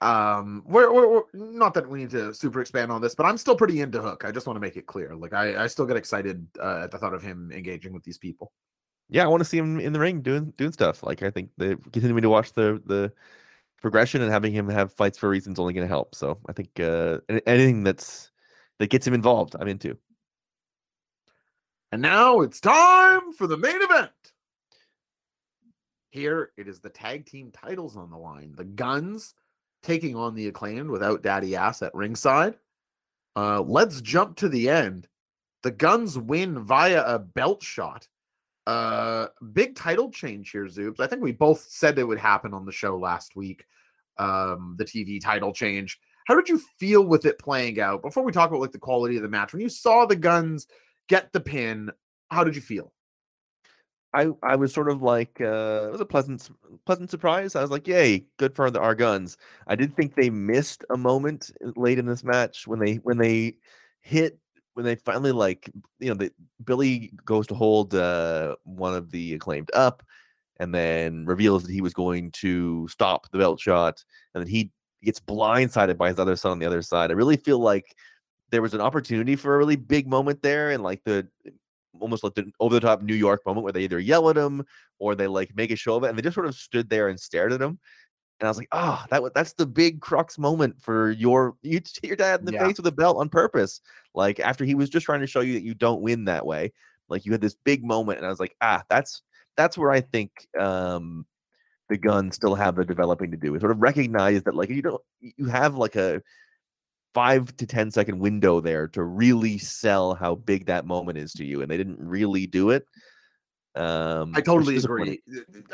um 0.01 0.63
we're, 0.67 0.93
we're, 0.93 1.09
we're 1.09 1.23
not 1.33 1.73
that 1.75 1.89
we 1.89 2.01
need 2.01 2.11
to 2.11 2.35
super 2.35 2.61
expand 2.61 2.91
on 2.91 3.01
this 3.01 3.15
but 3.15 3.25
i'm 3.25 3.39
still 3.39 3.55
pretty 3.55 3.81
into 3.81 4.03
hook 4.03 4.25
i 4.25 4.33
just 4.33 4.45
want 4.45 4.57
to 4.57 4.61
make 4.61 4.77
it 4.77 4.87
clear 4.87 5.15
like 5.15 5.33
i 5.33 5.63
i 5.63 5.67
still 5.69 5.87
get 5.87 5.97
excited 5.97 6.45
uh, 6.61 6.81
at 6.83 6.91
the 6.91 6.99
thought 6.99 7.15
of 7.15 7.23
him 7.23 7.51
engaging 7.53 7.93
with 7.93 8.03
these 8.03 8.19
people 8.19 8.53
yeah, 9.09 9.25
I 9.25 9.27
want 9.27 9.41
to 9.41 9.45
see 9.45 9.59
him 9.59 9.81
in 9.81 9.93
the 9.93 10.01
ring 10.01 10.23
doing 10.23 10.53
doing 10.57 10.73
stuff. 10.73 11.03
Like 11.03 11.23
I 11.23 11.31
think 11.31 11.51
the 11.57 11.79
continuing 11.93 12.23
to 12.23 12.31
watch 12.31 12.53
the 12.53 12.83
the 12.87 13.13
progression 13.81 14.23
and 14.23 14.31
having 14.31 14.53
him 14.53 14.69
have 14.69 14.93
fights 14.93 15.19
for 15.19 15.29
reasons 15.29 15.59
only 15.59 15.75
going 15.75 15.87
to 15.87 15.93
help. 15.93 16.15
So 16.15 16.39
I 16.49 16.53
think 16.53 16.81
uh, 16.81 17.19
anything 17.47 17.85
that's 17.85 18.31
that 18.79 18.91
gets 18.91 19.07
him 19.07 19.15
involved, 19.15 19.55
I'm 19.59 19.69
into. 19.69 19.97
and 21.93 22.03
now 22.03 22.41
it's 22.41 22.61
time 22.61 23.33
for 23.33 23.47
the 23.47 23.57
main 23.57 23.81
event. 23.83 24.11
Here 26.11 26.51
it 26.57 26.69
is 26.69 26.81
the 26.81 26.91
tag 26.91 27.27
team 27.27 27.51
titles 27.53 27.97
on 27.97 28.11
the 28.11 28.17
line. 28.17 28.55
The 28.57 28.65
Gunns 28.65 29.35
taking 29.83 30.17
on 30.17 30.35
the 30.35 30.49
acclaimed 30.49 30.91
without 30.91 31.23
daddy 31.23 31.57
ass 31.57 31.83
at 31.83 31.95
ringside. 31.95 32.57
Uh 33.37 33.61
let's 33.63 34.01
jump 34.01 34.37
to 34.37 34.49
the 34.49 34.69
end. 34.69 35.09
The 35.63 35.71
Gunns 35.73 36.19
win 36.19 36.65
via 36.65 37.03
a 37.03 37.19
belt 37.19 37.63
shot. 37.63 38.09
Uh 38.67 39.27
big 39.53 39.75
title 39.77 40.11
change 40.11 40.51
here 40.51 40.67
zoobs. 40.67 41.01
I 41.01 41.07
think 41.07 41.23
we 41.23 41.33
both 41.33 41.67
said 41.69 41.99
it 41.99 42.05
would 42.05 42.19
happen 42.19 42.55
on 42.55 42.65
the 42.65 42.73
show 42.73 42.97
last 42.97 43.37
week. 43.37 43.67
Um 44.19 44.77
the 44.79 44.85
tv 44.85 45.21
title 45.21 45.53
change 45.53 45.99
how 46.25 46.35
did 46.35 46.49
you 46.49 46.61
feel 46.79 47.05
with 47.05 47.27
it 47.27 47.39
playing 47.39 47.81
out 47.81 48.03
before 48.03 48.23
we 48.23 48.33
talk 48.33 48.51
about 48.51 48.61
like 48.61 48.73
the 48.73 48.79
quality 48.79 49.17
of 49.17 49.23
the 49.23 49.29
match 49.29 49.53
when 49.53 49.63
you 49.63 49.69
saw 49.69 50.07
the 50.07 50.17
Gunns 50.17 50.67
get 51.09 51.33
the 51.33 51.41
pin 51.41 51.91
how 52.31 52.45
did 52.45 52.57
you 52.57 52.63
feel 52.63 52.93
I 54.15 54.29
I 54.43 54.55
was 54.57 54.73
sort 54.73 54.89
of 54.89 55.03
like 55.03 55.41
uh, 55.41 55.89
it 55.89 55.93
was 55.93 56.01
a 56.01 56.07
pleasant 56.07 56.49
pleasant 56.87 57.11
surprise. 57.11 57.57
I 57.57 57.63
was 57.63 57.71
like, 57.71 57.89
"Yay, 57.89 58.27
good 58.39 58.55
for 58.55 58.71
the, 58.71 58.81
our 58.81 58.95
Gunns." 58.95 59.37
I 59.67 59.75
did 59.75 59.95
think 59.97 60.15
they 60.15 60.31
missed 60.31 60.85
a 60.91 60.97
moment 60.97 61.51
uh, 61.65 61.73
late 61.77 61.99
in 61.99 62.07
this 62.07 62.23
match 62.23 62.67
when 62.67 62.79
they 62.79 62.95
when 62.97 63.19
they 63.19 63.57
hit 64.03 64.39
when 64.75 64.87
they 64.87 64.95
finally 64.95 65.33
like 65.33 65.69
you 65.99 66.09
know 66.09 66.15
the 66.15 66.33
Billy 66.65 67.13
goes 67.25 67.49
to 67.49 67.55
hold 67.55 67.95
uh, 67.95 68.55
one 68.63 68.95
of 68.95 69.11
the 69.11 69.35
acclaimed 69.35 69.71
up, 69.75 70.05
and 70.61 70.73
then 70.73 71.27
reveals 71.27 71.65
that 71.65 71.73
he 71.73 71.81
was 71.81 71.93
going 71.93 72.31
to 72.33 72.87
stop 72.89 73.29
the 73.31 73.39
belt 73.39 73.59
shot, 73.59 74.05
and 74.35 74.43
then 74.43 74.49
he 74.49 74.71
gets 75.05 75.21
blindsided 75.21 75.97
by 75.97 76.09
his 76.09 76.19
other 76.19 76.37
son 76.37 76.53
on 76.53 76.59
the 76.59 76.67
other 76.67 76.83
side. 76.83 77.11
I 77.11 77.15
really 77.15 77.37
feel 77.37 77.59
like 77.59 77.95
there 78.51 78.63
was 78.63 78.75
an 78.75 78.81
opportunity 78.81 79.37
for 79.37 79.55
a 79.55 79.59
really 79.59 79.77
big 79.77 80.07
moment 80.09 80.43
there, 80.43 80.71
and 80.71 80.83
like 80.83 81.03
the 81.05 81.29
almost 82.01 82.25
like 82.25 82.35
the 82.35 82.51
over 82.61 82.75
the 82.75 82.81
top 82.81 83.03
New 83.03 83.15
York 83.15 83.43
moment 83.47 83.65
where 83.65 83.73
they 83.73 83.83
either 83.85 84.01
yell 84.01 84.29
at 84.31 84.37
him 84.37 84.65
or 84.99 85.15
they 85.15 85.27
like 85.27 85.55
make 85.57 85.71
a 85.71 85.77
show 85.77 85.97
of 85.97 86.05
it, 86.05 86.09
and 86.09 86.19
they 86.19 86.23
just 86.23 86.35
sort 86.35 86.47
of 86.47 86.55
stood 86.55 86.89
there 86.91 87.09
and 87.09 87.19
stared 87.19 87.53
at 87.53 87.63
him. 87.63 87.79
And 88.41 88.49
I 88.49 88.51
was 88.51 88.59
like, 88.59 88.69
oh, 88.73 89.05
that 89.11 89.23
that's 89.35 89.53
the 89.55 89.67
big 89.67 90.01
crux 90.01 90.39
moment 90.39 90.81
for 90.83 91.13
your 91.13 91.57
you 91.63 91.75
hit 91.75 91.99
your 92.03 92.17
dad 92.17 92.41
in 92.41 92.47
the 92.47 92.53
Yeah. 92.53 92.67
face 92.67 92.77
with 92.79 92.87
a 92.87 92.93
belt 92.93 93.17
on 93.19 93.29
purpose. 93.29 93.81
Like 94.15 94.41
after 94.41 94.65
he 94.65 94.75
was 94.75 94.91
just 94.91 95.07
trying 95.07 95.21
to 95.21 95.27
show 95.27 95.41
you 95.41 95.55
that 95.55 95.63
you 95.63 95.75
don't 95.75 96.03
win 96.03 96.25
that 96.27 96.45
way. 96.47 96.73
Like 97.09 97.25
you 97.25 97.33
had 97.33 97.41
this 97.41 97.57
big 97.65 97.85
moment, 97.85 98.19
and 98.19 98.27
I 98.27 98.31
was 98.31 98.41
like, 98.41 98.57
ah, 98.61 98.83
that's 98.89 99.23
that's 99.57 99.79
where 99.79 99.93
I 99.93 100.01
think 100.01 100.49
um 100.59 101.27
the 101.89 101.99
Gunns 101.99 102.35
still 102.37 102.55
have 102.55 102.77
the 102.77 102.85
developing 102.85 103.31
to 103.31 103.37
do. 103.37 103.55
Is 103.55 103.61
sort 103.61 103.73
of 103.73 103.83
recognize 103.83 104.43
that 104.45 104.55
like 104.55 104.71
you 104.71 104.83
don't 104.83 105.03
you 105.21 105.47
have 105.47 105.77
like 105.77 105.97
a 105.97 106.23
five 107.13 107.57
to 107.57 107.67
ten 107.67 107.91
second 107.91 108.19
window 108.19 108.61
there 108.61 108.89
to 108.89 109.03
really 109.03 109.59
sell 109.59 110.15
how 110.15 110.35
big 110.35 110.67
that 110.67 110.87
moment 110.87 111.19
is 111.19 111.33
to 111.35 111.45
you, 111.45 111.63
and 111.63 111.71
they 111.71 111.77
didn't 111.77 111.99
really 111.99 112.47
do 112.47 112.71
it. 112.71 112.87
Um, 113.77 114.33
I 114.37 114.41
totally 114.41 114.77
agree. 114.77 115.21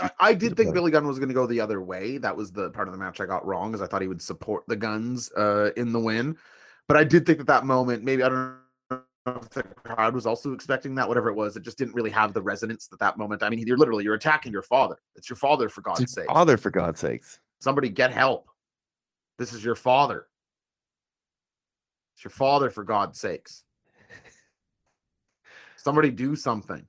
I, 0.00 0.10
I 0.20 0.34
did 0.34 0.56
think. 0.56 0.72
Billy 0.72 0.90
Gunn 0.90 1.06
was 1.06 1.18
going 1.18 1.28
to 1.28 1.34
go 1.34 1.46
the 1.46 1.60
other 1.60 1.82
way. 1.82 2.18
That 2.18 2.36
was 2.36 2.50
the 2.50 2.70
part 2.70 2.88
of 2.88 2.92
the 2.92 2.98
match 2.98 3.20
I 3.20 3.26
got 3.26 3.46
wrong, 3.46 3.74
is 3.74 3.82
I 3.82 3.86
thought 3.86 4.02
he 4.02 4.08
would 4.08 4.22
support 4.22 4.64
the 4.66 4.76
Gunns 4.76 5.30
uh, 5.32 5.70
in 5.76 5.92
the 5.92 6.00
win. 6.00 6.36
But 6.88 6.96
I 6.96 7.04
did 7.04 7.26
think 7.26 7.38
that 7.38 7.46
that 7.46 7.66
moment, 7.66 8.02
maybe 8.02 8.22
I 8.22 8.28
don't 8.28 8.38
know 8.38 8.54
if 9.26 9.50
the 9.50 9.62
crowd 9.62 10.14
was 10.14 10.26
also 10.26 10.52
expecting 10.52 10.94
that. 10.94 11.08
Whatever 11.08 11.28
it 11.28 11.34
was, 11.34 11.56
it 11.56 11.62
just 11.62 11.78
didn't 11.78 11.94
really 11.94 12.10
have 12.10 12.32
the 12.32 12.42
resonance 12.42 12.86
that 12.88 12.98
that 13.00 13.18
moment. 13.18 13.42
I 13.42 13.50
mean, 13.50 13.66
you're 13.66 13.76
literally 13.76 14.04
you're 14.04 14.14
attacking 14.14 14.52
your 14.52 14.62
father. 14.62 14.96
It's 15.16 15.28
your 15.28 15.36
father 15.36 15.68
for 15.68 15.82
God's 15.82 16.12
sake. 16.12 16.26
father, 16.26 16.56
for 16.56 16.70
God's 16.70 17.00
sakes. 17.00 17.38
Somebody 17.60 17.88
get 17.90 18.12
help. 18.12 18.46
This 19.38 19.52
is 19.52 19.64
your 19.64 19.74
father. 19.74 20.26
It's 22.14 22.24
your 22.24 22.30
father 22.30 22.70
for 22.70 22.84
God's 22.84 23.20
sakes. 23.20 23.64
Somebody 25.76 26.10
do 26.10 26.36
something. 26.36 26.86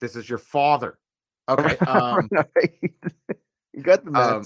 This 0.00 0.16
is 0.16 0.28
your 0.28 0.38
father. 0.38 0.98
Okay. 1.48 1.76
Um, 1.86 2.28
you 3.72 3.82
got 3.82 4.04
the 4.04 4.10
um, 4.12 4.44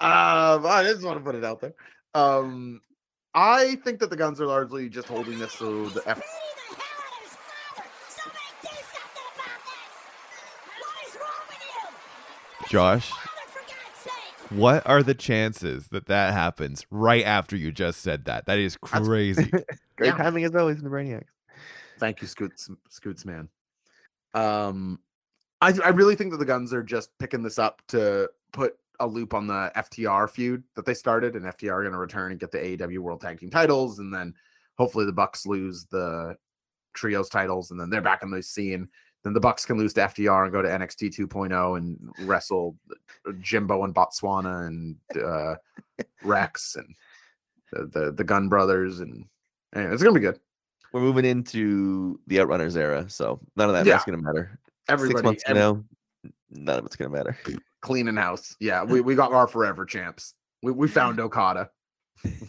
um, 0.00 0.66
I 0.66 0.82
just 0.84 1.04
want 1.04 1.18
to 1.18 1.24
put 1.24 1.34
it 1.34 1.44
out 1.44 1.60
there. 1.60 1.74
Um, 2.14 2.80
I 3.34 3.76
think 3.76 3.98
that 4.00 4.10
the 4.10 4.16
Gunns 4.16 4.40
are 4.40 4.46
largely 4.46 4.88
just 4.88 5.08
holding 5.08 5.38
this 5.38 5.52
so 5.52 5.88
the 5.88 6.02
F- 6.06 6.22
Josh, 12.68 13.12
what 14.50 14.86
are 14.86 15.02
the 15.02 15.14
chances 15.14 15.88
that 15.88 16.06
that 16.06 16.32
happens 16.32 16.86
right 16.90 17.24
after 17.24 17.56
you 17.56 17.72
just 17.72 18.00
said 18.00 18.24
that? 18.26 18.46
That 18.46 18.58
is 18.58 18.76
crazy. 18.76 19.50
Great 19.96 20.08
yeah. 20.08 20.16
timing 20.16 20.44
as 20.44 20.54
always 20.54 20.78
in 20.78 20.84
the 20.84 20.90
Brainiacs. 20.90 21.24
Thank 21.98 22.22
you, 22.22 22.28
Scoots, 22.28 22.70
Scoots, 22.88 23.24
man. 23.24 23.48
Um, 24.34 25.00
I 25.60 25.72
I 25.84 25.90
really 25.90 26.16
think 26.16 26.32
that 26.32 26.38
the 26.38 26.44
Gunns 26.44 26.72
are 26.72 26.82
just 26.82 27.10
picking 27.18 27.42
this 27.42 27.58
up 27.58 27.82
to 27.88 28.30
put 28.52 28.76
a 29.00 29.06
loop 29.06 29.34
on 29.34 29.46
the 29.46 29.72
FTR 29.76 30.28
feud 30.30 30.62
that 30.76 30.84
they 30.86 30.94
started, 30.94 31.34
and 31.36 31.44
FTR 31.46 31.72
are 31.72 31.82
going 31.82 31.92
to 31.92 31.98
return 31.98 32.30
and 32.30 32.40
get 32.40 32.50
the 32.50 32.58
AEW 32.58 32.98
World 32.98 33.20
Tag 33.20 33.40
Team 33.40 33.50
titles, 33.50 33.98
and 33.98 34.12
then 34.12 34.34
hopefully 34.78 35.04
the 35.06 35.12
Bucks 35.12 35.46
lose 35.46 35.86
the 35.86 36.36
trios 36.94 37.28
titles, 37.28 37.70
and 37.70 37.80
then 37.80 37.90
they're 37.90 38.00
back 38.02 38.22
in 38.22 38.30
the 38.30 38.42
scene. 38.42 38.88
Then 39.24 39.32
the 39.32 39.40
Bucks 39.40 39.64
can 39.64 39.78
lose 39.78 39.92
to 39.94 40.00
FTR 40.02 40.44
and 40.44 40.52
go 40.52 40.62
to 40.62 40.68
NXT 40.68 41.16
2.0 41.16 41.76
and 41.78 42.28
wrestle 42.28 42.76
Jimbo 43.40 43.84
and 43.84 43.94
Botswana 43.94 44.66
and 44.66 44.96
uh, 45.22 45.54
Rex 46.24 46.74
and 46.76 46.94
the, 47.72 47.86
the 47.86 48.12
the 48.12 48.24
Gunn 48.24 48.48
Brothers, 48.48 49.00
and 49.00 49.24
anyway, 49.74 49.92
it's 49.94 50.02
gonna 50.02 50.14
be 50.14 50.20
good. 50.20 50.38
We're 50.92 51.00
moving 51.00 51.24
into 51.24 52.20
the 52.26 52.36
Outrunners 52.36 52.76
era, 52.76 53.08
so 53.08 53.40
none 53.56 53.68
of 53.70 53.74
that 53.74 53.86
Yeah. 53.86 53.94
that's 53.94 54.04
going 54.04 54.18
to 54.18 54.22
matter. 54.24 54.58
Six 54.90 55.22
months 55.22 55.42
ev- 55.46 55.52
from 55.52 55.58
now, 55.58 55.84
none 56.52 56.78
of 56.78 56.86
it's 56.86 56.96
gonna 56.96 57.10
matter. 57.10 57.36
Cleaning 57.80 58.16
house. 58.16 58.54
Yeah, 58.60 58.84
we, 58.84 59.00
we 59.00 59.14
got 59.14 59.32
our 59.32 59.46
forever 59.46 59.84
champs. 59.84 60.34
We 60.62 60.72
we 60.72 60.88
found 61.00 61.20
Okada. 61.20 61.70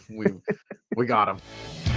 we 0.08 0.26
we 0.96 1.06
got 1.06 1.28
him. 1.28 1.93